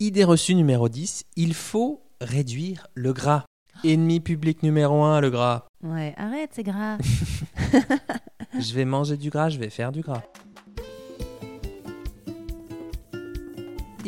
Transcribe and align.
Idée 0.00 0.22
reçue 0.22 0.54
numéro 0.54 0.88
10, 0.88 1.24
il 1.34 1.54
faut 1.54 2.00
réduire 2.20 2.86
le 2.94 3.12
gras. 3.12 3.46
Ennemi 3.82 4.20
public 4.20 4.62
numéro 4.62 5.02
1, 5.02 5.20
le 5.20 5.28
gras. 5.28 5.66
Ouais, 5.82 6.14
arrête, 6.16 6.50
c'est 6.52 6.62
gras. 6.62 6.98
Je 8.60 8.74
vais 8.74 8.84
manger 8.84 9.16
du 9.16 9.28
gras, 9.28 9.48
je 9.48 9.58
vais 9.58 9.70
faire 9.70 9.90
du 9.90 10.02
gras. 10.02 10.22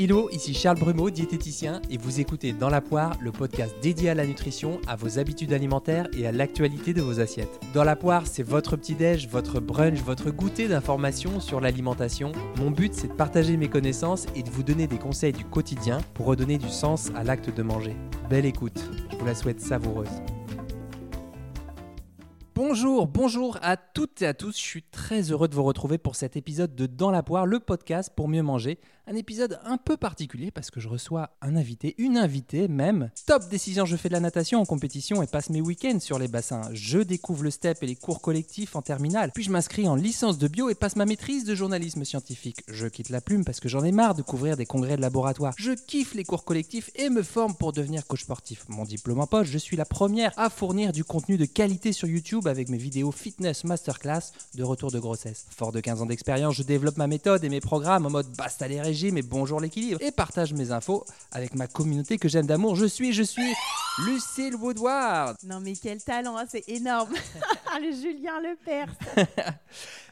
Hello, 0.03 0.31
ici 0.31 0.55
Charles 0.55 0.79
Brumeau, 0.79 1.11
diététicien, 1.11 1.83
et 1.91 1.99
vous 1.99 2.21
écoutez 2.21 2.55
Dans 2.55 2.71
la 2.71 2.81
poire, 2.81 3.19
le 3.21 3.33
podcast 3.33 3.75
dédié 3.83 4.09
à 4.09 4.15
la 4.15 4.25
nutrition, 4.25 4.81
à 4.87 4.97
vos 4.97 5.19
habitudes 5.19 5.53
alimentaires 5.53 6.09
et 6.17 6.27
à 6.27 6.33
l'actualité 6.33 6.95
de 6.95 7.03
vos 7.03 7.21
assiettes. 7.21 7.61
Dans 7.75 7.85
la 7.85 7.97
poire, 7.97 8.27
c'est 8.27 8.43
votre 8.43 8.77
petit-déj, 8.77 9.29
votre 9.29 9.61
brunch, 9.61 9.99
votre 9.99 10.31
goûter 10.31 10.69
d'informations 10.69 11.39
sur 11.39 11.61
l'alimentation. 11.61 12.33
Mon 12.57 12.71
but, 12.71 12.95
c'est 12.95 13.09
de 13.09 13.13
partager 13.13 13.59
mes 13.59 13.69
connaissances 13.69 14.25
et 14.35 14.43
de 14.43 14.49
vous 14.49 14.63
donner 14.63 14.87
des 14.87 14.99
conseils 14.99 15.35
du 15.35 15.45
quotidien 15.45 15.99
pour 16.15 16.25
redonner 16.25 16.57
du 16.57 16.71
sens 16.71 17.11
à 17.15 17.23
l'acte 17.23 17.55
de 17.55 17.63
manger. 17.63 17.95
Belle 18.31 18.47
écoute, 18.47 18.83
je 19.11 19.17
vous 19.19 19.27
la 19.27 19.35
souhaite 19.35 19.61
savoureuse. 19.61 20.09
Bonjour, 22.63 23.07
bonjour 23.07 23.59
à 23.63 23.79
toutes 23.79 24.21
et 24.21 24.27
à 24.27 24.35
tous. 24.35 24.55
Je 24.55 24.63
suis 24.63 24.83
très 24.83 25.33
heureux 25.33 25.49
de 25.49 25.55
vous 25.55 25.63
retrouver 25.63 25.97
pour 25.97 26.15
cet 26.15 26.37
épisode 26.37 26.75
de 26.75 26.85
Dans 26.85 27.11
la 27.11 27.23
poire, 27.23 27.47
le 27.47 27.59
podcast 27.59 28.13
pour 28.15 28.29
mieux 28.29 28.43
manger. 28.43 28.79
Un 29.13 29.17
épisode 29.17 29.59
un 29.65 29.77
peu 29.77 29.97
particulier 29.97 30.53
parce 30.53 30.71
que 30.71 30.79
je 30.79 30.87
reçois 30.87 31.31
un 31.43 31.57
invité, 31.57 31.97
une 31.99 32.17
invitée 32.17 32.69
même. 32.69 33.11
Top 33.27 33.49
décision, 33.49 33.85
je 33.85 33.97
fais 33.97 34.09
de 34.09 34.15
la 34.15 34.21
natation 34.21 34.61
en 34.61 34.65
compétition 34.65 35.21
et 35.21 35.27
passe 35.27 35.51
mes 35.51 35.61
week-ends 35.61 35.99
sur 35.99 36.17
les 36.17 36.29
bassins. 36.29 36.71
Je 36.75 37.01
découvre 37.01 37.43
le 37.43 37.51
step 37.51 37.83
et 37.83 37.89
les 37.89 37.97
cours 37.97 38.21
collectifs 38.21 38.77
en 38.77 38.83
terminale. 38.83 39.33
Puis 39.35 39.43
je 39.43 39.51
m'inscris 39.51 39.89
en 39.89 39.97
licence 39.97 40.39
de 40.39 40.47
bio 40.47 40.71
et 40.71 40.77
passe 40.77 40.95
ma 40.95 41.07
maîtrise 41.07 41.43
de 41.43 41.57
journalisme 41.57 42.05
scientifique. 42.05 42.59
Je 42.69 42.87
quitte 42.87 43.09
la 43.09 43.21
plume 43.21 43.45
parce 43.45 43.59
que 43.59 43.69
j'en 43.69 43.83
ai 43.83 43.91
marre 43.91 44.15
de 44.15 44.23
couvrir 44.23 44.57
des 44.57 44.65
congrès 44.65 44.95
de 44.95 45.01
laboratoire. 45.01 45.55
Je 45.57 45.73
kiffe 45.73 46.15
les 46.15 46.23
cours 46.23 46.45
collectifs 46.45 46.93
et 46.95 47.11
me 47.11 47.25
forme 47.25 47.57
pour 47.57 47.73
devenir 47.73 48.07
coach 48.07 48.23
sportif. 48.23 48.65
Mon 48.69 48.85
diplôme 48.85 49.19
en 49.19 49.27
poche, 49.27 49.49
je 49.49 49.59
suis 49.59 49.77
la 49.77 49.87
première 49.87 50.33
à 50.37 50.51
fournir 50.51 50.93
du 50.93 51.03
contenu 51.03 51.37
de 51.37 51.47
qualité 51.47 51.93
sur 51.93 52.07
YouTube 52.07 52.47
avec 52.47 52.69
mes 52.69 52.79
vidéos 52.79 53.11
fitness 53.11 53.65
masterclass 53.65 54.31
de 54.55 54.63
retour 54.63 54.93
de 54.93 55.01
grossesse. 55.01 55.47
Fort 55.51 55.73
de 55.73 55.81
15 55.81 56.03
ans 56.03 56.07
d'expérience, 56.07 56.55
je 56.55 56.63
développe 56.63 56.97
ma 56.97 57.09
méthode 57.09 57.43
et 57.43 57.49
mes 57.49 57.61
programmes 57.61 58.07
en 58.07 58.11
mode 58.11 58.29
basta 58.37 58.69
les 58.69 58.81
régimes 58.81 59.00
et 59.09 59.23
bonjour 59.23 59.61
l'équilibre 59.61 59.99
et 60.03 60.13
partage 60.13 60.53
mes 60.53 60.73
infos 60.73 61.07
avec 61.33 61.55
ma 61.55 61.67
communauté 61.67 62.19
que 62.19 62.29
j'aime 62.29 62.45
d'amour. 62.45 62.77
Je 62.77 62.85
suis, 62.85 63.15
je 63.15 63.23
suis 63.23 63.55
Lucille 64.05 64.55
Woodward. 64.55 65.39
Non 65.43 65.59
mais 65.59 65.73
quel 65.73 66.03
talent, 66.05 66.37
hein, 66.37 66.45
c'est 66.47 66.69
énorme. 66.69 67.15
le 67.81 67.93
Julien 67.93 68.41
Lepers. 68.43 68.95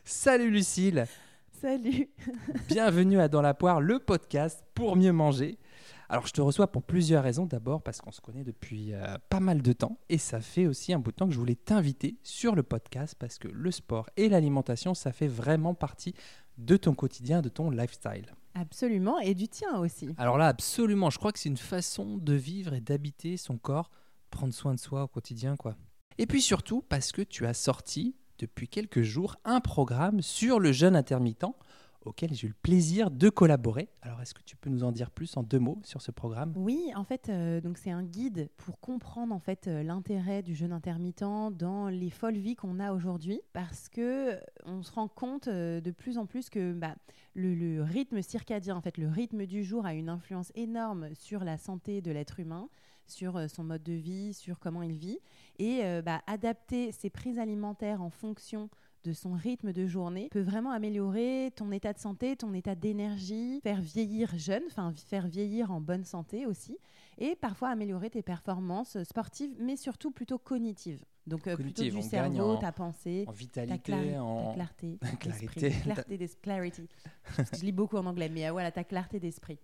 Salut 0.04 0.50
Lucille. 0.50 1.06
Salut. 1.60 2.08
Bienvenue 2.66 3.20
à 3.20 3.28
Dans 3.28 3.42
la 3.42 3.52
poire, 3.52 3.82
le 3.82 3.98
podcast 3.98 4.64
pour 4.74 4.96
mieux 4.96 5.12
manger. 5.12 5.58
Alors 6.08 6.26
je 6.26 6.32
te 6.32 6.40
reçois 6.40 6.72
pour 6.72 6.82
plusieurs 6.82 7.22
raisons. 7.22 7.44
D'abord 7.44 7.82
parce 7.82 8.00
qu'on 8.00 8.12
se 8.12 8.22
connaît 8.22 8.44
depuis 8.44 8.94
euh, 8.94 9.18
pas 9.28 9.40
mal 9.40 9.60
de 9.60 9.72
temps 9.74 9.98
et 10.08 10.16
ça 10.16 10.40
fait 10.40 10.66
aussi 10.66 10.94
un 10.94 10.98
bout 10.98 11.10
de 11.10 11.16
temps 11.16 11.26
que 11.26 11.34
je 11.34 11.38
voulais 11.38 11.56
t'inviter 11.56 12.16
sur 12.22 12.54
le 12.54 12.62
podcast 12.62 13.16
parce 13.18 13.36
que 13.36 13.48
le 13.48 13.70
sport 13.70 14.08
et 14.16 14.30
l'alimentation, 14.30 14.94
ça 14.94 15.12
fait 15.12 15.28
vraiment 15.28 15.74
partie 15.74 16.14
de 16.56 16.76
ton 16.78 16.94
quotidien, 16.94 17.42
de 17.42 17.50
ton 17.50 17.70
lifestyle. 17.70 18.34
Absolument, 18.60 19.20
et 19.20 19.34
du 19.34 19.46
tien 19.46 19.78
aussi. 19.78 20.08
Alors 20.18 20.36
là, 20.36 20.48
absolument, 20.48 21.10
je 21.10 21.18
crois 21.18 21.30
que 21.30 21.38
c'est 21.38 21.48
une 21.48 21.56
façon 21.56 22.18
de 22.18 22.34
vivre 22.34 22.74
et 22.74 22.80
d'habiter 22.80 23.36
son 23.36 23.56
corps, 23.56 23.90
prendre 24.30 24.52
soin 24.52 24.74
de 24.74 24.80
soi 24.80 25.04
au 25.04 25.08
quotidien, 25.08 25.56
quoi. 25.56 25.76
Et 26.18 26.26
puis 26.26 26.42
surtout 26.42 26.82
parce 26.88 27.12
que 27.12 27.22
tu 27.22 27.46
as 27.46 27.54
sorti 27.54 28.16
depuis 28.38 28.66
quelques 28.66 29.02
jours 29.02 29.36
un 29.44 29.60
programme 29.60 30.22
sur 30.22 30.58
le 30.58 30.72
jeûne 30.72 30.96
intermittent 30.96 31.44
auquel 32.08 32.34
j'ai 32.34 32.46
eu 32.46 32.50
le 32.50 32.56
plaisir 32.62 33.10
de 33.10 33.28
collaborer. 33.28 33.88
Alors, 34.02 34.20
est-ce 34.20 34.34
que 34.34 34.42
tu 34.42 34.56
peux 34.56 34.70
nous 34.70 34.84
en 34.84 34.92
dire 34.92 35.10
plus 35.10 35.36
en 35.36 35.42
deux 35.42 35.58
mots 35.58 35.78
sur 35.84 36.02
ce 36.02 36.10
programme? 36.10 36.52
Oui, 36.56 36.90
en 36.96 37.04
fait, 37.04 37.28
euh, 37.28 37.60
donc 37.60 37.78
c'est 37.78 37.90
un 37.90 38.02
guide 38.02 38.50
pour 38.56 38.80
comprendre 38.80 39.34
en 39.34 39.38
fait 39.38 39.68
euh, 39.68 39.82
l'intérêt 39.82 40.42
du 40.42 40.54
jeûne 40.54 40.72
intermittent 40.72 41.18
dans 41.52 41.88
les 41.88 42.10
folles 42.10 42.36
vies 42.36 42.56
qu'on 42.56 42.80
a 42.80 42.92
aujourd'hui, 42.92 43.40
parce 43.52 43.88
que 43.88 44.34
euh, 44.34 44.40
on 44.64 44.82
se 44.82 44.92
rend 44.92 45.08
compte 45.08 45.48
de 45.48 45.90
plus 45.90 46.18
en 46.18 46.26
plus 46.26 46.50
que 46.50 46.72
bah, 46.72 46.94
le, 47.34 47.82
rythme 47.82 48.22
circadien, 48.22 48.76
en 48.76 48.80
fait, 48.80 48.98
le 48.98 49.08
rythme 49.08 49.46
du 49.46 49.62
jour 49.62 49.86
a 49.86 49.94
une 49.94 50.08
influence 50.08 50.50
énorme 50.54 51.14
sur 51.14 51.44
la 51.44 51.58
santé 51.58 52.00
de 52.00 52.10
l'être 52.10 52.40
humain 52.40 52.68
sur 53.06 53.48
son 53.48 53.64
mode 53.64 53.82
de 53.82 53.94
vie, 53.94 54.34
sur 54.34 54.58
comment 54.58 54.82
il 54.82 54.92
vit, 54.92 55.18
et 55.58 55.80
bah, 56.04 56.20
adapter 56.26 56.92
ses 56.92 57.08
prises 57.08 57.38
alimentaires 57.38 58.02
en 58.02 58.10
fonction 58.10 58.68
de 59.04 59.12
son 59.12 59.32
rythme 59.32 59.72
de 59.72 59.86
journée 59.86 60.28
peut 60.30 60.40
vraiment 60.40 60.70
améliorer 60.70 61.52
ton 61.56 61.70
état 61.72 61.92
de 61.92 61.98
santé, 61.98 62.36
ton 62.36 62.52
état 62.54 62.74
d'énergie, 62.74 63.60
faire 63.62 63.80
vieillir 63.80 64.36
jeune, 64.36 64.62
enfin 64.66 64.92
faire 64.96 65.26
vieillir 65.26 65.70
en 65.70 65.80
bonne 65.80 66.04
santé 66.04 66.46
aussi, 66.46 66.78
et 67.18 67.36
parfois 67.36 67.70
améliorer 67.70 68.10
tes 68.10 68.22
performances 68.22 69.02
sportives, 69.04 69.54
mais 69.58 69.76
surtout 69.76 70.10
plutôt 70.10 70.38
cognitives. 70.38 71.04
Donc 71.26 71.46
euh, 71.46 71.56
plutôt 71.56 71.82
du 71.82 72.02
cerveau, 72.02 72.56
ta 72.56 72.72
pensée, 72.72 73.24
en 73.26 73.32
vitalité, 73.32 73.92
ta, 74.12 74.22
en 74.22 74.54
clarté, 74.54 74.98
clarté, 75.20 75.46
clarté. 76.42 76.88
Je 77.52 77.64
lis 77.64 77.72
beaucoup 77.72 77.96
en 77.96 78.06
anglais, 78.06 78.30
mais 78.30 78.48
euh, 78.48 78.52
voilà, 78.52 78.72
ta 78.72 78.82
clarté 78.82 79.20
d'esprit. 79.20 79.58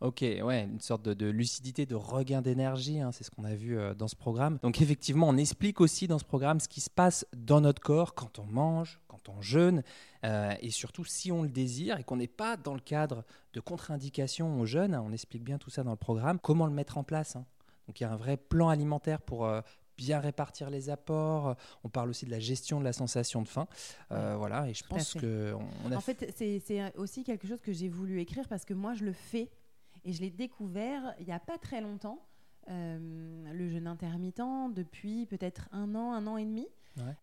Ok, 0.00 0.20
ouais, 0.20 0.62
une 0.62 0.80
sorte 0.80 1.02
de, 1.02 1.26
lucidité, 1.26 1.84
de 1.84 1.96
regain 1.96 2.40
d'énergie, 2.40 3.00
hein, 3.00 3.10
c'est 3.10 3.24
ce 3.24 3.32
qu'on 3.32 3.42
a 3.42 3.54
vu 3.54 3.76
euh, 3.76 3.94
dans 3.94 4.06
ce 4.06 4.14
programme. 4.14 4.60
Donc 4.62 4.80
effectivement, 4.80 5.28
on 5.28 5.36
explique 5.36 5.80
aussi 5.80 6.06
dans 6.06 6.20
ce 6.20 6.24
programme 6.24 6.60
ce 6.60 6.68
qui 6.68 6.80
se 6.80 6.90
passe 6.90 7.26
dans 7.36 7.60
notre 7.60 7.82
corps 7.82 8.14
quand 8.14 8.38
on 8.38 8.44
mange, 8.44 9.00
quand 9.08 9.28
on 9.28 9.42
jeûne, 9.42 9.82
euh, 10.24 10.54
et 10.60 10.70
surtout 10.70 11.04
si 11.04 11.32
on 11.32 11.42
le 11.42 11.48
désire 11.48 11.98
et 11.98 12.04
qu'on 12.04 12.16
n'est 12.16 12.28
pas 12.28 12.56
dans 12.56 12.74
le 12.74 12.80
cadre 12.80 13.24
de 13.54 13.60
contre-indication 13.60 14.60
au 14.60 14.66
jeûne. 14.66 14.94
Hein, 14.94 15.02
on 15.04 15.10
explique 15.10 15.42
bien 15.42 15.58
tout 15.58 15.70
ça 15.70 15.82
dans 15.82 15.90
le 15.90 15.96
programme, 15.96 16.38
comment 16.38 16.66
le 16.66 16.72
mettre 16.72 16.96
en 16.96 17.02
place. 17.02 17.34
Hein. 17.34 17.44
Donc 17.88 17.98
il 17.98 18.04
y 18.04 18.06
a 18.06 18.12
un 18.12 18.16
vrai 18.16 18.36
plan 18.36 18.68
alimentaire 18.68 19.20
pour... 19.20 19.46
Euh, 19.46 19.60
bien 19.96 20.20
répartir 20.20 20.70
les 20.70 20.90
apports. 20.90 21.56
On 21.82 21.88
parle 21.88 22.10
aussi 22.10 22.24
de 22.24 22.30
la 22.30 22.38
gestion 22.38 22.78
de 22.78 22.84
la 22.84 22.92
sensation 22.92 23.42
de 23.42 23.48
faim. 23.48 23.66
voilà, 24.10 24.68
et 24.68 24.72
je 24.72 24.84
pense 24.84 25.14
que 25.14 25.56
on 25.84 25.90
a 25.90 25.96
En 25.96 26.00
fait, 26.00 26.32
c'est 26.36 26.96
aussi 26.96 27.24
quelque 27.24 27.48
chose 27.48 27.60
que 27.60 27.72
j'ai 27.72 27.88
voulu 27.88 28.20
écrire 28.20 28.46
parce 28.46 28.64
que 28.64 28.74
moi, 28.74 28.94
je 28.94 29.04
le 29.04 29.12
fais 29.12 29.50
et 30.04 30.12
je 30.12 30.20
l'ai 30.20 30.30
découvert 30.30 31.14
il 31.18 31.26
n'y 31.26 31.32
a 31.32 31.40
pas 31.40 31.58
très 31.58 31.80
longtemps, 31.80 32.24
euh, 32.70 33.52
le 33.52 33.68
jeûne 33.68 33.86
intermittent, 33.86 34.74
depuis 34.74 35.26
peut-être 35.26 35.68
un 35.72 35.94
an, 35.94 36.12
un 36.12 36.26
an 36.26 36.36
et 36.36 36.44
demi. 36.44 36.66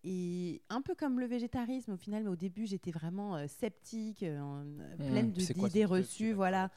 Et 0.04 0.62
un 0.70 0.80
peu 0.80 0.94
comme 0.94 1.20
le 1.20 1.26
végétarisme, 1.26 1.92
au 1.92 1.96
final, 1.98 2.22
mais 2.22 2.30
au 2.30 2.36
début, 2.36 2.64
j'étais 2.64 2.90
vraiment 2.90 3.36
euh, 3.36 3.46
sceptique, 3.46 4.22
euh, 4.22 4.40
mmh, 4.40 4.96
pleine 4.96 5.30
d'idées 5.30 5.84
reçues, 5.84 6.32
voilà. 6.32 6.70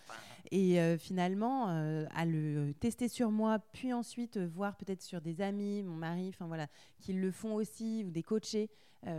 Et 0.52 0.80
finalement, 0.98 1.68
à 1.68 2.26
le 2.26 2.74
tester 2.80 3.08
sur 3.08 3.30
moi, 3.30 3.60
puis 3.72 3.94
ensuite 3.94 4.38
voir 4.38 4.76
peut-être 4.76 5.02
sur 5.02 5.22
des 5.22 5.42
amis, 5.42 5.84
mon 5.84 5.96
mari, 5.96 6.30
enfin 6.30 6.48
voilà, 6.48 6.68
qui 7.00 7.14
le 7.14 7.32
font 7.32 7.54
aussi, 7.54 8.04
ou 8.06 8.10
des 8.10 8.24
coachés. 8.24 8.70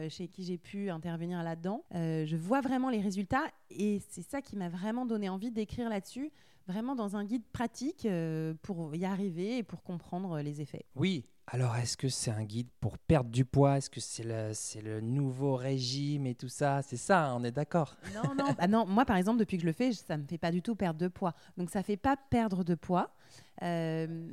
chez 0.08 0.26
qui 0.28 0.42
j'ai 0.42 0.58
pu 0.58 0.90
intervenir 0.90 1.42
là-dedans. 1.44 1.84
je 1.92 2.36
vois 2.36 2.60
vraiment 2.62 2.90
les 2.90 3.00
résultats 3.00 3.44
et 3.70 4.00
c'est 4.08 4.22
ça 4.28 4.42
qui 4.42 4.56
m'a 4.56 4.68
vraiment 4.68 5.06
donné 5.06 5.28
envie 5.28 5.52
d'écrire 5.52 5.88
là-dessus 5.88 6.32
vraiment 6.70 6.94
dans 6.94 7.16
un 7.16 7.24
guide 7.24 7.44
pratique 7.52 8.06
euh, 8.06 8.54
pour 8.62 8.94
y 8.94 9.04
arriver 9.04 9.58
et 9.58 9.62
pour 9.62 9.82
comprendre 9.82 10.40
les 10.40 10.60
effets. 10.60 10.84
Oui, 10.94 11.26
alors 11.48 11.74
est-ce 11.76 11.96
que 11.96 12.08
c'est 12.08 12.30
un 12.30 12.44
guide 12.44 12.68
pour 12.80 12.96
perdre 12.96 13.28
du 13.28 13.44
poids? 13.44 13.78
Est-ce 13.78 13.90
que 13.90 14.00
c'est 14.00 14.22
le, 14.22 14.50
c'est 14.54 14.80
le 14.80 15.00
nouveau 15.00 15.56
régime 15.56 16.26
et 16.26 16.34
tout 16.36 16.48
ça? 16.48 16.80
C'est 16.82 16.96
ça, 16.96 17.26
hein, 17.26 17.36
on 17.36 17.42
est 17.42 17.50
d'accord 17.50 17.96
Non, 18.14 18.34
non, 18.36 18.52
bah 18.56 18.66
non. 18.68 18.86
Moi, 18.86 19.04
par 19.04 19.16
exemple, 19.16 19.40
depuis 19.40 19.56
que 19.56 19.62
je 19.62 19.66
le 19.66 19.72
fais, 19.72 19.92
ça 19.92 20.16
ne 20.16 20.22
me 20.22 20.28
fait 20.28 20.38
pas 20.38 20.52
du 20.52 20.62
tout 20.62 20.76
perdre 20.76 21.00
de 21.00 21.08
poids. 21.08 21.34
Donc, 21.56 21.70
ça 21.70 21.80
ne 21.80 21.84
fait 21.84 21.96
pas 21.96 22.16
perdre 22.16 22.62
de 22.62 22.76
poids. 22.76 23.12
Euh, 23.62 24.30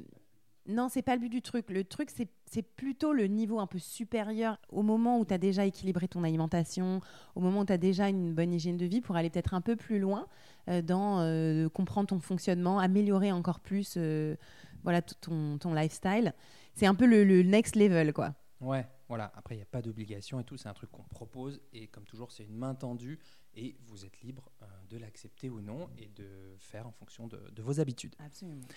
non, 0.67 0.89
c'est 0.89 1.01
pas 1.01 1.15
le 1.15 1.21
but 1.21 1.29
du 1.29 1.41
truc. 1.41 1.69
Le 1.69 1.83
truc, 1.83 2.09
c'est 2.11 2.61
plutôt 2.61 3.13
le 3.13 3.25
niveau 3.27 3.59
un 3.59 3.67
peu 3.67 3.79
supérieur 3.79 4.59
au 4.69 4.83
moment 4.83 5.17
où 5.17 5.25
tu 5.25 5.33
as 5.33 5.37
déjà 5.37 5.65
équilibré 5.65 6.07
ton 6.07 6.23
alimentation, 6.23 7.01
au 7.35 7.39
moment 7.39 7.61
où 7.61 7.65
tu 7.65 7.73
as 7.73 7.77
déjà 7.77 8.09
une 8.09 8.33
bonne 8.33 8.53
hygiène 8.53 8.77
de 8.77 8.85
vie 8.85 9.01
pour 9.01 9.15
aller 9.15 9.29
peut-être 9.29 9.53
un 9.53 9.61
peu 9.61 9.75
plus 9.75 9.99
loin 9.99 10.21
euh, 10.21 10.56
dans 10.81 11.19
euh, 11.21 11.69
comprendre 11.69 12.07
ton 12.07 12.19
fonctionnement, 12.19 12.79
améliorer 12.79 13.31
encore 13.31 13.59
plus 13.59 13.95
euh, 13.97 14.35
voilà, 14.83 15.01
ton, 15.01 15.57
ton 15.57 15.73
lifestyle. 15.73 16.33
C'est 16.73 16.85
un 16.85 16.95
peu 16.95 17.05
le, 17.05 17.23
le, 17.23 17.43
next 17.43 17.75
level, 17.75 18.13
quoi. 18.13 18.35
Ouais, 18.61 18.85
voilà. 19.07 19.31
Après, 19.35 19.55
il 19.55 19.57
n'y 19.57 19.63
a 19.63 19.67
pas 19.67 19.81
d'obligation 19.81 20.39
et 20.39 20.43
tout. 20.43 20.57
C'est 20.57 20.69
un 20.69 20.73
truc 20.73 20.91
qu'on 20.91 21.03
propose. 21.03 21.59
Et 21.73 21.87
comme 21.87 22.05
toujours, 22.05 22.31
c'est 22.31 22.43
une 22.43 22.55
main 22.55 22.75
tendue. 22.75 23.19
Et 23.55 23.75
vous 23.87 24.05
êtes 24.05 24.21
libre 24.21 24.51
de 24.89 24.97
l'accepter 24.97 25.49
ou 25.49 25.61
non 25.61 25.89
et 25.97 26.09
de 26.15 26.55
faire 26.59 26.87
en 26.87 26.91
fonction 26.91 27.27
de, 27.27 27.39
de 27.51 27.61
vos 27.63 27.79
habitudes. 27.79 28.15
Absolument. 28.19 28.67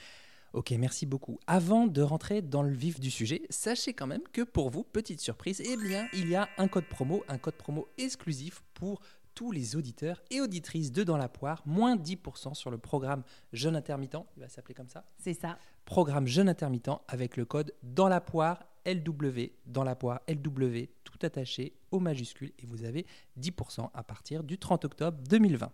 Ok, 0.53 0.73
merci 0.73 1.07
beaucoup. 1.07 1.39
Avant 1.47 1.87
de 1.87 2.03
rentrer 2.03 2.43
dans 2.43 2.63
le 2.63 2.73
vif 2.73 2.99
du 2.99 3.11
sujet, 3.11 3.43
sachez 3.51 3.95
quand 3.95 4.09
même 4.09 4.23
que 4.33 4.43
pour 4.43 4.71
vous, 4.71 4.83
petite 4.83 5.21
surprise, 5.21 5.63
eh 5.65 5.77
bien, 5.77 6.09
il 6.13 6.29
y 6.29 6.35
a 6.35 6.49
un 6.59 6.67
code 6.67 6.87
promo, 6.87 7.23
un 7.29 7.39
code 7.39 7.55
promo 7.55 7.87
exclusif 7.99 8.65
pour 8.75 9.01
tous 9.35 9.53
les 9.53 9.77
auditeurs 9.77 10.23
et 10.31 10.41
auditrices 10.41 10.93
de 10.93 11.03
Dans 11.05 11.17
la 11.17 11.29
Poire, 11.29 11.63
moins 11.67 11.97
10% 11.97 12.55
sur 12.55 12.71
le 12.71 12.79
programme 12.79 13.23
Jeune 13.53 13.77
Intermittent, 13.77 14.27
il 14.37 14.43
va 14.43 14.49
s'appeler 14.49 14.75
comme 14.75 14.89
ça 14.89 15.05
C'est 15.19 15.35
ça. 15.35 15.59
Programme 15.85 16.27
Jeune 16.27 16.49
Intermittent 16.49 17.01
avec 17.09 17.37
le 17.37 17.45
code 17.45 17.73
Dans 17.83 18.09
la 18.09 18.21
Poire 18.21 18.65
LW, 18.87 19.51
Dans 19.67 19.85
la 19.85 19.95
Poire 19.97 20.21
LW, 20.29 20.85
tout 21.05 21.19
attaché 21.23 21.75
au 21.91 22.01
majuscule 22.01 22.53
et 22.59 22.67
vous 22.67 22.85
avez 22.85 23.07
10% 23.39 23.91
à 23.93 24.03
partir 24.03 24.43
du 24.45 24.59
30 24.59 24.85
octobre 24.85 25.19
2020. 25.29 25.71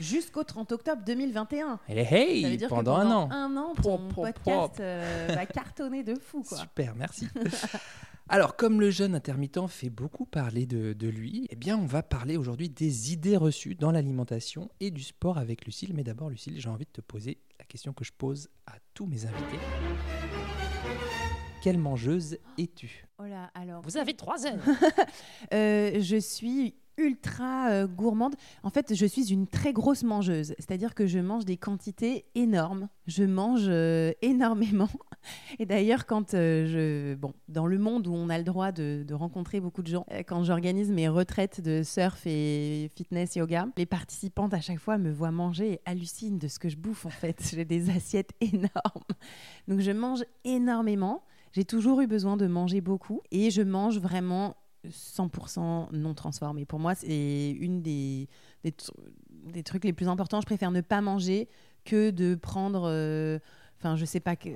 jusqu'au 0.00 0.42
30 0.44 0.72
octobre 0.72 1.02
2021. 1.04 1.78
Hey, 1.88 2.04
Ça 2.04 2.10
veut 2.10 2.16
hey, 2.52 2.56
dire 2.56 2.68
que 2.68 2.74
pendant 2.74 2.96
un 2.96 3.10
an. 3.10 3.30
Un 3.30 3.56
an, 3.56 3.74
pop, 3.74 4.00
podcast 4.14 4.80
euh, 4.80 5.28
va 5.34 5.46
cartonner 5.46 6.02
de 6.02 6.14
fou, 6.14 6.42
quoi. 6.42 6.58
Super, 6.62 6.94
merci. 6.94 7.26
Alors, 8.34 8.56
comme 8.56 8.80
le 8.80 8.90
jeune 8.90 9.14
intermittent 9.14 9.66
fait 9.68 9.90
beaucoup 9.90 10.24
parler 10.24 10.64
de, 10.64 10.94
de 10.94 11.06
lui, 11.06 11.46
eh 11.50 11.54
bien, 11.54 11.76
on 11.76 11.84
va 11.84 12.02
parler 12.02 12.38
aujourd'hui 12.38 12.70
des 12.70 13.12
idées 13.12 13.36
reçues 13.36 13.74
dans 13.74 13.90
l'alimentation 13.90 14.70
et 14.80 14.90
du 14.90 15.02
sport 15.02 15.36
avec 15.36 15.66
Lucille. 15.66 15.92
Mais 15.92 16.02
d'abord, 16.02 16.30
Lucille, 16.30 16.58
j'ai 16.58 16.70
envie 16.70 16.86
de 16.86 16.90
te 16.90 17.02
poser 17.02 17.42
la 17.58 17.66
question 17.66 17.92
que 17.92 18.06
je 18.06 18.12
pose 18.16 18.48
à 18.66 18.76
tous 18.94 19.04
mes 19.04 19.26
invités. 19.26 19.58
Quelle 21.62 21.76
mangeuse 21.76 22.38
es-tu? 22.56 23.04
Oh 23.18 23.26
là, 23.26 23.50
alors. 23.52 23.82
Vous 23.82 23.98
avez 23.98 24.14
trois 24.14 24.46
heures. 24.46 24.64
Euh, 25.52 26.00
je 26.00 26.16
suis 26.16 26.74
ultra 26.96 27.70
euh, 27.70 27.86
gourmande. 27.86 28.34
En 28.62 28.70
fait, 28.70 28.94
je 28.94 29.06
suis 29.06 29.32
une 29.32 29.46
très 29.46 29.72
grosse 29.72 30.02
mangeuse. 30.02 30.54
C'est-à-dire 30.58 30.94
que 30.94 31.06
je 31.06 31.18
mange 31.18 31.44
des 31.44 31.56
quantités 31.56 32.24
énormes. 32.34 32.88
Je 33.06 33.24
mange 33.24 33.66
euh, 33.66 34.12
énormément. 34.22 34.88
Et 35.58 35.66
d'ailleurs, 35.66 36.06
quand 36.06 36.34
euh, 36.34 36.66
je... 36.66 37.14
Bon, 37.14 37.34
dans 37.48 37.66
le 37.66 37.78
monde 37.78 38.06
où 38.06 38.14
on 38.14 38.28
a 38.28 38.38
le 38.38 38.44
droit 38.44 38.72
de, 38.72 39.04
de 39.06 39.14
rencontrer 39.14 39.60
beaucoup 39.60 39.82
de 39.82 39.88
gens, 39.88 40.06
quand 40.26 40.44
j'organise 40.44 40.90
mes 40.90 41.08
retraites 41.08 41.60
de 41.60 41.82
surf 41.82 42.26
et 42.26 42.90
fitness 42.94 43.36
yoga, 43.36 43.66
les 43.76 43.86
participantes 43.86 44.54
à 44.54 44.60
chaque 44.60 44.78
fois 44.78 44.98
me 44.98 45.10
voient 45.10 45.30
manger 45.30 45.72
et 45.72 45.80
hallucinent 45.86 46.38
de 46.38 46.48
ce 46.48 46.58
que 46.58 46.68
je 46.68 46.76
bouffe 46.76 47.06
en 47.06 47.10
fait. 47.10 47.50
J'ai 47.52 47.64
des 47.64 47.90
assiettes 47.90 48.32
énormes. 48.40 48.70
Donc 49.68 49.80
je 49.80 49.90
mange 49.90 50.24
énormément. 50.44 51.22
J'ai 51.52 51.64
toujours 51.64 52.00
eu 52.00 52.06
besoin 52.06 52.38
de 52.38 52.46
manger 52.46 52.80
beaucoup 52.80 53.20
et 53.30 53.50
je 53.50 53.62
mange 53.62 53.98
vraiment 53.98 54.56
100% 54.88 55.92
non 55.92 56.14
transformé. 56.14 56.64
Pour 56.64 56.78
moi, 56.78 56.94
c'est 56.94 57.50
une 57.50 57.82
des, 57.82 58.28
des, 58.64 58.70
tr- 58.70 58.90
des 59.44 59.62
trucs 59.62 59.84
les 59.84 59.92
plus 59.92 60.08
importants. 60.08 60.40
Je 60.40 60.46
préfère 60.46 60.70
ne 60.70 60.80
pas 60.80 61.00
manger 61.00 61.48
que 61.84 62.10
de 62.10 62.34
prendre, 62.34 62.84
euh, 62.88 63.38
enfin, 63.78 63.96
je 63.96 64.04
sais 64.04 64.20
pas, 64.20 64.36
que, 64.36 64.48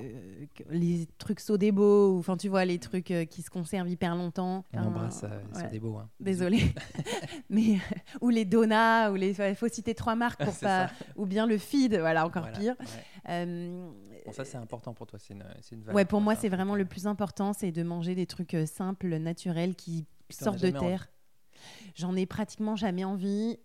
que 0.55 0.63
les 0.69 1.07
trucs 1.17 1.39
Sodebo, 1.41 2.13
ou 2.15 2.19
enfin, 2.19 2.37
tu 2.37 2.47
vois, 2.47 2.63
les 2.65 2.79
trucs 2.79 3.11
euh, 3.11 3.25
qui 3.25 3.41
se 3.41 3.49
conservent 3.49 3.89
hyper 3.89 4.15
longtemps. 4.15 4.63
On 4.73 4.79
embrasse, 4.79 5.23
euh, 5.25 5.69
des 5.69 5.79
beaux. 5.79 5.97
Hein. 5.97 6.09
Désolée. 6.19 6.73
Mais, 7.49 7.75
euh, 7.75 8.17
ou 8.21 8.29
les 8.29 8.45
donuts, 8.45 9.11
ou 9.11 9.15
les. 9.15 9.35
Il 9.49 9.55
faut 9.55 9.67
citer 9.67 9.93
trois 9.95 10.15
marques 10.15 10.43
pour 10.43 10.55
pas. 10.59 10.87
ça. 10.87 10.91
Ou 11.17 11.25
bien 11.25 11.45
le 11.45 11.57
feed, 11.57 11.95
voilà, 11.97 12.25
encore 12.25 12.43
Voilà, 12.43 12.57
pire. 12.59 12.75
ouais. 12.79 12.85
Euh, 13.29 13.89
Bon, 14.25 14.33
ça, 14.33 14.43
c'est 14.43 14.57
important 14.57 14.93
pour 14.93 15.07
toi. 15.07 15.17
C'est 15.19 15.33
une, 15.33 15.45
c'est 15.61 15.73
une 15.75 15.81
valeur, 15.83 15.95
Ouais, 15.95 16.03
pour 16.03 16.19
moi, 16.19 16.35
c'est 16.35 16.49
vraiment 16.49 16.75
le 16.75 16.83
plus 16.83 17.07
important, 17.07 17.53
c'est 17.53 17.71
de 17.71 17.81
manger 17.81 18.13
des 18.13 18.25
trucs 18.25 18.53
euh, 18.55 18.65
simples, 18.65 19.07
naturels, 19.19 19.73
qui 19.73 20.05
As 20.29 20.51
de 20.51 20.69
terre. 20.71 21.09
J'en 21.95 22.15
ai 22.15 22.25
pratiquement 22.25 22.75
jamais 22.75 23.03
envie. 23.03 23.57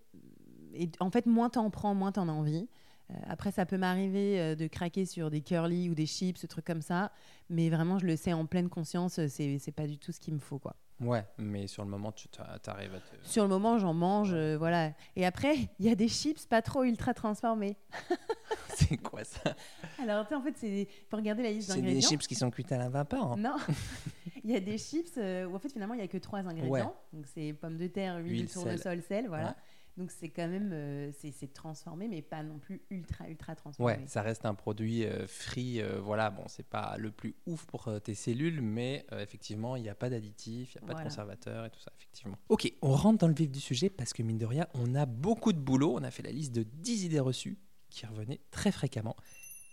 Et 0.75 0.91
en 1.01 1.11
fait, 1.11 1.27
moins 1.27 1.51
t'en 1.51 1.69
prends, 1.71 1.95
moins 1.95 2.13
t'en 2.13 2.29
as 2.29 2.33
envie. 2.33 2.69
Euh, 3.11 3.15
après, 3.27 3.51
ça 3.53 3.67
peut 3.67 3.77
m'arriver 3.77 4.41
euh, 4.41 4.55
de 4.55 4.67
craquer 4.67 5.05
sur 5.05 5.31
des 5.31 5.43
curly 5.43 5.91
ou 5.91 5.95
des 5.95 6.07
chips, 6.07 6.39
ce 6.39 6.47
truc 6.47 6.65
comme 6.65 6.83
ça. 6.83 7.13
Mais 7.51 7.69
vraiment, 7.69 7.99
je 7.99 8.07
le 8.07 8.17
sais 8.17 8.33
en 8.33 8.47
pleine 8.47 8.69
conscience, 8.69 9.19
euh, 9.19 9.27
c'est 9.29 9.59
c'est 9.59 9.73
pas 9.73 9.87
du 9.87 9.99
tout 9.99 10.13
ce 10.13 10.21
qu'il 10.21 10.35
me 10.35 10.39
faut, 10.39 10.59
quoi. 10.59 10.77
Ouais, 11.03 11.25
mais 11.39 11.67
sur 11.67 11.85
le 11.85 11.91
moment, 11.91 12.13
tu 12.13 12.29
t'arrives 12.29 12.95
à 12.95 12.99
te. 13.01 13.29
Sur 13.29 13.43
le 13.43 13.49
moment, 13.49 13.79
j'en 13.79 13.93
mange, 13.95 14.33
euh, 14.33 14.57
voilà. 14.57 14.93
Et 15.17 15.27
après, 15.27 15.55
il 15.79 15.87
y 15.87 15.91
a 15.91 15.95
des 15.95 16.09
chips 16.09 16.47
pas 16.47 16.63
trop 16.63 16.85
ultra 16.85 17.13
transformés. 17.15 17.77
c'est 18.75 18.97
quoi 18.99 19.25
ça? 19.25 19.55
Alors, 20.01 20.25
tu 20.25 20.31
sais, 20.31 20.35
en 20.35 20.43
fait, 20.43 20.55
c'est 20.57 20.89
faut 21.11 21.17
regarder 21.17 21.43
la 21.43 21.51
liste 21.51 21.69
C'est 21.71 21.77
des 21.77 21.83
d'ingrédients. 21.83 22.09
chips 22.09 22.27
qui 22.27 22.35
sont 22.35 22.51
cuites 22.51 22.73
à 22.73 22.79
la 22.79 22.89
vapeur. 22.89 23.33
hein. 23.33 23.37
Non, 23.39 23.57
il 24.45 24.51
y 24.51 24.57
a 24.57 24.61
des 24.61 24.79
chips 24.79 25.13
euh, 25.19 25.47
où 25.47 25.55
en 25.55 25.59
fait 25.59 25.73
finalement 25.73 25.95
il 25.95 25.99
n'y 25.99 26.05
a 26.05 26.09
que 26.09 26.19
trois 26.19 26.41
ingrédients. 26.41 26.71
Ouais. 26.71 26.83
Donc 27.13 27.27
c'est 27.35 27.53
pommes 27.53 27.77
de 27.79 27.87
terre, 27.87 28.17
huile, 28.19 28.33
Huile, 28.33 28.47
de 28.47 28.53
tournesol, 28.53 28.79
sel, 28.79 29.03
sel, 29.03 29.29
voilà. 29.29 29.49
Ouais. 29.49 29.55
Donc 29.99 30.11
c'est 30.11 30.31
quand 30.31 30.49
même 30.49 30.71
euh, 30.73 31.11
c'est 31.21 31.53
transformé, 31.53 32.09
mais 32.09 32.23
pas 32.23 32.43
non 32.43 32.59
plus 32.59 32.81
ultra 32.91 33.29
ultra 33.29 33.55
transformé. 33.55 33.93
Ouais, 33.93 34.01
ça 34.07 34.23
reste 34.23 34.47
un 34.47 34.55
produit 34.55 35.05
euh, 35.05 35.27
free. 35.27 35.81
euh, 35.83 36.01
voilà, 36.01 36.31
bon, 36.31 36.45
c'est 36.49 36.67
pas 36.67 36.97
le 36.97 37.11
plus 37.11 37.35
ouf 37.47 37.67
pour 37.67 37.89
euh, 37.89 37.99
tes 37.99 38.15
cellules, 38.15 38.63
mais 38.63 39.05
effectivement, 39.19 39.77
il 39.77 39.83
n'y 39.83 39.91
a 39.91 39.95
pas 39.95 40.09
d'additifs, 40.09 40.75
il 40.75 40.79
n'y 40.79 40.85
a 40.85 40.87
pas 40.87 40.93
Voilà. 40.95 41.01
de 41.05 41.09
conservateurs 41.11 41.65
et 41.67 41.71
tout 41.71 41.81
ça, 41.81 41.93
effectivement. 41.99 42.37
Ok, 42.49 42.73
on 42.81 42.93
rentre 42.93 43.19
dans 43.19 43.29
le 43.29 43.35
vif 43.35 43.51
du 43.51 43.61
sujet 43.61 43.91
parce 43.91 44.13
que 44.15 44.23
mine 44.23 44.39
de 44.39 44.47
rien, 44.47 44.67
on 44.75 44.95
a 44.95 45.05
beaucoup 45.05 45.53
de 45.53 45.59
boulot. 45.61 45.95
On 45.95 46.03
a 46.03 46.11
fait 46.11 46.23
la 46.23 46.33
liste 46.33 46.55
de 46.55 46.63
10 46.63 47.05
idées 47.05 47.21
reçues 47.21 47.59
qui 47.91 48.07
revenaient 48.07 48.41
très 48.51 48.73
fréquemment. 48.73 49.17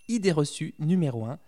Idée 0.10 0.32
reçue 0.34 0.76
numéro 0.80 1.24
1, 1.26 1.40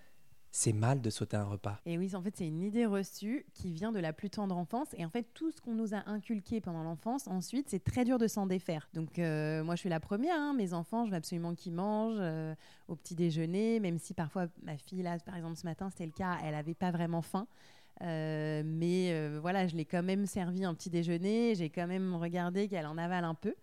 c'est 0.52 0.74
mal 0.74 1.02
de 1.02 1.10
sauter 1.10 1.38
un 1.38 1.46
repas. 1.46 1.80
Et 1.86 1.98
oui, 1.98 2.14
en 2.14 2.22
fait, 2.22 2.36
c'est 2.36 2.48
une 2.48 2.62
idée 2.62 2.86
reçue 2.86 3.46
qui 3.54 3.72
vient 3.72 3.92
de 3.92 4.00
la 4.00 4.12
plus 4.14 4.30
tendre 4.30 4.58
enfance. 4.58 4.90
Et 4.98 5.06
en 5.06 5.10
fait, 5.10 5.26
tout 5.34 5.50
ce 5.52 5.62
qu'on 5.62 5.74
nous 5.74 5.94
a 5.94 6.04
inculqué 6.08 6.60
pendant 6.60 6.84
l'enfance, 6.84 7.28
ensuite, 7.28 7.70
c'est 7.70 7.84
très 7.84 8.04
dur 8.04 8.18
de 8.18 8.28
s'en 8.28 8.46
défaire. 8.46 8.90
Donc, 8.94 9.18
euh, 9.18 9.64
moi, 9.64 9.76
je 9.76 9.80
suis 9.80 9.90
la 9.90 10.00
première. 10.02 10.36
hein. 10.36 10.54
Mes 10.54 10.74
enfants, 10.74 11.06
je 11.06 11.12
veux 11.12 11.18
absolument 11.18 11.56
qu'ils 11.56 11.74
mangent 11.74 12.18
euh, 12.20 12.54
au 12.88 12.96
petit 12.96 13.16
déjeuner, 13.16 13.80
même 13.80 13.98
si 13.98 14.14
parfois, 14.14 14.48
ma 14.64 14.78
fille, 14.78 15.02
là, 15.04 15.18
par 15.20 15.36
exemple, 15.38 15.56
ce 15.56 15.66
matin, 15.66 15.90
c'était 15.90 16.06
le 16.06 16.12
cas, 16.12 16.38
elle 16.44 16.52
n'avait 16.52 16.74
pas 16.74 16.92
vraiment 16.92 17.22
faim. 17.22 17.48
Euh, 18.02 18.64
mais 18.66 19.12
euh, 19.12 19.38
voilà, 19.40 19.68
je 19.68 19.76
l'ai 19.76 19.86
quand 19.86 20.02
même 20.02 20.26
servi 20.26 20.66
un 20.66 20.74
petit 20.74 20.90
déjeuner. 20.90 21.54
J'ai 21.56 21.70
quand 21.70 21.86
même 21.86 22.16
regardé 22.16 22.68
qu'elle 22.68 22.88
en 22.88 22.98
avale 22.98 23.24
un 23.26 23.36
peu. 23.36 23.54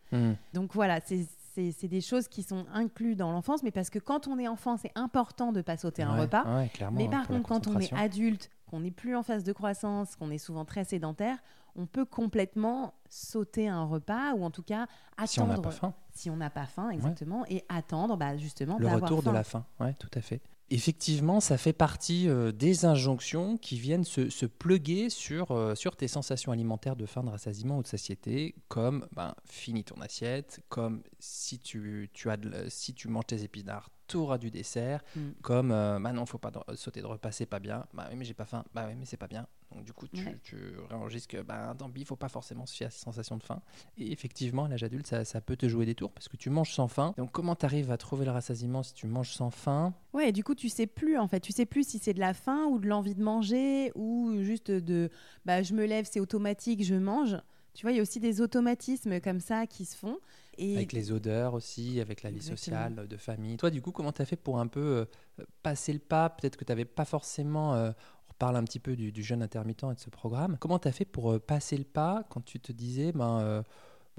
Donc 0.54 0.74
voilà, 0.74 1.00
c'est 1.04 1.26
c'est- 1.72 1.88
des 1.88 2.00
choses 2.00 2.28
qui 2.28 2.42
sont 2.42 2.66
incluses 2.72 3.16
dans 3.16 3.32
l'enfance, 3.32 3.62
mais 3.62 3.70
parce 3.70 3.90
que 3.90 3.98
quand 3.98 4.28
on 4.28 4.38
est 4.38 4.48
enfant, 4.48 4.76
c'est 4.76 4.92
important 4.94 5.52
de 5.52 5.62
pas 5.62 5.76
sauter 5.76 6.02
un 6.02 6.14
repas. 6.20 6.44
ouais, 6.44 6.70
Mais 6.92 7.06
hein, 7.06 7.10
par 7.10 7.26
contre, 7.26 7.48
quand 7.48 7.66
on 7.66 7.78
est 7.78 7.92
adulte, 7.94 8.50
qu'on 8.66 8.80
n'est 8.80 8.90
plus 8.90 9.16
en 9.16 9.22
phase 9.22 9.44
de 9.44 9.52
croissance, 9.52 10.16
qu'on 10.16 10.30
est 10.30 10.38
souvent 10.38 10.64
très 10.64 10.84
sédentaire, 10.84 11.38
on 11.74 11.86
peut 11.86 12.04
complètement 12.04 12.94
sauter 13.08 13.68
un 13.68 13.84
repas 13.84 14.34
ou 14.34 14.44
en 14.44 14.50
tout 14.50 14.62
cas 14.62 14.86
si 15.26 15.40
on 15.40 15.46
n'a 15.46 15.54
attendre 15.54 15.70
pas 15.70 15.74
faim, 15.76 15.94
si 16.12 16.28
on 16.30 16.36
n'a 16.36 16.50
pas 16.50 16.66
faim, 16.66 16.90
exactement, 16.90 17.44
et 17.48 17.64
attendre 17.68 18.16
bah, 18.16 18.36
justement 18.36 18.78
le 18.78 18.88
retour 18.88 19.22
de 19.22 19.30
la 19.30 19.44
faim, 19.44 19.64
ouais, 19.80 19.94
tout 19.94 20.10
à 20.14 20.20
fait. 20.20 20.40
Effectivement, 20.70 21.40
ça 21.40 21.56
fait 21.56 21.72
partie 21.72 22.28
euh, 22.28 22.52
des 22.52 22.84
injonctions 22.84 23.56
qui 23.56 23.78
viennent 23.78 24.04
se, 24.04 24.28
se 24.28 24.44
pluguer 24.44 25.08
sur, 25.08 25.50
euh, 25.50 25.74
sur 25.74 25.96
tes 25.96 26.08
sensations 26.08 26.52
alimentaires 26.52 26.94
de 26.96 27.06
faim, 27.06 27.22
de 27.24 27.30
rassasiement 27.30 27.78
ou 27.78 27.82
de 27.82 27.86
satiété, 27.88 28.54
comme 28.68 29.06
ben, 29.12 29.34
finis 29.46 29.84
ton 29.84 29.98
assiette, 30.02 30.60
comme 30.68 31.02
si 31.18 31.58
tu, 31.58 32.10
tu, 32.12 32.28
as 32.30 32.36
de 32.36 32.52
si 32.68 32.92
tu 32.92 33.08
manges 33.08 33.26
tes 33.28 33.42
épinards, 33.44 33.88
tu 34.08 34.18
auras 34.18 34.36
du 34.36 34.50
dessert, 34.50 35.02
Mm. 35.16 35.20
comme 35.42 35.72
euh, 35.72 35.98
bah 36.00 36.12
non, 36.12 36.26
faut 36.26 36.36
pas 36.38 36.50
de- 36.50 36.76
sauter 36.76 37.00
de 37.00 37.06
repas, 37.06 37.32
c'est 37.32 37.46
pas 37.46 37.60
bien, 37.60 37.86
bah 37.94 38.06
oui, 38.10 38.16
mais 38.16 38.24
j'ai 38.26 38.34
pas 38.34 38.44
faim, 38.46 38.62
bah 38.74 38.84
oui, 38.88 38.94
mais 38.94 39.06
c'est 39.06 39.16
pas 39.16 39.26
bien. 39.28 39.46
Donc 39.74 39.84
du 39.84 39.92
coup, 39.92 40.08
tu, 40.08 40.24
Ouais. 40.24 40.38
tu 40.42 40.56
réenregistres 40.88 41.28
que 41.28 41.42
bah, 41.42 41.74
tant 41.78 41.90
pis, 41.90 42.04
faut 42.04 42.16
pas 42.16 42.30
forcément 42.30 42.64
se 42.64 42.74
fier 42.74 42.86
à 42.86 42.90
ces 42.90 43.00
sensations 43.00 43.36
de 43.36 43.42
faim. 43.42 43.60
Et 43.98 44.12
effectivement, 44.12 44.64
à 44.64 44.68
l'âge 44.68 44.82
adulte, 44.82 45.06
ça, 45.06 45.24
ça 45.26 45.40
peut 45.42 45.56
te 45.56 45.68
jouer 45.68 45.84
des 45.84 45.94
tours 45.94 46.10
parce 46.10 46.26
que 46.28 46.36
tu 46.38 46.48
manges 46.48 46.72
sans 46.72 46.88
faim. 46.88 47.12
Donc 47.18 47.32
comment 47.32 47.54
tu 47.54 47.66
arrives 47.66 47.90
à 47.90 47.98
trouver 47.98 48.24
le 48.24 48.30
rassasiement 48.30 48.82
si 48.82 48.94
tu 48.94 49.06
manges 49.06 49.32
sans 49.32 49.50
faim? 49.50 49.92
Ouais, 50.14 50.30
et 50.30 50.32
du 50.32 50.42
coup, 50.42 50.54
tu 50.54 50.68
sais 50.70 50.86
plus 50.86 51.18
en 51.18 51.28
fait. 51.28 51.40
Tu 51.40 51.52
sais 51.52 51.66
plus 51.66 51.86
si 51.86 51.98
c'est 51.98 52.14
de 52.14 52.20
la 52.20 52.32
faim 52.32 52.64
ou 52.70 52.78
de 52.78 52.86
l'envie 52.88 53.14
de 53.14 53.22
manger 53.22 53.92
ou 53.94 54.42
juste 54.42 54.70
de 54.70 55.10
bah, 55.44 55.62
je 55.62 55.74
me 55.74 55.84
lève, 55.84 56.06
c'est 56.10 56.20
automatique, 56.20 56.82
je 56.82 56.94
mange. 56.94 57.36
Tu 57.74 57.82
vois, 57.82 57.92
il 57.92 57.96
y 57.96 58.00
a 58.00 58.02
aussi 58.02 58.18
des 58.18 58.40
automatismes 58.40 59.20
comme 59.20 59.38
ça 59.38 59.66
qui 59.66 59.84
se 59.84 59.96
font. 59.96 60.18
Et 60.56 60.74
Avec 60.74 60.92
les 60.92 61.12
odeurs 61.12 61.54
aussi, 61.54 62.00
avec 62.00 62.22
la 62.24 62.30
vie 62.30 62.38
Exactement. 62.38 62.56
sociale, 62.56 63.06
de 63.06 63.16
famille. 63.16 63.56
Toi, 63.58 63.70
du 63.70 63.80
coup, 63.80 63.92
comment 63.92 64.10
tu 64.10 64.20
as 64.20 64.24
fait 64.24 64.34
pour 64.34 64.58
un 64.58 64.66
peu 64.66 65.06
euh, 65.40 65.44
passer 65.62 65.92
le 65.92 66.00
pas? 66.00 66.28
Peut-être 66.30 66.56
que 66.56 66.64
tu 66.64 66.72
n'avais 66.72 66.84
pas 66.86 67.04
forcément... 67.04 67.74
euh, 67.74 67.92
on 68.40 68.44
reparle 68.46 68.56
un 68.56 68.64
petit 68.64 68.78
peu 68.78 68.94
du, 68.94 69.10
du 69.10 69.22
jeûne 69.24 69.42
intermittent 69.42 69.82
et 69.90 69.94
de 69.94 69.98
ce 70.00 70.10
programme. 70.10 70.56
Comment 70.60 70.78
tu 70.78 70.86
as 70.88 70.92
fait 70.92 71.04
pour 71.04 71.32
euh, 71.32 71.38
passer 71.40 71.76
le 71.76 71.84
pas 71.84 72.24
quand 72.30 72.44
tu 72.44 72.60
te 72.60 72.70
disais, 72.70 73.10
ben, 73.10 73.40
euh, 73.40 73.62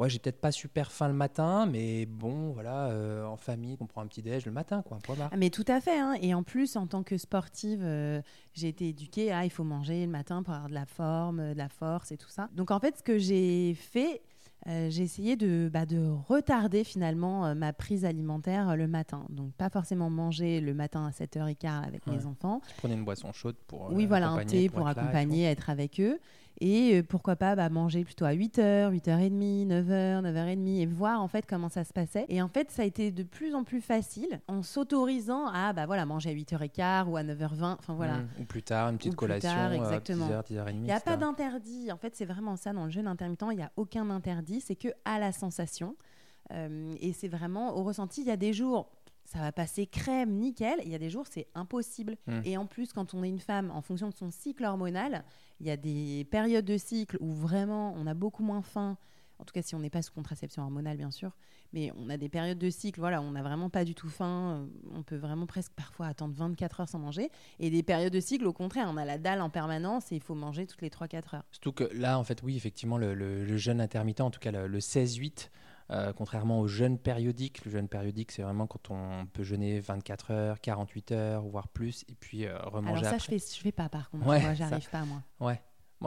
j'ai 0.07 0.19
peut-être 0.19 0.41
pas 0.41 0.51
super 0.51 0.91
faim 0.91 1.07
le 1.07 1.13
matin, 1.13 1.65
mais 1.65 2.05
bon, 2.05 2.51
voilà, 2.51 2.88
euh, 2.88 3.25
en 3.25 3.38
famille, 3.38 3.77
on 3.79 3.85
prend 3.85 4.01
un 4.01 4.07
petit 4.07 4.21
déj 4.21 4.45
le 4.45 4.51
matin, 4.51 4.81
quoi, 4.81 4.97
barre. 5.15 5.29
Ah, 5.31 5.38
mais 5.38 5.49
tout 5.49 5.63
à 5.69 5.79
fait. 5.79 5.97
hein. 5.97 6.15
Et 6.21 6.33
en 6.33 6.43
plus, 6.43 6.75
en 6.75 6.85
tant 6.88 7.03
que 7.03 7.17
sportive, 7.17 7.81
euh, 7.83 8.21
j'ai 8.53 8.67
été 8.67 8.89
éduquée 8.89 9.31
à 9.31 9.45
il 9.45 9.49
faut 9.51 9.63
manger 9.63 10.05
le 10.05 10.11
matin 10.11 10.43
pour 10.43 10.53
avoir 10.53 10.69
de 10.69 10.73
la 10.73 10.85
forme, 10.85 11.53
de 11.53 11.57
la 11.57 11.69
force 11.69 12.11
et 12.11 12.17
tout 12.17 12.29
ça. 12.29 12.49
Donc 12.53 12.71
en 12.71 12.79
fait, 12.79 12.97
ce 12.97 13.03
que 13.03 13.17
j'ai 13.17 13.73
fait, 13.73 14.21
euh, 14.68 14.89
j'ai 14.89 15.04
essayé 15.04 15.36
de, 15.38 15.70
bah, 15.72 15.86
de 15.86 16.06
retarder 16.28 16.84
finalement 16.84 17.46
euh, 17.46 17.56
ma 17.56 17.72
prise 17.72 18.04
alimentaire 18.04 18.70
euh, 18.70 18.75
le 18.75 18.88
matin. 18.88 19.25
Donc 19.30 19.54
pas 19.54 19.70
forcément 19.70 20.10
manger 20.10 20.60
le 20.60 20.74
matin 20.74 21.06
à 21.06 21.12
7h15 21.12 21.84
avec 21.88 22.06
Ouais. 22.08 22.16
mes 22.18 22.25
enfants. 22.25 22.62
Tu 22.68 22.75
prenais 22.75 22.96
une 22.96 23.06
boisson 23.06 23.32
chaude 23.32 23.56
pour 23.68 23.89
Oui, 23.92 24.06
voilà, 24.06 24.30
un 24.30 24.46
thé 24.46 24.68
pour, 24.70 24.88
accompagner, 24.88 25.46
être 25.46 25.70
avec 25.70 26.00
eux. 26.00 26.20
Et 26.62 26.98
euh, 26.98 27.04
pourquoi 27.04 27.36
pas 27.36 27.56
bah, 27.56 27.70
manger 27.70 28.04
plutôt 28.04 28.25
à 28.25 28.34
8h, 28.34 28.92
8h30, 28.92 29.68
9h, 29.68 30.22
9h30 30.22 30.82
et 30.82 30.86
voir 30.86 31.22
en 31.22 31.28
fait 31.28 31.46
comment 31.46 31.70
ça 31.70 31.84
se 31.84 31.94
passait. 31.94 32.25
Et 32.28 32.42
en 32.42 32.50
fait, 32.50 32.70
ça 32.70 32.82
a 32.82 32.86
été 32.86 33.12
de 33.12 33.24
plus 33.24 33.56
en 33.56 33.63
plus 33.63 33.82
facile 33.82 34.42
en 34.48 34.62
s'autorisant 34.62 35.48
à 35.48 35.72
bah, 35.72 35.86
voilà, 35.86 36.06
manger 36.06 36.32
à 36.32 36.34
8h15 36.34 37.08
ou 37.08 37.16
à 37.16 37.24
9h20. 37.24 37.78
Enfin 37.80 37.94
voilà. 37.94 38.18
Mmh. 38.18 38.28
Ou 38.42 38.44
plus 38.44 38.63
tard, 38.63 38.89
une 38.89 38.98
petite 38.98 39.13
Ou 39.13 39.18
collation, 39.18 39.50
tard, 39.50 39.72
euh, 39.72 39.75
exactement. 39.75 40.28
10h, 40.28 40.51
10h30. 40.51 40.72
Il 40.74 40.82
n'y 40.82 40.92
a 40.92 41.00
pas 41.00 41.18
d'interdit. 41.18 41.92
En 41.92 41.98
fait, 41.98 42.16
c'est 42.16 42.25
vraiment 42.25 42.58
ça 42.58 42.74
dans 42.74 42.86
le 42.86 42.92
jeûne 42.92 43.08
intermittent. 43.08 43.46
Il 43.51 43.58
n'y 43.58 43.63
a 43.63 43.72
aucun 43.78 44.10
interdit. 44.10 44.60
C'est 44.60 44.75
que 44.75 44.89
à 45.06 45.20
la 45.20 45.32
sensation. 45.32 45.96
Euh, 46.51 46.96
et 47.00 47.13
c'est 47.13 47.28
vraiment 47.28 47.75
au 47.78 47.84
ressenti. 47.84 48.22
Il 48.22 48.28
y 48.28 48.32
a 48.32 48.38
des 48.38 48.54
jours, 48.54 48.89
ça 49.29 49.39
va 49.39 49.51
passer 49.51 49.86
crème, 49.86 50.31
nickel. 50.31 50.79
Il 50.83 50.91
y 50.91 50.95
a 50.95 50.98
des 50.98 51.12
jours, 51.12 51.27
c'est 51.29 51.48
impossible. 51.53 52.17
Mm. 52.25 52.41
Et 52.45 52.57
en 52.57 52.65
plus, 52.65 52.93
quand 52.93 53.13
on 53.13 53.24
est 53.24 53.29
une 53.29 53.39
femme, 53.39 53.69
en 53.69 53.81
fonction 53.81 54.09
de 54.09 54.15
son 54.15 54.31
cycle 54.31 54.65
hormonal, 54.65 55.24
il 55.59 55.67
y 55.67 55.69
a 55.69 55.77
des 55.77 56.25
périodes 56.31 56.65
de 56.65 56.77
cycle 56.77 57.15
où 57.19 57.31
vraiment 57.31 57.93
on 57.95 58.07
a 58.07 58.15
beaucoup 58.15 58.43
moins 58.43 58.63
faim. 58.63 58.98
en 59.38 59.45
tout 59.45 59.53
cas 59.53 59.62
si 59.62 59.75
on 59.75 59.79
n'est 59.79 59.91
pas 59.91 60.01
sous 60.01 60.13
contraception 60.13 60.63
hormonale 60.63 60.98
bien 60.98 61.12
sûr, 61.12 61.31
mais 61.74 61.91
on 61.98 62.09
a 62.09 62.17
des 62.17 62.29
périodes 62.29 62.57
de 62.57 62.69
cycle, 62.69 63.00
voilà, 63.00 63.21
on 63.21 63.31
n'a 63.31 63.43
vraiment 63.43 63.69
pas 63.69 63.86
du 63.86 63.93
tout 63.93 64.09
faim, 64.09 64.51
euh, 64.51 64.91
on 64.91 65.03
peut 65.03 65.15
vraiment 65.15 65.45
presque 65.45 65.71
parfois 65.74 66.07
attendre 66.07 66.33
24 66.36 66.81
heures 66.81 66.89
sans 66.89 67.00
manger, 67.00 67.29
et 67.59 67.69
des 67.69 67.83
périodes 67.83 68.13
de 68.13 68.19
cycle 68.19 68.48
au 68.48 68.53
contraire, 68.53 68.88
on 68.91 68.98
a 68.98 69.05
la 69.05 69.17
dalle 69.17 69.41
en 69.41 69.50
permanence 69.50 70.12
et 70.12 70.15
il 70.15 70.21
faut 70.21 70.36
manger 70.36 70.65
toutes 70.65 70.81
les 70.81 70.89
3-4 70.89 71.36
heures. 71.36 71.45
Surtout 71.51 71.71
que 71.71 71.83
là, 71.93 72.17
en 72.17 72.24
fait, 72.24 72.41
oui, 72.43 72.55
effectivement, 72.55 72.98
le, 72.98 73.57
jeûne 73.57 73.81
intermittent, 73.81 74.21
en 74.21 74.31
tout 74.31 74.39
cas 74.39 74.51
le, 74.51 74.79
16-8, 74.79 75.50
euh, 75.91 76.13
contrairement 76.13 76.60
au 76.60 76.67
jeûne 76.67 76.98
périodique, 76.98 77.65
le 77.65 77.72
jeûne 77.72 77.88
périodique, 77.88 78.31
c'est 78.31 78.43
vraiment 78.43 78.67
quand 78.67 78.91
on 78.91 79.25
peut 79.27 79.43
jeûner 79.43 79.79
24 79.79 80.31
heures, 80.31 80.62
48 80.62 81.12
heures, 81.12 81.41
voire 81.43 81.67
plus, 81.67 82.03
et 82.10 82.15
puis 82.15 82.46
euh, 82.46 82.58
remanger 82.60 83.05
Alors 83.05 83.12
ça, 83.12 83.17
je 83.17 83.25
fais, 83.25 83.39
je 83.39 83.62
fais 83.62 83.72
pas 83.72 83.89
par 83.89 84.10
contre. 84.10 84.25
moi, 84.25 84.53
j'arrive 84.53 84.89
pas 84.89 85.05
moi. 85.05 85.24
Ouais 85.39 85.62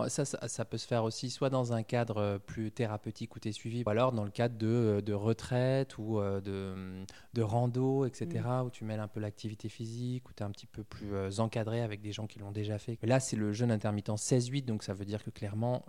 ça, 0.09 0.25
ça, 0.25 0.65
peut 0.65 0.79
se 0.79 0.87
faire 0.87 1.05
aussi 1.05 1.31
soit 1.31 1.51
dans 1.51 1.73
un 1.73 1.83
cadre 1.83 2.17
euh, 2.19 2.39
plus 2.39 2.71
thérapeutique 2.71 3.37
où 3.37 3.41
tu 3.41 3.49
es 3.49 3.53
suivi, 3.53 3.83
ou 3.87 3.91
alors 3.91 4.13
dans 4.13 4.25
le 4.25 4.31
cadre 4.31 4.57
de, 4.57 4.67
euh, 4.67 5.01
de 5.03 5.13
retraite 5.13 5.99
ou 5.99 6.21
de, 6.21 7.05
de 7.35 7.43
rando, 7.43 8.07
etc., 8.07 8.45
mm. 8.45 8.67
où 8.67 8.71
tu 8.71 8.85
mêles 8.85 9.01
un 9.01 9.09
peu 9.09 9.21
l'activité 9.21 9.69
physique, 9.69 10.29
où 10.29 10.33
tu 10.33 10.43
es 10.43 10.47
un 10.47 10.51
petit 10.51 10.67
peu 10.67 10.85
plus 10.85 11.41
encadré 11.41 11.83
avec 11.83 12.01
des 12.01 12.13
gens 12.13 12.27
qui 12.27 12.39
l'ont 12.39 12.53
déjà 12.53 12.79
fait. 12.79 12.99
Là, 13.03 13.21
c'est 13.21 13.37
le 13.37 13.53
jeûne 13.53 13.71
intermittent 13.71 14.09
16-8, 14.09 14.65
donc 14.65 14.83
ça 14.83 14.95
veut 14.95 15.05
dire 15.05 15.23
que 15.23 15.31
clairement, 15.31 15.85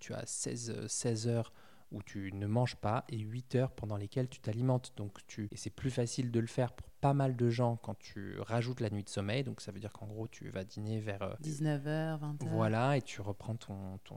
tu 0.00 0.12
as 0.14 0.24
16, 0.26 0.86
16 0.86 1.28
heures 1.28 1.52
où 1.94 2.02
tu 2.02 2.30
ne 2.32 2.46
manges 2.46 2.76
pas 2.76 3.04
et 3.08 3.18
8 3.18 3.54
heures 3.54 3.70
pendant 3.70 3.96
lesquelles 3.96 4.28
tu 4.28 4.40
t'alimentes. 4.40 4.92
Donc 4.96 5.18
tu... 5.26 5.48
Et 5.52 5.56
c'est 5.56 5.70
plus 5.70 5.90
facile 5.90 6.30
de 6.30 6.40
le 6.40 6.46
faire 6.46 6.72
pour 6.72 6.90
pas 7.04 7.12
mal 7.12 7.36
de 7.36 7.50
gens 7.50 7.76
quand 7.82 7.98
tu 7.98 8.36
rajoutes 8.40 8.80
la 8.80 8.88
nuit 8.88 9.04
de 9.04 9.10
sommeil. 9.10 9.44
Donc 9.44 9.60
ça 9.60 9.72
veut 9.72 9.78
dire 9.78 9.92
qu'en 9.92 10.06
gros, 10.06 10.26
tu 10.26 10.48
vas 10.48 10.64
dîner 10.64 11.00
vers 11.00 11.36
19h, 11.42 11.82
euh, 11.86 12.16
20h. 12.16 12.48
Voilà, 12.50 12.96
et 12.96 13.02
tu 13.02 13.20
reprends 13.20 13.56
ton, 13.56 13.98
ton, 14.04 14.16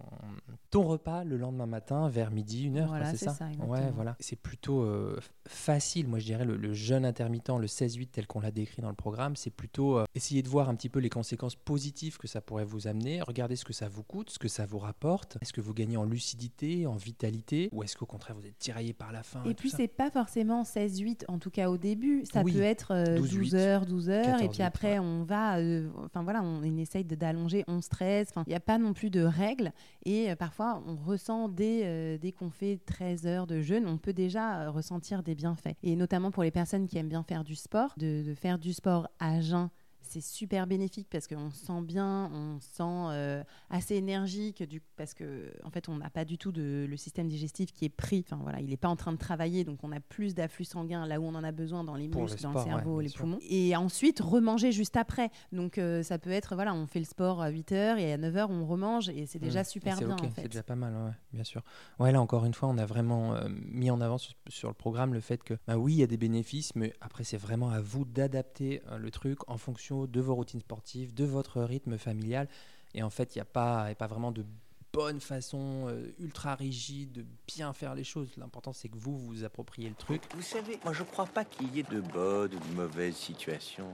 ton, 0.70 0.84
repas 0.84 1.26
le 1.26 1.36
lendemain 1.36 1.66
matin 1.66 2.08
vers 2.08 2.32
midi, 2.32 2.70
1h. 2.70 2.88
Voilà, 2.88 3.14
c'est 3.14 3.26
ça, 3.30 3.38
Ouais, 3.68 3.92
voilà. 3.94 4.16
C'est 4.22 4.38
plutôt 4.38 4.84
euh, 4.84 5.20
facile, 5.50 6.08
moi 6.08 6.20
je 6.20 6.28
dirais, 6.28 6.46
le, 6.46 6.74
jeûne 6.74 7.04
intermittent, 7.04 7.50
le 7.50 7.68
16-8 7.68 8.08
tel 8.08 8.26
qu'on 8.26 8.40
l'a 8.40 8.52
décrit 8.52 8.82
dans 8.82 8.88
le 8.88 8.96
programme, 8.96 9.36
c'est 9.36 9.50
plutôt 9.50 9.98
euh, 9.98 10.06
essayer 10.16 10.42
de 10.42 10.48
voir 10.48 10.70
un 10.70 10.76
petit 10.76 10.88
peu 10.88 11.00
les 11.00 11.10
conséquences 11.10 11.58
positives 11.58 12.18
que 12.18 12.28
ça 12.28 12.40
pourrait 12.40 12.64
vous 12.64 12.88
amener, 12.88 13.22
regarder 13.22 13.58
ce 13.58 13.66
que 13.66 13.74
ça 13.74 13.90
vous 13.90 14.04
coûte, 14.04 14.30
ce 14.30 14.40
que 14.40 14.48
ça 14.48 14.66
vous 14.66 14.80
rapporte. 14.80 15.38
Est-ce 15.42 15.52
que 15.52 15.60
vous 15.60 15.74
gagnez 15.74 15.98
en 15.98 16.06
lucidité, 16.06 16.88
en 16.88 16.96
vitalité, 16.96 17.68
ou 17.74 17.84
est-ce 17.84 17.98
qu'au 17.98 18.06
contraire 18.06 18.38
vous 18.38 18.48
êtes 18.48 18.60
tiraillé 18.60 18.94
par 18.94 19.12
la 19.12 19.24
faim 19.24 19.44
Et, 19.46 19.56
puis 19.56 19.72
c'est 19.72 19.90
pas 19.90 20.10
forcément 20.10 20.64
16-8, 20.64 21.26
en 21.28 21.38
tout 21.38 21.52
cas 21.52 21.70
au 21.70 21.78
début. 21.78 22.24
Ça 22.32 22.44
peut 22.44 22.62
être 22.62 22.77
12 22.90 23.56
euh, 23.56 23.58
heures, 23.58 23.86
12 23.86 24.10
heures, 24.10 24.42
et 24.42 24.50
puis 24.50 24.64
après 24.64 25.00
on 25.00 25.24
va, 25.24 25.58
euh, 25.58 25.90
enfin 26.06 26.24
voilà, 26.24 26.42
on, 26.42 26.64
essaye 26.64 27.04
d'allonger, 27.04 27.64
on 27.68 27.82
stresse, 27.82 28.30
il 28.46 28.50
n'y 28.50 28.56
a 28.56 28.60
pas 28.60 28.78
non 28.78 28.94
plus 28.94 29.10
de 29.10 29.22
règles, 29.22 29.72
et 30.06 30.32
euh, 30.32 30.36
parfois 30.36 30.82
on 30.88 30.96
ressent 30.96 31.50
dès, 31.50 32.18
dès 32.20 32.32
qu'on 32.32 32.50
fait 32.50 32.80
13 32.86 33.28
heures 33.28 33.48
de 33.48 33.62
jeûne, 33.62 33.88
on 33.88 33.98
peut 33.98 34.14
déjà 34.14 34.70
ressentir 34.70 35.24
des 35.24 35.36
bienfaits. 35.36 35.76
Et 35.84 35.96
notamment 35.96 36.32
pour 36.32 36.44
les 36.44 36.52
personnes 36.52 36.88
qui 36.88 36.98
aiment 36.98 37.10
bien 37.10 37.24
faire 37.24 37.44
du 37.44 37.56
sport, 37.56 37.94
de, 37.98 38.24
de 38.24 38.34
faire 38.34 38.60
du 38.60 38.74
sport 38.74 39.08
à 39.20 39.42
jeun 39.42 39.70
c'est 40.08 40.22
super 40.22 40.68
bénéfique 40.68 41.08
parce 41.10 41.28
qu'on 41.28 41.52
sent 41.52 41.82
bien, 41.82 42.32
on 42.34 42.60
sent 42.60 42.84
euh, 42.84 43.44
assez 43.70 43.96
énergique 43.96 44.64
du, 44.64 44.82
parce 44.96 45.14
que 45.14 45.52
en 45.64 45.70
fait 45.70 45.90
on 45.90 45.98
n'a 45.98 46.10
pas 46.10 46.26
du 46.26 46.38
tout 46.38 46.52
de 46.52 46.86
le 46.90 46.98
système 46.98 47.28
digestif 47.28 47.72
qui 47.72 47.86
est 47.86 47.90
pris. 47.90 48.24
Enfin 48.26 48.40
voilà, 48.42 48.60
il 48.62 48.70
n'est 48.70 48.78
pas 48.78 48.88
en 48.88 48.96
train 48.96 49.12
de 49.12 49.18
travailler, 49.18 49.64
donc 49.64 49.80
on 49.84 49.92
a 49.92 50.00
plus 50.00 50.34
d'afflux 50.34 50.66
sanguin 50.66 51.06
là 51.06 51.20
où 51.20 51.26
on 51.26 51.36
en 51.36 51.44
a 51.44 51.52
besoin 51.52 51.84
dans 51.84 51.96
les 51.96 52.08
muscles, 52.08 52.42
dans 52.42 52.54
le 52.54 52.64
cerveau, 52.64 53.02
les 53.02 53.10
poumons. 53.10 53.40
Et 53.42 53.76
ensuite 53.76 54.20
remanger 54.20 54.72
juste 54.72 54.98
après. 54.98 55.30
Donc 55.52 55.78
euh, 55.78 56.04
ça 56.04 56.18
peut 56.18 56.32
être 56.32 56.56
voilà, 56.56 56.74
on 56.74 56.88
fait 56.88 57.00
le 57.00 57.06
sport 57.06 57.42
à 57.42 57.50
8 57.50 57.72
h 57.72 58.00
et 58.00 58.14
à 58.14 58.18
9 58.18 58.36
h 58.36 58.48
on 58.50 58.66
remange 58.66 59.10
et 59.10 59.26
c'est 59.26 59.40
déjà 59.40 59.62
mmh. 59.62 59.66
super 59.66 59.98
bien. 59.98 60.16
C'est 60.36 60.48
déjà 60.48 60.64
pas 60.64 60.76
mal, 60.76 61.16
bien 61.34 61.44
sûr. 61.44 61.62
Ouais, 62.00 62.12
là 62.12 62.22
encore 62.22 62.46
une 62.46 62.54
fois, 62.54 62.70
on 62.70 62.78
a 62.78 62.86
vraiment 62.86 63.36
euh, 63.36 63.48
mis 63.50 63.92
en 63.92 64.02
avant 64.02 64.18
sur, 64.18 64.68
le 64.68 64.74
programme 64.74 65.14
le 65.14 65.20
fait 65.20 65.44
que 65.44 65.56
bah 65.68 65.78
oui, 65.78 65.94
il 65.94 66.00
y 66.00 66.04
a 66.04 66.08
des 66.08 66.18
bénéfices, 66.18 66.76
mais 66.76 66.94
après 67.02 67.24
c'est 67.24 67.38
vraiment 67.38 67.70
à 67.70 67.82
vous 67.82 68.06
d'adapter 68.06 68.82
le 68.98 69.12
truc 69.12 69.40
en 69.48 69.58
fonction 69.58 69.97
de 70.06 70.22
vos 70.22 70.36
routines 70.36 70.60
sportives, 70.60 71.14
de 71.14 71.26
votre 71.26 71.62
rythme 71.62 71.98
familial. 71.98 72.48
Et 72.94 73.02
en 73.02 73.10
fait, 73.10 73.36
il 73.36 73.40
n'y 73.40 73.42
a, 73.42 73.46
pas, 73.46 73.86
a 73.86 73.96
pas 73.96 74.08
vraiment 74.08 74.32
de 74.32 74.46
bonne 74.94 75.22
façon 75.22 75.88
euh, 75.88 76.12
ultra 76.20 76.56
rigide 76.56 77.12
de 77.12 77.26
bien 77.48 77.74
faire 77.74 77.94
les 77.94 78.04
choses. 78.04 78.30
L'important, 78.38 78.74
c'est 78.74 78.90
que 78.90 78.98
vous 78.98 79.18
vous 79.18 79.44
appropriez 79.44 79.90
le 79.90 79.96
truc. 79.96 80.24
Vous 80.36 80.42
savez, 80.42 80.80
moi, 80.84 80.94
je 80.94 81.04
ne 81.04 81.08
crois 81.08 81.28
pas 81.28 81.46
qu'il 81.46 81.74
y 81.76 81.80
ait 81.80 81.84
de 81.84 82.02
bonnes 82.02 82.54
ou 82.54 82.60
de 82.60 82.76
mauvaises 82.76 83.16
situations. 83.16 83.92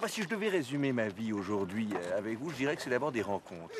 Moi, 0.00 0.08
si 0.08 0.22
je 0.22 0.28
devais 0.28 0.48
résumer 0.48 0.92
ma 0.92 1.08
vie 1.08 1.32
aujourd'hui 1.32 1.88
euh, 1.94 2.18
avec 2.18 2.38
vous, 2.38 2.50
je 2.50 2.56
dirais 2.56 2.74
que 2.74 2.82
c'est 2.82 2.90
d'abord 2.90 3.12
des 3.12 3.22
rencontres. 3.22 3.74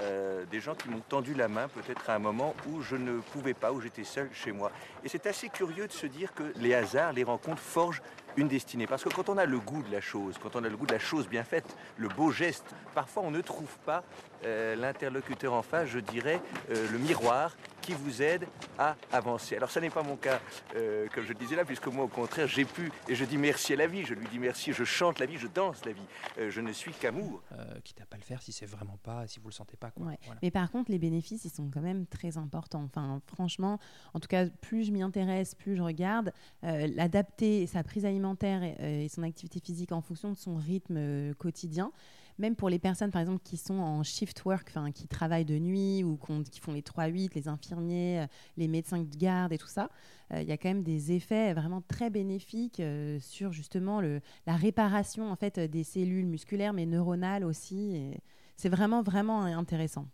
Euh, 0.00 0.44
des 0.46 0.60
gens 0.60 0.74
qui 0.74 0.88
m'ont 0.88 1.02
tendu 1.08 1.34
la 1.34 1.48
main 1.48 1.68
peut-être 1.68 2.08
à 2.08 2.14
un 2.14 2.18
moment 2.18 2.54
où 2.68 2.80
je 2.80 2.96
ne 2.96 3.20
pouvais 3.20 3.54
pas, 3.54 3.72
où 3.72 3.80
j'étais 3.80 4.04
seul 4.04 4.30
chez 4.32 4.52
moi. 4.52 4.72
Et 5.04 5.08
c'est 5.08 5.26
assez 5.26 5.48
curieux 5.48 5.86
de 5.86 5.92
se 5.92 6.06
dire 6.06 6.32
que 6.32 6.52
les 6.56 6.74
hasards, 6.74 7.12
les 7.12 7.24
rencontres 7.24 7.62
forgent 7.62 8.02
une 8.36 8.48
destinée. 8.48 8.86
Parce 8.86 9.04
que 9.04 9.08
quand 9.08 9.28
on 9.28 9.38
a 9.38 9.46
le 9.46 9.58
goût 9.58 9.82
de 9.82 9.92
la 9.92 10.00
chose, 10.00 10.36
quand 10.42 10.56
on 10.56 10.64
a 10.64 10.68
le 10.68 10.76
goût 10.76 10.86
de 10.86 10.92
la 10.92 10.98
chose 10.98 11.28
bien 11.28 11.44
faite, 11.44 11.76
le 11.96 12.08
beau 12.08 12.30
geste, 12.30 12.74
parfois 12.94 13.22
on 13.24 13.30
ne 13.30 13.40
trouve 13.40 13.78
pas 13.84 14.02
euh, 14.44 14.76
l'interlocuteur 14.76 15.52
en 15.52 15.62
face, 15.62 15.88
je 15.88 16.00
dirais, 16.00 16.40
euh, 16.70 16.86
le 16.92 16.98
miroir 16.98 17.56
qui 17.84 17.92
vous 17.92 18.22
aide 18.22 18.46
à 18.78 18.96
avancer. 19.12 19.56
Alors 19.56 19.70
ça 19.70 19.80
n'est 19.80 19.90
pas 19.90 20.02
mon 20.02 20.16
cas, 20.16 20.40
euh, 20.76 21.06
comme 21.14 21.24
je 21.24 21.28
le 21.28 21.38
disais 21.38 21.56
là, 21.56 21.64
puisque 21.64 21.86
moi 21.86 22.04
au 22.04 22.08
contraire 22.08 22.46
j'ai 22.46 22.64
pu, 22.64 22.90
et 23.08 23.14
je 23.14 23.24
dis 23.24 23.36
merci 23.36 23.72
à 23.72 23.76
la 23.76 23.86
vie, 23.86 24.04
je 24.04 24.14
lui 24.14 24.26
dis 24.28 24.38
merci, 24.38 24.72
je 24.72 24.84
chante 24.84 25.18
la 25.18 25.26
vie, 25.26 25.38
je 25.38 25.46
danse 25.46 25.84
la 25.84 25.92
vie, 25.92 26.50
je 26.50 26.60
ne 26.60 26.72
suis 26.72 26.92
qu'amour. 26.92 27.42
quitte 27.84 28.00
à 28.00 28.06
pas 28.06 28.16
le 28.16 28.22
faire 28.22 28.42
si 28.42 28.52
c'est 28.52 28.66
vraiment 28.66 28.98
pas, 29.02 29.26
si 29.26 29.40
vous 29.40 29.48
le 29.48 29.54
sentez 29.54 29.76
pas. 29.76 29.90
Quoi. 29.90 30.12
Mais 30.42 30.50
par 30.50 30.70
contre 30.70 30.90
les 30.90 30.98
bénéfices 30.98 31.44
ils 31.44 31.50
sont 31.50 31.70
quand 31.72 31.80
même 31.80 32.06
très 32.06 32.38
importants. 32.38 32.84
Enfin 32.84 33.20
franchement, 33.26 33.78
en 34.14 34.20
tout 34.20 34.28
cas 34.28 34.46
plus 34.46 34.84
je 34.84 34.92
m'y 34.92 35.02
intéresse, 35.02 35.54
plus 35.54 35.76
je 35.76 35.82
regarde, 35.82 36.32
l'adapter 36.62 37.66
sa 37.66 37.82
prise 37.82 38.04
alimentaire 38.04 38.60
euh, 38.62 39.04
et, 39.04 39.08
son 39.08 39.22
activité 39.22 39.60
physique 39.60 39.92
en 39.92 40.00
fonction 40.00 40.30
de 40.30 40.36
son 40.36 40.56
rythme 40.56 40.96
euh, 40.96 41.34
quotidien. 41.34 41.92
Même 42.38 42.56
pour 42.56 42.68
les 42.68 42.78
personnes, 42.78 43.10
par 43.10 43.20
exemple, 43.20 43.42
qui 43.44 43.56
sont 43.56 43.78
en 43.78 44.02
shift 44.02 44.44
work, 44.44 44.72
qui 44.94 45.06
travaillent 45.06 45.44
de 45.44 45.58
nuit 45.58 46.02
ou 46.02 46.18
qui 46.50 46.60
font 46.60 46.72
les 46.72 46.82
3-8, 46.82 47.30
les 47.34 47.48
infirmiers, 47.48 48.20
euh, 48.20 48.26
les 48.56 48.66
médecins 48.66 48.98
de 48.98 49.16
garde 49.16 49.52
et 49.52 49.58
tout 49.58 49.68
ça, 49.68 49.88
il 50.34 50.44
y 50.44 50.52
a 50.52 50.56
quand 50.56 50.68
même 50.68 50.82
des 50.82 51.12
effets 51.12 51.54
vraiment 51.54 51.80
très 51.82 52.10
bénéfiques 52.10 52.82
sur 53.20 53.52
justement 53.52 54.00
le, 54.00 54.20
la 54.46 54.56
réparation 54.56 55.30
en 55.30 55.36
fait, 55.36 55.60
des 55.60 55.84
cellules 55.84 56.26
musculaires, 56.26 56.72
mais 56.72 56.86
neuronales 56.86 57.44
aussi. 57.44 58.14
C'est 58.56 58.68
vraiment, 58.68 59.02
vraiment 59.02 59.42
intéressant. 59.42 60.08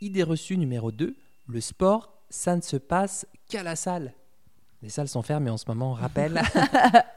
Idée 0.00 0.22
reçue 0.22 0.56
numéro 0.56 0.90
2, 0.90 1.16
le 1.46 1.60
sport, 1.60 2.24
ça 2.28 2.56
ne 2.56 2.60
se 2.60 2.76
passe 2.76 3.26
qu'à 3.48 3.62
la 3.62 3.76
salle. 3.76 4.14
Les 4.82 4.88
salles 4.88 5.08
sont 5.08 5.22
fermées 5.22 5.50
en 5.50 5.56
ce 5.56 5.64
moment, 5.68 5.92
on 5.92 5.94
rappelle. 5.94 6.40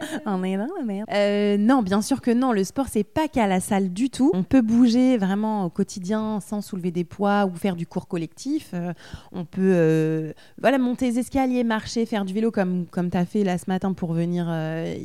on 0.26 0.42
est 0.42 0.56
dans 0.56 0.68
la 0.78 0.84
merde. 0.84 1.08
Euh, 1.12 1.56
non, 1.56 1.82
bien 1.82 2.02
sûr 2.02 2.20
que 2.20 2.30
non. 2.30 2.52
Le 2.52 2.64
sport, 2.64 2.86
c'est 2.88 3.04
pas 3.04 3.28
qu'à 3.28 3.46
la 3.46 3.60
salle 3.60 3.92
du 3.92 4.10
tout. 4.10 4.30
On 4.34 4.42
peut 4.42 4.62
bouger 4.62 5.16
vraiment 5.18 5.64
au 5.64 5.70
quotidien 5.70 6.40
sans 6.40 6.60
soulever 6.60 6.90
des 6.90 7.04
poids 7.04 7.46
ou 7.46 7.54
faire 7.54 7.76
du 7.76 7.86
cours 7.86 8.08
collectif. 8.08 8.70
Euh, 8.74 8.92
on 9.32 9.44
peut 9.44 9.60
euh, 9.62 10.32
voilà, 10.60 10.78
monter 10.78 11.06
les 11.06 11.18
escaliers, 11.18 11.64
marcher, 11.64 12.06
faire 12.06 12.24
du 12.24 12.34
vélo 12.34 12.50
comme, 12.50 12.86
comme 12.86 13.10
tu 13.10 13.16
as 13.16 13.24
fait 13.24 13.44
là 13.44 13.58
ce 13.58 13.64
matin 13.68 13.92
pour 13.92 14.12
venir 14.12 14.52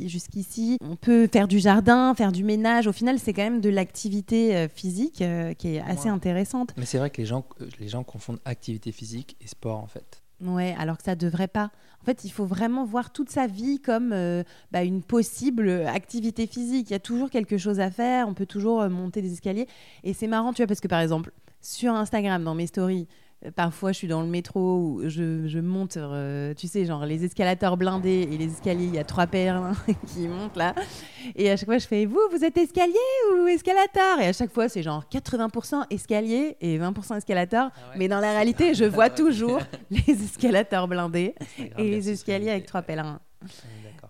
jusqu'ici. 0.06 0.78
On 0.82 0.96
peut 0.96 1.28
faire 1.30 1.48
du 1.48 1.58
jardin, 1.58 2.14
faire 2.14 2.32
du 2.32 2.44
ménage. 2.44 2.86
Au 2.86 2.92
final, 2.92 3.18
c'est 3.18 3.32
quand 3.32 3.42
même 3.42 3.60
de 3.60 3.70
l'activité 3.70 4.68
physique 4.72 5.24
qui 5.58 5.76
est 5.76 5.80
assez 5.80 6.08
intéressante. 6.08 6.74
Mais 6.76 6.86
c'est 6.86 6.98
vrai 6.98 7.10
que 7.10 7.18
les 7.18 7.26
gens, 7.26 7.44
les 7.78 7.88
gens 7.88 8.02
confondent 8.02 8.40
activité 8.44 8.92
physique 8.92 9.36
et 9.40 9.46
sport 9.46 9.78
en 9.78 9.86
fait. 9.86 10.22
Ouais, 10.42 10.74
alors 10.78 10.96
que 10.96 11.02
ça 11.02 11.14
devrait 11.14 11.48
pas. 11.48 11.70
En 12.00 12.04
fait, 12.04 12.24
il 12.24 12.30
faut 12.30 12.46
vraiment 12.46 12.84
voir 12.84 13.12
toute 13.12 13.28
sa 13.28 13.46
vie 13.46 13.78
comme 13.78 14.12
euh, 14.12 14.42
bah, 14.72 14.84
une 14.84 15.02
possible 15.02 15.68
activité 15.86 16.46
physique. 16.46 16.88
Il 16.88 16.92
y 16.94 16.96
a 16.96 17.00
toujours 17.00 17.28
quelque 17.28 17.58
chose 17.58 17.78
à 17.78 17.90
faire. 17.90 18.26
On 18.26 18.32
peut 18.32 18.46
toujours 18.46 18.80
euh, 18.80 18.88
monter 18.88 19.20
des 19.20 19.34
escaliers. 19.34 19.66
Et 20.02 20.14
c'est 20.14 20.26
marrant, 20.26 20.52
tu 20.54 20.62
vois, 20.62 20.66
parce 20.66 20.80
que 20.80 20.88
par 20.88 21.00
exemple, 21.00 21.30
sur 21.60 21.92
Instagram, 21.92 22.42
dans 22.42 22.54
mes 22.54 22.66
stories, 22.66 23.06
Parfois, 23.56 23.92
je 23.92 23.96
suis 23.96 24.08
dans 24.08 24.20
le 24.20 24.26
métro 24.26 24.60
où 24.60 25.02
je, 25.08 25.60
monte, 25.60 25.96
euh, 25.96 26.52
tu 26.52 26.68
sais, 26.68 26.84
genre 26.84 27.06
les 27.06 27.24
escalators 27.24 27.78
blindés 27.78 28.28
et 28.30 28.36
les 28.36 28.52
escaliers, 28.52 28.84
il 28.84 28.94
y 28.94 28.98
a 28.98 29.04
trois 29.04 29.26
paires 29.26 29.72
qui 30.08 30.28
montent 30.28 30.56
là. 30.56 30.74
Et 31.34 31.50
à 31.50 31.56
chaque 31.56 31.66
fois, 31.66 31.78
je 31.78 31.86
fais 31.86 32.04
Vous, 32.04 32.20
vous 32.30 32.44
êtes 32.44 32.58
escalier 32.58 32.92
ou 33.32 33.46
escalator? 33.46 34.20
Et 34.20 34.26
à 34.26 34.32
chaque 34.34 34.52
fois, 34.52 34.68
c'est 34.68 34.82
genre 34.82 35.04
80% 35.10 35.84
escalier 35.88 36.58
et 36.60 36.78
20% 36.78 37.16
escalator. 37.16 37.70
Ah 37.74 37.92
Mais 37.96 38.08
dans 38.08 38.20
la 38.20 38.32
réalité, 38.32 38.74
je 38.74 38.84
vois 38.96 39.08
toujours 39.08 39.60
les 39.90 40.22
escalators 40.22 40.86
blindés 40.86 41.34
et 41.78 41.90
les 41.90 42.10
escaliers 42.10 42.50
avec 42.50 42.66
trois 42.66 42.82
pèlerins. 42.82 43.20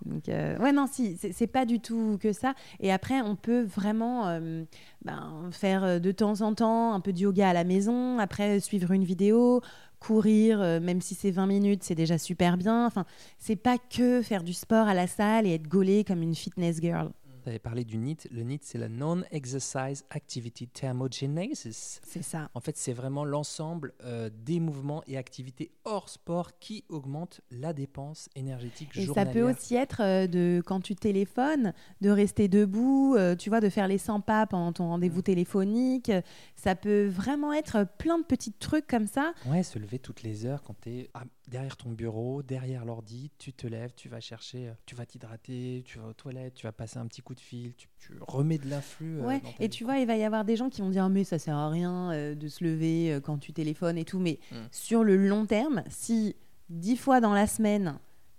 Donc, 0.05 0.29
euh, 0.29 0.57
ouais, 0.59 0.73
non, 0.73 0.87
si, 0.91 1.17
c'est 1.17 1.47
pas 1.47 1.65
du 1.65 1.81
tout 1.81 2.19
que 2.21 2.33
ça. 2.33 2.55
Et 2.81 2.93
après, 2.93 3.21
on 3.21 3.37
peut 3.37 3.63
vraiment 3.63 4.29
euh, 4.29 4.65
ben, 5.05 5.49
faire 5.53 5.85
euh, 5.85 5.99
de 5.99 6.13
temps 6.13 6.41
en 6.41 6.55
temps 6.55 6.95
un 6.95 7.01
peu 7.01 7.13
de 7.13 7.19
yoga 7.19 7.51
à 7.51 7.53
la 7.53 7.65
maison, 7.65 8.19
après 8.19 8.61
suivre 8.61 8.93
une 8.93 9.05
vidéo, 9.05 9.61
courir, 9.99 10.61
même 10.81 11.03
si 11.03 11.15
c'est 11.15 11.31
20 11.31 11.47
minutes, 11.47 11.83
c'est 11.83 11.95
déjà 11.95 12.17
super 12.17 12.57
bien. 12.57 12.87
Enfin, 12.87 13.05
c'est 13.39 13.57
pas 13.57 13.77
que 13.77 14.23
faire 14.23 14.43
du 14.43 14.55
sport 14.55 14.89
à 14.89 14.95
la 14.95 15.07
salle 15.07 15.47
et 15.47 15.55
être 15.55 15.69
gaulé 15.69 16.05
comme 16.05 16.23
une 16.23 16.35
fitness 16.35 16.81
girl. 16.81 17.11
Tu 17.51 17.55
avais 17.55 17.59
parlé 17.59 17.85
du 17.85 17.99
NEAT. 17.99 18.29
Le 18.31 18.45
NEAT, 18.45 18.61
c'est 18.63 18.79
la 18.79 18.89
Non-Exercise 18.89 20.05
Activity 20.11 20.69
Thermogenesis. 20.69 22.01
C'est 22.05 22.23
ça. 22.23 22.49
En 22.55 22.61
fait, 22.61 22.77
c'est 22.77 22.93
vraiment 22.93 23.25
l'ensemble 23.25 23.93
euh, 24.05 24.31
des 24.33 24.61
mouvements 24.61 25.03
et 25.09 25.17
activités 25.17 25.73
hors 25.85 26.09
sport 26.09 26.59
qui 26.61 26.85
augmentent 26.89 27.41
la 27.51 27.73
dépense 27.73 28.29
énergétique 28.37 28.91
Et 28.95 29.01
ça 29.01 29.07
journalière. 29.07 29.33
peut 29.33 29.43
aussi 29.51 29.75
être 29.75 30.01
euh, 30.01 30.27
de 30.29 30.63
quand 30.65 30.81
tu 30.81 30.95
téléphones, 30.95 31.73
de 32.01 32.11
rester 32.11 32.47
debout, 32.47 33.17
euh, 33.17 33.35
tu 33.35 33.51
vois, 33.51 33.61
de 33.61 33.69
faire 33.69 33.89
les 33.89 33.99
100 33.99 34.21
pas 34.21 34.47
pendant 34.47 34.73
ton 34.73 34.89
rendez-vous 34.89 35.23
téléphonique. 35.23 36.13
Ça 36.55 36.77
peut 36.77 37.07
vraiment 37.07 37.53
être 37.53 37.85
plein 37.99 38.19
de 38.19 38.25
petits 38.25 38.53
trucs 38.53 38.87
comme 38.87 39.09
ça. 39.09 39.33
Ouais, 39.47 39.65
se 39.65 39.79
lever 39.81 39.99
toutes 39.99 40.23
les 40.23 40.47
heures 40.47 40.63
quand 40.63 40.77
tu 40.83 40.91
es 40.91 41.11
derrière 41.49 41.77
ton 41.77 41.91
bureau, 41.91 42.43
derrière 42.45 42.85
l'ordi, 42.85 43.33
tu 43.39 43.53
te 43.53 43.67
lèves, 43.67 43.93
tu 43.97 44.09
vas 44.09 44.21
chercher, 44.21 44.73
tu 44.87 44.95
vas 44.95 45.05
t'hydrater, 45.05 45.83
tu 45.85 45.99
vas 45.99 46.07
aux 46.07 46.13
toilettes, 46.13 46.55
tu 46.55 46.67
vas 46.67 46.73
passer 46.73 46.99
un 46.99 47.07
petit 47.09 47.23
coup 47.23 47.35
de 47.35 47.40
fil, 47.41 47.73
tu, 47.75 47.89
tu 47.99 48.13
remets 48.21 48.59
de 48.59 48.69
l'influx. 48.69 49.19
euh, 49.21 49.27
Ouais, 49.27 49.43
et 49.59 49.65
vie, 49.65 49.69
tu 49.71 49.85
vois, 49.85 49.99
il 49.99 50.07
va 50.07 50.17
y 50.17 50.25
avoir 50.25 50.45
des 50.45 50.57
gens 50.57 50.69
qui 50.69 50.81
vont 50.81 50.91
dire 50.91 51.05
Ah, 51.05 51.09
mais 51.09 51.25
ça 51.25 51.39
sert 51.39 51.57
à 51.57 51.69
rien 51.69 52.13
euh, 52.13 52.35
de 52.35 52.49
se 52.49 52.63
lever 52.65 53.13
euh, 53.13 53.21
quand 53.21 53.39
tu 53.39 53.53
téléphones 53.53 53.99
et 53.99 54.05
tout. 54.05 54.19
Mais 54.19 54.39
Mm. 54.53 54.57
sur 54.71 55.05
le 55.05 55.17
long 55.17 55.47
terme, 55.47 55.83
si 55.89 56.37
dix 56.69 56.97
fois 56.97 57.21
dans 57.21 57.33
la 57.35 57.47
semaine, 57.47 57.99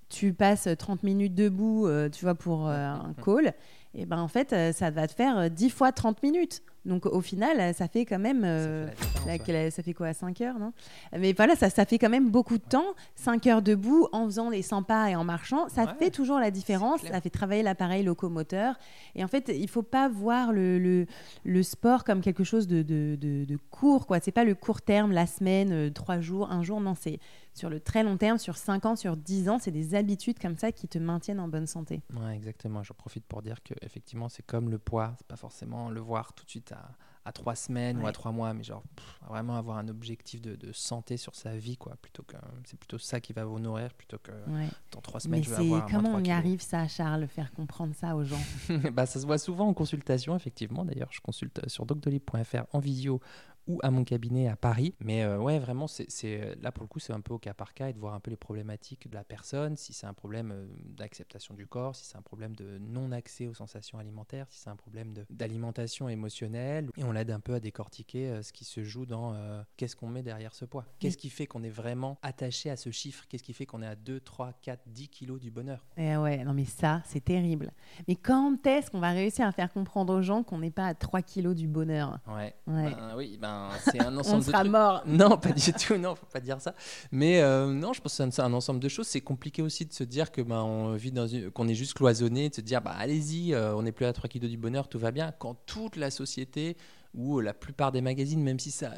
tu 0.10 0.34
passes 0.34 0.68
30 0.78 1.04
minutes 1.04 1.36
debout, 1.36 1.88
tu 2.12 2.26
vois, 2.26 2.36
pour 2.36 2.68
un 2.68 3.14
call, 3.26 3.54
et 3.94 4.06
ben 4.06 4.20
en 4.20 4.28
fait, 4.28 4.54
ça 4.74 4.90
va 4.92 5.08
te 5.08 5.14
faire 5.14 5.50
10 5.50 5.70
fois 5.70 5.92
30 5.94 6.22
minutes. 6.24 6.62
Donc 6.84 7.06
au 7.06 7.22
final, 7.22 7.60
euh, 7.60 7.74
ça 7.74 7.88
fait 7.88 8.06
quand 8.06 8.18
même. 8.18 8.42
Ça 8.42 8.48
euh, 8.48 8.88
fait 8.88 8.92
la 8.92 8.96
différence, 8.96 9.26
la- 9.28 9.32
ouais. 9.34 9.40
quelle- 9.40 9.72
ça 9.72 9.84
fait 9.84 9.94
quoi 9.94 10.14
5 10.14 10.42
heures, 10.42 10.58
non? 10.58 10.74
Mais 11.16 11.32
voilà, 11.34 11.56
ça, 11.56 11.70
ça 11.70 11.86
fait 11.86 12.00
quand 12.00 12.10
même 12.10 12.32
beaucoup 12.32 12.58
de 12.58 12.64
temps. 12.64 12.96
5 13.16 13.46
heures 13.48 13.62
debout, 13.62 14.08
en 14.12 14.26
faisant 14.26 14.50
les 14.50 14.64
100 14.64 14.82
pas 14.82 15.10
et 15.12 15.16
en 15.16 15.24
marchant, 15.24 15.70
ça 15.70 15.84
Ouais, 15.84 15.94
fait 16.00 16.10
toujours 16.10 16.40
la 16.40 16.50
différence. 16.50 17.02
Ça 17.02 17.22
fait 17.22 17.30
travailler 17.30 17.62
l'appareil 17.62 18.04
locomoteur. 18.04 18.76
Et 19.16 19.24
en 19.24 19.28
fait, 19.28 19.52
il 19.56 19.68
faut 19.70 19.84
pas 19.84 20.10
voir 20.10 20.52
le, 20.54 20.80
le, 20.80 21.06
le 21.46 21.64
sport 21.64 22.04
comme 22.04 22.22
quelque 22.22 22.44
chose 22.44 22.68
de, 22.68 22.82
de, 22.82 23.16
de, 23.20 23.46
de 23.46 23.58
court. 23.70 24.08
quoi. 24.08 24.20
C'est 24.20 24.32
pas 24.32 24.44
le 24.44 24.56
court 24.56 24.82
terme, 24.82 25.12
la 25.12 25.28
semaine, 25.28 25.72
euh, 25.72 25.90
trois 25.92 26.20
jours, 26.20 26.52
un 26.52 26.64
jour. 26.64 26.82
Non, 26.82 26.96
c'est 27.00 27.20
sur 27.54 27.70
le 27.70 27.80
très 27.80 28.04
long 28.04 28.18
terme, 28.18 28.38
sur 28.38 28.56
5 28.58 28.86
ans, 28.86 28.96
sur 28.96 29.18
10 29.18 29.50
ans. 29.50 29.60
C'est 29.60 29.72
des 29.72 29.96
habitudes 29.96 30.40
comme 30.40 30.58
ça 30.58 30.72
qui 30.72 30.88
te 30.88 30.98
maintiennent 30.98 31.40
en 31.40 31.48
bonne 31.48 31.68
santé. 31.68 32.02
Ouais, 32.16 32.36
exactement. 32.36 32.84
J'en 32.84 32.94
profite 32.96 33.26
pour 33.26 33.42
dire 33.42 33.62
que 33.64 33.74
effectivement, 33.82 34.30
c'est 34.30 34.44
comme 34.46 34.70
le 34.70 34.78
poids. 34.80 35.14
C'est 35.18 35.28
pas 35.28 35.36
forcément 35.36 35.90
le 35.90 36.00
voir 36.00 36.34
tout 36.34 36.46
de 36.46 36.50
suite 36.50 36.72
à, 36.72 36.90
à 37.26 37.32
trois 37.32 37.56
semaines 37.56 37.98
ou 37.98 38.02
à 38.02 38.06
Ouais. 38.06 38.12
trois 38.14 38.32
mois, 38.32 38.54
mais 38.54 38.64
genre 38.64 38.84
pff, 38.96 39.20
vraiment 39.28 39.56
avoir 39.58 39.78
un 39.78 39.88
objectif 39.90 40.42
de, 40.42 40.56
de 40.56 40.72
santé 40.72 41.18
sur 41.18 41.36
sa 41.36 41.56
vie, 41.58 41.78
quoi. 41.78 41.96
Plutôt 42.02 42.24
que 42.24 42.36
c'est 42.66 42.80
plutôt 42.80 42.98
ça 42.98 43.20
qui 43.20 43.34
va 43.34 43.44
vous 43.46 43.60
nourrir, 43.60 43.94
plutôt 43.94 44.18
que 44.18 44.32
Ouais. 44.50 44.68
dans 44.92 45.02
trois 45.02 45.20
semaines 45.20 45.40
Mais 45.42 45.44
je 45.44 45.50
vais 45.52 45.58
avoir 45.58 45.86
comment 45.88 46.14
on 46.16 46.24
y 46.24 46.32
arrive 46.32 46.62
ça, 46.62 46.88
Charles, 46.88 47.28
faire 47.28 47.52
comprendre 47.52 47.94
ça 47.96 48.16
aux 48.16 48.24
gens? 48.24 48.40
Bah, 48.94 49.06
ça 49.06 49.20
se 49.20 49.26
voit 49.26 49.38
souvent 49.38 49.68
en 49.68 49.74
consultation, 49.74 50.36
effectivement. 50.36 50.84
D'ailleurs, 50.86 51.10
je 51.12 51.20
consulte 51.22 51.62
sur 51.70 51.86
doctolib.fr 51.86 52.64
en 52.74 52.80
visio 52.80 53.20
ou 53.68 53.80
à 53.84 53.92
mon 53.92 54.04
cabinet 54.04 54.48
à 54.48 54.56
Paris. 54.56 54.94
Mais 55.00 55.24
euh, 55.24 55.38
ouais, 55.38 55.60
vraiment, 55.60 55.88
c'est 55.88 56.56
là 56.62 56.72
pour 56.72 56.84
le 56.84 56.88
coup, 56.88 57.00
c'est 57.00 57.14
un 57.14 57.22
peu 57.22 57.34
au 57.34 57.40
cas 57.40 57.54
par 57.54 57.74
cas 57.74 57.90
et 57.90 57.94
de 57.94 58.00
voir 58.00 58.14
un 58.14 58.20
peu 58.20 58.32
les 58.32 58.38
problématiques 58.38 59.10
de 59.10 59.16
la 59.16 59.24
personne, 59.24 59.78
si 59.78 59.94
c'est 59.94 60.08
un 60.08 60.14
problème 60.14 60.52
euh, 60.52 60.68
d'acceptation 60.86 61.54
du 61.54 61.68
corps, 61.68 61.96
si 61.96 62.06
c'est 62.06 62.18
un 62.18 62.22
problème 62.22 62.56
de 62.56 62.78
non-accès 62.80 63.48
aux 63.48 63.54
sensations 63.54 64.00
alimentaires, 64.00 64.48
si 64.50 64.60
c'est 64.60 64.70
un 64.70 64.76
problème 64.76 65.14
d'alimentation 65.30 66.10
émotionnelle. 66.10 66.90
Et 66.98 67.04
on 67.04 67.12
l'aide 67.12 67.32
un 67.32 67.40
peu 67.40 67.54
à 67.54 67.60
décortiquer 67.60 68.30
euh, 68.30 68.42
ce 68.42 68.54
qui 68.54 68.66
se 68.66 68.84
joue 68.84 69.06
dans 69.06 69.34
euh, 69.34 69.62
qu'est-ce 69.78 69.96
qu'on 69.96 70.08
met 70.08 70.24
derrière 70.24 70.56
ce 70.56 70.66
poids? 70.66 70.86
Qu'est-ce 71.00 71.18
qui 71.18 71.30
fait 71.30 71.48
qu'on 71.48 71.64
est 71.64 71.70
vraiment 71.70 72.18
attaché 72.22 72.70
à 72.70 72.78
ce 72.78 72.92
chiffre? 72.92 73.26
Qu'est-ce 73.28 73.44
qui 73.44 73.54
fait 73.54 73.66
qu'on 73.66 73.82
est 73.82 73.88
à 73.88 73.96
2, 73.96 74.20
3, 74.20 74.54
4, 74.62 74.82
10 74.88 75.10
kilos 75.10 75.40
du 75.40 75.52
bonheur? 75.52 75.86
Eh 75.98 76.18
ouais, 76.18 76.44
non 76.44 76.54
mais 76.54 76.66
ça, 76.66 77.02
c'est 77.06 77.24
terrible. 77.24 77.72
Mais 78.08 78.16
quand 78.16 78.66
est-ce 78.66 78.92
qu'on 78.92 79.00
va 79.00 79.12
réussir 79.12 79.46
à 79.46 79.52
faire 79.52 79.72
comprendre 79.72 80.14
aux 80.14 80.22
gens 80.22 80.44
qu'on 80.44 80.60
n'est 80.60 80.72
pas 80.72 80.88
à 80.88 80.94
3 80.94 81.22
kilos 81.22 81.56
du 81.56 81.68
bonheur? 81.68 82.20
Ouais. 82.28 82.56
Ouais. 82.68 82.96
Ben 82.96 83.14
oui, 83.16 83.38
ben, 83.40 83.51
c'est 83.84 84.00
un 84.02 84.16
On 84.16 84.20
ensemble 84.20 84.42
de 84.42 84.46
sera 84.46 84.60
trucs. 84.60 84.72
mort. 84.72 85.04
Non, 85.06 85.38
pas 85.38 85.52
du 85.52 85.74
tout, 85.74 85.98
non, 85.98 86.16
faut 86.16 86.26
pas 86.26 86.40
dire 86.40 86.60
ça. 86.62 86.76
Mais 87.12 87.42
euh, 87.42 87.68
non, 87.68 87.94
je 87.94 88.02
pense 88.02 88.18
que 88.18 88.30
c'est 88.32 88.42
un, 88.42 88.54
ensemble 88.54 88.80
de 88.80 88.90
choses. 88.90 89.08
C'est 89.08 89.22
compliqué 89.22 89.62
aussi 89.62 89.86
de 89.86 89.94
se 89.94 90.04
dire 90.04 90.32
que 90.32 90.42
ben 90.42 90.62
on 90.62 90.94
vit 90.94 91.12
dans 91.12 91.28
qu'on 91.54 91.68
est 91.68 91.76
juste 91.76 91.94
cloisonné, 91.94 92.50
de 92.50 92.56
se 92.56 92.62
dire 92.62 92.82
bah 92.82 92.96
allez-y, 92.98 93.54
euh, 93.54 93.76
on 93.76 93.84
n'est 93.84 93.92
plus 93.92 94.06
à 94.06 94.14
3 94.14 94.30
kilos 94.30 94.50
du 94.50 94.58
bonheur, 94.58 94.88
tout 94.88 95.00
va 95.00 95.12
bien. 95.12 95.32
Quand 95.32 95.56
toute 95.66 95.96
la 95.96 96.12
société 96.12 96.78
ou 97.14 97.40
la 97.42 97.54
plupart 97.54 97.92
des 97.92 98.02
magazines, 98.02 98.42
même 98.42 98.60
si 98.60 98.72
ça, 98.72 98.92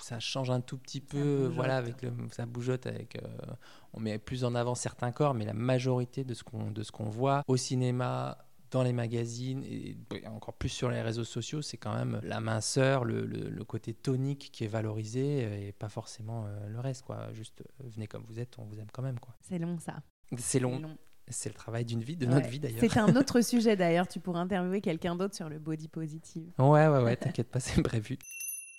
ça 0.00 0.20
change 0.20 0.50
un 0.50 0.60
tout 0.60 0.78
petit 0.78 1.00
peu, 1.00 1.50
voilà, 1.52 1.76
avec 1.76 2.02
le, 2.02 2.12
ça 2.30 2.46
bougeote, 2.46 2.86
avec, 2.86 3.16
euh, 3.16 3.28
on 3.92 4.00
met 4.00 4.18
plus 4.18 4.44
en 4.44 4.54
avant 4.54 4.74
certains 4.74 5.10
corps, 5.10 5.34
mais 5.34 5.44
la 5.44 5.52
majorité 5.52 6.22
de 6.22 6.32
ce 6.34 6.44
qu'on, 6.44 6.70
de 6.70 6.82
ce 6.82 6.92
qu'on 6.92 7.08
voit 7.08 7.42
au 7.48 7.56
cinéma, 7.56 8.38
dans 8.70 8.82
les 8.82 8.92
magazines 8.92 9.62
et 9.64 9.96
encore 10.26 10.54
plus 10.54 10.68
sur 10.68 10.90
les 10.90 11.00
réseaux 11.02 11.24
sociaux, 11.24 11.62
c'est 11.62 11.76
quand 11.76 11.94
même 11.94 12.20
la 12.24 12.40
minceur, 12.40 13.04
le, 13.04 13.24
le- 13.24 13.48
le 13.48 13.64
côté 13.64 13.94
tonique 13.94 14.50
qui 14.52 14.64
est 14.64 14.68
valorisé 14.68 15.44
euh, 15.44 15.68
et 15.68 15.72
pas 15.72 15.88
forcément 15.88 16.46
euh, 16.46 16.66
le 16.68 16.80
reste. 16.80 17.02
Quoi. 17.04 17.32
Juste 17.32 17.62
euh, 17.62 17.88
venez 17.94 18.06
comme 18.06 18.24
vous 18.28 18.38
êtes, 18.40 18.58
on 18.58 18.64
vous 18.64 18.78
aime 18.78 18.90
quand 18.92 19.02
même. 19.02 19.16
C'est 19.40 19.58
long 19.58 19.78
ça. 19.78 20.02
C'est 20.30 20.40
C'est 20.40 20.58
long, 20.60 20.78
long. 20.80 20.96
c'est 21.28 21.48
le 21.48 21.54
travail 21.54 21.84
d'une 21.84 22.00
vie, 22.02 22.16
de 22.16 22.26
Ouais. 22.26 22.34
notre 22.34 22.48
vie 22.48 22.58
d'ailleurs. 22.58 22.80
C'est 22.80 22.98
un 22.98 23.14
autre 23.16 23.40
sujet 23.40 23.76
d'ailleurs. 23.76 24.08
Tu 24.08 24.18
pourrais 24.20 24.40
interviewer 24.40 24.80
quelqu'un 24.80 25.14
d'autre 25.16 25.34
sur 25.36 25.48
le 25.48 25.58
body 25.58 25.88
positive. 25.88 26.50
Ouais, 26.58 26.86
ouais, 26.88 27.02
ouais, 27.02 27.16
t'inquiète 27.16 27.48
pas, 27.50 27.60
c'est 27.60 27.80
prévu. 27.82 28.18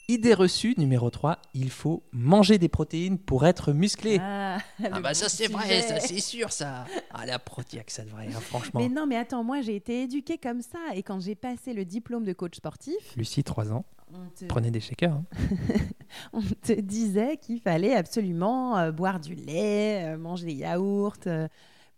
Idée 0.10 0.34
reçue 0.34 0.74
numéro 0.78 1.10
3, 1.10 1.38
il 1.54 1.70
faut 1.70 2.02
manger 2.14 2.58
des 2.58 2.70
protéines 2.70 3.18
pour 3.18 3.46
être 3.46 3.74
musclé. 3.74 4.20
Ah, 4.22 4.58
Ah 4.92 5.02
bah 5.02 5.14
ça 5.14 5.28
c'est 5.28 5.48
vrai, 5.48 5.82
ça 5.82 6.00
c'est 6.00 6.22
sûr 6.22 6.54
ça. 6.54 6.86
Ah 7.14 7.26
la 7.26 7.40
protéaque 7.40 7.92
ça 7.92 8.06
devrait, 8.06 8.28
hein, 8.28 8.40
franchement. 8.40 8.80
Mais 8.80 8.88
non, 8.88 9.06
mais 9.06 9.18
attends, 9.18 9.44
moi 9.44 9.60
j'ai 9.60 9.76
été 9.76 10.04
éduquée 10.04 10.38
comme 10.38 10.62
ça. 10.62 10.80
Et 10.96 11.04
quand 11.04 11.20
j'ai 11.20 11.36
passé 11.36 11.74
le 11.74 11.84
diplôme 11.84 12.24
de 12.24 12.32
coach 12.32 12.56
sportif, 12.56 12.96
Lucie, 13.18 13.44
3 13.44 13.74
ans, 13.74 13.84
on 14.14 14.30
te, 14.30 14.46
prenez 14.46 14.72
des 14.72 14.80
shakers. 14.80 15.12
hein. 15.12 15.26
on 16.32 16.42
te 16.42 16.72
disait 16.72 17.36
qu'il 17.36 17.60
fallait 17.60 17.94
absolument 17.94 18.78
euh, 18.78 18.94
boire 18.94 19.20
du 19.20 19.36
lait, 19.36 20.06
euh, 20.14 20.18
manger 20.18 20.46
des 20.46 20.54
yaourts 20.54 21.18
euh, 21.28 21.50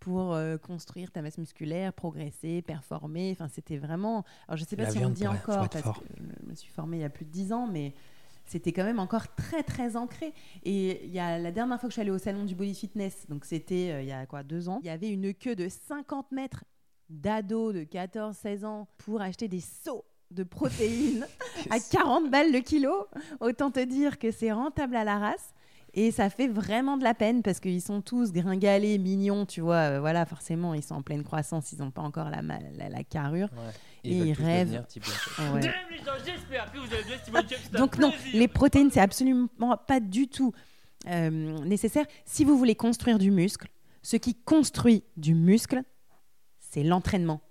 pour 0.10 0.34
euh, 0.34 0.58
construire 0.58 1.12
ta 1.12 1.22
masse 1.22 1.38
musculaire, 1.38 1.93
progresser, 1.93 2.63
performer. 2.63 3.30
Enfin, 3.32 3.48
c'était 3.48 3.78
vraiment. 3.78 4.26
Alors, 4.48 4.58
je 4.58 4.63
sais 4.63 4.76
pas 4.76 4.84
La 4.84 4.89
si 4.91 4.98
on 4.98 5.10
le 5.10 5.13
dit 5.13 5.28
encore 5.28 5.69
parce 5.69 5.84
fort. 5.84 6.00
que 6.02 6.06
je 6.17 6.50
me 6.50 6.56
suis 6.56 6.72
formée 6.72 6.98
il 6.98 7.02
y 7.02 7.06
a 7.06 7.10
plus 7.10 7.26
de 7.26 7.30
10 7.32 7.54
ans, 7.54 7.67
mais 7.72 7.93
c'était 8.45 8.72
quand 8.72 8.84
même 8.84 8.98
encore 9.00 9.36
très 9.36 9.62
très 9.62 9.95
ancré. 9.95 10.34
Et 10.63 11.06
il 11.06 11.12
y 11.12 11.19
a 11.19 11.38
la 11.38 11.52
dernière 11.52 11.80
fois 11.80 11.88
que 11.88 11.91
je 11.91 11.95
suis 11.95 12.02
allée 12.02 12.10
au 12.10 12.17
salon 12.17 12.43
du 12.43 12.56
body 12.56 12.74
fitness, 12.74 13.28
donc 13.30 13.45
c'était 13.45 13.91
euh, 13.91 14.02
il 14.02 14.08
y 14.08 14.12
a 14.12 14.26
quoi 14.26 14.41
deux 14.41 14.67
ans, 14.67 14.80
il 14.82 14.88
y 14.88 14.89
avait 14.89 15.10
une 15.10 15.32
queue 15.34 15.56
de 15.56 15.69
50 15.69 16.32
mètres 16.32 16.63
d'ados 17.10 17.74
de 17.76 17.84
14-16 17.84 18.65
ans 18.65 18.88
pour 18.98 19.22
acheter 19.22 19.48
des 19.48 19.62
seaux 19.62 20.06
de 20.32 20.43
protéines 20.43 21.28
à 21.69 21.80
40 21.80 22.32
balles 22.32 22.52
le 22.52 22.62
kilo. 22.62 23.08
Autant 23.39 23.69
te 23.69 23.84
dire 23.84 24.17
que 24.17 24.32
c'est 24.32 24.52
rentable 24.52 24.95
à 24.95 25.04
la 25.04 25.19
race. 25.19 25.54
Et 25.93 26.12
ça 26.12 26.30
fait 26.30 26.47
vraiment 26.47 26.97
de 26.97 27.04
la 27.04 27.13
peine 27.15 27.41
parce 27.41 27.60
qu'ils 27.60 27.82
sont 27.82 28.02
tous 28.02 28.32
gringalés, 28.32 28.97
mignons, 28.99 29.45
tu 29.45 29.62
vois. 29.62 29.75
euh, 29.75 29.99
voilà, 29.99 30.25
forcément, 30.25 30.73
ils 30.75 30.84
sont 30.84 30.95
en 30.95 31.02
pleine 31.02 31.23
croissance, 31.23 31.71
ils 31.71 31.80
n'ont 31.80 31.89
pas 31.91 32.04
encore 32.04 32.30
la, 32.30 32.41
la, 32.41 32.89
la 32.89 33.04
carrure. 33.04 33.49
Ouais. 33.54 33.71
Et 34.04 34.17
ils 34.17 34.34
rêvent. 34.34 34.86
ouais. 35.56 35.62
Donc 37.80 37.97
non, 37.97 38.12
les 38.34 38.47
protéines, 38.47 38.91
c'est 38.91 39.02
absolument 39.02 39.47
pas 39.88 39.99
du 39.99 40.28
tout 40.28 40.54
euh, 41.08 41.30
nécessaire. 41.65 42.06
Si 42.25 42.43
vous 42.45 42.58
voulez 42.58 42.75
construire 42.75 43.17
du 43.17 43.32
muscle, 43.32 43.67
ce 44.02 44.15
qui 44.15 44.36
construit 44.36 45.04
du 45.17 45.34
muscle, 45.34 45.82
c'est 46.60 46.84
l'entraînement. 46.84 47.41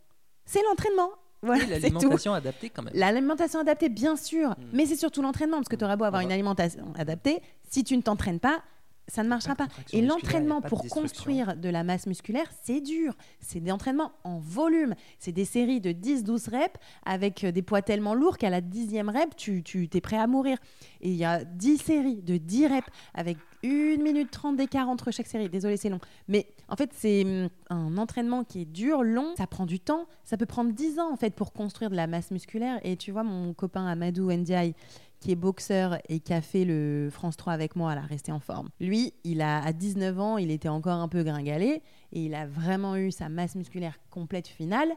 C'est 0.44 0.62
l'entraînement. 0.62 1.10
Voilà, 1.42 1.64
Et 1.64 1.66
l'alimentation 1.68 2.34
adaptée 2.34 2.70
quand 2.70 2.82
même. 2.82 2.92
L'alimentation 2.94 3.60
adaptée, 3.60 3.88
bien 3.88 4.16
sûr, 4.16 4.50
Mm. 4.50 4.54
mais 4.72 4.86
c'est 4.86 4.96
surtout 4.96 5.22
l'entraînement, 5.22 5.58
parce 5.58 5.68
que 5.68 5.76
tu 5.76 5.84
auras 5.84 5.96
beau 5.96 6.04
avoir 6.04 6.22
une 6.22 6.32
alimentation 6.32 6.92
adaptée, 6.96 7.40
si 7.70 7.84
tu 7.84 7.96
ne 7.96 8.02
t'entraînes 8.02 8.40
pas, 8.40 8.62
ça 9.10 9.22
ne 9.22 9.28
marchera 9.30 9.54
Pas 9.54 9.68
Et 9.94 10.02
l'entraînement 10.02 10.60
de 10.60 10.66
pour 10.68 10.86
construire 10.86 11.56
de 11.56 11.70
la 11.70 11.82
masse 11.82 12.06
musculaire, 12.06 12.46
c'est 12.62 12.82
dur. 12.82 13.14
C'est 13.40 13.58
des 13.60 13.72
entraînements 13.72 14.12
en 14.22 14.38
volume. 14.38 14.94
C'est 15.18 15.32
des 15.32 15.46
séries 15.46 15.80
de 15.80 15.92
10-12 15.92 16.50
reps 16.50 16.74
avec 17.06 17.42
euh, 17.44 17.50
des 17.50 17.62
poids 17.62 17.80
tellement 17.80 18.12
lourds 18.12 18.36
qu'à 18.36 18.50
la 18.50 18.60
dixième 18.60 19.08
rep, 19.08 19.34
tu, 19.34 19.62
tu 19.62 19.88
es 19.90 20.00
prêt 20.02 20.18
à 20.18 20.26
mourir. 20.26 20.58
Et 21.00 21.08
il 21.08 21.16
y 21.16 21.24
a 21.24 21.42
10 21.42 21.78
séries 21.78 22.20
de 22.22 22.36
10 22.36 22.66
reps 22.66 22.88
avec 23.14 23.38
1 23.64 23.96
minute 24.02 24.30
30 24.30 24.56
d'écart 24.56 24.90
entre 24.90 25.10
chaque 25.10 25.26
série. 25.26 25.48
Désolé, 25.48 25.78
c'est 25.78 25.88
long. 25.88 26.00
Mais 26.28 26.46
en 26.68 26.76
fait, 26.76 26.90
c'est 26.94 27.24
hum, 27.24 27.48
un 27.70 27.96
entraînement 27.96 28.44
qui 28.44 28.62
est 28.62 28.64
dur, 28.66 29.02
long. 29.02 29.34
Ça 29.36 29.46
prend 29.46 29.66
du 29.66 29.80
temps. 29.80 30.06
Ça 30.24 30.36
peut 30.36 30.46
prendre 30.46 30.72
10 30.72 30.98
ans 30.98 31.12
en 31.12 31.16
fait 31.16 31.34
pour 31.34 31.52
construire 31.52 31.90
de 31.90 31.96
la 31.96 32.06
masse 32.06 32.30
musculaire. 32.30 32.78
Et 32.84 32.96
tu 32.96 33.10
vois, 33.10 33.22
mon 33.24 33.54
copain 33.54 33.86
Amadou 33.86 34.30
Ndiaye, 34.30 34.74
qui 35.20 35.32
est 35.32 35.36
boxeur 35.36 35.98
et 36.08 36.20
qui 36.20 36.32
a 36.32 36.40
fait 36.40 36.64
le 36.64 37.08
France 37.10 37.36
3 37.36 37.52
avec 37.52 37.74
moi, 37.74 37.92
a 37.92 38.00
resté 38.00 38.32
en 38.32 38.40
forme. 38.40 38.68
Lui, 38.80 39.14
il 39.24 39.40
a 39.40 39.62
à 39.62 39.72
19 39.72 40.20
ans, 40.20 40.38
il 40.38 40.50
était 40.50 40.68
encore 40.68 41.00
un 41.00 41.08
peu 41.08 41.22
gringalé 41.22 41.82
et 42.12 42.24
il 42.24 42.34
a 42.34 42.46
vraiment 42.46 42.96
eu 42.96 43.10
sa 43.10 43.28
masse 43.28 43.54
musculaire 43.54 43.98
complète 44.10 44.46
finale 44.46 44.92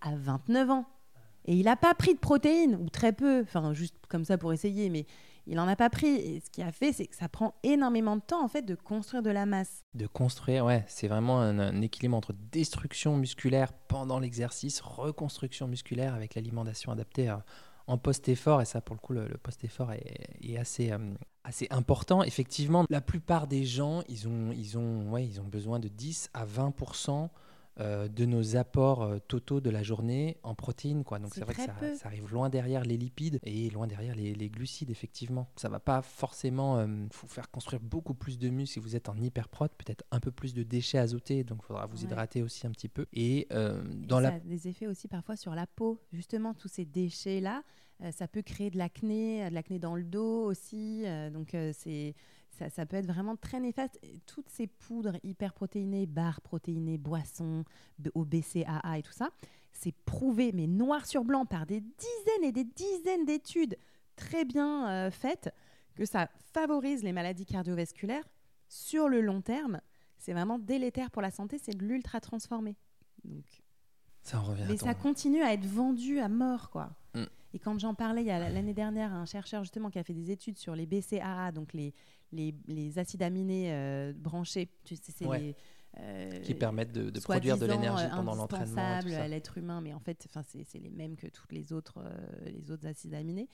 à 0.00 0.14
29 0.14 0.70
ans. 0.70 0.84
Et 1.46 1.56
il 1.56 1.64
n'a 1.64 1.76
pas 1.76 1.94
pris 1.94 2.14
de 2.14 2.18
protéines, 2.18 2.76
ou 2.76 2.88
très 2.88 3.12
peu, 3.12 3.42
enfin 3.42 3.74
juste 3.74 3.96
comme 4.08 4.24
ça 4.24 4.38
pour 4.38 4.52
essayer, 4.52 4.88
mais 4.88 5.04
Il 5.46 5.56
n'en 5.56 5.68
a 5.68 5.76
pas 5.76 5.90
pris. 5.90 6.06
Et 6.06 6.40
ce 6.40 6.50
qui 6.50 6.62
a 6.62 6.72
fait, 6.72 6.92
c'est 6.92 7.06
que 7.06 7.16
ça 7.16 7.28
prend 7.28 7.54
énormément 7.62 8.16
de 8.16 8.22
temps 8.22 8.42
en 8.42 8.48
fait 8.48 8.62
de 8.62 8.74
construire 8.74 9.22
de 9.22 9.30
la 9.30 9.46
masse. 9.46 9.84
De 9.94 10.06
construire, 10.06 10.64
ouais, 10.64 10.84
c'est 10.88 11.08
vraiment 11.08 11.40
un, 11.40 11.80
équilibre 11.82 12.16
entre 12.16 12.32
destruction 12.52 13.16
musculaire 13.16 13.72
pendant 13.72 14.18
l'exercice, 14.18 14.80
reconstruction 14.80 15.68
musculaire 15.68 16.14
avec 16.14 16.34
l'alimentation 16.34 16.92
adaptée 16.92 17.28
euh, 17.28 17.36
en 17.86 17.98
post-effort. 17.98 18.62
Et 18.62 18.64
ça, 18.64 18.80
pour 18.80 18.94
le 18.94 19.00
coup, 19.00 19.12
le, 19.12 19.28
post-effort 19.42 19.92
est, 19.92 20.58
euh, 20.58 21.14
assez 21.44 21.68
important. 21.70 22.22
Effectivement, 22.22 22.84
la 22.88 23.00
plupart 23.00 23.46
des 23.46 23.64
gens, 23.64 24.02
ils 24.08 24.26
ont, 24.28 24.52
ils 24.52 24.78
ont, 24.78 25.10
ouais, 25.10 25.26
ils 25.26 25.40
ont 25.40 25.44
besoin 25.44 25.78
de 25.78 25.88
10 25.88 26.30
à 26.32 26.44
20 26.44 26.72
euh, 27.80 28.06
de 28.08 28.24
nos 28.24 28.56
apports 28.56 29.02
euh, 29.02 29.18
totaux 29.18 29.60
de 29.60 29.68
la 29.70 29.82
journée 29.82 30.36
en 30.42 30.54
protéines. 30.54 31.02
Quoi. 31.02 31.18
Donc 31.18 31.32
C'est 31.34 31.40
vrai 31.42 31.54
que 31.54 31.60
ça, 31.62 31.74
ça 31.96 32.06
arrive 32.06 32.32
loin 32.32 32.48
derrière 32.48 32.84
les 32.84 32.96
lipides 32.96 33.40
et 33.42 33.68
loin 33.70 33.86
derrière 33.86 34.14
les, 34.14 34.32
les 34.34 34.48
glucides, 34.48 34.90
effectivement. 34.90 35.48
Ça 35.56 35.68
va 35.68 35.80
pas 35.80 36.00
forcément 36.02 36.78
euh, 36.78 36.86
vous 36.86 37.28
faire 37.28 37.50
construire 37.50 37.82
beaucoup 37.82 38.14
plus 38.14 38.38
de 38.38 38.48
muscles 38.48 38.74
si 38.74 38.78
vous 38.80 38.94
êtes 38.94 39.08
en 39.08 39.16
hyperprot, 39.16 39.68
peut-être 39.76 40.04
un 40.12 40.20
peu 40.20 40.30
plus 40.30 40.54
de 40.54 40.62
déchets 40.62 40.98
azotés, 40.98 41.42
donc 41.42 41.58
il 41.62 41.66
faudra 41.66 41.86
vous 41.86 41.96
Ouais. 41.98 42.04
hydrater 42.04 42.42
aussi 42.42 42.66
un 42.66 42.70
petit 42.70 42.88
peu. 42.88 43.06
Et 43.12 43.46
euh, 43.52 43.82
dans 44.06 44.20
Et 44.20 44.22
la... 44.22 44.28
Ça 44.30 44.36
a 44.36 44.38
des 44.40 44.68
effets 44.68 44.86
aussi 44.86 45.08
parfois 45.08 45.36
sur 45.36 45.54
la 45.54 45.66
peau. 45.66 46.00
Justement, 46.12 46.54
tous 46.54 46.68
ces 46.68 46.84
déchets-là, 46.84 47.62
ça 48.12 48.28
peut 48.28 48.42
créer 48.42 48.70
de 48.70 48.78
l'acné, 48.78 49.48
de 49.48 49.54
l'acné 49.54 49.78
dans 49.78 49.94
le 49.94 50.04
dos 50.04 50.44
aussi. 50.44 51.04
donc, 51.32 51.56
c'est, 51.72 52.14
ça, 52.58 52.70
ça 52.70 52.86
peut 52.86 52.96
être 52.96 53.06
vraiment 53.06 53.36
très 53.36 53.60
néfaste. 53.60 54.00
Toutes 54.26 54.48
ces 54.48 54.66
poudres 54.66 55.16
hyperprotéinées, 55.22 56.06
barres 56.06 56.40
protéinées, 56.40 56.98
boissons, 56.98 57.64
au 58.14 58.24
BCAA 58.24 58.98
et 58.98 59.02
tout 59.02 59.12
ça, 59.12 59.30
c'est 59.72 59.94
prouvé, 60.04 60.52
mais 60.52 60.66
noir 60.66 61.04
sur 61.06 61.24
blanc, 61.24 61.46
par 61.46 61.66
des 61.66 61.80
dizaines 61.80 62.44
et 62.44 62.52
des 62.52 62.64
dizaines 62.64 63.24
d'études 63.24 63.76
très 64.16 64.44
bien 64.44 64.88
euh, 64.88 65.10
faites, 65.10 65.52
que 65.94 66.04
ça 66.04 66.28
favorise 66.52 67.02
les 67.02 67.12
maladies 67.12 67.46
cardiovasculaires 67.46 68.24
sur 68.68 69.08
le 69.08 69.20
long 69.20 69.40
terme. 69.40 69.80
C'est 70.18 70.32
vraiment 70.32 70.58
délétère 70.58 71.10
pour 71.10 71.22
la 71.22 71.30
santé, 71.30 71.58
c'est 71.58 71.76
de 71.76 71.84
l'ultra 71.84 72.20
transformé. 72.20 72.76
Donc, 73.24 73.44
Ça 74.22 74.38
en 74.38 74.44
revient 74.44 74.64
mais 74.68 74.76
ça 74.76 74.94
continue 74.94 75.42
à 75.42 75.52
être 75.52 75.66
vendu 75.66 76.20
à 76.20 76.28
mort, 76.28 76.70
quoi. 76.70 76.90
Mm. 77.14 77.24
Et 77.52 77.58
quand 77.60 77.78
j'en 77.78 77.94
parlais 77.94 78.24
l'année 78.24 78.74
dernière 78.74 79.12
à 79.12 79.16
un 79.16 79.26
chercheur 79.26 79.62
justement 79.62 79.88
qui 79.88 79.98
a 80.00 80.04
fait 80.04 80.14
des 80.14 80.32
études 80.32 80.58
sur 80.58 80.74
les 80.74 80.86
BCAA, 80.86 81.52
donc 81.52 81.72
les, 81.72 81.94
les, 82.34 82.54
les 82.66 82.98
acides 82.98 83.22
aminés 83.22 83.72
euh, 83.72 84.12
branchés, 84.14 84.68
tu 84.84 84.96
sais, 84.96 85.12
c'est 85.16 85.26
Ouais. 85.26 85.38
les, 85.40 85.56
euh, 86.00 86.40
qui 86.40 86.54
permettent 86.54 86.92
de, 86.92 87.08
de 87.10 87.20
produire 87.20 87.56
de 87.56 87.66
l'énergie 87.66 88.04
euh, 88.04 88.08
pendant 88.16 88.34
l'entraînement. 88.34 88.80
indispensables 88.82 89.10
ça. 89.12 89.22
à 89.22 89.28
l'être 89.28 89.58
humain, 89.58 89.80
mais 89.80 89.94
en 89.94 90.00
fait, 90.00 90.26
c'est 90.66 90.78
les 90.80 90.90
mêmes 90.90 91.16
que 91.16 91.28
toutes 91.28 91.52
les 91.52 91.72
autres, 91.72 91.98
euh, 91.98 92.50
les 92.50 92.70
autres 92.70 92.86
acides 92.86 93.14
aminés. 93.14 93.48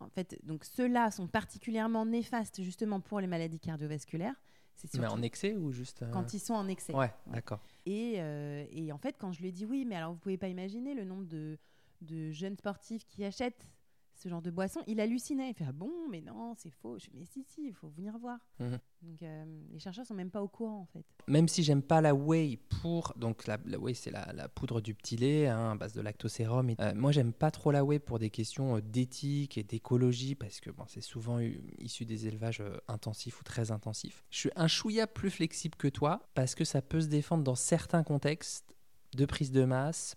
En 0.00 0.08
fait, 0.08 0.38
donc 0.44 0.64
ceux-là 0.64 1.10
sont 1.10 1.26
particulièrement 1.26 2.06
néfastes 2.06 2.62
justement 2.62 3.00
pour 3.00 3.20
les 3.20 3.26
maladies 3.26 3.58
cardiovasculaires. 3.58 4.34
Mais 4.96 5.08
en 5.08 5.22
excès 5.22 5.56
ou 5.56 5.72
juste... 5.72 6.02
euh, 6.02 6.10
quand 6.12 6.34
ils 6.34 6.38
sont 6.38 6.54
en 6.54 6.68
excès. 6.68 6.94
Ouais, 6.94 7.10
d'accord. 7.26 7.58
Et, 7.84 8.14
euh, 8.18 8.64
et 8.70 8.92
en 8.92 8.98
fait, 8.98 9.16
quand 9.18 9.32
je 9.32 9.40
lui 9.40 9.48
ai 9.48 9.52
dit 9.52 9.64
oui, 9.64 9.84
mais 9.84 9.96
alors 9.96 10.12
vous 10.12 10.18
pouvez 10.18 10.36
pas 10.38 10.46
imaginer 10.48 10.94
le 10.94 11.04
nombre 11.04 11.24
de, 11.26 11.58
de 12.02 12.30
jeunes 12.30 12.56
sportifs 12.56 13.04
qui 13.06 13.24
achètent 13.24 13.66
ce 14.18 14.28
genre 14.28 14.42
de 14.42 14.50
boisson, 14.50 14.80
il 14.86 15.00
hallucinait. 15.00 15.50
Il 15.50 15.54
fait 15.54 15.64
ah 15.68 15.72
bon, 15.72 15.90
mais 16.10 16.20
non, 16.20 16.54
c'est 16.56 16.70
faux. 16.70 16.98
Je 16.98 17.04
fais 17.04 17.12
mais 17.14 17.24
si, 17.24 17.44
si, 17.44 17.66
il 17.66 17.74
faut 17.74 17.88
venir 17.88 18.18
voir. 18.18 18.38
Mhm. 18.58 18.78
Donc 19.02 19.22
euh, 19.22 19.44
les 19.70 19.78
chercheurs 19.78 20.04
sont 20.04 20.14
même 20.14 20.30
pas 20.30 20.42
au 20.42 20.48
courant 20.48 20.80
en 20.80 20.86
fait. 20.86 21.04
Même 21.28 21.46
si 21.46 21.62
j'aime 21.62 21.82
pas 21.82 22.00
la 22.00 22.14
whey 22.14 22.58
pour 22.80 23.12
donc 23.16 23.46
la, 23.46 23.58
la 23.64 23.78
whey 23.78 23.94
c'est 23.94 24.10
la, 24.10 24.32
la 24.32 24.48
poudre 24.48 24.80
du 24.80 24.92
petit 24.92 25.16
lait 25.16 25.46
hein, 25.46 25.72
à 25.72 25.74
base 25.76 25.92
de 25.92 26.00
lactosérum. 26.00 26.70
Et, 26.70 26.76
euh, 26.80 26.94
moi 26.94 27.12
j'aime 27.12 27.32
pas 27.32 27.52
trop 27.52 27.70
la 27.70 27.84
whey 27.84 28.00
pour 28.00 28.18
des 28.18 28.30
questions 28.30 28.76
euh, 28.76 28.82
d'éthique 28.82 29.56
et 29.56 29.62
d'écologie 29.62 30.34
parce 30.34 30.60
que 30.60 30.70
bon, 30.70 30.84
c'est 30.88 31.00
souvent 31.00 31.38
issu 31.78 32.04
des 32.04 32.26
élevages 32.26 32.60
euh, 32.60 32.76
intensifs 32.88 33.40
ou 33.40 33.44
très 33.44 33.70
intensifs. 33.70 34.24
Je 34.30 34.38
suis 34.38 34.50
un 34.56 34.66
chouïa 34.66 35.06
plus 35.06 35.30
flexible 35.30 35.76
que 35.76 35.88
toi 35.88 36.20
parce 36.34 36.56
que 36.56 36.64
ça 36.64 36.82
peut 36.82 37.00
se 37.00 37.06
défendre 37.06 37.44
dans 37.44 37.54
certains 37.54 38.02
contextes 38.02 38.74
de 39.16 39.24
prise 39.24 39.52
de 39.52 39.64
masse 39.64 40.16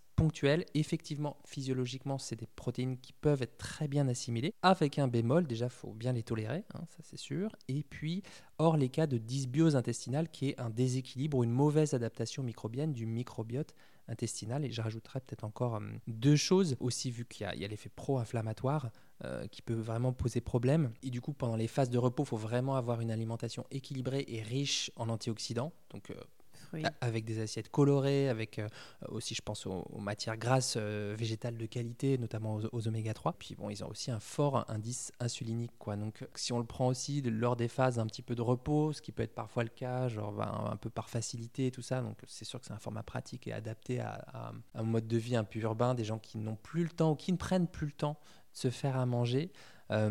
Effectivement, 0.74 1.38
physiologiquement, 1.46 2.18
c'est 2.18 2.36
des 2.36 2.48
protéines 2.48 2.98
qui 2.98 3.14
peuvent 3.14 3.42
être 3.42 3.58
très 3.58 3.88
bien 3.88 4.08
assimilées. 4.08 4.54
Avec 4.62 5.00
un 5.00 5.08
bémol, 5.08 5.48
déjà, 5.48 5.70
faut 5.70 5.94
bien 5.94 6.14
les 6.14 6.24
tolérer, 6.24 6.64
hein, 6.74 6.82
ça 6.90 6.98
c'est 7.04 7.18
sûr. 7.18 7.56
Et 7.68 7.84
puis, 7.84 8.24
hors 8.58 8.78
les 8.78 8.90
cas 8.90 9.08
de 9.08 9.18
dysbiose 9.18 9.76
intestinale, 9.76 10.30
qui 10.30 10.50
est 10.50 10.60
un 10.60 10.70
déséquilibre 10.70 11.38
ou 11.38 11.44
une 11.44 11.52
mauvaise 11.52 11.94
adaptation 11.94 12.44
microbienne 12.44 12.94
du 12.94 13.06
microbiote 13.06 13.74
intestinal. 14.08 14.66
Et 14.66 14.72
je 14.72 14.82
rajouterais 14.82 15.22
peut-être 15.22 15.44
encore 15.44 15.74
hum, 15.74 16.00
deux 16.08 16.36
choses 16.36 16.76
aussi, 16.80 17.12
vu 17.12 17.26
qu'il 17.26 17.46
y 17.46 17.66
a, 17.66 17.68
l'effet 17.68 17.90
pro-inflammatoire 17.90 18.92
euh, 19.24 19.48
qui 19.48 19.62
peut 19.62 19.74
vraiment 19.74 20.14
poser 20.14 20.42
problème. 20.42 20.92
Et 21.04 21.10
du 21.10 21.22
coup, 21.22 21.34
pendant 21.34 21.56
les 21.56 21.68
phases 21.68 21.90
de 21.90 21.98
repos, 21.98 22.24
il 22.24 22.28
faut 22.28 22.38
vraiment 22.38 22.76
avoir 22.76 23.02
une 23.02 23.12
alimentation 23.12 23.66
équilibrée 23.72 24.26
et 24.28 24.42
riche 24.42 24.92
en 24.96 25.10
antioxydants. 25.10 25.74
Euh, 26.10 26.14
Avec 27.02 27.26
des 27.26 27.40
assiettes 27.40 27.70
colorées, 27.70 28.30
avec 28.30 28.60
euh, 28.60 28.68
aussi, 29.10 29.36
je 29.36 29.42
pense, 29.42 29.66
aux, 29.66 29.86
matières 29.98 30.38
grasses 30.38 30.76
euh, 30.78 31.16
végétales 31.18 31.58
de 31.58 31.66
qualité, 31.66 32.18
notamment 32.18 32.60
aux, 32.72 32.88
oméga 32.88 33.14
3. 33.14 33.34
Puis 33.34 33.56
bon, 33.56 33.70
ils 33.70 33.84
ont 33.84 33.90
aussi 33.90 34.12
un 34.12 34.20
fort 34.20 34.66
indice 34.70 35.12
insulinique, 35.20 35.72
quoi. 35.80 35.96
Donc, 35.96 36.26
si 36.36 36.54
on 36.54 36.60
le 36.60 36.66
prend 36.66 36.88
aussi 36.88 37.22
lors 37.22 37.56
des 37.56 37.68
phases 37.68 38.00
un 38.00 38.06
petit 38.06 38.22
peu 38.22 38.36
de 38.36 38.42
repos, 38.42 38.94
ce 38.94 39.02
qui 39.02 39.12
peut 39.12 39.24
être 39.24 39.36
parfois 39.36 39.64
le 39.64 39.70
cas, 39.70 40.08
genre 40.08 40.32
ben, 40.32 40.70
un, 40.72 40.78
peu 40.78 40.90
par 40.90 41.10
facilité 41.10 41.68
et 41.68 41.72
tout 41.72 41.82
ça, 41.82 42.02
donc 42.02 42.18
c'est 42.28 42.46
sûr 42.46 42.60
que 42.60 42.66
c'est 42.66 42.74
un 42.74 42.80
format 42.80 43.04
pratique 43.04 43.48
et 43.48 43.54
adapté 43.54 44.00
à, 44.00 44.26
à 44.34 44.52
un 44.76 44.84
mode 44.84 45.08
de 45.08 45.18
vie 45.18 45.36
un 45.36 45.44
peu 45.44 45.60
urbain, 45.60 45.94
des 45.94 46.04
gens 46.04 46.20
qui 46.20 46.38
n'ont 46.38 46.56
plus 46.56 46.84
le 46.84 46.90
temps 46.90 47.12
ou 47.12 47.16
qui 47.16 47.32
ne 47.32 47.38
prennent 47.38 47.68
plus 47.68 47.88
le 47.88 47.94
temps 47.94 48.18
de 48.54 48.58
se 48.58 48.70
faire 48.70 48.98
à 48.98 49.06
manger. 49.06 49.52
Euh, 49.92 50.10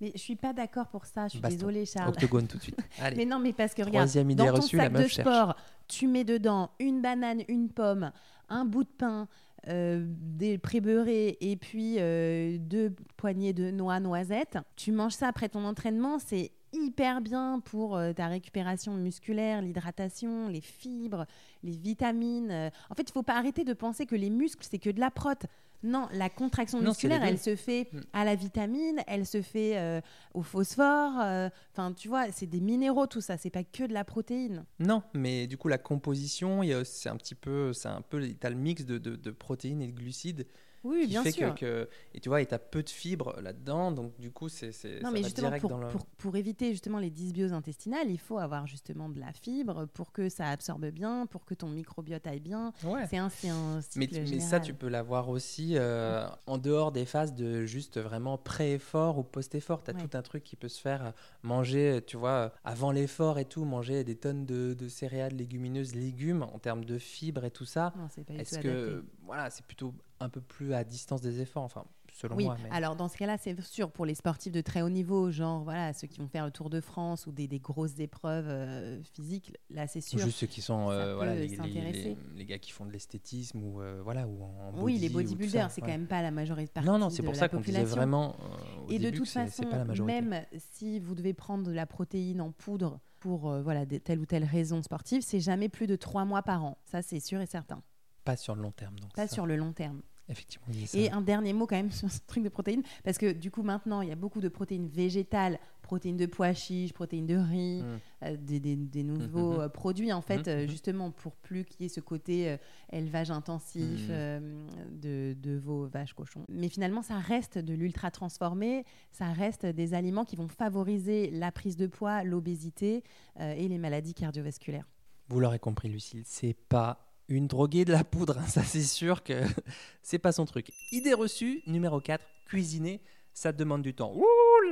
Mais 0.00 0.12
je 0.14 0.20
suis 0.20 0.36
pas 0.36 0.52
d'accord 0.52 0.88
pour 0.88 1.04
ça. 1.06 1.24
Je 1.26 1.32
suis 1.32 1.40
Baston. 1.40 1.56
désolée, 1.58 1.86
Charles. 1.86 2.08
octogone 2.08 2.46
tout 2.46 2.58
de 2.58 2.62
suite. 2.62 2.78
Allez. 3.00 3.16
Mais 3.16 3.24
non, 3.24 3.38
mais 3.38 3.52
parce 3.52 3.74
que 3.74 3.82
regarde, 3.82 4.06
Troisième 4.06 4.30
idée 4.30 4.44
dans 4.44 4.54
ton 4.54 4.60
reçue, 4.62 4.76
la 4.76 4.84
sac 4.84 4.92
meuf 4.92 5.02
de 5.02 5.08
cherche. 5.08 5.28
sport, 5.28 5.56
tu 5.88 6.06
mets 6.06 6.24
dedans 6.24 6.70
une 6.78 7.02
banane, 7.02 7.42
une 7.48 7.68
pomme, 7.68 8.12
un 8.48 8.64
bout 8.64 8.84
de 8.84 8.88
pain, 8.88 9.28
euh, 9.68 10.06
des 10.06 10.56
prébeurés 10.56 11.36
et 11.42 11.54
puis 11.56 11.96
euh, 11.98 12.56
deux 12.58 12.94
poignées 13.18 13.52
de 13.52 13.70
noix 13.70 14.00
noisettes. 14.00 14.56
Tu 14.74 14.90
manges 14.90 15.12
ça 15.12 15.28
après 15.28 15.50
ton 15.50 15.66
entraînement, 15.66 16.18
c'est 16.18 16.50
hyper 16.72 17.20
bien 17.20 17.60
pour 17.62 17.96
euh, 17.96 18.14
ta 18.14 18.28
récupération 18.28 18.94
musculaire, 18.94 19.60
l'hydratation, 19.60 20.48
les 20.48 20.62
fibres, 20.62 21.26
les 21.62 21.76
vitamines. 21.76 22.70
En 22.88 22.94
fait, 22.94 23.02
il 23.02 23.12
faut 23.12 23.22
pas 23.22 23.36
arrêter 23.36 23.64
de 23.64 23.74
penser 23.74 24.06
que 24.06 24.14
les 24.14 24.30
muscles, 24.30 24.66
c'est 24.68 24.78
que 24.78 24.88
de 24.88 25.00
la 25.00 25.10
prot. 25.10 25.34
Non, 25.82 26.08
la 26.12 26.28
contraction 26.28 26.78
Non, 26.80 26.88
musculaire, 26.90 27.22
elle 27.24 27.38
se 27.38 27.56
fait 27.56 27.88
Mm. 27.92 28.00
à 28.12 28.24
la 28.24 28.34
vitamine, 28.34 29.00
elle 29.06 29.26
se 29.26 29.40
fait 29.42 29.78
euh, 29.78 30.00
au 30.34 30.42
phosphore. 30.42 31.12
euh, 31.20 31.48
Enfin, 31.72 31.92
tu 31.92 32.08
vois, 32.08 32.30
c'est 32.32 32.46
des 32.46 32.60
minéraux 32.60 33.06
tout 33.06 33.20
ça. 33.20 33.36
C'est 33.38 33.50
pas 33.50 33.64
que 33.64 33.84
de 33.84 33.92
la 33.94 34.04
protéine. 34.04 34.64
Non, 34.78 35.02
mais 35.14 35.46
du 35.46 35.56
coup 35.56 35.68
la 35.68 35.78
composition, 35.78 36.60
c'est 36.84 37.08
un 37.08 37.16
petit 37.16 37.34
peu, 37.34 37.72
c'est 37.72 37.88
un 37.88 38.02
peu, 38.02 38.26
t'as 38.38 38.50
le 38.50 38.56
mix 38.56 38.84
de, 38.84 38.98
de- 38.98 39.16
de 39.16 39.30
protéines 39.30 39.80
et 39.82 39.86
de 39.88 39.92
glucides 39.92 40.46
Oui, 40.82 41.02
qui 41.02 41.08
bien 41.08 41.22
fait 41.22 41.32
sûr. 41.32 41.54
que, 41.54 41.60
que- 41.84 41.88
et 42.14 42.20
tu 42.20 42.28
vois, 42.28 42.40
et 42.40 42.46
t'as 42.46 42.58
peu 42.58 42.82
de 42.82 42.88
fibres 42.88 43.38
là-dedans, 43.40 43.92
donc 43.92 44.18
du 44.18 44.30
coup 44.30 44.48
c'est, 44.48 44.68
Non, 44.68 44.72
ça 44.72 45.10
mais 45.12 45.20
va 45.20 45.26
justement, 45.26 45.50
pour, 45.58 45.70
dans 45.70 45.78
le. 45.78 45.88
pour, 45.88 46.06
pour 46.06 46.36
éviter 46.36 46.70
justement 46.72 46.98
les 46.98 47.10
dysbioses 47.10 47.52
intestinales, 47.52 48.10
il 48.10 48.18
faut 48.18 48.38
avoir 48.38 48.66
justement 48.66 49.08
de 49.08 49.20
la 49.20 49.32
fibre 49.32 49.86
pour 49.92 50.12
que 50.12 50.28
ça 50.28 50.48
absorbe 50.48 50.86
bien, 50.86 51.26
pour 51.26 51.44
que 51.44 51.54
ton 51.54 51.68
microbiote 51.68 52.26
aille 52.26 52.40
bien. 52.40 52.72
Ouais. 52.84 53.06
C'est 53.08 53.18
un, 53.18 53.26
un 53.26 53.80
cycle 53.82 53.98
Mais, 54.14 54.24
mais 54.30 54.40
ça, 54.40 54.58
tu 54.60 54.72
peux 54.74 54.88
l'avoir 54.88 55.28
aussi 55.28 55.74
euh, 55.76 56.26
en 56.46 56.56
dehors 56.58 56.92
des 56.92 57.04
phases 57.04 57.34
de 57.34 57.66
juste 57.66 57.98
vraiment 58.00 58.38
pré-effort 58.38 59.18
ou 59.18 59.22
post-effort. 59.22 59.82
Tu 59.84 59.90
as 59.90 59.94
Ouais. 59.94 60.06
tout 60.08 60.16
un 60.16 60.22
truc 60.22 60.42
qui 60.44 60.56
peut 60.56 60.68
se 60.68 60.80
faire. 60.80 61.04
euh, 61.06 61.10
Manger, 61.42 62.00
tu 62.06 62.16
vois, 62.16 62.30
euh, 62.30 62.48
avant 62.64 62.92
l'effort 62.92 63.38
et 63.38 63.44
tout, 63.44 63.64
manger 63.64 64.04
des 64.04 64.16
tonnes 64.16 64.46
de, 64.46 64.74
de 64.74 64.88
céréales, 64.88 65.34
légumineuses, 65.34 65.94
légumes 65.94 66.42
en 66.42 66.58
termes 66.58 66.84
de 66.84 66.98
fibres 66.98 67.44
et 67.44 67.50
tout 67.50 67.64
ça. 67.64 67.92
Non, 67.96 68.06
c'est 68.10 68.24
pas 68.24 68.34
du 68.34 68.40
Est-ce 68.40 68.58
que, 68.58 68.68
adapté. 68.68 69.08
voilà, 69.24 69.50
c'est 69.50 69.64
plutôt 69.66 69.92
un 70.20 70.28
peu 70.28 70.40
plus 70.40 70.74
à 70.74 70.84
distance 70.84 71.20
des 71.22 71.40
efforts, 71.40 71.62
enfin, 71.62 71.84
selon 72.12 72.36
Oui, 72.36 72.44
moi. 72.44 72.56
mais- 72.62 72.70
alors 72.70 72.94
dans 72.96 73.08
ce 73.08 73.16
cas-là, 73.16 73.38
c'est 73.38 73.58
sûr, 73.62 73.90
pour 73.90 74.04
les 74.04 74.14
sportifs 74.14 74.52
de 74.52 74.60
très 74.60 74.82
haut 74.82 74.90
niveau, 74.90 75.30
genre 75.30 75.64
voilà, 75.64 75.92
ceux 75.94 76.06
qui 76.06 76.18
vont 76.18 76.28
faire 76.28 76.44
le 76.44 76.50
Tour 76.50 76.68
de 76.68 76.80
France 76.80 77.26
ou 77.26 77.32
des, 77.32 77.48
des 77.48 77.58
grosses 77.58 77.98
épreuves 77.98 78.46
euh, 78.48 79.02
physiques, 79.14 79.54
là 79.70 79.86
c'est 79.86 80.00
sûr. 80.02 80.18
juste 80.18 80.36
ceux 80.38 80.46
qui 80.46 80.60
sont 80.60 80.90
euh, 80.90 81.14
voilà, 81.16 81.34
les, 81.34 81.48
les- 81.48 81.56
les- 81.92 82.16
les 82.36 82.44
gars 82.44 82.58
qui 82.58 82.70
font 82.70 82.84
de 82.84 82.90
l'esthétisme 82.92 83.62
ou 83.62 83.80
euh, 83.80 84.00
voilà 84.02 84.26
ou 84.28 84.42
en 84.42 84.72
oui, 84.82 84.94
body 84.94 84.98
les 84.98 85.06
ou 85.08 85.08
tout 85.08 85.14
ça, 85.18 85.22
bodybuilders, 85.22 85.70
c'est 85.70 85.80
ouais. 85.80 85.86
quand 85.86 85.92
même 85.98 86.06
pas 86.06 86.20
la 86.22 86.30
majorité 86.30 86.70
partie 86.72 86.88
non 86.88 86.98
non 86.98 87.08
c'est 87.08 87.22
de 87.22 87.26
pour 87.26 87.36
ça 87.36 87.48
qu'on 87.48 87.60
disait 87.60 87.84
vraiment 87.84 88.36
euh, 88.40 88.86
au 88.86 88.90
Et 88.90 88.98
de 88.98 89.10
toute 89.10 89.28
façon, 89.28 89.62
pas 89.64 89.84
la 89.84 90.04
même 90.04 90.44
si 90.72 91.00
vous 91.00 91.14
devez 91.14 91.32
prendre 91.32 91.64
de 91.64 91.72
la 91.72 91.86
protéine 91.86 92.40
en 92.42 92.50
poudre 92.52 93.00
pour 93.20 93.50
voilà, 93.62 93.86
des- 93.86 94.00
telle 94.00 94.18
ou 94.18 94.26
telle 94.26 94.44
raison 94.44 94.82
sportive, 94.82 95.22
c'est 95.22 95.40
jamais 95.40 95.68
plus 95.68 95.86
de 95.86 95.96
trois 95.96 96.24
mois 96.24 96.42
par 96.42 96.64
an. 96.64 96.78
Ça, 96.86 97.02
c'est 97.02 97.20
sûr 97.20 97.40
et 97.40 97.46
certain. 97.46 97.82
pas 98.24 98.36
sur 98.36 98.54
le 98.54 98.62
long 98.62 98.70
terme 98.72 98.98
donc 98.98 99.12
Pas 99.14 99.26
ça. 99.26 99.34
sur 99.34 99.46
le 99.46 99.56
long 99.56 99.72
terme. 99.72 100.02
Effectivement. 100.30 100.66
il 100.68 100.74
disait 100.74 100.86
ça. 100.86 100.98
Et 100.98 101.10
un 101.10 101.20
dernier 101.20 101.52
mot 101.52 101.66
quand 101.66 101.76
même 101.76 101.90
sur 101.90 102.10
ce 102.10 102.20
truc 102.26 102.42
de 102.44 102.48
protéines, 102.48 102.82
parce 103.04 103.18
que 103.18 103.32
du 103.32 103.50
coup 103.50 103.62
maintenant 103.62 104.00
il 104.02 104.08
y 104.08 104.12
a 104.12 104.16
beaucoup 104.16 104.40
de 104.40 104.48
protéines 104.48 104.88
végétales, 104.88 105.58
protéines 105.82 106.16
de 106.16 106.26
pois 106.26 106.54
chiches, 106.54 106.92
protéines 106.92 107.26
de 107.26 107.34
riz, 107.36 107.82
Mm. 107.82 107.98
euh, 108.24 108.36
des, 108.36 108.60
des- 108.60 108.76
des 108.76 109.02
nouveaux 109.02 109.54
Mhm. 109.54 109.60
euh, 109.60 109.68
produits 109.68 110.12
en 110.12 110.20
fait, 110.22 110.46
euh, 110.46 110.66
justement 110.68 111.10
pour 111.10 111.34
plus 111.34 111.64
qu'il 111.64 111.82
y 111.82 111.86
ait 111.86 111.88
ce 111.88 112.00
côté 112.00 112.48
euh, 112.48 112.56
élevage 112.92 113.30
intensif 113.32 114.08
de, 114.08 115.34
de 115.34 115.56
veaux, 115.56 115.86
vaches, 115.86 116.14
cochons. 116.14 116.44
Mais 116.48 116.68
finalement 116.68 117.02
ça 117.02 117.18
reste 117.18 117.58
de 117.58 117.74
l'ultra 117.74 118.10
transformé, 118.10 118.84
ça 119.10 119.32
reste 119.32 119.66
des 119.66 119.94
aliments 119.94 120.24
qui 120.24 120.36
vont 120.36 120.48
favoriser 120.48 121.30
la 121.30 121.50
prise 121.52 121.76
de 121.76 121.86
poids, 121.86 122.22
l'obésité 122.24 123.02
euh, 123.40 123.52
et 123.54 123.68
les 123.68 123.78
maladies 123.78 124.14
cardiovasculaires. 124.14 124.86
Vous 125.28 125.40
l'aurez 125.40 125.58
compris, 125.58 125.88
Lucille, 125.88 126.22
c'est 126.24 126.54
pas 126.54 127.09
une 127.36 127.46
droguée 127.46 127.84
de 127.84 127.92
la 127.92 128.04
poudre. 128.04 128.38
hein, 128.38 128.46
Ça, 128.48 128.62
c'est 128.62 128.82
sûr 128.82 129.22
que 129.22 129.42
c'est 130.02 130.18
pas 130.18 130.32
son 130.32 130.44
truc. 130.46 130.70
Idée 130.92 131.14
reçue, 131.14 131.62
numéro 131.66 132.00
4, 132.00 132.22
cuisiner, 132.46 133.00
ça 133.32 133.52
demande 133.52 133.82
du 133.82 133.94
temps. 133.94 134.12
Ouh, 134.14 134.24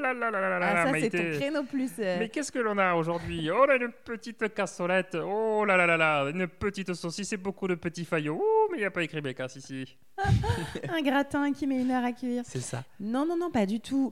là 0.03 0.13
là 0.13 0.31
là 0.31 0.41
là 0.41 0.59
là 0.59 0.67
Ah, 0.69 0.75
là, 0.75 0.93
ça 0.93 1.01
c'est 1.01 1.11
ton 1.11 1.39
créneau 1.39 1.63
plus. 1.65 1.91
euh, 2.01 2.17
Mais 2.19 2.29
qu'est-ce 2.29 2.51
que 2.53 2.59
l'on 2.59 2.77
a 2.79 2.95
aujourd'hui? 2.95 3.51
Oh, 3.51 3.63
a 3.69 3.77
une 3.77 3.93
petite 4.05 4.53
cassolette. 4.55 5.17
Oh 5.21 5.65
là 5.65 5.77
là 5.77 5.87
là 5.87 5.97
là, 5.97 6.31
une 6.31 6.47
petite 6.49 6.93
saucisse 6.95 7.33
et 7.33 7.37
beaucoup 7.37 7.69
de 7.69 7.75
petits 7.77 8.05
faillots. 8.05 8.37
Ouh, 8.37 8.71
mais 8.73 8.79
il 8.79 8.81
n'y 8.81 8.87
a 8.87 8.91
pas 8.91 9.03
écrit 9.03 9.21
bécasse 9.21 9.57
ici. 9.57 9.97
un 10.89 11.03
gratin 11.03 11.53
qui 11.53 11.67
met 11.67 11.81
une 11.81 11.91
heure 11.91 12.05
à 12.05 12.13
cuire. 12.13 12.43
c'est 12.47 12.61
ça. 12.61 12.85
Non, 13.01 13.25
non, 13.27 13.37
non, 13.37 13.51
pas 13.51 13.67
du 13.67 13.81
tout. 13.81 14.11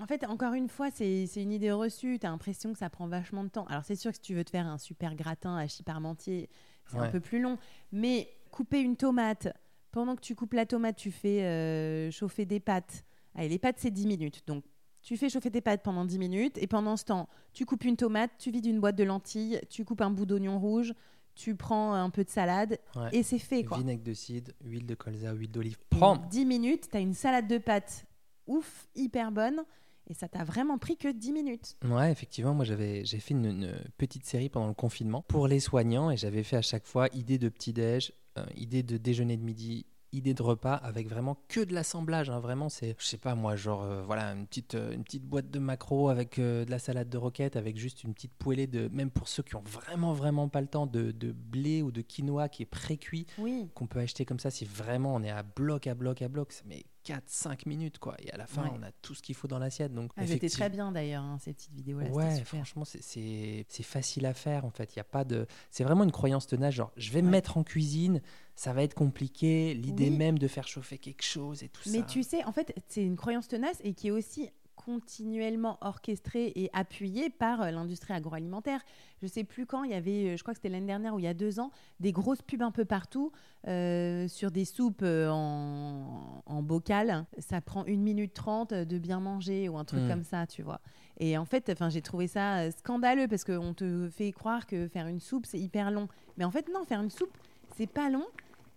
En 0.00 0.06
fait, 0.06 0.24
encore 0.26 0.54
une 0.54 0.68
fois, 0.68 0.88
c'est 0.92 1.24
une 1.36 1.52
idée 1.52 1.70
reçue. 1.70 2.18
Tu 2.18 2.26
as 2.26 2.30
l'impression 2.30 2.72
que 2.72 2.78
ça 2.78 2.90
prend 2.90 3.06
vachement 3.06 3.44
de 3.44 3.48
temps. 3.48 3.64
Alors, 3.68 3.84
c'est 3.84 3.94
sûr 3.94 4.10
que 4.10 4.16
si 4.16 4.22
tu 4.22 4.34
veux 4.34 4.42
te 4.44 4.50
faire 4.50 4.66
un 4.66 4.76
super 4.78 5.14
gratin 5.14 5.56
à 5.56 5.66
parmentier, 5.86 6.50
c'est 6.86 6.98
un 6.98 7.08
peu 7.10 7.20
plus 7.20 7.40
long. 7.40 7.58
Mais 7.92 8.28
couper 8.50 8.80
une 8.80 8.96
tomate, 8.96 9.48
pendant 9.90 10.16
que 10.16 10.20
tu 10.20 10.34
coupes 10.34 10.54
la 10.54 10.66
tomate, 10.66 10.96
tu 10.96 11.10
fais 11.10 11.42
euh, 11.44 12.10
chauffer 12.10 12.44
des 12.44 12.60
pâtes. 12.60 13.04
Allez, 13.34 13.48
les 13.48 13.58
pâtes, 13.58 13.76
c'est 13.78 13.90
10 13.90 14.06
minutes. 14.06 14.42
Donc, 14.46 14.64
tu 15.02 15.16
fais 15.16 15.28
chauffer 15.28 15.50
tes 15.50 15.60
pâtes 15.60 15.82
pendant 15.82 16.04
10 16.04 16.18
minutes. 16.18 16.58
Et 16.58 16.66
pendant 16.66 16.96
ce 16.96 17.04
temps, 17.04 17.28
tu 17.52 17.66
coupes 17.66 17.84
une 17.84 17.96
tomate, 17.96 18.30
tu 18.38 18.50
vides 18.50 18.66
une 18.66 18.80
boîte 18.80 18.96
de 18.96 19.04
lentilles, 19.04 19.60
tu 19.68 19.84
coupes 19.84 20.00
un 20.00 20.10
bout 20.10 20.24
d'oignon 20.26 20.58
rouge, 20.58 20.94
tu 21.34 21.56
prends 21.56 21.92
un 21.94 22.10
peu 22.10 22.22
de 22.24 22.30
salade 22.30 22.78
Ouais. 22.96 23.08
et 23.12 23.22
c'est 23.22 23.38
fait, 23.40 23.64
quoi. 23.64 23.78
Vinaigre 23.78 24.02
de 24.04 24.12
cidre, 24.14 24.52
huile 24.64 24.86
de 24.86 24.94
colza, 24.94 25.32
huile 25.32 25.50
d'olive. 25.50 25.78
Prends 25.90 26.16
10 26.16 26.46
minutes, 26.46 26.88
tu 26.90 26.96
as 26.96 27.00
une 27.00 27.14
salade 27.14 27.48
de 27.48 27.58
pâtes 27.58 28.06
ouf, 28.46 28.86
hyper 28.94 29.32
bonne. 29.32 29.64
Et 30.08 30.14
ça 30.14 30.28
t'a 30.28 30.44
vraiment 30.44 30.78
pris 30.78 30.96
que 30.96 31.10
10 31.10 31.32
minutes. 31.32 31.76
Ouais, 31.84 32.12
effectivement, 32.12 32.54
moi 32.54 32.64
j'avais 32.64 33.04
j'ai 33.04 33.18
fait 33.20 33.32
une, 33.34 33.46
une 33.46 33.74
petite 33.96 34.26
série 34.26 34.48
pendant 34.50 34.68
le 34.68 34.74
confinement 34.74 35.22
pour 35.28 35.48
les 35.48 35.60
soignants 35.60 36.10
et 36.10 36.16
j'avais 36.16 36.42
fait 36.42 36.56
à 36.56 36.62
chaque 36.62 36.86
fois 36.86 37.08
idée 37.14 37.38
de 37.38 37.48
petit-déj, 37.48 38.12
euh, 38.38 38.44
idée 38.56 38.82
de 38.82 38.98
déjeuner 38.98 39.36
de 39.38 39.42
midi, 39.42 39.86
idée 40.12 40.34
de 40.34 40.42
repas 40.42 40.74
avec 40.74 41.08
vraiment 41.08 41.38
que 41.48 41.60
de 41.64 41.72
l'assemblage. 41.74 42.28
hein, 42.30 42.38
vraiment, 42.38 42.68
c'est, 42.68 42.94
je 42.98 43.04
sais 43.06 43.16
pas 43.16 43.34
moi, 43.34 43.56
genre 43.56 43.82
euh, 43.82 44.02
voilà, 44.04 44.32
une 44.32 44.46
petite, 44.46 44.74
euh, 44.74 44.92
une 44.92 45.02
petite 45.04 45.24
boîte 45.24 45.50
de 45.50 45.58
macros 45.58 46.08
avec 46.10 46.38
euh, 46.38 46.64
de 46.66 46.70
la 46.70 46.78
salade 46.78 47.08
de 47.08 47.16
roquette, 47.16 47.56
avec 47.56 47.76
juste 47.78 48.04
une 48.04 48.12
petite 48.14 48.34
poêlée 48.34 48.66
de, 48.66 48.88
même 48.92 49.10
pour 49.10 49.26
ceux 49.26 49.42
qui 49.42 49.56
ont 49.56 49.64
vraiment, 49.64 50.12
vraiment 50.12 50.48
pas 50.48 50.60
le 50.60 50.66
temps, 50.68 50.86
de, 50.86 51.10
de 51.12 51.32
blé 51.32 51.80
ou 51.82 51.90
de 51.90 52.00
quinoa 52.02 52.48
qui 52.50 52.62
est 52.62 52.66
pré-cuit 52.66 53.26
Oui. 53.38 53.70
qu'on 53.74 53.86
peut 53.86 53.98
acheter 54.00 54.24
comme 54.24 54.38
ça 54.38 54.50
si 54.50 54.64
vraiment 54.66 55.14
on 55.14 55.22
est 55.22 55.30
à 55.30 55.42
bloc, 55.42 55.86
à 55.86 55.94
bloc, 55.94 56.20
à 56.22 56.28
bloc. 56.28 56.52
Met 56.66 56.84
4-5 57.04 57.66
minutes 57.66 57.98
quoi. 57.98 58.16
Et 58.20 58.30
à 58.32 58.36
la 58.36 58.46
fin, 58.46 58.64
Ouais. 58.64 58.70
on 58.78 58.82
a 58.82 58.90
tout 59.02 59.14
ce 59.14 59.22
qu'il 59.22 59.34
faut 59.34 59.48
dans 59.48 59.58
l'assiette. 59.58 59.92
Donc, 59.94 60.10
Ah, 60.16 60.22
C'était 60.22 60.36
effectivement- 60.36 60.66
très 60.66 60.70
bien 60.70 60.92
d'ailleurs, 60.92 61.22
hein, 61.22 61.38
ces 61.40 61.52
petites 61.52 61.72
vidéos-là. 61.74 62.06
c'était 62.06 62.16
Ouais, 62.16 62.30
super. 62.36 62.46
franchement, 62.48 62.84
c'est- 62.84 63.64
facile 63.82 64.26
à 64.26 64.34
faire 64.34 64.64
en 64.64 64.70
fait. 64.70 64.94
Il 64.94 64.98
y 64.98 65.00
a 65.00 65.04
pas 65.04 65.24
de. 65.24 65.46
C'est 65.70 65.84
vraiment 65.84 66.04
une 66.04 66.12
croyance 66.12 66.46
tenace. 66.46 66.74
Genre, 66.74 66.90
je 66.96 67.10
vais 67.12 67.22
me 67.22 67.28
mettre 67.30 67.58
en 67.58 67.62
cuisine, 67.64 68.22
ça 68.56 68.72
va 68.72 68.82
être 68.82 68.94
compliqué. 68.94 69.74
L'idée 69.74 70.08
Oui. 70.10 70.16
même 70.16 70.38
de 70.38 70.48
faire 70.48 70.66
chauffer 70.66 70.98
quelque 70.98 71.22
chose 71.22 71.62
et 71.62 71.68
tout 71.68 71.82
Mais 71.90 71.98
ça. 71.98 72.04
tu 72.04 72.22
sais, 72.22 72.42
en 72.44 72.52
fait, 72.52 72.74
c'est 72.88 73.02
une 73.02 73.16
croyance 73.16 73.48
tenace 73.48 73.78
et 73.84 73.92
qui 73.94 74.08
est 74.08 74.10
aussi 74.10 74.50
continuellement 74.84 75.78
orchestrée 75.80 76.52
et 76.54 76.70
appuyée 76.72 77.30
par 77.30 77.62
euh, 77.62 77.70
l'industrie 77.70 78.12
agroalimentaire. 78.12 78.80
Je 79.22 79.26
sais 79.26 79.44
plus 79.44 79.66
quand, 79.66 79.84
il 79.84 79.90
y 79.90 79.94
avait, 79.94 80.32
euh, 80.32 80.36
je 80.36 80.42
crois 80.42 80.52
que 80.54 80.58
c'était 80.58 80.68
l'année 80.68 80.86
dernière 80.86 81.14
ou 81.14 81.18
il 81.18 81.24
y 81.24 81.28
a 81.28 81.34
deux 81.34 81.60
ans, 81.60 81.70
des 82.00 82.12
grosses 82.12 82.42
pubs 82.42 82.62
un 82.62 82.70
peu 82.70 82.84
partout 82.84 83.32
euh, 83.66 84.28
sur 84.28 84.50
des 84.50 84.64
soupes 84.64 85.02
en, 85.04 86.42
en 86.46 86.62
bocal. 86.62 87.26
Ça 87.38 87.60
prend 87.60 87.84
une 87.86 88.02
minute 88.02 88.34
trente 88.34 88.74
de 88.74 88.98
bien 88.98 89.20
manger 89.20 89.68
ou 89.68 89.78
un 89.78 89.84
truc 89.84 90.02
Mm. 90.02 90.08
comme 90.08 90.24
ça, 90.24 90.46
tu 90.46 90.62
vois. 90.62 90.80
Et 91.18 91.38
en 91.38 91.44
fait, 91.44 91.70
enfin, 91.70 91.88
j'ai 91.90 92.02
trouvé 92.02 92.26
ça 92.26 92.70
scandaleux 92.72 93.28
parce 93.28 93.44
qu'on 93.44 93.72
te 93.72 94.08
fait 94.10 94.32
croire 94.32 94.66
que 94.66 94.88
faire 94.88 95.06
une 95.06 95.20
soupe, 95.20 95.46
c'est 95.46 95.60
hyper 95.60 95.90
long. 95.90 96.08
Mais 96.36 96.44
en 96.44 96.50
fait, 96.50 96.68
non, 96.72 96.84
faire 96.84 97.00
une 97.00 97.10
soupe, 97.10 97.36
c'est 97.76 97.86
pas 97.86 98.10
long. 98.10 98.26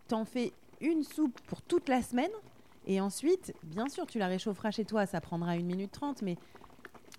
T'en 0.07 0.23
fais 0.23 0.53
une 0.79 1.03
soupe 1.03 1.39
pour 1.47 1.61
toute 1.63 1.89
la 1.89 2.01
semaine. 2.03 2.29
Et 2.87 3.01
ensuite, 3.01 3.53
bien 3.63 3.89
sûr, 3.89 4.07
tu 4.07 4.17
la 4.17 4.27
réchaufferas 4.27 4.71
chez 4.71 4.85
toi, 4.85 5.05
ça 5.05 5.19
prendra 5.19 5.57
une 5.57 5.65
minute 5.65 5.91
trente, 5.91 6.21
mais 6.21 6.37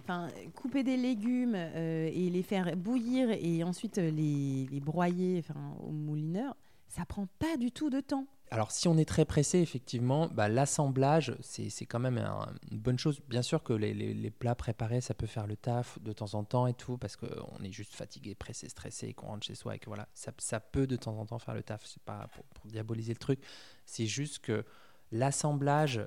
enfin, 0.00 0.28
couper 0.56 0.82
des 0.82 0.96
légumes 0.96 1.54
euh, 1.54 2.10
et 2.10 2.30
les 2.30 2.42
faire 2.42 2.74
bouillir 2.74 3.28
et 3.30 3.62
ensuite 3.62 3.98
euh, 3.98 4.10
les, 4.10 4.80
broyer 4.80 5.44
enfin, 5.46 5.76
au 5.86 5.90
moulineur, 5.90 6.56
ça 6.88 7.04
prend 7.04 7.28
pas 7.38 7.58
du 7.58 7.70
tout 7.70 7.90
de 7.90 8.00
temps. 8.00 8.26
Alors, 8.50 8.70
si 8.70 8.88
on 8.88 8.96
est 8.96 9.04
très 9.06 9.26
pressé, 9.26 9.58
effectivement, 9.58 10.26
bah, 10.28 10.48
l'assemblage, 10.48 11.36
c'est 11.42 11.84
quand 11.84 11.98
même 11.98 12.16
un- 12.16 12.50
une 12.72 12.78
bonne 12.78 12.98
chose. 12.98 13.20
Bien 13.28 13.42
sûr 13.42 13.62
que 13.62 13.74
les, 13.74 14.30
plats 14.30 14.54
préparés, 14.54 15.02
ça 15.02 15.12
peut 15.12 15.26
faire 15.26 15.46
le 15.46 15.54
taf 15.54 15.98
de 16.00 16.14
temps 16.14 16.32
en 16.32 16.44
temps 16.44 16.66
et 16.66 16.72
tout, 16.72 16.96
parce 16.96 17.16
qu'on 17.16 17.62
est 17.62 17.72
juste 17.72 17.94
fatigué, 17.94 18.34
pressé, 18.34 18.70
stressé, 18.70 19.08
et 19.08 19.12
qu'on 19.12 19.26
rentre 19.26 19.46
chez 19.46 19.54
soi 19.54 19.76
et 19.76 19.78
que 19.78 19.84
voilà, 19.90 20.08
ça, 20.14 20.60
peut 20.60 20.86
de 20.86 20.96
temps 20.96 21.18
en 21.18 21.26
temps 21.26 21.38
faire 21.38 21.52
le 21.52 21.62
taf. 21.62 21.84
C'est 21.84 22.02
pas 22.02 22.26
pour 22.32 22.64
diaboliser 22.64 23.12
le 23.12 23.18
truc, 23.18 23.40
c'est 23.84 24.06
juste 24.06 24.38
que 24.38 24.64
l'assemblage 25.12 26.00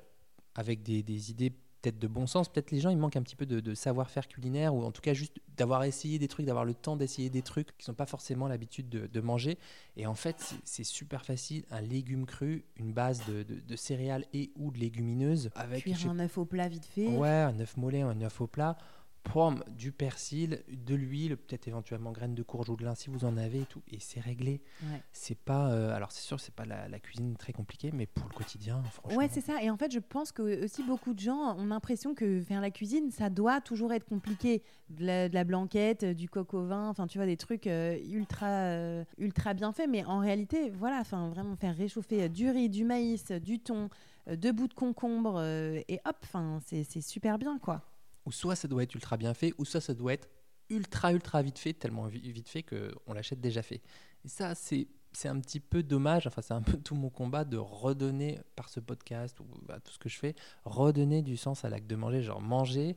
avec 0.54 0.82
des, 0.82 1.02
des 1.02 1.30
idées 1.30 1.50
peut-être 1.80 1.98
de 1.98 2.06
bon 2.06 2.28
sens, 2.28 2.48
peut-être 2.48 2.70
les 2.70 2.78
gens, 2.78 2.90
ils 2.90 2.96
manquent 2.96 3.16
un 3.16 3.22
petit 3.22 3.34
peu 3.34 3.44
de, 3.44 3.58
de 3.58 3.74
savoir-faire 3.74 4.28
culinaire, 4.28 4.72
ou 4.72 4.84
en 4.84 4.92
tout 4.92 5.00
cas 5.02 5.14
juste 5.14 5.40
d'avoir 5.56 5.82
essayé 5.82 6.20
des 6.20 6.28
trucs, 6.28 6.46
d'avoir 6.46 6.64
le 6.64 6.74
temps 6.74 6.94
d'essayer 6.94 7.28
des 7.28 7.42
trucs 7.42 7.76
qu'ils 7.76 7.90
n'ont 7.90 7.96
pas 7.96 8.06
forcément 8.06 8.46
l'habitude 8.46 8.88
de, 8.88 9.08
de 9.08 9.20
manger. 9.20 9.58
Et 9.96 10.06
en 10.06 10.14
fait, 10.14 10.54
c'est- 10.64 10.84
super 10.84 11.24
facile. 11.24 11.64
Un 11.72 11.80
légume 11.80 12.24
cru, 12.24 12.64
une 12.76 12.92
base 12.92 13.26
de, 13.26 13.42
de- 13.42 13.58
de 13.58 13.76
céréales 13.76 14.26
et 14.32 14.52
ou 14.54 14.70
de 14.70 14.78
légumineuses 14.78 15.50
avec 15.56 15.82
Cuire 15.82 16.08
un 16.08 16.20
œuf 16.20 16.38
au 16.38 16.44
plat 16.44 16.68
vite 16.68 16.84
fait. 16.86 17.08
Ouais, 17.08 17.28
un 17.28 17.58
œuf 17.58 17.76
mollet, 17.76 18.02
un 18.02 18.20
œuf 18.22 18.40
au 18.40 18.46
plat, 18.46 18.78
pomme, 19.22 19.62
du 19.70 19.92
persil, 19.92 20.62
de 20.68 20.94
l'huile, 20.94 21.36
peut-être 21.36 21.68
éventuellement 21.68 22.12
graines 22.12 22.34
de 22.34 22.42
courge 22.42 22.68
ou 22.68 22.76
de 22.76 22.84
lin 22.84 22.94
si 22.94 23.08
vous 23.08 23.24
en 23.24 23.36
avez 23.36 23.60
et 23.60 23.66
tout. 23.66 23.82
Et 23.88 23.98
c'est 24.00 24.20
réglé. 24.20 24.60
Ouais. 24.82 25.02
C'est 25.12 25.38
pas. 25.38 25.70
euh, 25.70 25.94
alors, 25.94 26.12
c'est 26.12 26.22
sûr, 26.22 26.40
c'est 26.40 26.54
pas 26.54 26.64
la, 26.64 26.88
la 26.88 26.98
cuisine 26.98 27.36
très 27.36 27.52
compliquée, 27.52 27.90
mais 27.92 28.06
pour 28.06 28.26
le 28.28 28.34
quotidien, 28.34 28.82
franchement. 28.92 29.18
Ouais, 29.18 29.28
c'est 29.30 29.40
ça. 29.40 29.62
Et 29.62 29.70
en 29.70 29.76
fait, 29.76 29.92
je 29.92 30.00
pense 30.00 30.32
que 30.32 30.64
aussi 30.64 30.82
beaucoup 30.82 31.14
de 31.14 31.20
gens 31.20 31.56
ont 31.56 31.66
l'impression 31.66 32.14
que 32.14 32.40
faire 32.42 32.60
la 32.60 32.70
cuisine, 32.70 33.10
ça 33.10 33.30
doit 33.30 33.60
toujours 33.60 33.92
être 33.92 34.04
compliqué. 34.04 34.62
De 34.90 35.06
la, 35.06 35.28
de 35.30 35.34
la 35.34 35.44
blanquette, 35.44 36.04
du 36.04 36.28
coq 36.28 36.52
au 36.52 36.66
vin, 36.66 36.88
enfin, 36.90 37.06
tu 37.06 37.16
vois, 37.16 37.26
des 37.26 37.38
trucs 37.38 37.66
euh, 37.66 37.96
ultra, 38.10 38.46
euh, 38.48 39.04
ultra 39.16 39.54
bien 39.54 39.72
faits. 39.72 39.88
Mais 39.88 40.04
en 40.04 40.18
réalité, 40.18 40.68
voilà, 40.70 40.98
enfin, 41.00 41.30
vraiment 41.30 41.56
faire 41.56 41.74
réchauffer 41.74 42.28
du 42.28 42.50
riz, 42.50 42.68
du 42.68 42.84
maïs, 42.84 43.30
du 43.32 43.58
thon, 43.58 43.88
deux 44.30 44.52
bouts 44.52 44.68
de 44.68 44.74
concombre, 44.74 45.42
et 45.42 46.00
hop, 46.04 46.16
enfin, 46.24 46.58
c'est 46.66 46.84
c'est 46.84 47.00
super 47.00 47.38
bien, 47.38 47.58
quoi. 47.58 47.82
Ou 48.26 48.32
soit 48.32 48.56
ça 48.56 48.68
doit 48.68 48.82
être 48.82 48.94
ultra 48.94 49.16
bien 49.16 49.34
fait, 49.34 49.52
ou 49.58 49.64
soit 49.64 49.80
ça 49.80 49.94
doit 49.94 50.12
être 50.12 50.28
ultra, 50.70 51.12
ultra 51.12 51.42
vite 51.42 51.58
fait, 51.58 51.72
tellement 51.72 52.06
vi- 52.06 52.32
vite 52.32 52.48
fait 52.48 52.62
qu'on 52.62 53.12
l'achète 53.12 53.40
déjà 53.40 53.62
fait. 53.62 53.82
Et 54.24 54.28
ça, 54.28 54.54
c'est. 54.54 54.86
C'est 55.14 55.28
un 55.28 55.38
petit 55.40 55.60
peu 55.60 55.82
dommage, 55.82 56.26
enfin 56.26 56.40
c'est 56.40 56.54
un 56.54 56.62
peu 56.62 56.78
tout 56.78 56.94
mon 56.94 57.10
combat 57.10 57.44
de 57.44 57.58
redonner 57.58 58.38
par 58.56 58.70
ce 58.70 58.80
podcast 58.80 59.38
ou 59.40 59.44
bah, 59.66 59.78
tout 59.78 59.92
ce 59.92 59.98
que 59.98 60.08
je 60.08 60.16
fais, 60.18 60.34
redonner 60.64 61.20
du 61.20 61.36
sens 61.36 61.66
à 61.66 61.68
l'acte 61.68 61.86
de 61.86 61.96
manger. 61.96 62.22
Genre 62.22 62.40
manger, 62.40 62.94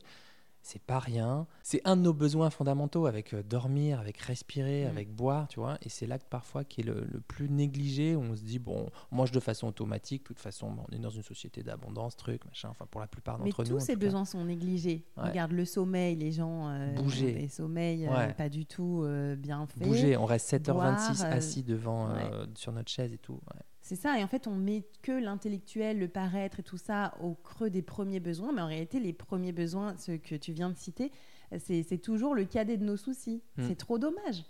c'est 0.66 0.82
pas 0.82 0.98
rien. 0.98 1.46
C'est 1.62 1.80
un 1.84 1.96
de 1.96 2.02
nos 2.02 2.12
besoins 2.12 2.50
fondamentaux 2.50 3.06
avec 3.06 3.34
euh, 3.34 3.42
dormir, 3.42 4.00
avec 4.00 4.18
respirer, 4.18 4.84
Mm. 4.84 4.88
avec 4.88 5.14
boire, 5.14 5.46
tu 5.48 5.60
vois. 5.60 5.78
Et 5.82 5.88
c'est 5.88 6.06
l'acte 6.06 6.26
parfois 6.28 6.64
qui 6.64 6.80
est 6.80 6.84
le, 6.84 7.06
le 7.10 7.20
plus 7.20 7.48
négligé. 7.48 8.16
On 8.16 8.34
se 8.34 8.42
dit, 8.42 8.58
bon, 8.58 8.88
on 9.12 9.16
mange 9.16 9.30
de 9.30 9.38
façon 9.40 9.68
automatique. 9.68 10.22
De 10.22 10.26
toute 10.28 10.40
façon, 10.40 10.72
on 10.90 10.94
est 10.94 10.98
dans 10.98 11.10
une 11.10 11.22
société 11.22 11.62
d'abondance, 11.62 12.16
truc, 12.16 12.44
machin. 12.46 12.68
Enfin, 12.68 12.86
pour 12.90 13.00
la 13.00 13.06
plupart 13.06 13.38
Mais 13.38 13.50
d'entre 13.50 13.62
nous. 13.64 13.70
tous 13.70 13.76
en 13.76 13.80
ces 13.80 13.96
besoins 13.96 14.24
sont 14.24 14.44
négligés. 14.44 15.04
Ouais. 15.16 15.28
Regarde 15.30 15.52
le 15.52 15.64
sommeil, 15.64 16.16
les 16.16 16.32
gens. 16.32 16.68
euh, 16.68 16.92
Bouger. 16.94 17.32
Les 17.34 17.48
sommeils, 17.48 18.06
euh, 18.06 18.10
Ouais. 18.10 18.34
pas 18.34 18.48
du 18.48 18.66
tout 18.66 19.02
euh, 19.04 19.36
bien 19.36 19.66
faits. 19.66 19.86
Bouger, 19.86 20.16
on 20.16 20.24
reste 20.26 20.48
7h26 20.52 20.72
boire, 20.72 20.92
euh, 21.22 21.36
assis 21.36 21.62
devant, 21.62 22.08
euh, 22.10 22.46
sur 22.56 22.72
notre 22.72 22.90
chaise 22.90 23.12
et 23.12 23.18
tout. 23.18 23.40
C'est 23.86 23.94
ça, 23.94 24.18
et 24.18 24.24
en 24.24 24.26
fait, 24.26 24.48
on 24.48 24.56
met 24.56 24.82
que 25.02 25.12
l'intellectuel, 25.12 26.00
le 26.00 26.08
paraître 26.08 26.58
et 26.58 26.64
tout 26.64 26.76
ça 26.76 27.16
au 27.20 27.34
creux 27.34 27.70
des 27.70 27.82
premiers 27.82 28.18
besoins, 28.18 28.50
mais 28.52 28.60
en 28.60 28.66
réalité, 28.66 28.98
les 28.98 29.12
premiers 29.12 29.52
besoins, 29.52 29.96
ceux 29.96 30.16
que 30.16 30.34
tu 30.34 30.50
viens 30.52 30.70
de 30.70 30.76
citer, 30.76 31.12
c'est 31.60 32.02
toujours 32.02 32.34
le 32.34 32.46
cadet 32.46 32.78
de 32.78 32.84
nos 32.84 32.96
soucis. 32.96 33.44
Hmm. 33.56 33.68
C'est 33.68 33.76
trop 33.76 34.00
dommage. 34.00 34.42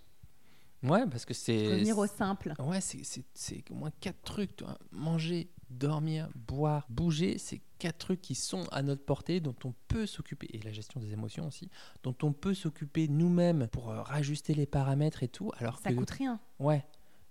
Ouais, 0.82 1.06
parce 1.06 1.26
que 1.26 1.34
c'est. 1.34 1.66
Revenir 1.68 1.98
au 1.98 2.06
simple. 2.06 2.54
Ouais, 2.58 2.80
c'est- 2.80 3.70
au 3.70 3.74
moins 3.74 3.90
quatre 4.00 4.22
trucs. 4.22 4.64
Manger, 4.90 5.50
dormir, 5.68 6.30
boire, 6.34 6.86
bouger, 6.88 7.36
c'est 7.36 7.60
quatre 7.78 7.98
trucs 7.98 8.22
qui 8.22 8.34
sont 8.34 8.64
à 8.72 8.80
notre 8.82 9.04
portée, 9.04 9.40
dont 9.40 9.54
on 9.64 9.74
peut 9.88 10.06
s'occuper, 10.06 10.48
et 10.52 10.62
la 10.62 10.72
gestion 10.72 10.98
des 10.98 11.12
émotions 11.12 11.46
aussi, 11.46 11.68
dont 12.04 12.16
on 12.22 12.32
peut 12.32 12.54
s'occuper 12.54 13.06
nous-mêmes 13.08 13.68
pour 13.68 13.90
euh, 13.90 14.00
rajuster 14.00 14.54
les 14.54 14.64
paramètres 14.66 15.22
et 15.22 15.28
tout. 15.28 15.52
Alors 15.58 15.78
Ça 15.78 15.90
que, 15.90 15.94
coûte 15.96 16.10
rien. 16.10 16.40
ouais, 16.58 16.86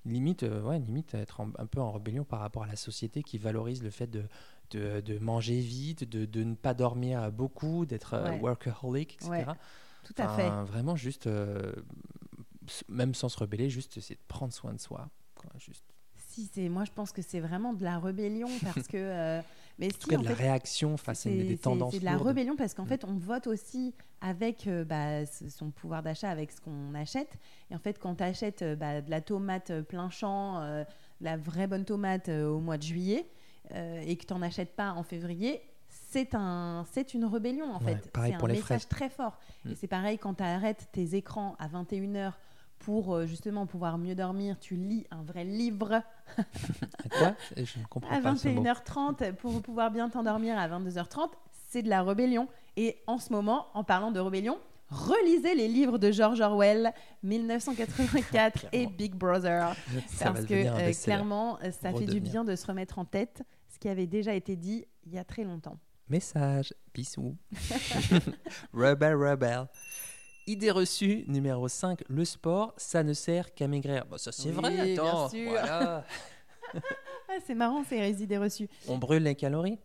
limite, 0.06 0.44
euh, 0.44 0.62
ouais, 0.62 0.80
limite 0.80 1.13
être 1.13 1.41
en- 1.41 1.52
un 1.58 1.65
peu 1.65 1.82
en 1.82 1.91
rébellion 1.91 2.24
par 2.24 2.39
rapport 2.39 2.63
à 2.63 2.68
la 2.68 2.76
société 2.76 3.24
qui 3.24 3.38
valorise 3.38 3.84
le 3.84 3.89
fait 3.89 4.08
de, 4.08 4.24
de, 4.72 5.02
de 5.02 5.20
manger 5.20 5.60
vite, 5.60 6.04
de, 6.10 6.26
de 6.26 6.44
ne 6.44 6.56
pas 6.56 6.74
dormir 6.74 7.32
beaucoup, 7.32 7.86
d'être 7.86 8.13
euh, 8.13 8.30
Ouais. 8.32 8.39
workaholic, 8.39 9.15
etc. 9.15 9.30
Ouais, 9.30 9.46
Tout 10.04 10.15
à 10.18 10.28
fait. 10.28 10.50
Vraiment, 10.65 10.96
juste, 10.96 11.28
euh, 11.28 11.74
même 12.89 13.13
sans 13.13 13.30
se 13.30 13.38
rebeller, 13.38 13.70
juste 13.70 14.00
c'est 14.00 14.15
de 14.15 14.20
prendre 14.28 14.54
soin 14.54 14.74
de 14.74 14.80
soi. 14.80 15.10
quoi, 15.36 15.50
juste. 15.58 15.84
Si, 16.15 16.70
moi 16.70 16.84
je 16.84 16.91
pense 16.91 17.12
que 17.13 17.22
c'est 17.22 17.39
vraiment 17.39 17.74
de 17.74 17.84
la 17.84 17.98
rébellion 18.00 18.48
parce 18.63 18.88
que. 18.88 18.98
euh, 18.98 19.41
mais 19.79 19.88
En 19.88 19.89
si, 19.89 19.97
tout 19.99 20.07
cas, 20.09 20.17
en 20.17 20.21
de 20.21 20.25
la 20.29 20.33
réaction 20.33 20.97
face 20.97 21.25
à 21.25 21.29
une- 21.29 21.47
des 21.47 21.57
tendances 21.57 21.93
c'est 21.93 21.99
de 21.99 22.05
la 22.05 22.13
lourdes. 22.13 22.27
rébellion 22.27 22.55
parce 22.55 22.73
qu'en 22.73 22.85
Mm. 22.85 22.88
fait 22.88 23.03
on 23.05 23.13
vote 23.17 23.47
aussi 23.47 23.93
avec 24.21 24.67
euh, 24.67 24.83
bah, 24.85 25.25
son 25.25 25.69
pouvoir 25.71 26.01
d'achat, 26.03 26.29
avec 26.29 26.51
ce 26.51 26.61
qu'on 26.61 26.93
achète. 26.95 27.38
Et 27.69 27.75
en 27.75 27.79
fait, 27.79 27.99
quand 27.99 28.15
tu 28.15 28.23
achètes 28.23 28.63
bah, 28.77 29.01
de 29.01 29.09
la 29.11 29.21
tomate 29.21 29.69
euh, 29.71 29.81
plein 29.83 30.09
champ, 30.09 30.59
euh, 30.61 30.83
la 31.21 31.38
vraie 31.38 31.67
bonne 31.67 31.85
tomate 31.85 32.29
euh, 32.29 32.47
au 32.47 32.59
mois 32.59 32.77
de 32.77 32.83
juillet 32.83 33.25
euh, 33.73 34.01
et 34.05 34.15
que 34.15 34.25
tu 34.25 34.33
n'en 34.33 34.41
achètes 34.41 34.75
pas 34.75 34.91
en 34.93 35.03
février. 35.03 35.61
C'est 35.89 36.33
un, 36.33 36.85
c'est 36.91 37.13
une 37.13 37.25
rébellion 37.25 37.65
en 37.73 37.79
Ouais, 37.83 37.93
fait. 37.95 38.03
C'est 38.03 38.11
pour 38.38 38.45
un 38.45 38.47
les 38.47 38.53
message 38.55 38.63
fraises. 38.83 38.88
très 38.88 39.09
fort. 39.09 39.38
Mm. 39.65 39.71
Et 39.71 39.75
c'est 39.75 39.88
pareil 39.88 40.17
quand 40.17 40.35
tu 40.35 40.43
arrêtes 40.43 40.88
tes 40.91 41.15
écrans 41.15 41.55
à 41.59 41.67
21h 41.67 42.33
pour 42.86 43.15
euh, 43.15 43.26
justement 43.26 43.65
pouvoir 43.65 43.98
mieux 43.98 44.13
dormir, 44.13 44.60
tu 44.60 44.76
lis 44.76 45.08
un 45.10 45.24
vrai 45.24 45.43
livre 45.43 46.04
Quoi? 47.10 47.34
Je 47.58 47.80
ne 47.80 47.86
comprends 47.89 48.15
à 48.15 48.21
pas 48.21 48.34
mot. 48.34 48.38
21h30 48.38 49.34
pour 49.34 49.60
pouvoir 49.63 49.89
bien 49.89 50.08
t'endormir 50.08 50.56
à 50.56 50.67
22h30, 50.69 51.32
c'est 51.52 51.82
de 51.82 51.89
la 51.89 52.04
rébellion. 52.04 52.48
Et 52.78 53.02
en 53.08 53.17
ce 53.17 53.34
moment, 53.34 53.67
en 53.74 53.84
parlant 53.84 54.12
de 54.12 54.19
rébellion, 54.19 54.60
relisez 54.89 55.56
les 55.56 55.67
livres 55.67 55.98
de 55.98 56.12
George 56.12 56.41
Orwell, 56.41 56.93
1984 57.24 58.67
et. 58.71 58.86
Big 58.86 59.15
Brother. 59.15 59.76
Ça 60.08 60.32
parce 60.32 60.45
que 60.45 60.54
euh, 60.54 60.93
clairement, 60.93 61.58
euh, 61.63 61.71
ça 61.71 61.91
fait 61.91 62.06
du 62.06 62.19
bien 62.19 62.43
de 62.43 62.56
se 62.56 62.67
remettre 62.67 63.00
en 63.00 63.06
tête 63.06 63.41
ce 63.67 63.80
qui 63.80 63.89
avait 63.89 64.08
déjà 64.08 64.36
été 64.36 64.56
dit 64.56 64.86
il 65.08 65.13
y 65.13 65.17
a 65.17 65.24
très 65.24 65.43
longtemps. 65.43 65.80
Message, 66.08 66.71
bisous. 66.93 67.36
rebel, 68.74 69.15
rebel. 69.15 69.65
Idée 70.47 70.69
reçue 70.71 71.25
numéro 71.27 71.67
5, 71.67 72.03
le 72.08 72.23
sport, 72.23 72.73
ça 72.77 73.01
ne 73.03 73.13
sert 73.13 73.53
qu'à 73.55 73.67
maigrir. 73.67 74.05
Bon, 74.05 74.17
ça 74.17 74.31
c'est 74.31 74.49
Oui, 74.49 74.55
vrai, 74.55 74.91
attends. 74.93 75.27
voilà. 75.27 76.05
Ah, 77.27 77.38
c'est 77.45 77.55
marrant 77.55 77.84
ces 77.84 78.21
idées 78.21 78.38
reçues. 78.38 78.67
On 78.88 78.97
brûle 78.99 79.23
les 79.23 79.34
calories 79.36 79.79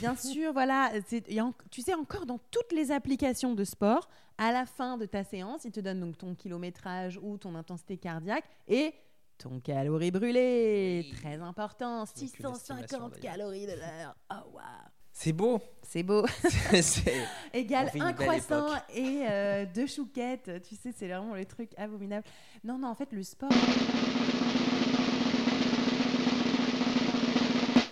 Bien 0.00 0.16
sûr, 0.16 0.52
voilà. 0.54 0.90
en- 1.40 1.52
tu 1.70 1.82
sais, 1.82 1.92
encore 1.94 2.24
dans 2.26 2.38
toutes 2.50 2.72
les 2.72 2.90
applications 2.90 3.54
de 3.54 3.64
sport, 3.64 4.08
à 4.38 4.52
la 4.52 4.64
fin 4.64 4.96
de 4.96 5.04
ta 5.04 5.22
séance, 5.24 5.64
il 5.64 5.70
te 5.72 5.80
donne 5.80 6.00
donc 6.00 6.16
ton 6.16 6.34
kilométrage 6.34 7.18
ou 7.22 7.36
ton 7.36 7.54
intensité 7.56 7.98
cardiaque 7.98 8.44
et 8.68 8.94
ton 9.36 9.60
calorie 9.60 10.10
brûlée. 10.10 11.02
Oui. 11.10 11.18
Très 11.18 11.36
important. 11.40 12.04
Aucune 12.04 12.24
estimation, 12.24 12.54
650 12.54 12.88
d'ailleurs. 13.14 13.20
calories 13.20 13.66
de 13.66 13.72
l'heure. 13.72 14.16
Oh, 14.30 14.50
waouh. 14.54 14.64
C'est 15.12 15.32
beau. 15.32 15.60
C'est 15.82 16.02
beau. 16.02 16.24
Une 17.54 18.02
un 18.02 18.12
croissant 18.14 18.68
et 18.94 19.24
euh, 19.28 19.66
deux 19.74 19.86
chouquettes. 19.86 20.50
Tu 20.66 20.74
sais, 20.74 20.92
c'est 20.96 21.06
vraiment 21.06 21.34
le 21.34 21.44
truc 21.44 21.70
abominable. 21.76 22.26
Non, 22.64 22.78
non, 22.78 22.88
en 22.88 22.94
fait, 22.94 23.12
le 23.12 23.22
sport. 23.22 23.50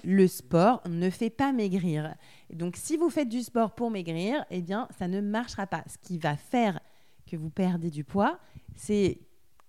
Le 0.03 0.27
sport 0.27 0.83
ne 0.89 1.11
fait 1.11 1.31
pas 1.31 1.53
maigrir. 1.53 2.15
Donc, 2.53 2.77
si 2.77 2.97
vous 2.97 3.11
faites 3.11 3.29
du 3.29 3.43
sport 3.43 3.75
pour 3.75 3.91
maigrir, 3.91 4.45
eh 4.51 4.63
bien, 4.63 4.89
ça 4.99 5.07
ne 5.07 5.21
marchera 5.21 5.67
pas. 5.67 5.85
Ce 5.87 5.99
qui 5.99 6.19
va 6.19 6.37
faire 6.37 6.81
que 7.31 7.37
vous 7.37 7.51
perdez 7.51 7.91
du 7.91 8.03
poids, 8.03 8.41
c'est 8.75 9.21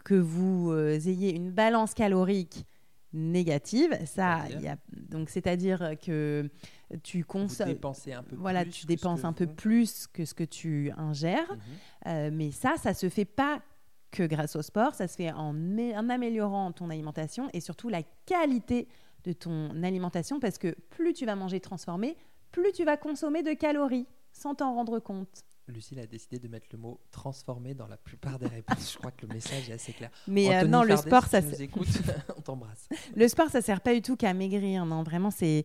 que 0.05 0.15
vous 0.15 0.71
euh, 0.71 0.99
ayez 1.05 1.35
une 1.35 1.51
balance 1.51 1.93
calorique 1.93 2.65
négative. 3.13 3.99
Ça, 4.05 4.45
y 4.61 4.67
a, 4.67 4.77
donc, 5.09 5.29
c'est-à-dire 5.29 5.95
que 6.01 6.49
tu 7.03 7.23
consommes 7.25 7.69
un 7.69 8.23
peu 8.23 8.35
voilà, 8.35 8.63
plus 8.63 8.71
tu 8.71 8.85
dépenses 8.85 9.23
un 9.23 9.33
peu 9.33 9.45
vous- 9.45 9.53
plus 9.55 10.07
que 10.07 10.25
ce 10.25 10.33
que 10.33 10.43
tu 10.43 10.91
ingères. 10.97 11.51
Mhm. 11.51 11.59
Euh, 12.07 12.29
mais 12.33 12.51
ça, 12.51 12.75
ça 12.77 12.93
se 12.93 13.09
fait 13.09 13.25
pas 13.25 13.61
que 14.11 14.23
grâce 14.23 14.55
au 14.55 14.61
sport, 14.61 14.93
ça 14.95 15.07
se 15.07 15.15
fait 15.15 15.31
en, 15.31 15.53
mé- 15.53 15.97
en 15.97 16.09
améliorant 16.09 16.71
ton 16.73 16.89
alimentation 16.89 17.49
et 17.53 17.61
surtout 17.61 17.87
la 17.89 18.03
qualité 18.25 18.87
de 19.23 19.33
ton 19.33 19.83
alimentation 19.83 20.39
parce 20.39 20.57
que 20.57 20.75
plus 20.89 21.13
tu 21.13 21.25
vas 21.25 21.35
manger 21.35 21.59
transformé, 21.59 22.17
plus 22.51 22.71
tu 22.73 22.83
vas 22.83 22.97
consommer 22.97 23.43
de 23.43 23.53
calories 23.53 24.07
sans 24.33 24.55
t'en 24.55 24.73
rendre 24.73 24.99
compte. 24.99 25.43
Lucille 25.67 25.99
a 25.99 26.07
décidé 26.07 26.39
de 26.39 26.47
mettre 26.49 26.67
le 26.73 26.77
mot 26.79 26.99
transformé 27.11 27.73
dans 27.73 27.87
la 27.87 27.95
plupart 27.95 28.39
des 28.39 28.47
réponses. 28.47 28.91
Je 28.93 28.97
crois 28.97 29.11
que 29.11 29.25
le 29.25 29.33
message 29.33 29.69
est 29.69 29.73
assez 29.73 29.93
clair. 29.93 30.09
Mais 30.27 30.53
euh, 30.53 30.67
non, 30.67 30.83
le 30.83 30.97
sport, 30.97 31.23
si 31.25 31.29
ça, 31.29 31.41
nous 31.41 31.61
écoutes, 31.61 31.87
on 32.37 32.41
t'embrasse. 32.41 32.89
le 33.15 33.27
sport, 33.29 33.49
ça 33.49 33.61
sert 33.61 33.79
pas 33.79 33.93
du 33.93 34.01
tout 34.01 34.17
qu'à 34.17 34.33
maigrir. 34.33 34.85
Non, 34.85 35.03
vraiment, 35.03 35.31
c'est 35.31 35.63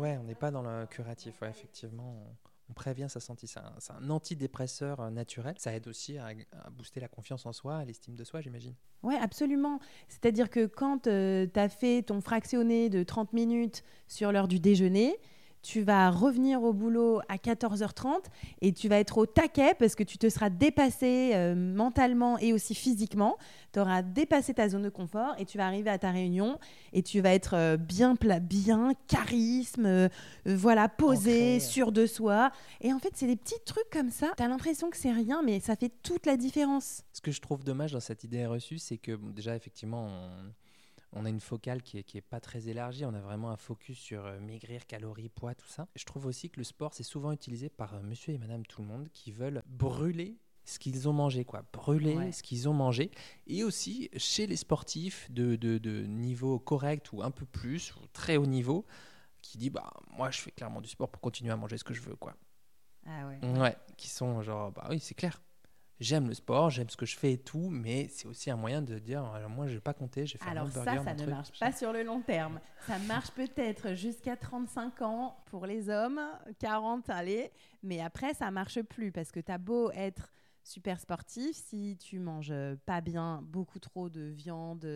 Ouais, 0.00 0.16
on 0.18 0.24
n'est 0.24 0.34
pas 0.34 0.50
dans 0.50 0.62
le 0.62 0.86
curatif, 0.86 1.42
effectivement. 1.42 2.16
On, 2.68 2.72
prévient 2.72 3.06
sa 3.08 3.18
santé. 3.18 3.48
C'est 3.48 3.58
un, 3.58 3.74
c'est 3.78 3.92
un 3.92 4.10
antidépresseur 4.10 5.00
euh, 5.00 5.10
naturel. 5.10 5.56
Ça 5.58 5.74
aide 5.74 5.88
aussi 5.88 6.18
à, 6.18 6.28
à 6.52 6.70
booster 6.70 7.00
la 7.00 7.08
confiance 7.08 7.44
en 7.44 7.52
soi, 7.52 7.84
l'estime 7.84 8.14
de 8.14 8.22
soi, 8.22 8.40
j'imagine. 8.40 8.74
Ouais, 9.02 9.16
absolument. 9.16 9.80
C'est-à-dire 10.08 10.48
que 10.48 10.66
quand 10.66 11.00
tu 11.02 11.10
as 11.10 11.68
fait 11.68 12.02
ton 12.02 12.20
fractionné 12.20 12.88
de 12.88 13.02
30 13.02 13.32
minutes 13.32 13.82
sur 14.06 14.30
l'heure 14.30 14.46
du 14.48 14.60
déjeuner, 14.60 15.18
tu 15.62 15.82
vas 15.82 16.10
revenir 16.10 16.62
au 16.62 16.72
boulot 16.72 17.20
à 17.28 17.36
14h30 17.36 18.24
et 18.60 18.72
tu 18.72 18.88
vas 18.88 18.98
être 18.98 19.18
au 19.18 19.26
taquet 19.26 19.74
parce 19.78 19.94
que 19.94 20.02
tu 20.02 20.18
te 20.18 20.28
seras 20.28 20.50
dépassé 20.50 21.32
euh, 21.34 21.54
mentalement 21.54 22.38
et 22.38 22.52
aussi 22.52 22.74
physiquement. 22.74 23.36
Tu 23.72 23.78
auras 23.78 24.02
dépassé 24.02 24.54
ta 24.54 24.68
zone 24.68 24.82
de 24.82 24.88
confort 24.88 25.34
et 25.38 25.44
tu 25.44 25.58
vas 25.58 25.66
arriver 25.66 25.90
à 25.90 25.98
ta 25.98 26.10
réunion 26.10 26.58
et 26.92 27.02
tu 27.02 27.20
vas 27.20 27.34
être 27.34 27.54
euh, 27.54 27.76
bien 27.76 28.16
plat, 28.16 28.40
bien 28.40 28.92
charisme, 29.06 29.86
euh, 29.86 30.08
voilà, 30.46 30.88
posé, 30.88 31.60
sûr 31.60 31.92
de 31.92 32.06
soi. 32.06 32.50
Et 32.80 32.92
en 32.92 32.98
fait, 32.98 33.10
c'est 33.14 33.26
des 33.26 33.36
petits 33.36 33.60
trucs 33.66 33.90
comme 33.92 34.10
ça. 34.10 34.32
Tu 34.36 34.42
as 34.42 34.48
l'impression 34.48 34.90
que 34.90 34.96
c'est 34.96 35.12
rien, 35.12 35.42
mais 35.42 35.60
ça 35.60 35.76
fait 35.76 35.92
toute 36.02 36.26
la 36.26 36.36
différence. 36.36 37.02
Ce 37.12 37.20
que 37.20 37.30
je 37.30 37.40
trouve 37.40 37.64
dommage 37.64 37.92
dans 37.92 38.00
cette 38.00 38.24
idée 38.24 38.46
reçue, 38.46 38.78
c'est 38.78 38.98
que 38.98 39.14
bon, 39.14 39.30
déjà, 39.30 39.54
effectivement, 39.54 40.06
on, 40.08 40.52
on 41.12 41.24
a 41.24 41.28
une 41.28 41.40
focale 41.40 41.82
qui 41.82 41.98
est, 41.98 42.02
qui 42.04 42.18
est 42.18 42.22
pas 42.22 42.40
très 42.40 42.68
élargie. 42.68 43.04
On 43.04 43.14
a 43.14 43.20
vraiment 43.20 43.50
un 43.50 43.56
focus 43.56 43.98
sur 43.98 44.24
euh, 44.26 44.38
maigrir, 44.40 44.86
calories, 44.86 45.28
poids, 45.28 45.54
tout 45.54 45.66
ça. 45.68 45.88
Je 45.96 46.04
trouve 46.04 46.26
aussi 46.26 46.50
que 46.50 46.58
le 46.58 46.64
sport, 46.64 46.94
c'est 46.94 47.02
souvent 47.02 47.32
utilisé 47.32 47.68
par 47.68 47.94
euh, 47.94 48.00
monsieur 48.02 48.32
et 48.34 48.38
madame 48.38 48.64
tout 48.66 48.82
le 48.82 48.88
monde 48.88 49.08
qui 49.12 49.32
veulent 49.32 49.62
brûler 49.66 50.36
ce 50.64 50.78
qu'ils 50.78 51.08
ont 51.08 51.12
mangé, 51.12 51.44
quoi. 51.44 51.64
Brûler 51.72 52.16
Ouais. 52.16 52.32
ce 52.32 52.42
qu'ils 52.44 52.68
ont 52.68 52.74
mangé. 52.74 53.10
Et 53.48 53.64
aussi, 53.64 54.08
chez 54.16 54.46
les 54.46 54.56
sportifs 54.56 55.28
de, 55.32 55.56
de- 55.56 55.78
de 55.78 56.02
niveau 56.06 56.58
correct 56.60 57.12
ou 57.12 57.22
un 57.22 57.30
peu 57.32 57.44
plus, 57.46 57.92
ou 57.96 58.06
très 58.12 58.36
haut 58.36 58.46
niveau, 58.46 58.84
qui 59.42 59.58
dit, 59.58 59.70
bah, 59.70 59.90
moi, 60.16 60.30
je 60.30 60.38
fais 60.38 60.52
clairement 60.52 60.80
du 60.80 60.88
sport 60.88 61.08
pour 61.08 61.20
continuer 61.20 61.50
à 61.50 61.56
manger 61.56 61.76
ce 61.78 61.82
que 61.82 61.94
je 61.94 62.02
veux, 62.02 62.14
quoi. 62.14 62.36
Ah 63.06 63.26
ouais. 63.26 63.58
Ouais, 63.58 63.76
qui 63.96 64.08
sont 64.08 64.42
genre, 64.42 64.70
bah 64.70 64.86
oui, 64.90 65.00
c'est 65.00 65.14
clair. 65.14 65.40
J'aime 66.00 66.28
le 66.28 66.34
sport, 66.34 66.70
j'aime 66.70 66.88
ce 66.88 66.96
que 66.96 67.04
je 67.04 67.14
fais 67.14 67.32
et 67.34 67.38
tout, 67.38 67.68
mais 67.68 68.08
c'est 68.08 68.26
aussi 68.26 68.50
un 68.50 68.56
moyen 68.56 68.80
de 68.80 68.98
dire, 68.98 69.22
alors 69.22 69.50
moi, 69.50 69.66
je 69.66 69.74
vais 69.74 69.80
pas 69.80 69.92
compter, 69.92 70.26
je 70.26 70.32
vais 70.32 70.38
faire 70.38 70.50
Alors 70.50 70.70
ça, 70.70 70.82
burger, 70.84 70.98
ça 71.04 71.04
mon 71.04 71.12
ne 71.12 71.16
truc, 71.18 71.28
marche 71.28 71.58
pas 71.60 71.72
sur 71.72 71.92
le 71.92 72.02
long 72.02 72.22
terme. 72.22 72.58
Ça 72.86 72.98
marche 73.00 73.30
peut-être 73.32 73.94
jusqu'à 73.94 74.34
35 74.36 75.02
ans 75.02 75.36
pour 75.50 75.66
les 75.66 75.90
hommes, 75.90 76.20
40, 76.58 77.10
allez, 77.10 77.52
mais 77.82 78.00
après, 78.00 78.32
ça 78.32 78.50
marche 78.50 78.80
plus 78.80 79.12
parce 79.12 79.30
que 79.30 79.40
tu 79.40 79.52
as 79.52 79.58
beau 79.58 79.90
être 79.90 80.32
super 80.64 80.98
sportif, 81.00 81.54
si 81.54 81.98
tu 81.98 82.18
manges 82.18 82.54
pas 82.86 83.02
bien, 83.02 83.42
beaucoup 83.42 83.78
trop 83.78 84.08
de 84.08 84.22
viande, 84.22 84.88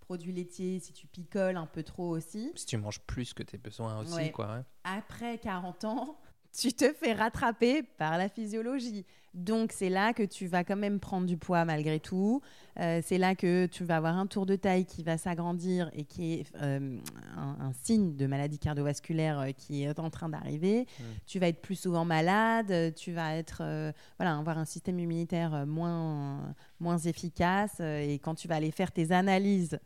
produits 0.00 0.32
laitiers, 0.32 0.80
si 0.80 0.92
tu 0.92 1.06
picoles 1.06 1.56
un 1.56 1.66
peu 1.66 1.84
trop 1.84 2.08
aussi, 2.08 2.50
Si 2.56 2.66
tu 2.66 2.76
manges 2.76 3.00
plus 3.02 3.34
que 3.34 3.44
tes 3.44 3.56
besoins 3.56 4.00
aussi, 4.00 4.14
Ouais. 4.14 4.30
quoi. 4.32 4.64
après 4.82 5.38
40 5.38 5.84
ans, 5.84 6.18
tu 6.56 6.72
te 6.72 6.92
fais 6.92 7.12
rattraper 7.12 7.82
par 7.82 8.16
la 8.18 8.28
physiologie. 8.28 9.04
Donc 9.34 9.72
c'est 9.72 9.88
là 9.88 10.12
que 10.12 10.22
tu 10.22 10.46
vas 10.46 10.62
quand 10.62 10.76
même 10.76 11.00
prendre 11.00 11.26
du 11.26 11.36
poids 11.36 11.64
malgré 11.64 11.98
tout. 11.98 12.40
Euh, 12.78 13.00
c'est 13.04 13.18
là 13.18 13.34
que 13.34 13.66
tu 13.66 13.84
vas 13.84 13.96
avoir 13.96 14.16
un 14.16 14.28
tour 14.28 14.46
de 14.46 14.54
taille 14.54 14.84
qui 14.84 15.02
va 15.02 15.18
s'agrandir 15.18 15.90
et 15.92 16.04
qui 16.04 16.34
est 16.34 16.46
euh, 16.62 16.96
un, 17.36 17.56
un 17.60 17.72
signe 17.82 18.14
de 18.14 18.26
maladie 18.26 18.60
cardiovasculaire 18.60 19.40
euh, 19.40 19.50
qui 19.50 19.82
est 19.82 19.98
en 19.98 20.08
train 20.10 20.28
d'arriver. 20.28 20.86
Mm. 21.00 21.02
Tu 21.26 21.40
vas 21.40 21.48
être 21.48 21.60
plus 21.60 21.74
souvent 21.74 22.04
malade. 22.04 22.94
Tu 22.94 23.10
vas 23.10 23.34
être 23.34 23.58
euh, 23.62 23.90
voilà 24.18 24.38
avoir 24.38 24.56
un 24.56 24.64
système 24.64 25.00
immunitaire 25.00 25.66
moins 25.66 26.54
moins 26.78 26.98
efficace. 26.98 27.80
et 27.80 28.20
quand 28.22 28.36
tu 28.36 28.46
vas 28.46 28.54
aller 28.54 28.70
faire 28.70 28.92
tes 28.92 29.10
analyses 29.10 29.80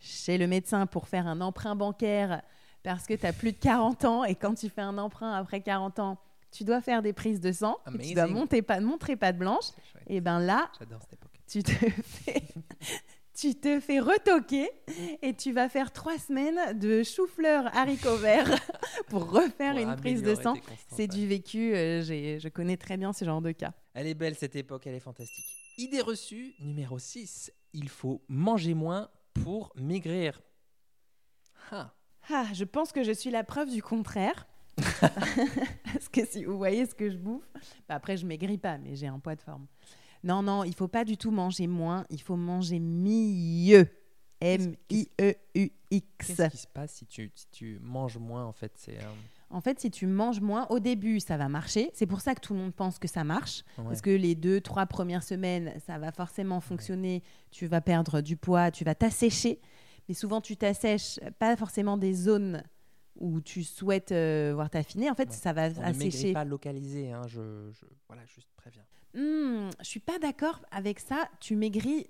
chez 0.00 0.38
le 0.38 0.48
médecin 0.48 0.86
pour 0.86 1.06
faire 1.06 1.28
un 1.28 1.40
emprunt 1.40 1.76
bancaire 1.76 2.42
parce 2.82 3.06
que 3.06 3.14
tu 3.14 3.26
as 3.26 3.32
plus 3.32 3.52
de 3.52 3.58
40 3.58 4.04
ans 4.04 4.24
et 4.24 4.34
quand 4.34 4.54
tu 4.54 4.68
fais 4.68 4.80
un 4.80 4.98
emprunt 4.98 5.32
après 5.32 5.60
40 5.60 5.98
ans, 5.98 6.18
tu 6.50 6.64
dois 6.64 6.80
faire 6.80 7.02
des 7.02 7.12
prises 7.12 7.40
de 7.40 7.52
sang 7.52 7.76
et 7.94 8.08
tu 8.08 8.14
dois 8.14 8.26
monter, 8.26 8.62
pas, 8.62 8.80
montrer 8.80 9.16
patte 9.16 9.38
blanche. 9.38 9.66
Et 10.06 10.20
ben 10.20 10.40
là, 10.40 10.70
cette 10.78 11.20
tu 11.48 11.62
te 11.62 11.72
fais, 11.72 12.42
tu 13.34 13.54
te 13.54 13.80
fais 13.80 14.00
retoquer 14.00 14.68
et 15.22 15.34
tu 15.34 15.52
vas 15.52 15.68
faire 15.68 15.92
trois 15.92 16.18
semaines 16.18 16.78
de 16.78 17.02
chou-fleur 17.02 17.74
haricots 17.74 18.16
verts 18.16 18.58
pour 19.08 19.30
refaire 19.30 19.74
Pour 19.74 19.82
une 19.82 19.96
prise 19.96 20.22
de 20.22 20.34
sang. 20.34 20.54
C'est 20.94 21.06
du 21.06 21.26
vécu, 21.26 21.74
euh, 21.74 22.02
je 22.02 22.48
connais 22.48 22.76
très 22.76 22.96
bien 22.96 23.12
ce 23.12 23.24
genre 23.24 23.40
de 23.40 23.52
cas. 23.52 23.72
Elle 23.94 24.06
est 24.06 24.14
belle 24.14 24.34
cette 24.34 24.56
époque, 24.56 24.86
elle 24.86 24.94
est 24.94 25.00
fantastique. 25.00 25.46
Idée 25.78 26.02
reçue 26.02 26.54
numéro 26.60 26.98
6. 26.98 27.52
Il 27.72 27.88
faut 27.88 28.22
manger 28.28 28.74
moins 28.74 29.08
pour 29.32 29.72
maigrir. 29.76 30.42
Ah, 31.70 31.94
Ah, 32.30 32.46
je 32.52 32.64
pense 32.64 32.92
que 32.92 33.02
je 33.02 33.12
suis 33.12 33.30
la 33.30 33.44
preuve 33.44 33.70
du 33.70 33.82
contraire. 33.82 34.46
Parce 35.00 36.08
que 36.12 36.24
si 36.26 36.44
vous 36.44 36.56
voyez 36.56 36.86
ce 36.86 36.94
que 36.94 37.10
je 37.10 37.16
bouffe, 37.16 37.48
bah 37.88 37.96
après 37.96 38.16
je 38.16 38.24
maigris 38.26 38.58
pas, 38.58 38.78
mais 38.78 38.94
j'ai 38.94 39.06
un 39.08 39.18
poids 39.18 39.34
de 39.34 39.40
forme. 39.42 39.66
Non, 40.22 40.42
non, 40.42 40.62
il 40.64 40.74
faut 40.74 40.88
pas 40.88 41.04
du 41.04 41.16
tout 41.16 41.30
manger 41.30 41.66
moins, 41.66 42.04
il 42.10 42.20
faut 42.20 42.36
manger 42.36 42.78
mieux. 42.78 43.86
M-I-E-U-X. 44.40 46.26
qu'est-ce 46.26 46.48
qui 46.50 46.56
se 46.58 46.66
passe 46.68 46.92
si 46.92 47.06
tu, 47.06 47.30
si 47.34 47.46
tu 47.50 47.78
manges 47.82 48.18
moins 48.18 48.44
en 48.44 48.52
fait 48.52 48.72
c'est, 48.76 48.98
euh, 48.98 49.08
En 49.50 49.60
fait, 49.60 49.80
si 49.80 49.90
tu 49.90 50.06
manges 50.06 50.40
moins, 50.40 50.66
au 50.70 50.78
début, 50.78 51.18
ça 51.18 51.36
va 51.36 51.48
marcher. 51.48 51.90
C'est 51.92 52.06
pour 52.06 52.20
ça 52.20 52.36
que 52.36 52.40
tout 52.40 52.52
le 52.54 52.60
monde 52.60 52.72
pense 52.74 52.98
que 53.00 53.08
ça 53.08 53.24
marche. 53.24 53.64
ouais. 53.78 53.84
Parce 53.84 54.00
que 54.00 54.10
les 54.10 54.36
deux, 54.36 54.60
trois 54.60 54.86
premières 54.86 55.24
semaines, 55.24 55.72
ça 55.86 55.98
va 55.98 56.12
forcément 56.12 56.60
fonctionner. 56.60 57.22
Tu 57.50 57.66
vas 57.66 57.80
perdre 57.80 58.20
du 58.20 58.36
poids, 58.36 58.70
tu 58.70 58.84
vas 58.84 58.94
t'assécher. 58.94 59.60
Mais 60.08 60.14
souvent, 60.14 60.40
tu 60.40 60.56
t'assèches 60.56 61.20
pas 61.38 61.56
forcément 61.56 61.96
des 61.96 62.14
zones 62.14 62.62
où 63.20 63.40
tu 63.40 63.64
souhaites 63.64 64.12
euh, 64.12 64.52
voir 64.54 64.70
t'affiner. 64.70 65.10
En 65.10 65.14
fait, 65.14 65.28
Ouais. 65.30 65.34
ça 65.34 65.52
va 65.52 65.68
On 65.68 65.80
ne 65.80 65.86
assécher. 65.86 66.32
pas 66.32 66.44
localisé, 66.44 67.10
hein, 67.12 67.22
je, 67.26 67.68
je- 67.72 67.84
voilà, 68.06 68.24
juste 68.26 68.48
préviens. 68.56 68.84
Hmm, 69.14 69.70
je 69.80 69.84
suis 69.86 70.00
pas 70.00 70.18
d'accord 70.18 70.60
avec 70.70 71.00
ça. 71.00 71.28
Tu 71.40 71.56
maigris 71.56 72.06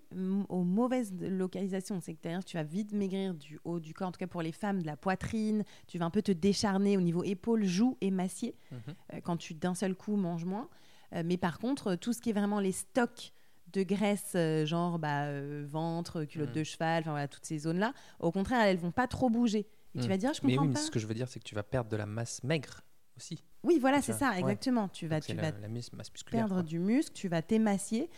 aux 0.48 0.64
mauvaises 0.64 1.14
localisations. 1.18 2.00
C'est-à-dire 2.00 2.40
que 2.40 2.44
tu 2.44 2.56
vas 2.56 2.64
vite 2.64 2.92
maigrir 2.92 3.34
du 3.34 3.58
haut 3.64 3.80
du 3.80 3.94
corps, 3.94 4.08
en 4.08 4.12
tout 4.12 4.18
cas 4.18 4.26
pour 4.26 4.42
les 4.42 4.52
femmes, 4.52 4.82
de 4.82 4.86
la 4.86 4.96
poitrine. 4.96 5.64
Tu 5.86 5.96
vas 5.98 6.04
un 6.04 6.10
peu 6.10 6.22
te 6.22 6.32
décharner 6.32 6.96
au 6.96 7.00
niveau 7.00 7.22
épaules, 7.24 7.64
joues 7.64 7.96
et 8.00 8.10
massier 8.10 8.54
Mhm. 8.72 8.78
euh, 9.14 9.20
quand 9.22 9.36
tu 9.38 9.54
d'un 9.54 9.74
seul 9.74 9.94
coup 9.94 10.16
manges 10.16 10.44
moins. 10.44 10.68
Euh, 11.14 11.22
mais 11.24 11.36
par 11.38 11.58
contre, 11.58 11.94
tout 11.94 12.12
ce 12.12 12.20
qui 12.20 12.30
est 12.30 12.34
vraiment 12.34 12.60
les 12.60 12.72
stocks 12.72 13.32
de 13.72 13.82
graisse, 13.82 14.32
euh, 14.34 14.64
genre 14.66 14.98
bah, 14.98 15.24
euh, 15.24 15.66
ventre, 15.68 16.24
culotte 16.24 16.50
Mm. 16.50 16.54
de 16.54 16.64
cheval, 16.64 17.00
enfin 17.02 17.10
voilà, 17.10 17.28
toutes 17.28 17.44
ces 17.44 17.58
zones-là, 17.58 17.92
au 18.20 18.30
contraire, 18.32 18.62
elles 18.62 18.78
vont 18.78 18.92
pas 18.92 19.06
trop 19.06 19.28
bouger. 19.30 19.66
Et 19.94 20.00
tu 20.00 20.06
Mm. 20.06 20.08
vas 20.08 20.16
dire, 20.16 20.32
je 20.34 20.40
Mais 20.44 20.52
comprends 20.52 20.62
oui, 20.62 20.68
mais 20.68 20.74
pas. 20.74 20.80
ce 20.80 20.90
que 20.90 20.98
je 20.98 21.06
veux 21.06 21.14
dire, 21.14 21.28
c'est 21.28 21.38
que 21.40 21.44
tu 21.44 21.54
vas 21.54 21.62
perdre 21.62 21.90
de 21.90 21.96
la 21.96 22.06
masse 22.06 22.42
maigre 22.44 22.80
aussi. 23.16 23.42
Oui, 23.64 23.78
voilà, 23.80 24.00
C'est 24.00 24.12
ça, 24.12 24.30
ouais. 24.30 24.38
exactement. 24.40 24.88
Tu 24.88 25.06
vas, 25.08 25.16
Donc, 25.16 25.24
tu 25.24 25.32
c'est 25.32 25.36
vas 25.36 25.50
la, 25.50 25.58
la 25.60 25.68
mus- 25.68 25.90
masse 25.92 26.12
musculaire. 26.12 26.42
perdre 26.46 26.54
quoi. 26.56 26.62
du 26.62 26.78
muscle, 26.78 27.12
tu 27.14 27.28
vas 27.28 27.42
t'émacier. 27.42 28.08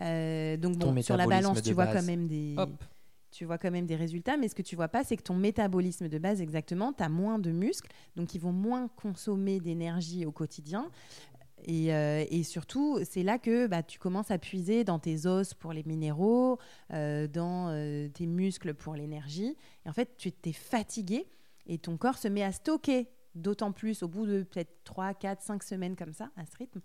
Euh, 0.00 0.56
donc 0.56 0.78
Ton 0.78 0.92
bon, 0.92 1.02
sur 1.02 1.16
la 1.16 1.26
balance, 1.26 1.62
tu 1.62 1.72
vois 1.72 1.86
base. 1.86 1.96
quand 1.96 2.02
même 2.06 2.26
des, 2.28 2.54
Hop, 2.58 2.84
tu 3.30 3.44
vois 3.44 3.58
quand 3.58 3.70
même 3.70 3.86
des 3.86 3.96
résultats, 3.96 4.36
mais 4.36 4.48
ce 4.48 4.54
que 4.54 4.62
tu 4.62 4.76
vois 4.76 4.88
pas, 4.88 5.04
c'est 5.04 5.16
que 5.16 5.22
ton 5.22 5.34
métabolisme 5.34 6.08
de 6.08 6.18
base, 6.18 6.40
exactement, 6.40 6.92
tu 6.92 7.02
as 7.02 7.08
moins 7.08 7.38
de 7.38 7.50
muscles, 7.50 7.90
donc 8.16 8.34
ils 8.34 8.40
vont 8.40 8.52
moins 8.52 8.88
consommer 8.88 9.60
d'énergie 9.60 10.26
au 10.26 10.32
quotidien. 10.32 10.90
Et, 11.64 11.94
euh, 11.94 12.24
et 12.30 12.42
surtout, 12.42 12.98
c'est 13.04 13.22
là 13.22 13.38
que 13.38 13.66
bah, 13.66 13.82
tu 13.82 13.98
commences 13.98 14.30
à 14.30 14.38
puiser 14.38 14.84
dans 14.84 14.98
tes 14.98 15.26
os 15.26 15.54
pour 15.54 15.72
les 15.72 15.82
minéraux, 15.84 16.58
euh, 16.92 17.26
dans 17.26 17.68
euh, 17.68 18.08
tes 18.08 18.26
muscles 18.26 18.74
pour 18.74 18.94
l'énergie. 18.94 19.56
Et 19.84 19.88
en 19.88 19.92
fait, 19.92 20.16
tu 20.16 20.32
es 20.44 20.52
fatigué 20.52 21.26
et 21.66 21.78
ton 21.78 21.96
corps 21.96 22.18
se 22.18 22.28
met 22.28 22.42
à 22.42 22.52
stocker, 22.52 23.08
d'autant 23.34 23.72
plus 23.72 24.02
au 24.02 24.08
bout 24.08 24.26
de 24.26 24.42
peut-être 24.42 24.84
3, 24.84 25.14
4, 25.14 25.42
5 25.42 25.62
semaines 25.62 25.96
comme 25.96 26.12
ça, 26.12 26.30
à 26.36 26.46
ce 26.46 26.56
rythme, 26.56 26.80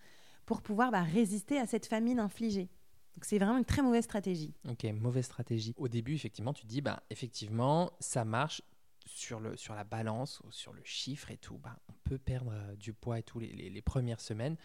pour 0.45 0.61
pouvoir 0.61 0.91
bah, 0.91 1.01
résister 1.01 1.57
à 1.57 1.65
cette 1.65 1.86
famine 1.86 2.19
infligée. 2.19 2.69
Donc 3.15 3.23
c'est 3.23 3.39
vraiment 3.39 3.57
une 3.57 3.65
très 3.65 3.82
mauvaise 3.82 4.03
stratégie. 4.03 4.53
ok, 4.69 4.84
mauvaise 4.93 5.26
stratégie. 5.26 5.73
Au 5.78 5.88
début, 5.88 6.15
effectivement, 6.15 6.53
tu 6.53 6.65
dis, 6.65 6.82
bah, 6.82 7.01
effectivement, 7.09 7.91
ça 8.01 8.26
marche 8.26 8.61
sur, 9.06 9.39
le, 9.39 9.56
sur 9.58 9.76
la 9.76 9.84
balance, 9.84 10.41
ou 10.41 10.51
sur 10.51 10.74
le 10.74 10.82
chiffre 10.84 11.32
et 11.32 11.38
tout. 11.38 11.58
Bah, 11.58 11.78
on 11.89 11.93
peut 12.03 12.18
perdre 12.18 12.51
euh, 12.53 12.76
du 12.76 12.93
poids 12.93 13.20
et 13.20 13.24
tout 13.24 13.39
les, 13.39 13.51
les- 13.51 13.70
les 13.70 13.82
premières 13.82 14.20
semaines. 14.22 14.58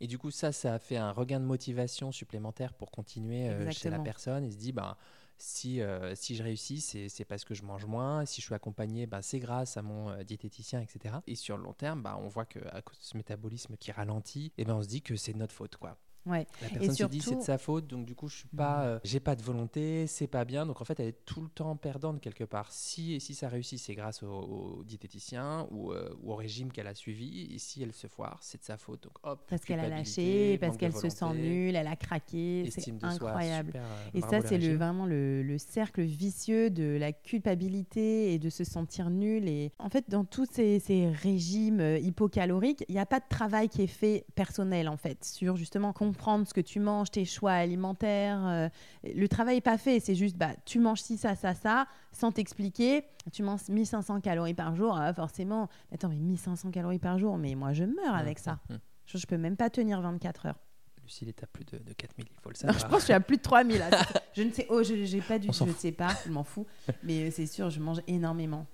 Et 0.00 0.06
du 0.06 0.16
coup, 0.18 0.30
ça, 0.30 0.52
ça 0.52 0.74
a 0.74 0.78
fait 0.78 0.96
un 0.96 1.10
regain 1.10 1.40
de 1.40 1.44
motivation 1.44 2.12
supplémentaire 2.12 2.72
pour 2.72 2.90
continuer 2.92 3.48
euh, 3.48 3.58
chez 3.72 3.90
la 3.90 3.96
personne. 4.04 4.44
Et 4.44 4.50
se 4.52 4.56
dit, 4.56 4.72
bah, 4.72 4.96
si, 5.38 5.80
euh, 5.80 6.14
si 6.14 6.36
je 6.36 6.42
réussis, 6.42 6.80
c'est 6.80 7.24
parce 7.24 7.44
que 7.44 7.54
je 7.54 7.62
mange 7.64 7.84
moins. 7.84 8.24
Si 8.24 8.40
je 8.40 8.46
suis 8.46 8.54
accompagné, 8.54 9.06
bah, 9.06 9.22
c'est 9.22 9.40
grâce 9.40 9.76
à 9.76 9.82
mon 9.82 10.22
diététicien, 10.22 10.80
etc. 10.80 11.16
Et 11.26 11.34
sur 11.34 11.56
le 11.56 11.64
long 11.64 11.72
terme, 11.72 12.02
bah, 12.02 12.16
on 12.20 12.28
voit 12.28 12.44
qu'à 12.46 12.80
cause 12.82 12.98
de 12.98 13.04
ce 13.04 13.16
métabolisme 13.16 13.76
qui 13.76 13.90
ralentit, 13.92 14.52
et 14.56 14.64
ben 14.64 14.74
on 14.76 14.82
se 14.82 14.88
dit 14.88 15.02
que 15.02 15.16
c'est 15.16 15.32
de 15.32 15.38
notre 15.38 15.54
faute. 15.54 15.76
quoi. 15.76 15.96
Ouais. 16.26 16.46
La 16.60 16.68
personne 16.68 16.94
se 16.94 17.04
dit 17.04 17.20
surtout- 17.20 17.20
c'est 17.30 17.36
de 17.36 17.42
sa 17.42 17.58
faute, 17.58 17.86
donc 17.86 18.04
du 18.04 18.14
coup 18.14 18.28
je 18.28 18.36
suis 18.36 18.48
pas, 18.48 18.84
euh, 18.84 18.98
j'ai 19.02 19.20
pas 19.20 19.34
de 19.34 19.42
volonté, 19.42 20.06
c'est 20.06 20.26
pas 20.26 20.44
bien, 20.44 20.66
donc 20.66 20.80
en 20.80 20.84
fait 20.84 21.00
elle 21.00 21.08
est 21.08 21.24
tout 21.24 21.40
le 21.40 21.48
temps 21.48 21.74
perdante 21.76 22.20
quelque 22.20 22.44
part. 22.44 22.70
Si 22.70 23.18
si 23.20 23.34
ça 23.34 23.48
réussit, 23.48 23.78
c'est 23.78 23.94
grâce 23.94 24.22
au, 24.22 24.28
au 24.30 24.84
diététicien 24.84 25.66
ou, 25.70 25.92
euh, 25.92 26.14
ou 26.22 26.32
au 26.32 26.36
régime 26.36 26.70
qu'elle 26.70 26.86
a 26.86 26.94
suivi, 26.94 27.54
et 27.54 27.58
si 27.58 27.82
elle 27.82 27.92
se 27.94 28.06
foire, 28.08 28.38
c'est 28.42 28.58
de 28.60 28.64
sa 28.64 28.76
faute. 28.76 29.04
Donc 29.04 29.14
hop. 29.22 29.40
Parce 29.48 29.64
qu'elle 29.64 29.80
a 29.80 29.88
lâché, 29.88 30.58
parce 30.58 30.76
qu'elle 30.76 30.92
se 30.94 31.08
sent 31.08 31.32
nulle, 31.34 31.76
elle 31.76 31.86
a 31.86 31.96
craqué, 31.96 32.68
c'est 32.70 32.80
soi, 32.82 33.08
incroyable. 33.08 33.68
super, 33.68 33.82
euh, 33.84 34.10
Et 34.14 34.20
ça, 34.20 34.40
c'est 34.42 34.58
le, 34.58 34.74
vraiment 34.76 35.06
le, 35.06 35.42
le 35.42 35.58
cercle 35.58 36.02
vicieux 36.02 36.68
de 36.70 36.96
la 37.00 37.12
culpabilité 37.12 38.34
et 38.34 38.38
de 38.38 38.50
se 38.50 38.64
sentir 38.64 39.10
nul. 39.10 39.48
Et 39.48 39.72
en 39.78 39.88
fait, 39.88 40.04
dans 40.08 40.24
tous 40.24 40.46
ces, 40.50 40.78
ces 40.78 41.08
régimes 41.08 41.80
hypocaloriques, 42.02 42.84
il 42.88 42.94
n'y 42.94 43.00
a 43.00 43.06
pas 43.06 43.20
de 43.20 43.28
travail 43.28 43.68
qui 43.68 43.82
est 43.82 43.86
fait 43.86 44.24
personnel, 44.34 44.88
en 44.88 44.96
fait, 44.96 45.24
sur 45.24 45.56
justement 45.56 45.92
comprendre 46.08 46.46
ce 46.46 46.54
que 46.54 46.60
tu 46.60 46.80
manges, 46.80 47.10
tes 47.10 47.24
choix 47.24 47.52
alimentaires. 47.52 48.44
euh, 48.46 48.68
le 49.04 49.28
travail 49.28 49.56
n'est 49.56 49.60
pas 49.60 49.78
fait, 49.78 50.00
c'est 50.00 50.14
juste, 50.14 50.36
bah, 50.36 50.50
tu 50.64 50.78
manges 50.78 51.02
ci, 51.02 51.16
ça, 51.16 51.34
ça, 51.36 51.54
ça, 51.54 51.86
sans 52.12 52.32
t'expliquer. 52.32 53.04
Tu 53.32 53.42
manges 53.42 53.68
1500 53.68 54.20
calories 54.20 54.54
par 54.54 54.74
jour, 54.74 54.96
ah, 54.96 55.12
forcément. 55.12 55.68
Attends, 55.92 56.08
mais 56.08 56.16
1500 56.16 56.70
calories 56.70 56.98
par 56.98 57.18
jour, 57.18 57.36
mais 57.38 57.54
moi, 57.54 57.72
je 57.72 57.84
meurs 57.84 58.14
avec 58.14 58.38
ça. 58.38 58.58
Hum, 58.70 58.76
hum. 58.76 58.78
Je, 59.06 59.18
je 59.18 59.26
peux 59.26 59.38
même 59.38 59.56
pas 59.56 59.70
tenir 59.70 60.00
24 60.00 60.46
heures. 60.46 60.58
Lucille 61.02 61.28
est 61.28 61.42
à 61.42 61.46
plus 61.46 61.64
de, 61.64 61.78
de 61.78 61.92
4000, 61.94 62.26
il 62.30 62.40
faut 62.42 62.50
le 62.50 62.54
Non, 62.66 62.72
savoir. 62.74 62.78
je 62.78 62.84
pense 62.84 62.92
que 62.96 63.00
je 63.00 63.04
suis 63.04 63.12
à 63.14 63.20
plus 63.20 63.36
de 63.38 63.42
3000. 63.42 63.78
là. 63.78 63.88
je 64.34 64.42
ne 64.42 64.52
sais, 64.52 64.66
oh, 64.68 64.82
je 64.82 65.04
j'ai 65.04 65.22
pas 65.22 65.38
du 65.38 65.48
tout, 65.48 65.54
je 65.54 65.64
ne 65.64 65.72
sais 65.72 65.92
pas, 65.92 66.10
je 66.26 66.30
m'en 66.30 66.44
fous. 66.44 66.66
Mais 67.02 67.22
euh, 67.28 67.30
c'est 67.30 67.46
sûr, 67.46 67.70
je 67.70 67.80
mange 67.80 68.00
énormément. 68.06 68.66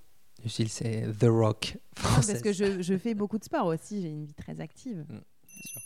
Lucille, 0.42 0.68
c'est 0.68 1.06
The 1.18 1.26
Rock 1.28 1.78
Non, 1.96 2.02
française. 2.10 2.26
parce 2.32 2.42
que 2.42 2.52
je, 2.52 2.82
je 2.82 2.98
fais 2.98 3.14
beaucoup 3.14 3.38
de 3.38 3.44
sport 3.44 3.66
aussi, 3.66 4.02
j'ai 4.02 4.08
une 4.08 4.24
vie 4.24 4.34
très 4.34 4.60
active. 4.60 5.04
Bien 5.08 5.20
sûr. 5.64 5.80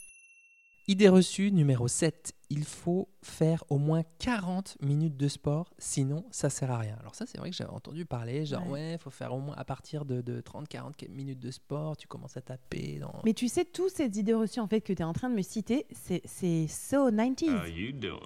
Idée 0.89 1.07
reçue 1.07 1.51
numéro 1.51 1.87
7. 1.87 2.33
Il 2.49 2.63
faut 2.63 3.09
faire 3.21 3.63
au 3.69 3.77
moins 3.77 4.01
40 4.17 4.75
minutes 4.81 5.17
de 5.17 5.27
sport, 5.27 5.71
sinon 5.77 6.25
ça 6.31 6.49
sert 6.49 6.71
à 6.71 6.79
rien. 6.79 6.95
Alors 6.99 7.13
ça, 7.13 7.27
c'est 7.27 7.37
vrai 7.37 7.51
que 7.51 7.55
j'avais 7.55 7.69
entendu 7.69 8.07
parler, 8.07 8.43
genre 8.47 8.65
Ouais. 8.65 8.71
ouais, 8.71 8.93
il 8.93 8.97
faut 8.97 9.11
faire 9.11 9.31
au 9.35 9.39
moins 9.39 9.53
à 9.55 9.63
partir 9.65 10.03
de, 10.03 10.21
de 10.21 10.41
30-40 10.41 11.07
minutes 11.11 11.37
de 11.37 11.51
sport, 11.51 11.95
tu 11.95 12.07
commences 12.07 12.37
à 12.37 12.41
taper 12.41 12.97
dans... 12.99 13.13
Mais 13.23 13.35
tu 13.35 13.47
sais, 13.49 13.65
toutes 13.65 13.91
ces 13.91 14.05
idées 14.17 14.33
reçues 14.33 14.61
en 14.61 14.67
fait, 14.67 14.81
que 14.81 14.91
tu 14.91 15.03
es 15.03 15.05
en 15.05 15.13
train 15.13 15.29
de 15.29 15.35
me 15.35 15.43
citer, 15.43 15.85
c'est 15.91 16.67
so 16.67 17.11
90s. 17.11 17.51
How 17.51 17.65
you 17.67 17.91
doing? 17.91 18.17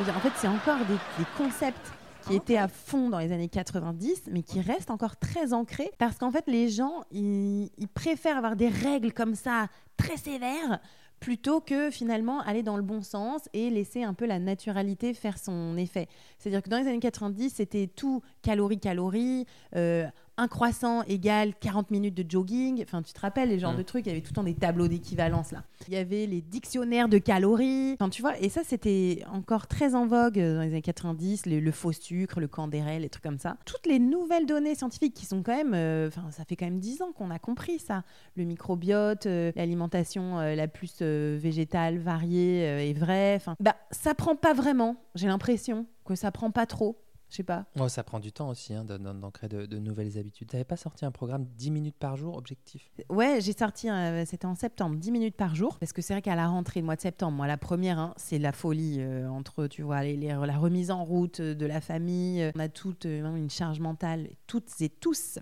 En 0.00 0.20
fait, 0.20 0.32
c'est 0.38 0.48
encore 0.48 0.84
des, 0.86 0.94
des 1.22 1.28
concepts 1.36 1.92
qui 2.26 2.34
étaient 2.34 2.56
à 2.56 2.66
fond 2.66 3.10
dans 3.10 3.20
les 3.20 3.30
années 3.30 3.48
90, 3.48 4.24
mais 4.32 4.42
qui 4.42 4.60
restent 4.60 4.90
encore 4.90 5.18
très 5.18 5.52
ancrés, 5.52 5.92
parce 5.98 6.18
qu'en 6.18 6.32
fait, 6.32 6.44
les 6.48 6.68
gens, 6.68 7.04
ils, 7.12 7.70
ils 7.78 7.88
préfèrent 7.88 8.36
avoir 8.38 8.56
des 8.56 8.68
règles 8.68 9.12
comme 9.12 9.36
ça, 9.36 9.68
très 9.96 10.16
sévères, 10.16 10.80
plutôt 11.20 11.60
que 11.60 11.90
finalement 11.90 12.40
aller 12.40 12.62
dans 12.62 12.76
le 12.76 12.82
bon 12.82 13.02
sens 13.02 13.42
et 13.52 13.68
laisser 13.68 14.02
un 14.02 14.14
peu 14.14 14.26
la 14.26 14.38
naturalité 14.38 15.12
faire 15.12 15.38
son 15.38 15.76
effet. 15.76 16.08
C'est-à-dire 16.38 16.62
que 16.62 16.70
dans 16.70 16.78
les 16.78 16.88
années 16.88 16.98
90, 16.98 17.50
c'était 17.50 17.86
tout 17.86 18.22
calories-calories, 18.42 19.46
euh, 19.76 20.06
un 20.40 20.48
croissant 20.48 21.02
égale 21.02 21.52
40 21.60 21.90
minutes 21.90 22.14
de 22.14 22.24
jogging. 22.28 22.82
Enfin, 22.82 23.02
tu 23.02 23.12
te 23.12 23.20
rappelles 23.20 23.50
les 23.50 23.58
genres 23.58 23.74
Mm. 23.74 23.76
de 23.76 23.82
trucs, 23.82 24.06
il 24.06 24.08
y 24.08 24.12
avait 24.12 24.22
tout 24.22 24.30
le 24.30 24.36
temps 24.36 24.42
des 24.42 24.54
tableaux 24.54 24.88
d'équivalence 24.88 25.52
là. 25.52 25.64
Il 25.86 25.94
y 25.94 25.96
avait 25.98 26.26
les 26.26 26.40
dictionnaires 26.40 27.08
de 27.08 27.18
calories. 27.18 27.92
Enfin, 27.92 28.08
tu 28.08 28.22
vois, 28.22 28.38
et 28.40 28.48
ça, 28.48 28.62
c'était 28.64 29.22
encore 29.32 29.66
très 29.66 29.94
en 29.94 30.06
vogue 30.06 30.38
euh, 30.38 30.54
dans 30.56 30.62
les 30.62 30.68
années 30.68 30.82
90, 30.82 31.44
le, 31.46 31.60
le 31.60 31.70
faux 31.72 31.92
sucre, 31.92 32.40
le 32.40 32.48
candérel, 32.48 33.02
les 33.02 33.10
trucs 33.10 33.22
comme 33.22 33.38
ça. 33.38 33.56
Toutes 33.66 33.86
les 33.86 33.98
nouvelles 33.98 34.46
données 34.46 34.74
scientifiques 34.74 35.14
qui 35.14 35.26
sont 35.26 35.42
quand 35.42 35.54
même, 35.54 35.74
euh, 35.74 36.08
enfin, 36.08 36.30
ça 36.30 36.44
fait 36.44 36.56
quand 36.56 36.64
même 36.66 36.80
10 36.80 37.02
ans 37.02 37.12
qu'on 37.12 37.30
a 37.30 37.38
compris 37.38 37.78
ça. 37.78 38.02
Le 38.34 38.44
microbiote, 38.44 39.26
euh, 39.26 39.52
l'alimentation 39.56 40.38
euh, 40.38 40.54
la 40.54 40.68
plus 40.68 41.02
végétale, 41.02 41.98
variée 41.98 42.88
et 42.88 42.92
vraie. 42.94 43.34
Enfin, 43.36 43.56
bah, 43.60 43.76
ça 43.90 44.14
prend 44.14 44.36
pas 44.36 44.54
vraiment. 44.54 44.96
J'ai 45.14 45.26
l'impression 45.26 45.86
que 46.04 46.14
ça 46.14 46.30
prend 46.32 46.50
pas 46.50 46.66
trop. 46.66 46.96
Je 47.30 47.36
sais 47.36 47.42
pas. 47.44 47.66
Oh, 47.78 47.88
ça 47.88 48.02
prend 48.02 48.18
du 48.18 48.32
temps 48.32 48.48
aussi 48.48 48.74
hein, 48.74 48.84
de- 48.84 48.96
d'ancrer 48.98 49.48
de, 49.48 49.64
de 49.64 49.78
nouvelles 49.78 50.18
habitudes. 50.18 50.48
Tu 50.48 50.56
n'avais 50.56 50.64
pas 50.64 50.76
sorti 50.76 51.04
un 51.04 51.12
programme 51.12 51.46
10 51.56 51.70
minutes 51.70 51.94
par 51.96 52.16
jour, 52.16 52.36
objectif? 52.36 52.90
Ouais, 53.08 53.38
j'ai 53.40 53.52
sorti, 53.52 53.88
euh, 53.88 54.24
c'était 54.26 54.46
en 54.46 54.56
septembre, 54.56 54.96
10 54.96 55.12
minutes 55.12 55.36
par 55.36 55.54
jour. 55.54 55.78
Parce 55.78 55.92
que 55.92 56.02
c'est 56.02 56.12
vrai 56.12 56.22
qu'à 56.22 56.34
la 56.34 56.48
rentrée, 56.48 56.80
le 56.80 56.86
mois 56.86 56.96
de 56.96 57.00
septembre, 57.00 57.36
moi, 57.36 57.46
la 57.46 57.56
première, 57.56 58.00
hein, 58.00 58.14
c'est 58.16 58.38
la 58.40 58.50
folie 58.50 58.96
euh, 58.98 59.28
entre, 59.28 59.68
tu 59.68 59.82
vois, 59.82 60.02
les, 60.02 60.16
les- 60.16 60.26
la 60.28 60.58
remise 60.58 60.90
en 60.90 61.04
route 61.04 61.38
euh, 61.38 61.54
de 61.54 61.66
la 61.66 61.80
famille. 61.80 62.50
On 62.56 62.58
a 62.58 62.68
toute 62.68 63.06
euh, 63.06 63.20
vraiment 63.22 63.36
une 63.36 63.50
charge 63.50 63.78
mentale, 63.78 64.28
toutes 64.48 64.68
et 64.80 64.88
tous 64.88 65.38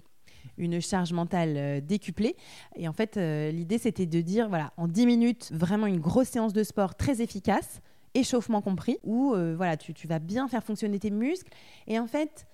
une 0.56 0.80
charge 0.80 1.12
mentale 1.12 1.84
décuplée. 1.86 2.34
Et 2.76 2.88
en 2.88 2.92
fait, 2.92 3.16
l'idée, 3.16 3.78
c'était 3.78 4.06
de 4.06 4.20
dire, 4.20 4.48
voilà, 4.48 4.72
en 4.76 4.88
10 4.88 5.06
minutes, 5.06 5.50
vraiment 5.52 5.86
une 5.86 6.00
grosse 6.00 6.28
séance 6.28 6.52
de 6.52 6.64
sport 6.64 6.96
très 6.96 7.22
efficace. 7.22 7.80
Échauffement 8.14 8.60
compris, 8.62 8.98
où 9.04 9.34
euh, 9.34 9.54
voilà, 9.56 9.76
tu, 9.76 9.94
tu 9.94 10.06
vas 10.06 10.18
bien 10.18 10.48
faire 10.48 10.64
fonctionner 10.64 10.98
tes 10.98 11.10
muscles. 11.10 11.50
Et 11.86 11.98
en 11.98 12.06
fait, 12.06 12.46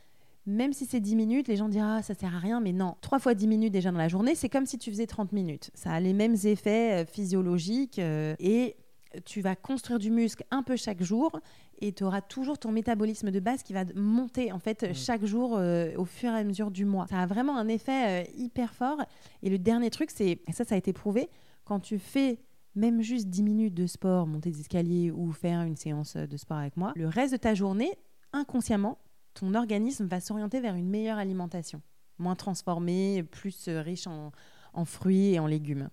même 0.47 0.73
si 0.73 0.87
c'est 0.87 1.01
10 1.01 1.17
minutes, 1.17 1.49
les 1.49 1.57
gens 1.57 1.69
diront 1.69 1.97
ah, 1.99 2.03
ça 2.03 2.15
sert 2.15 2.35
à 2.35 2.39
rien, 2.39 2.61
mais 2.61 2.73
non, 2.73 2.97
3 3.01 3.19
fois 3.19 3.35
10 3.35 3.47
minutes 3.47 3.73
déjà 3.73 3.91
dans 3.91 3.99
la 3.99 4.09
journée, 4.09 4.35
c'est 4.35 4.49
comme 4.49 4.67
si 4.67 4.79
tu 4.79 4.91
faisais 4.91 5.07
30 5.07 5.33
minutes. 5.33 5.71
Ça 5.75 5.93
a 5.93 6.01
les 6.01 6.13
mêmes 6.13 6.37
effets 6.45 7.03
euh, 7.03 7.07
physiologiques 7.07 7.99
euh, 7.99 8.35
et 8.39 8.77
tu 9.25 9.41
vas 9.41 9.55
construire 9.55 9.99
du 9.99 10.11
muscle 10.11 10.45
un 10.51 10.63
peu 10.63 10.77
chaque 10.77 11.03
jour 11.03 11.39
et 11.81 11.93
tu 11.93 12.05
auras 12.05 12.21
toujours 12.21 12.59
ton 12.59 12.73
métabolisme 12.73 13.31
de 13.31 13.41
base 13.41 13.63
qui 13.63 13.73
va 13.73 13.85
monter 13.95 14.53
en 14.53 14.59
fait 14.59 14.85
Mm. 14.91 14.95
chaque 14.95 15.25
jour 15.25 15.57
euh, 15.57 15.93
au 15.97 16.05
fur 16.05 16.31
et 16.31 16.39
à 16.39 16.45
mesure 16.45 16.71
du 16.71 16.85
mois. 16.85 17.07
Ça 17.09 17.21
a 17.21 17.27
vraiment 17.27 17.57
un 17.57 17.69
effet 17.69 18.25
euh, 18.25 18.31
hyper 18.37 18.75
fort. 18.75 18.99
Et 19.43 19.51
le 19.51 19.59
dernier 19.59 19.91
truc, 19.91 20.11
c'est, 20.11 20.41
ça, 20.53 20.65
ça 20.65 20.75
a 20.75 20.79
été 20.79 20.93
prouvé, 20.93 21.29
quand 21.65 21.81
tu 21.81 21.99
fais 21.99 22.39
même 22.75 23.03
juste 23.03 23.29
10 23.29 23.43
minutes 23.43 23.75
de 23.75 23.87
sport, 23.87 24.27
monter 24.27 24.51
des 24.51 24.61
escaliers 24.61 25.11
ou 25.11 25.33
faire 25.33 25.63
une 25.63 25.77
séance 25.77 26.17
de 26.17 26.37
sport 26.37 26.57
avec 26.59 26.77
moi, 26.77 26.93
le 26.97 27.09
reste 27.09 27.33
de 27.33 27.39
ta 27.39 27.55
journée, 27.55 27.93
inconsciemment, 28.33 28.99
ton 29.35 29.55
organisme 29.55 30.07
va 30.07 30.21
s'orienter 30.21 30.61
vers 30.61 30.75
une 30.75 30.89
meilleure 30.89 31.19
alimentation, 31.19 31.83
moins 32.19 32.35
transformée, 32.37 33.23
plus 33.23 33.69
euh, 33.69 33.81
riche 33.83 34.07
en, 34.07 34.33
en 34.73 34.85
fruits 34.85 35.35
et 35.35 35.39
en 35.41 35.47
légumes. 35.47 35.89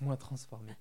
Moins 0.00 0.16
transformé. 0.16 0.72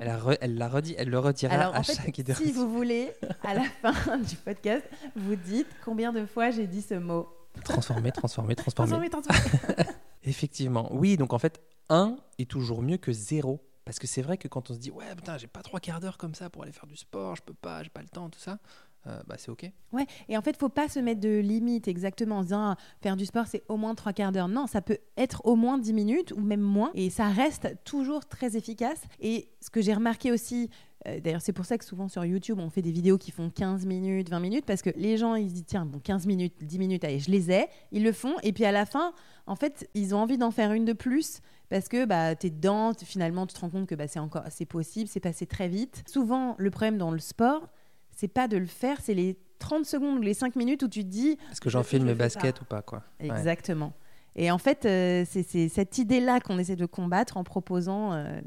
Elle, 0.00 0.08
a 0.08 0.18
re- 0.18 0.38
elle 0.40 0.56
l'a 0.56 0.68
redit, 0.68 0.94
elle 0.98 1.08
le 1.08 1.18
redira 1.20 1.54
Alors, 1.54 1.74
à 1.76 1.78
en 1.80 1.82
fait, 1.84 1.94
chaque 1.94 2.14
si 2.14 2.20
itération. 2.22 2.52
vous 2.52 2.72
voulez, 2.72 3.12
à 3.44 3.54
la 3.54 3.62
fin 3.82 4.18
du 4.18 4.34
podcast, 4.36 4.84
vous 5.14 5.36
dites 5.36 5.68
combien 5.84 6.12
de 6.12 6.26
fois 6.26 6.50
j'ai 6.50 6.66
dit 6.66 6.82
ce 6.82 6.94
mot. 6.94 7.28
Transformé, 7.64 8.10
transformé, 8.12 8.54
transformé. 8.56 9.08
Transformer, 9.08 9.10
transformer. 9.10 9.84
Effectivement. 10.24 10.88
Oui, 10.92 11.16
donc 11.16 11.32
en 11.32 11.38
fait, 11.38 11.60
1 11.90 12.16
est 12.38 12.50
toujours 12.50 12.82
mieux 12.82 12.96
que 12.96 13.12
0. 13.12 13.60
Parce 13.88 13.98
que 13.98 14.06
c'est 14.06 14.20
vrai 14.20 14.36
que 14.36 14.48
quand 14.48 14.70
on 14.70 14.74
se 14.74 14.78
dit, 14.78 14.90
ouais, 14.90 15.06
putain, 15.16 15.38
j'ai 15.38 15.46
pas 15.46 15.62
trois 15.62 15.80
quarts 15.80 15.98
d'heure 15.98 16.18
comme 16.18 16.34
ça 16.34 16.50
pour 16.50 16.62
aller 16.62 16.72
faire 16.72 16.86
du 16.86 16.94
sport, 16.94 17.36
je 17.36 17.42
peux 17.42 17.54
pas, 17.54 17.82
j'ai 17.82 17.88
pas 17.88 18.02
le 18.02 18.08
temps, 18.08 18.28
tout 18.28 18.38
ça, 18.38 18.58
euh, 19.06 19.18
bah 19.26 19.36
c'est 19.38 19.50
ok. 19.50 19.64
Ouais, 19.92 20.06
et 20.28 20.36
en 20.36 20.42
fait, 20.42 20.58
faut 20.58 20.68
pas 20.68 20.90
se 20.90 20.98
mettre 20.98 21.22
de 21.22 21.38
limite 21.38 21.88
exactement 21.88 22.36
en 22.36 22.40
se 22.42 22.48
disant 22.48 22.72
ah, 22.72 22.76
faire 23.00 23.16
du 23.16 23.24
sport 23.24 23.46
c'est 23.46 23.62
au 23.66 23.78
moins 23.78 23.94
trois 23.94 24.12
quarts 24.12 24.30
d'heure. 24.30 24.48
Non, 24.48 24.66
ça 24.66 24.82
peut 24.82 24.98
être 25.16 25.40
au 25.46 25.56
moins 25.56 25.78
10 25.78 25.94
minutes 25.94 26.32
ou 26.32 26.40
même 26.42 26.60
moins 26.60 26.90
et 26.92 27.08
ça 27.08 27.28
reste 27.28 27.82
toujours 27.84 28.26
très 28.26 28.58
efficace. 28.58 29.00
Et 29.20 29.48
ce 29.62 29.70
que 29.70 29.80
j'ai 29.80 29.94
remarqué 29.94 30.32
aussi, 30.32 30.68
euh, 31.06 31.18
d'ailleurs, 31.20 31.40
c'est 31.40 31.54
pour 31.54 31.64
ça 31.64 31.78
que 31.78 31.84
souvent 31.86 32.08
sur 32.08 32.22
YouTube 32.26 32.58
on 32.60 32.68
fait 32.68 32.82
des 32.82 32.92
vidéos 32.92 33.16
qui 33.16 33.30
font 33.30 33.48
15 33.48 33.86
minutes, 33.86 34.28
20 34.28 34.40
minutes 34.40 34.66
parce 34.66 34.82
que 34.82 34.90
les 34.96 35.16
gens 35.16 35.34
ils 35.34 35.48
se 35.48 35.54
disent 35.54 35.66
tiens, 35.66 35.86
bon, 35.86 35.98
15 35.98 36.26
minutes, 36.26 36.62
10 36.62 36.78
minutes, 36.78 37.04
allez, 37.04 37.20
je 37.20 37.30
les 37.30 37.50
ai, 37.50 37.68
ils 37.90 38.04
le 38.04 38.12
font 38.12 38.34
et 38.42 38.52
puis 38.52 38.66
à 38.66 38.72
la 38.72 38.84
fin, 38.84 39.14
en 39.46 39.56
fait, 39.56 39.88
ils 39.94 40.14
ont 40.14 40.18
envie 40.18 40.36
d'en 40.36 40.50
faire 40.50 40.72
une 40.72 40.84
de 40.84 40.92
plus 40.92 41.40
parce 41.68 41.88
que 41.88 42.04
bah, 42.04 42.34
tu 42.36 42.46
es 42.46 42.50
dedans, 42.50 42.92
finalement 42.94 43.46
tu 43.46 43.54
te 43.54 43.60
rends 43.60 43.70
compte 43.70 43.86
que 43.88 43.94
bah, 43.94 44.08
c'est 44.08 44.18
encore 44.18 44.44
c'est 44.50 44.66
possible, 44.66 45.08
c'est 45.08 45.20
passé 45.20 45.46
très 45.46 45.68
vite. 45.68 46.02
Souvent, 46.08 46.54
le 46.58 46.70
problème 46.70 46.98
dans 46.98 47.10
le 47.10 47.18
sport, 47.18 47.68
c'est 48.16 48.28
pas 48.28 48.48
de 48.48 48.56
le 48.56 48.66
faire, 48.66 48.98
c'est 49.02 49.14
les 49.14 49.38
30 49.58 49.84
secondes 49.84 50.18
ou 50.18 50.22
les 50.22 50.34
5 50.34 50.54
minutes 50.56 50.82
où 50.82 50.88
tu 50.88 51.02
te 51.04 51.08
dis 51.08 51.36
Est-ce 51.50 51.60
que 51.60 51.70
j'en 51.70 51.82
Je- 51.82 51.88
file 51.88 52.02
je 52.02 52.06
mes 52.06 52.14
baskets 52.14 52.60
ou 52.60 52.64
pas, 52.64 52.82
quoi? 52.82 53.02
Ouais. 53.20 53.26
exactement. 53.26 53.92
Et 54.36 54.50
en 54.52 54.58
fait, 54.58 54.84
euh, 54.86 55.24
c'est 55.28 55.42
c'est 55.42 55.68
cette 55.68 55.98
idée-là 55.98 56.38
qu'on 56.40 56.58
essaie 56.58 56.76
de 56.76 56.86
combattre 56.86 57.36
en 57.36 57.44
proposant 57.44 58.12
euh, 58.12 58.40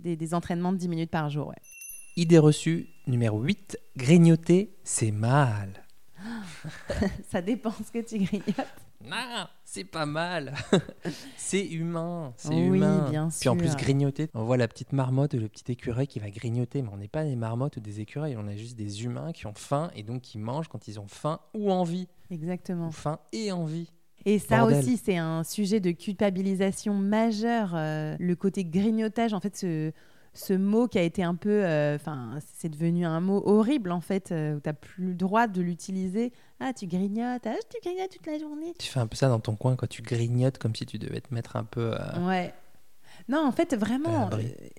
des, 0.00 0.16
des 0.16 0.34
entraînements 0.34 0.72
de 0.72 0.78
10 0.78 0.88
minutes 0.88 1.10
par 1.10 1.30
jour. 1.30 1.48
ouais. 1.48 1.54
Idée 2.16 2.38
reçue 2.38 2.88
numéro 3.06 3.40
8, 3.40 3.78
grignoter, 3.96 4.74
c'est 4.84 5.10
mal. 5.12 5.84
Ça 7.30 7.42
dépend 7.42 7.70
ce 7.72 7.92
que 7.92 7.98
tu 8.04 8.18
grignotes. 8.18 8.56
Non, 9.04 9.46
c'est 9.64 9.84
pas 9.84 10.06
mal. 10.06 10.54
c'est 11.36 11.64
humain, 11.66 12.32
c'est 12.36 12.48
Oui, 12.54 12.78
humain. 12.78 13.06
bien 13.10 13.28
Puis 13.38 13.48
en 13.48 13.56
plus, 13.56 13.76
grignoter, 13.76 14.28
on 14.34 14.42
voit 14.44 14.56
la 14.56 14.68
petite 14.68 14.92
marmotte 14.92 15.34
ou 15.34 15.38
le 15.38 15.48
petit 15.48 15.70
écureuil 15.70 16.06
qui 16.06 16.18
va 16.18 16.30
grignoter, 16.30 16.82
mais 16.82 16.88
on 16.92 16.96
n'est 16.96 17.06
pas 17.08 17.24
des 17.24 17.36
marmottes 17.36 17.76
ou 17.76 17.80
des 17.80 18.00
écureuils, 18.00 18.36
on 18.36 18.48
est 18.48 18.56
juste 18.56 18.76
des 18.76 19.04
humains 19.04 19.32
qui 19.32 19.46
ont 19.46 19.54
faim 19.54 19.90
et 19.94 20.02
donc 20.02 20.22
qui 20.22 20.38
mangent 20.38 20.68
quand 20.68 20.88
ils 20.88 20.98
ont 20.98 21.08
faim 21.08 21.40
ou 21.54 21.70
envie. 21.70 22.08
Exactement. 22.30 22.88
Ou 22.88 22.92
faim 22.92 23.18
et 23.32 23.52
envie. 23.52 23.90
Et 24.24 24.38
ça 24.40 24.58
Bordel. 24.58 24.78
aussi, 24.80 24.96
c'est 24.96 25.18
un 25.18 25.44
sujet 25.44 25.78
de 25.78 25.92
culpabilisation 25.92 26.94
majeure. 26.94 27.72
euh, 27.76 28.16
le 28.18 28.34
côté 28.34 28.64
grignotage, 28.64 29.34
en 29.34 29.40
fait, 29.40 29.56
ce, 29.56 29.92
ce 30.36 30.52
mot 30.52 30.86
qui 30.86 30.98
a 30.98 31.02
été 31.02 31.22
un 31.24 31.34
peu. 31.34 31.64
euh, 31.64 31.96
Enfin, 31.96 32.38
c'est 32.54 32.68
devenu 32.68 33.04
un 33.06 33.20
mot 33.20 33.42
horrible, 33.44 33.90
en 33.90 34.00
fait, 34.00 34.30
euh, 34.32 34.56
où 34.56 34.60
tu 34.60 34.68
n'as 34.68 34.72
plus 34.74 35.08
le 35.08 35.14
droit 35.14 35.46
de 35.46 35.60
l'utiliser. 35.62 36.32
Ah, 36.60 36.72
tu 36.72 36.86
grignotes, 36.86 37.46
ah, 37.46 37.54
tu 37.70 37.78
grignotes 37.82 38.10
toute 38.10 38.26
la 38.26 38.38
journée. 38.38 38.74
Tu 38.78 38.88
fais 38.88 39.00
un 39.00 39.06
peu 39.06 39.16
ça 39.16 39.28
dans 39.28 39.40
ton 39.40 39.56
coin 39.56 39.76
quand 39.76 39.88
tu 39.88 40.02
grignotes 40.02 40.58
comme 40.58 40.74
si 40.74 40.86
tu 40.86 40.98
devais 40.98 41.20
te 41.20 41.34
mettre 41.34 41.56
un 41.56 41.64
peu. 41.64 41.92
euh, 41.94 42.26
Ouais. 42.26 42.54
Non, 43.28 43.46
en 43.46 43.52
fait, 43.52 43.74
vraiment. 43.74 44.28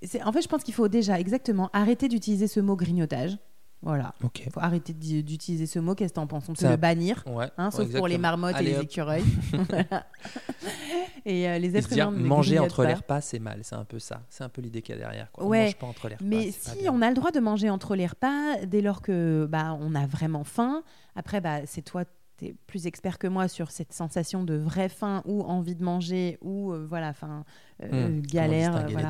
c'est- 0.04 0.22
En 0.24 0.32
fait, 0.32 0.42
je 0.42 0.48
pense 0.48 0.64
qu'il 0.64 0.74
faut 0.74 0.88
déjà 0.88 1.20
exactement 1.20 1.70
arrêter 1.74 2.08
d'utiliser 2.08 2.48
ce 2.48 2.60
mot 2.60 2.76
grignotage. 2.76 3.38
Voilà. 3.84 4.14
Il 4.46 4.52
faut 4.52 4.60
arrêter 4.60 4.92
d'utiliser 4.94 5.66
ce 5.68 5.78
mot. 5.80 5.94
Qu'est-ce 5.94 6.14
que 6.14 6.16
t'en 6.16 6.26
penses? 6.28 6.46
On 6.50 6.54
peut 6.54 6.68
le 6.68 6.78
bannir, 6.78 7.24
Ouais. 7.28 7.46
hein, 7.58 7.66
ouais, 7.66 7.72
sauf 7.72 7.92
pour 7.96 8.08
les 8.08 8.18
marmottes 8.18 8.56
Allez, 8.56 8.70
et 8.70 8.74
les 8.74 8.78
hop. 8.78 8.84
écureuils. 8.86 9.24
Voilà. 9.54 10.06
et 11.30 11.48
euh, 11.50 11.58
les 11.60 11.76
êtres 11.76 11.92
humains 11.94 12.12
manger 12.12 12.58
entre 12.60 12.84
pas. 12.84 12.88
les 12.88 12.94
repas, 12.94 13.22
c'est 13.22 13.40
mal. 13.40 13.60
C'est 13.64 13.76
un 13.76 13.84
peu 13.86 14.00
ça. 14.00 14.22
C'est 14.30 14.44
un 14.44 14.50
peu 14.50 14.62
l'idée 14.62 14.82
qu'il 14.82 14.96
y 14.96 14.98
a 14.98 15.02
derrière. 15.02 15.32
Quoi. 15.32 15.44
On 15.46 15.50
Ouais, 15.50 15.66
mange 15.66 15.76
pas 15.76 15.88
entre 15.88 16.08
les 16.08 16.16
repas. 16.16 16.26
Mais 16.26 16.52
si 16.52 16.88
on 16.90 17.02
a 17.02 17.10
le 17.10 17.16
droit 17.16 17.32
de 17.32 17.40
manger 17.40 17.70
entre 17.70 17.96
les 17.96 18.08
repas, 18.08 18.66
dès 18.66 18.82
lors 18.82 19.02
que 19.02 19.46
bah, 19.50 19.78
on 19.80 19.94
a 19.94 20.06
vraiment 20.06 20.44
faim, 20.44 20.84
après, 21.16 21.42
bah, 21.42 21.66
c'est 21.66 21.82
toi, 21.82 22.04
tu 22.38 22.46
es 22.46 22.56
plus 22.68 22.86
expert 22.88 23.18
que 23.20 23.28
moi 23.28 23.48
sur 23.48 23.72
cette 23.72 23.94
sensation 23.94 24.44
de 24.44 24.56
vraie 24.56 24.90
faim 24.90 25.22
ou 25.26 25.42
envie 25.42 25.76
de 25.76 25.84
manger 25.84 26.38
ou 26.42 26.72
euh, 26.72 26.86
voilà, 26.88 27.12
faim, 27.14 27.44
euh, 27.84 28.08
Hmm, 28.10 28.22
galère 28.22 28.88
voilà, 28.90 29.10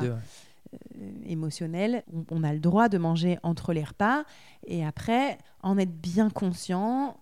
émotionnelle. 1.24 2.02
On, 2.12 2.24
on 2.30 2.44
a 2.44 2.52
le 2.52 2.58
droit 2.60 2.88
de 2.88 2.98
manger 2.98 3.38
entre 3.42 3.72
les 3.72 3.84
repas 3.84 4.24
et 4.66 4.84
après, 4.84 5.38
en 5.62 5.78
être 5.78 5.94
bien 6.00 6.30
conscient, 6.30 7.16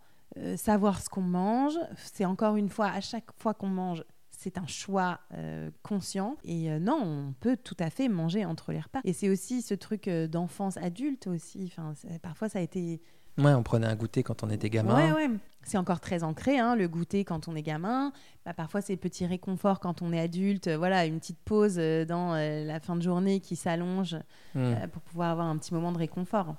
savoir 0.56 1.00
ce 1.00 1.08
qu'on 1.08 1.22
mange. 1.22 1.78
C'est 1.96 2.24
encore 2.24 2.56
une 2.56 2.68
fois, 2.68 2.86
à 2.88 3.00
chaque 3.00 3.30
fois 3.38 3.54
qu'on 3.54 3.68
mange, 3.68 4.04
c'est 4.46 4.58
un 4.58 4.66
choix 4.68 5.18
euh, 5.34 5.72
conscient. 5.82 6.36
Et 6.44 6.70
euh, 6.70 6.78
non, 6.78 7.00
on 7.02 7.32
peut 7.40 7.56
tout 7.56 7.74
à 7.80 7.90
fait 7.90 8.06
manger 8.08 8.44
entre 8.44 8.70
les 8.70 8.78
repas. 8.78 9.00
Et 9.02 9.12
c'est 9.12 9.28
aussi 9.28 9.60
ce 9.60 9.74
truc 9.74 10.06
euh, 10.06 10.28
d'enfance 10.28 10.76
adulte 10.76 11.26
aussi. 11.26 11.64
Enfin, 11.66 11.94
parfois, 12.22 12.48
ça 12.48 12.60
a 12.60 12.62
été... 12.62 13.00
Ouais, 13.38 13.52
on 13.54 13.64
prenait 13.64 13.88
un 13.88 13.96
goûter 13.96 14.22
quand 14.22 14.44
on 14.44 14.50
était 14.50 14.70
gamin. 14.70 14.94
Ouais, 14.94 15.12
ouais. 15.12 15.30
C'est 15.64 15.78
encore 15.78 15.98
très 15.98 16.22
ancré, 16.22 16.60
hein, 16.60 16.76
le 16.76 16.86
goûter 16.86 17.24
quand 17.24 17.48
on 17.48 17.56
est 17.56 17.62
gamin. 17.62 18.12
Bah, 18.44 18.54
parfois, 18.54 18.80
c'est 18.82 18.96
petits 18.96 19.26
réconforts 19.26 19.80
quand 19.80 20.00
on 20.00 20.12
est 20.12 20.20
adulte. 20.20 20.68
Voilà, 20.68 21.06
une 21.06 21.18
petite 21.18 21.40
pause 21.44 21.74
dans 21.74 22.34
la 22.34 22.78
fin 22.78 22.94
de 22.94 23.02
journée 23.02 23.40
qui 23.40 23.56
s'allonge 23.56 24.16
Hmm. 24.54 24.74
pour 24.92 25.02
pouvoir 25.02 25.32
avoir 25.32 25.48
un 25.48 25.58
petit 25.58 25.74
moment 25.74 25.90
de 25.90 25.98
réconfort. 25.98 26.54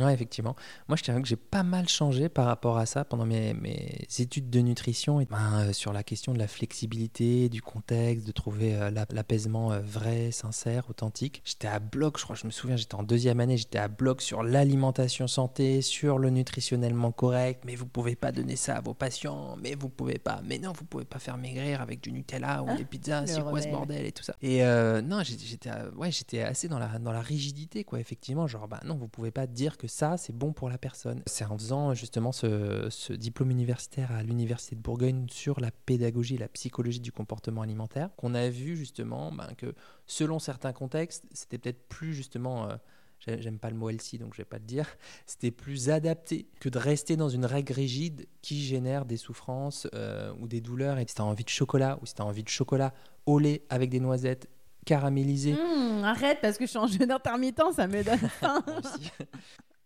Ouais, 0.00 0.14
effectivement. 0.14 0.56
Moi, 0.88 0.96
je 0.96 1.02
dirais 1.02 1.20
que 1.20 1.28
j'ai 1.28 1.36
pas 1.36 1.62
mal 1.62 1.86
changé 1.86 2.30
par 2.30 2.46
rapport 2.46 2.78
à 2.78 2.86
ça 2.86 3.04
pendant 3.04 3.26
mes, 3.26 3.52
mes 3.52 3.98
études 4.18 4.48
de 4.48 4.60
nutrition. 4.60 5.20
Et, 5.20 5.26
ben, 5.26 5.68
euh, 5.68 5.72
sur 5.74 5.92
la 5.92 6.02
question 6.02 6.32
de 6.32 6.38
la 6.38 6.48
flexibilité, 6.48 7.50
du 7.50 7.60
contexte, 7.60 8.26
de 8.26 8.32
trouver 8.32 8.74
euh, 8.74 8.90
la- 8.90 9.04
l'apaisement 9.12 9.70
euh, 9.70 9.80
vrai, 9.80 10.30
sincère, 10.30 10.88
authentique. 10.88 11.42
J'étais 11.44 11.68
à 11.68 11.78
bloc, 11.78 12.18
je 12.18 12.24
crois, 12.24 12.36
je 12.36 12.46
me 12.46 12.50
souviens, 12.50 12.76
j'étais 12.76 12.94
en 12.94 13.02
deuxième 13.02 13.38
année, 13.40 13.58
j'étais 13.58 13.76
à 13.78 13.88
bloc 13.88 14.22
sur 14.22 14.42
l'alimentation 14.42 15.26
santé, 15.28 15.82
sur 15.82 16.18
le 16.18 16.30
nutritionnellement 16.30 17.12
correct. 17.12 17.62
Mais 17.66 17.74
vous 17.76 17.84
pouvez 17.86 18.16
pas 18.16 18.32
donner 18.32 18.56
ça 18.56 18.76
à 18.76 18.80
vos 18.80 18.94
patients, 18.94 19.56
mais 19.62 19.74
vous 19.74 19.90
pouvez 19.90 20.18
pas. 20.18 20.40
Mais 20.46 20.58
non, 20.58 20.72
vous 20.72 20.86
pouvez 20.86 21.04
pas 21.04 21.18
faire 21.18 21.36
maigrir 21.36 21.82
avec 21.82 22.00
du 22.00 22.12
Nutella 22.12 22.62
ou 22.62 22.66
Ah, 22.70 22.76
des 22.76 22.86
pizzas, 22.86 23.26
c'est 23.26 23.42
quoi 23.42 23.60
ce 23.60 23.68
bordel 23.68 24.06
et 24.06 24.12
tout 24.12 24.22
ça. 24.24 24.34
Et 24.40 24.62
non, 25.02 25.22
j'étais 25.22 25.70
ouais, 25.96 26.10
j'étais 26.10 26.40
assez 26.42 26.66
dans 26.68 26.78
la, 26.78 26.98
dans 26.98 27.12
la 27.12 27.20
rigidité, 27.20 27.84
quoi, 27.84 28.00
effectivement. 28.00 28.46
Genre, 28.46 28.66
bah 28.68 28.80
non, 28.86 28.96
vous 28.96 29.08
pouvez 29.08 29.30
pas 29.30 29.46
dire 29.46 29.76
que 29.76 29.81
ça, 29.86 30.16
c'est 30.16 30.32
bon 30.34 30.52
pour 30.52 30.68
la 30.68 30.78
personne. 30.78 31.22
C'est 31.26 31.44
en 31.44 31.56
faisant 31.58 31.94
justement 31.94 32.32
ce, 32.32 32.88
ce 32.90 33.12
diplôme 33.12 33.50
universitaire 33.50 34.12
à 34.12 34.22
l'Université 34.22 34.76
de 34.76 34.80
Bourgogne 34.80 35.26
sur 35.30 35.60
la 35.60 35.70
pédagogie 35.70 36.34
et 36.36 36.38
la 36.38 36.48
psychologie 36.48 37.00
du 37.00 37.12
comportement 37.12 37.62
alimentaire 37.62 38.10
qu'on 38.16 38.34
a 38.34 38.48
vu 38.48 38.76
justement 38.76 39.32
ben, 39.32 39.48
que 39.56 39.74
selon 40.06 40.38
certains 40.38 40.72
contextes, 40.72 41.24
c'était 41.32 41.58
peut-être 41.58 41.88
plus 41.88 42.14
justement. 42.14 42.68
euh, 42.68 42.76
j'ai- 43.24 43.40
J'aime 43.40 43.60
pas 43.60 43.70
le 43.70 43.76
mot 43.76 43.88
healthy, 43.88 44.18
donc 44.18 44.34
je 44.34 44.38
vais 44.38 44.44
pas 44.44 44.58
le 44.58 44.64
dire. 44.64 44.86
C'était 45.26 45.52
plus 45.52 45.90
adapté 45.90 46.48
que 46.58 46.68
de 46.68 46.76
rester 46.78 47.16
dans 47.16 47.28
une 47.28 47.44
règle 47.44 47.72
rigide 47.72 48.26
qui 48.42 48.60
génère 48.64 49.04
des 49.04 49.16
souffrances 49.16 49.86
euh, 49.94 50.32
ou 50.40 50.48
des 50.48 50.60
douleurs. 50.60 50.98
Et 50.98 51.04
si 51.06 51.14
tu 51.14 51.22
as 51.22 51.24
envie 51.24 51.44
de 51.44 51.48
chocolat 51.48 51.98
ou 52.02 52.06
si 52.06 52.14
tu 52.14 52.22
as 52.22 52.24
envie 52.24 52.42
de 52.42 52.48
chocolat 52.48 52.92
au 53.26 53.38
lait 53.38 53.62
avec 53.70 53.90
des 53.90 54.00
noisettes 54.00 54.48
caramélisées, 54.84 55.52
Mmh, 55.52 56.02
arrête, 56.02 56.38
parce 56.42 56.58
que 56.58 56.64
je 56.64 56.70
suis 56.70 56.78
en 56.80 56.88
jeûne 56.88 57.12
intermittent, 57.12 57.62
ça 57.76 57.86
me 57.86 58.02
donne 58.02 58.18
faim. 58.40 58.64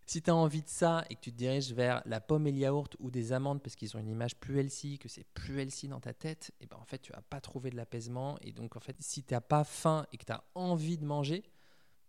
Si 0.07 0.23
tu 0.23 0.31
as 0.31 0.35
envie 0.35 0.63
de 0.63 0.69
ça 0.69 1.05
et 1.11 1.17
que 1.17 1.21
tu 1.21 1.33
te 1.33 1.37
diriges 1.37 1.73
vers 1.73 2.03
la 2.07 2.21
pomme 2.21 2.47
et 2.47 2.53
le 2.53 2.59
yaourt 2.59 2.97
ou 3.01 3.11
des 3.11 3.33
amandes 3.33 3.61
parce 3.63 3.75
qu'ils 3.75 3.97
ont 3.97 4.01
une 4.01 4.09
image 4.09 4.37
plus 4.37 4.59
healthy, 4.59 4.99
que 4.99 5.09
c'est 5.09 5.27
plus 5.35 5.61
healthy 5.61 5.89
dans 5.89 6.01
ta 6.01 6.15
tête, 6.15 6.53
et 6.61 6.67
ben 6.67 6.77
en 6.81 6.85
fait, 6.85 6.99
tu 6.99 7.13
vas 7.13 7.23
pas 7.23 7.41
trouver 7.41 7.71
de 7.71 7.77
l'apaisement. 7.77 8.39
Et 8.41 8.53
donc, 8.53 8.77
en 8.77 8.81
fait, 8.81 8.97
si 9.01 9.23
tu 9.23 9.35
n'as 9.35 9.41
pas 9.41 9.65
faim 9.65 10.07
et 10.13 10.17
que 10.17 10.25
tu 10.25 10.33
as 10.33 10.45
envie 10.55 10.97
de 10.97 11.05
manger, 11.05 11.43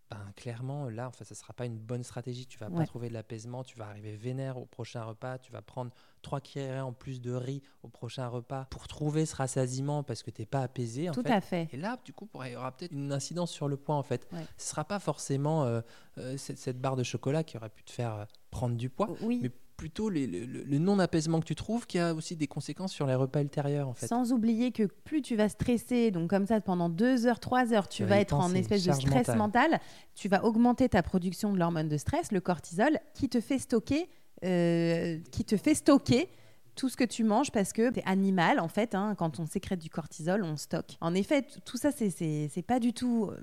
ben 0.10 0.32
clairement, 0.38 0.88
là, 0.90 1.08
enfin, 1.10 1.26
ça 1.26 1.36
sera 1.36 1.54
pas 1.54 1.66
une 1.66 1.78
bonne 1.78 2.04
stratégie. 2.04 2.46
Tu 2.46 2.58
vas 2.60 2.70
Ouais. 2.70 2.78
pas 2.78 2.86
trouver 2.86 3.10
de 3.10 3.14
l'apaisement. 3.14 3.64
Tu 3.64 3.78
vas 3.78 3.88
arriver 3.88 4.16
vénère 4.16 4.58
au 4.58 4.66
prochain 4.66 5.04
repas. 5.04 5.38
Tu 5.38 5.52
vas 5.52 5.62
prendre 5.62 5.92
trois 6.22 6.40
cuillerées 6.40 6.80
en 6.80 6.94
plus 6.94 7.20
de 7.20 7.34
riz 7.34 7.62
au 7.84 7.90
prochain 7.90 8.28
repas 8.28 8.66
pour 8.70 8.88
trouver 8.88 9.26
ce 9.26 9.36
rassasiement 9.36 10.04
parce 10.04 10.24
que 10.24 10.32
tu 10.32 10.42
n'es 10.42 10.46
pas 10.46 10.62
apaisé. 10.62 11.10
En 11.10 11.14
Tout 11.14 11.24
fait. 11.24 11.32
à 11.32 11.42
fait. 11.42 11.68
Et 11.74 11.78
là, 11.78 11.98
du 12.06 12.14
coup, 12.14 12.30
il 12.46 12.52
y 12.52 12.56
aura 12.56 12.72
peut-être 12.72 12.94
une 12.94 13.12
incidence 13.12 13.52
sur 13.52 13.68
le 13.68 13.76
poids, 13.76 13.96
en 13.96 14.04
fait. 14.04 14.28
Ouais. 14.32 14.46
Ce 14.58 14.70
sera 14.70 14.86
pas 14.86 15.00
forcément 15.00 15.66
euh, 15.66 15.82
euh, 16.18 16.38
cette, 16.38 16.58
cette 16.58 16.80
barre 16.80 16.96
de 16.96 17.04
chocolat 17.04 17.44
qui 17.44 17.58
aurait 17.58 17.70
pu 17.70 17.84
te 17.84 17.92
faire 17.92 18.14
euh, 18.16 18.26
prendre 18.50 18.78
du 18.78 18.90
poids, 18.90 19.10
Oui. 19.22 19.40
mais 19.44 19.52
plutôt 19.78 20.10
les- 20.10 20.26
le, 20.28 20.80
non-apaisement 20.80 21.40
que 21.40 21.46
tu 21.46 21.56
trouves 21.56 21.86
qui 21.86 22.00
a 22.00 22.14
aussi 22.14 22.36
des 22.36 22.48
conséquences 22.48 22.92
sur 22.92 23.06
les 23.06 23.14
repas 23.16 23.42
ultérieurs 23.42 23.88
en 23.88 23.94
fait. 23.94 24.08
Sans 24.08 24.34
oublier 24.34 24.72
que 24.72 24.84
plus 24.84 25.22
tu 25.22 25.36
vas 25.36 25.48
stresser, 25.50 26.10
donc 26.12 26.30
comme 26.32 26.48
ça 26.48 26.60
pendant 26.60 26.90
deux 26.90 27.28
heures, 27.28 27.40
trois 27.40 27.72
heures, 27.74 27.88
tu 27.88 27.98
Tu 28.04 28.10
vas 28.10 28.18
être 28.20 28.34
en 28.34 28.54
espèce 28.56 28.84
de 28.84 28.92
stress 28.92 29.28
mentale. 29.28 29.70
mental, 29.70 29.80
tu 30.16 30.28
vas 30.30 30.44
augmenter 30.44 30.90
ta 30.90 31.04
production 31.04 31.54
de 31.54 31.60
l'hormone 31.60 31.88
de 31.88 31.98
stress, 31.98 32.32
le 32.32 32.42
cortisol, 32.42 32.98
qui 33.14 33.30
te 33.30 33.40
fait 33.40 33.60
stocker, 33.60 34.10
euh, 34.44 35.20
qui 35.32 35.46
te 35.46 35.56
fait 35.58 35.76
stocker 35.76 36.28
tout 36.76 36.90
ce 36.90 36.98
que 36.98 37.04
tu 37.04 37.24
manges 37.24 37.52
parce 37.52 37.74
que 37.74 37.92
c'est 37.94 38.04
animal 38.06 38.60
en 38.60 38.68
fait. 38.68 38.94
hein, 38.96 39.16
quand 39.18 39.40
on 39.40 39.46
sécrète 39.46 39.80
du 39.80 39.90
cortisol, 39.90 40.44
on 40.44 40.58
stocke. 40.58 40.98
En 41.02 41.14
effet, 41.14 41.46
tout 41.66 41.78
ça 41.78 41.92
c'est- 41.92 42.10
c'est 42.12 42.50
c'est 42.54 42.62
pas 42.62 42.80
du 42.80 42.94
tout 42.94 43.30
euh, 43.32 43.38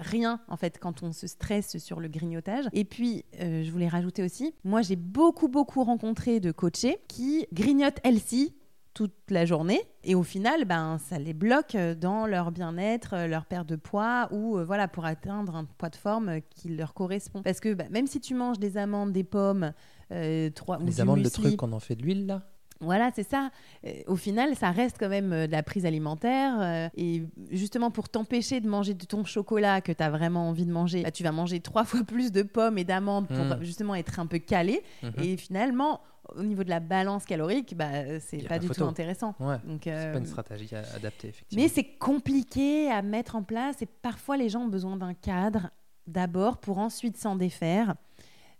rien 0.00 0.40
en 0.48 0.56
fait 0.56 0.78
quand 0.78 1.02
on 1.02 1.12
se 1.12 1.26
stresse 1.26 1.78
sur 1.78 2.00
le 2.00 2.08
grignotage. 2.08 2.66
Et 2.72 2.84
puis 2.84 3.24
euh, 3.40 3.62
je 3.62 3.70
voulais 3.70 3.88
rajouter 3.88 4.22
aussi, 4.22 4.54
moi 4.64 4.82
j'ai 4.82 4.96
beaucoup 4.96 5.48
beaucoup 5.48 5.84
rencontré 5.84 6.40
de 6.40 6.52
coachés 6.52 6.98
qui 7.08 7.46
grignotent 7.52 8.00
healthy 8.04 8.54
toute 8.94 9.14
la 9.30 9.46
journée. 9.46 9.80
Et 10.04 10.14
au 10.14 10.22
final 10.22 10.64
ben 10.64 10.98
ça 10.98 11.18
les 11.18 11.32
bloque 11.34 11.76
dans 11.76 12.26
leur 12.26 12.52
bien-être 12.52 13.26
leur 13.26 13.46
perte 13.46 13.68
de 13.68 13.76
poids 13.76 14.28
ou 14.32 14.58
euh, 14.58 14.64
voilà 14.64 14.88
pour 14.88 15.04
atteindre 15.04 15.56
un 15.56 15.64
poids 15.64 15.90
de 15.90 15.96
forme 15.96 16.40
qui 16.50 16.68
leur 16.68 16.94
correspond. 16.94 17.42
Parce 17.42 17.60
que 17.60 17.74
bah, 17.74 17.84
même 17.90 18.06
si 18.06 18.20
tu 18.20 18.34
manges 18.34 18.58
des 18.58 18.76
amandes 18.76 19.12
des 19.12 19.24
pommes 19.24 19.72
euh, 20.10 20.50
trois, 20.50 20.78
ou 20.78 20.84
Les 20.84 21.00
amandes, 21.00 21.22
le 21.22 21.30
truc, 21.30 21.62
on 21.62 21.72
en 21.72 21.80
fait 21.80 21.96
de 21.96 22.02
l'huile 22.02 22.26
là? 22.26 22.42
Voilà, 22.82 23.10
c'est 23.14 23.22
ça. 23.28 23.50
Euh, 23.86 23.90
au 24.06 24.16
final, 24.16 24.54
ça 24.56 24.70
reste 24.70 24.96
quand 25.00 25.08
même 25.08 25.32
euh, 25.32 25.46
de 25.46 25.52
la 25.52 25.62
prise 25.62 25.86
alimentaire. 25.86 26.60
euh, 26.60 26.88
et 26.96 27.22
justement, 27.50 27.90
pour 27.90 28.08
t'empêcher 28.08 28.60
de 28.60 28.68
manger 28.68 28.94
de 28.94 29.04
ton 29.06 29.24
chocolat 29.24 29.80
que 29.80 29.92
tu 29.92 30.02
as 30.02 30.10
vraiment 30.10 30.48
envie 30.48 30.66
de 30.66 30.72
manger, 30.72 31.02
bah, 31.02 31.10
tu 31.10 31.22
vas 31.22 31.32
manger 31.32 31.60
trois 31.60 31.84
fois 31.86 32.04
plus 32.04 32.32
de 32.32 32.42
pommes 32.42 32.78
et 32.78 32.84
d'amandes 32.84 33.28
pour 33.28 33.36
Mm. 33.44 33.62
justement 33.62 33.94
être 33.94 34.18
un 34.20 34.26
peu 34.26 34.38
calé. 34.38 34.82
Mhm. 35.02 35.12
Et 35.22 35.36
finalement, 35.36 36.00
au 36.36 36.42
niveau 36.44 36.64
de 36.64 36.70
la 36.70 36.80
balance 36.80 37.24
calorique, 37.24 37.76
bah, 37.76 38.18
c'est 38.20 38.46
pas 38.48 38.58
du 38.58 38.68
photo. 38.68 38.82
tout 38.84 38.88
intéressant. 38.88 39.34
Ouais, 39.40 39.56
Donc, 39.64 39.82
c'est 39.84 40.12
pas 40.12 40.18
une 40.18 40.26
stratégie 40.26 40.74
adaptée 40.74 41.28
effectivement. 41.28 41.62
mais 41.62 41.68
c'est 41.68 41.84
compliqué 41.98 42.90
à 42.90 43.02
mettre 43.02 43.36
en 43.36 43.42
place 43.42 43.82
et 43.82 43.86
parfois 43.86 44.36
les 44.36 44.48
gens 44.48 44.62
ont 44.62 44.68
besoin 44.68 44.96
d'un 44.96 45.14
cadre 45.14 45.70
d'abord 46.06 46.58
pour 46.58 46.78
ensuite 46.78 47.16
s'en 47.16 47.36
défaire. 47.36 47.94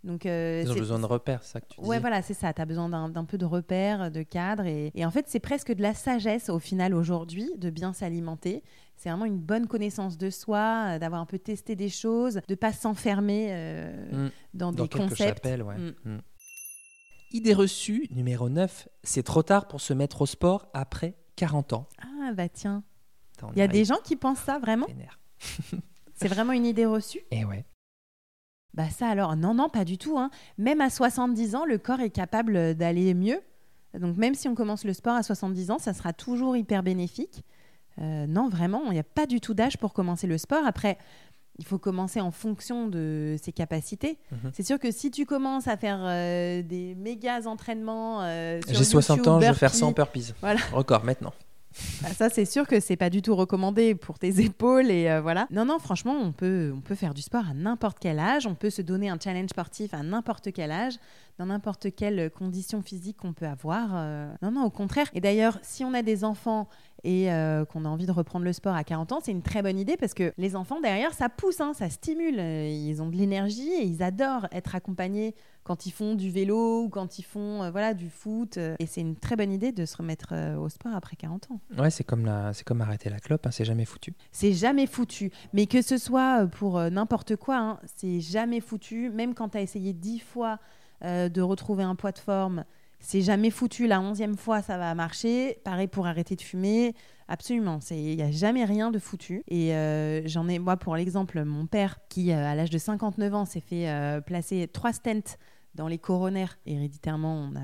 Donc, 0.03 0.25
euh, 0.25 0.61
Ils 0.65 0.71
ont 0.71 0.75
besoin 0.75 0.99
de 0.99 1.05
repères, 1.05 1.43
c'est 1.43 1.53
ça 1.53 1.61
que 1.61 1.67
tu 1.67 1.79
dis. 1.79 1.87
Ouais, 1.87 1.99
voilà, 1.99 2.21
c'est 2.21 2.33
ça. 2.33 2.53
Tu 2.53 2.61
as 2.61 2.65
besoin 2.65 2.89
d'un 3.09 3.23
peu 3.25 3.37
de 3.37 3.45
repères, 3.45 4.11
de 4.11 4.21
cadres. 4.21 4.65
Et, 4.65 4.91
et 4.95 5.05
en 5.05 5.11
fait, 5.11 5.25
c'est 5.29 5.39
presque 5.39 5.71
de 5.73 5.81
la 5.81 5.93
sagesse 5.93 6.49
au 6.49 6.59
final 6.59 6.93
aujourd'hui 6.93 7.49
de 7.57 7.69
bien 7.69 7.93
s'alimenter. 7.93 8.63
C'est 8.97 9.09
vraiment 9.09 9.25
une 9.25 9.39
bonne 9.39 9.65
connaissance 9.67 10.17
de 10.17 10.29
soi, 10.29 10.87
euh, 10.95 10.99
d'avoir 10.99 11.21
un 11.21 11.25
peu 11.25 11.39
testé 11.39 11.75
des 11.77 11.87
choses, 11.89 12.41
de 12.47 12.55
pas 12.55 12.73
s'enfermer 12.73 13.47
euh, 13.51 14.27
Mm. 14.27 14.31
dans, 14.53 14.71
Dans 14.73 14.83
des 14.83 14.89
concepts. 14.89 15.17
chapelles, 15.35 15.63
ouais. 15.63 15.77
Mm. 15.77 15.93
Mm. 16.05 16.17
Idée 17.31 17.53
reçue 17.53 18.05
numéro 18.11 18.49
9, 18.49 18.87
c'est 19.03 19.23
trop 19.23 19.41
tard 19.41 19.67
pour 19.67 19.81
se 19.81 19.93
mettre 19.93 20.21
au 20.21 20.25
sport 20.25 20.67
après 20.73 21.15
40 21.37 21.73
ans. 21.73 21.87
Ah, 22.01 22.31
bah 22.33 22.49
tiens. 22.49 22.83
Il 23.53 23.57
y 23.57 23.61
a 23.61 23.63
arrive, 23.63 23.71
des 23.71 23.85
gens 23.85 23.97
qui 24.03 24.15
pensent 24.15 24.39
ça 24.39 24.59
vraiment? 24.59 24.85
C'est 26.13 26.27
vraiment 26.27 26.53
une 26.53 26.65
idée 26.65 26.85
reçue? 26.85 27.21
Eh 27.31 27.43
ouais. 27.45 27.65
Bah 28.73 28.89
ça 28.89 29.07
alors, 29.07 29.35
non, 29.35 29.53
non, 29.53 29.69
pas 29.69 29.85
du 29.85 29.97
tout. 29.97 30.17
hein. 30.17 30.29
Même 30.57 30.81
à 30.81 30.89
70 30.89 31.55
ans, 31.55 31.65
le 31.65 31.77
corps 31.77 31.99
est 31.99 32.09
capable 32.09 32.73
d'aller 32.75 33.13
mieux. 33.13 33.39
Donc 33.99 34.17
même 34.17 34.33
si 34.33 34.47
on 34.47 34.55
commence 34.55 34.83
le 34.85 34.93
sport 34.93 35.13
à 35.15 35.21
70 35.23 35.69
ans, 35.71 35.77
ça 35.79 35.93
sera 35.93 36.13
toujours 36.13 36.57
hyper 36.57 36.81
bénéfique. 36.81 37.43
Euh, 38.01 38.25
non, 38.25 38.49
vraiment, 38.49 38.85
il 38.87 38.93
n'y 38.93 38.99
a 38.99 39.03
pas 39.03 39.27
du 39.27 39.39
tout 39.39 39.53
d'âge 39.53 39.77
pour 39.77 39.93
commencer 39.93 40.25
le 40.25 40.39
sport. 40.39 40.65
Après, 40.65 40.97
il 41.59 41.65
faut 41.65 41.77
commencer 41.77 42.19
en 42.19 42.31
fonction 42.31 42.87
de 42.87 43.35
ses 43.39 43.51
capacités. 43.51 44.17
Mhm. 44.31 44.51
C'est 44.53 44.63
sûr 44.65 44.79
que 44.79 44.89
si 44.89 45.11
tu 45.11 45.27
commences 45.27 45.67
à 45.67 45.77
faire 45.77 45.99
euh, 46.01 46.63
des 46.63 46.95
méga 46.95 47.41
entraînements... 47.47 48.23
euh, 48.23 48.59
J'ai 48.67 48.83
60 48.83 49.17
YouTube, 49.17 49.31
ans, 49.31 49.39
je 49.39 49.45
vais 49.45 49.53
faire 49.53 49.69
burpees, 49.69 49.77
100 49.77 49.91
burpees. 49.91 50.33
Voilà. 50.41 50.59
Record 50.71 51.03
maintenant. 51.03 51.33
Bah, 52.01 52.09
ça, 52.09 52.29
c'est 52.29 52.45
sûr 52.45 52.67
que 52.67 52.79
c'est 52.79 52.95
pas 52.95 53.09
du 53.09 53.21
tout 53.21 53.35
recommandé 53.35 53.95
pour 53.95 54.19
tes 54.19 54.41
épaules 54.43 54.89
et 54.91 55.09
euh, 55.09 55.21
voilà. 55.21 55.47
Non, 55.51 55.65
non, 55.65 55.79
franchement, 55.79 56.15
on 56.19 56.31
peut, 56.31 56.71
on 56.75 56.81
peut 56.81 56.95
faire 56.95 57.13
du 57.13 57.21
sport 57.21 57.47
à 57.49 57.53
n'importe 57.53 57.97
quel 57.99 58.19
âge. 58.19 58.47
On 58.47 58.55
peut 58.55 58.69
se 58.69 58.81
donner 58.81 59.09
un 59.09 59.17
challenge 59.21 59.49
sportif 59.49 59.93
à 59.93 60.03
n'importe 60.03 60.51
quel 60.53 60.71
âge, 60.71 60.93
dans 61.39 61.45
n'importe 61.47 61.87
quelle 61.95 62.29
condition 62.31 62.81
physique 62.81 63.17
qu'on 63.17 63.33
peut 63.33 63.47
avoir. 63.47 63.89
euh. 63.93 64.31
Non, 64.41 64.51
non, 64.51 64.63
au 64.65 64.69
contraire. 64.69 65.07
Et 65.13 65.21
d'ailleurs, 65.21 65.57
si 65.63 65.83
on 65.83 65.93
a 65.93 66.01
des 66.01 66.23
enfants 66.23 66.67
et 67.03 67.31
euh, 67.33 67.65
qu'on 67.65 67.83
a 67.85 67.89
envie 67.89 68.05
de 68.05 68.11
reprendre 68.11 68.45
le 68.45 68.53
sport 68.53 68.75
à 68.75 68.83
40 68.83 69.11
ans, 69.13 69.19
c'est 69.21 69.31
une 69.31 69.41
très 69.41 69.61
bonne 69.61 69.77
idée 69.79 69.97
parce 69.97 70.13
que 70.13 70.31
les 70.37 70.55
enfants 70.55 70.79
derrière, 70.79 71.13
ça 71.13 71.29
pousse, 71.29 71.59
hein, 71.59 71.73
ça 71.73 71.89
stimule. 71.89 72.39
Euh, 72.39 72.67
Ils 72.69 73.01
ont 73.01 73.09
de 73.09 73.15
l'énergie 73.17 73.69
et 73.71 73.83
ils 73.83 74.03
adorent 74.03 74.47
être 74.51 74.75
accompagnés 74.75 75.35
quand 75.63 75.85
ils 75.85 75.91
font 75.91 76.13
du 76.15 76.29
vélo 76.29 76.83
ou 76.83 76.89
quand 76.89 77.17
ils 77.19 77.23
font 77.23 77.63
euh, 77.63 77.71
voilà 77.71 77.93
du 77.93 78.09
foot. 78.09 78.57
Et 78.57 78.85
c'est 78.85 79.01
une 79.01 79.15
très 79.15 79.35
bonne 79.35 79.51
idée 79.51 79.71
de 79.71 79.85
se 79.85 79.97
remettre 79.97 80.29
euh, 80.33 80.55
au 80.57 80.69
sport 80.69 80.93
après 80.95 81.15
40 81.15 81.51
ans. 81.51 81.59
Ouais, 81.77 81.89
c'est 81.89 82.03
comme, 82.03 82.25
la... 82.25 82.53
c'est 82.53 82.63
comme 82.63 82.81
arrêter 82.81 83.09
la 83.09 83.19
clope, 83.19 83.45
hein, 83.47 83.51
c'est 83.51 83.65
jamais 83.65 83.85
foutu. 83.85 84.13
C'est 84.31 84.53
jamais 84.53 84.85
foutu. 84.85 85.31
Mais 85.51 85.65
que 85.65 85.81
ce 85.81 85.97
soit 85.97 86.45
pour 86.47 86.79
n'importe 86.79 87.35
quoi, 87.37 87.57
hein, 87.57 87.79
c'est 87.97 88.21
jamais 88.21 88.59
foutu. 88.61 89.09
Même 89.09 89.33
quand 89.33 89.49
tu 89.49 89.57
as 89.57 89.61
essayé 89.61 89.93
dix 89.93 90.19
fois 90.19 90.59
euh, 91.03 91.29
de 91.29 91.41
retrouver 91.41 91.83
un 91.83 91.95
poids 91.95 92.11
de 92.11 92.19
forme, 92.19 92.65
c'est 92.99 93.21
jamais 93.21 93.49
foutu. 93.49 93.87
La 93.87 93.99
onzième 93.99 94.37
fois, 94.37 94.61
ça 94.61 94.77
va 94.77 94.93
marcher. 94.95 95.59
Pareil 95.63 95.87
pour 95.87 96.07
arrêter 96.07 96.35
de 96.35 96.41
fumer. 96.41 96.95
Absolument. 97.27 97.79
Il 97.91 98.15
n'y 98.15 98.21
a 98.21 98.31
jamais 98.31 98.63
rien 98.65 98.91
de 98.91 98.99
foutu. 98.99 99.43
Et 99.47 99.75
euh, 99.75 100.25
j'en 100.27 100.47
ai, 100.47 100.59
moi, 100.59 100.77
pour 100.77 100.95
l'exemple, 100.95 101.43
mon 101.43 101.65
père, 101.65 101.99
qui, 102.09 102.31
euh, 102.31 102.45
à 102.45 102.55
l'âge 102.55 102.69
de 102.69 102.77
59 102.77 103.33
ans, 103.33 103.45
s'est 103.45 103.59
fait 103.59 103.87
placer 104.25 104.69
trois 104.71 104.93
stents 104.93 105.37
dans 105.75 105.87
les 105.87 105.97
coronaires. 105.97 106.57
Héréditairement, 106.65 107.35
on 107.35 107.51
n'a 107.51 107.61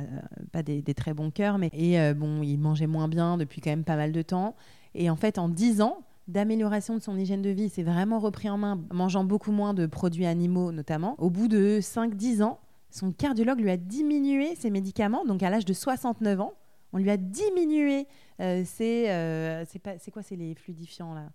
pas 0.52 0.64
des, 0.64 0.82
très 0.94 1.14
bons 1.14 1.32
cœurs. 1.32 1.58
Mais... 1.58 1.70
Et 1.74 2.14
bon, 2.14 2.42
il 2.42 2.58
mangeait 2.58 2.88
moins 2.88 3.08
bien 3.08 3.38
depuis 3.38 3.62
quand 3.62 3.70
même 3.70 3.84
pas 3.86 3.96
mal 3.96 4.12
de 4.12 4.22
temps. 4.22 4.56
Et 4.96 5.10
en 5.10 5.16
fait, 5.16 5.38
en 5.38 5.48
10 5.48 5.82
ans, 5.82 6.00
d'amélioration 6.30 6.96
de 6.96 7.02
son 7.02 7.18
hygiène 7.18 7.42
de 7.42 7.50
vie, 7.50 7.64
il 7.64 7.70
s'est 7.70 7.84
vraiment 7.84 8.20
repris 8.20 8.50
en 8.50 8.58
main, 8.58 8.80
mangeant 8.94 9.24
beaucoup 9.24 9.52
moins 9.52 9.74
de 9.74 9.86
produits 9.86 10.26
animaux 10.26 10.72
notamment. 10.72 11.16
Au 11.18 11.30
bout 11.30 11.48
de 11.48 11.80
5-10 11.82 12.44
ans, 12.44 12.60
son 12.90 13.12
cardiologue 13.12 13.60
lui 13.60 13.70
a 13.70 13.78
diminué 13.78 14.56
ses 14.56 14.70
médicaments, 14.70 15.26
donc 15.26 15.44
à 15.44 15.50
l'âge 15.50 15.66
de 15.66 15.74
69 15.74 16.42
ans, 16.42 16.54
on 16.92 16.98
lui 16.98 17.10
a 17.10 17.18
diminué 17.18 18.08
euh, 18.42 18.64
ses... 18.66 19.10
euh, 19.10 19.64
c'est 19.66 20.12
quoi, 20.12 20.24
c'est 20.24 20.36
les 20.36 20.56
fluidifiants 20.56 21.14
là 21.14 21.30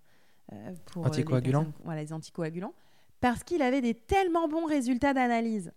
euh, 0.53 0.73
pour, 0.85 1.03
les 1.03 1.09
Anticoagulants 1.09 1.67
Voilà, 1.83 2.03
les 2.03 2.13
anticoagulants. 2.13 2.73
Parce 3.21 3.43
qu'il 3.43 3.61
avait 3.61 3.81
des 3.81 3.93
tellement 3.93 4.47
bons 4.47 4.65
résultats 4.65 5.13
d'analyse. 5.13 5.71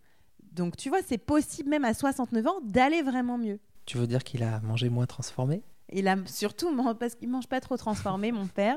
Donc 0.53 0.77
tu 0.77 0.89
vois, 0.89 1.01
c'est 1.07 1.19
possible 1.19 1.71
même 1.71 1.85
à 1.85 1.95
69 1.95 2.47
ans 2.47 2.61
d'aller 2.65 3.03
vraiment 3.03 3.39
mieux. 3.39 3.61
Tu 3.87 3.97
veux 3.99 4.07
dire 4.07 4.25
qu'il 4.25 4.43
a 4.43 4.61
mangé 4.61 4.91
moins 4.91 5.07
transformé? 5.07 5.63
Et 5.91 6.03
là, 6.03 6.17
surtout, 6.27 6.69
parce 6.95 7.15
qu'il 7.15 7.31
mange 7.31 7.47
pas 7.47 7.61
trop 7.61 7.77
transformé, 7.77 8.33
mon 8.33 8.47
père. 8.47 8.77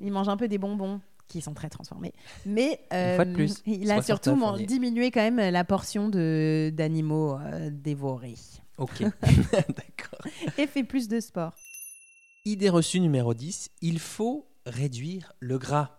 Il 0.00 0.12
mange 0.12 0.28
un 0.28 0.36
peu 0.36 0.46
des 0.46 0.58
bonbons 0.58 1.00
qui 1.28 1.40
sont 1.40 1.54
très 1.54 1.68
transformés. 1.68 2.12
Mais 2.44 2.80
euh, 2.92 3.24
plus, 3.24 3.62
il 3.66 3.90
a 3.90 4.02
69, 4.02 4.04
surtout 4.04 4.64
diminué 4.64 5.10
quand 5.10 5.22
même 5.22 5.52
la 5.52 5.64
portion 5.64 6.08
d'animaux 6.08 7.38
euh, 7.38 7.70
dévorés. 7.72 8.34
Ok, 8.78 9.00
d'accord. 9.52 10.20
Et 10.58 10.66
fait 10.66 10.84
plus 10.84 11.08
de 11.08 11.20
sport. 11.20 11.54
Idée 12.44 12.68
reçue 12.68 13.00
numéro 13.00 13.34
10, 13.34 13.70
il 13.82 13.98
faut 13.98 14.46
réduire 14.66 15.32
le 15.40 15.58
gras. 15.58 15.98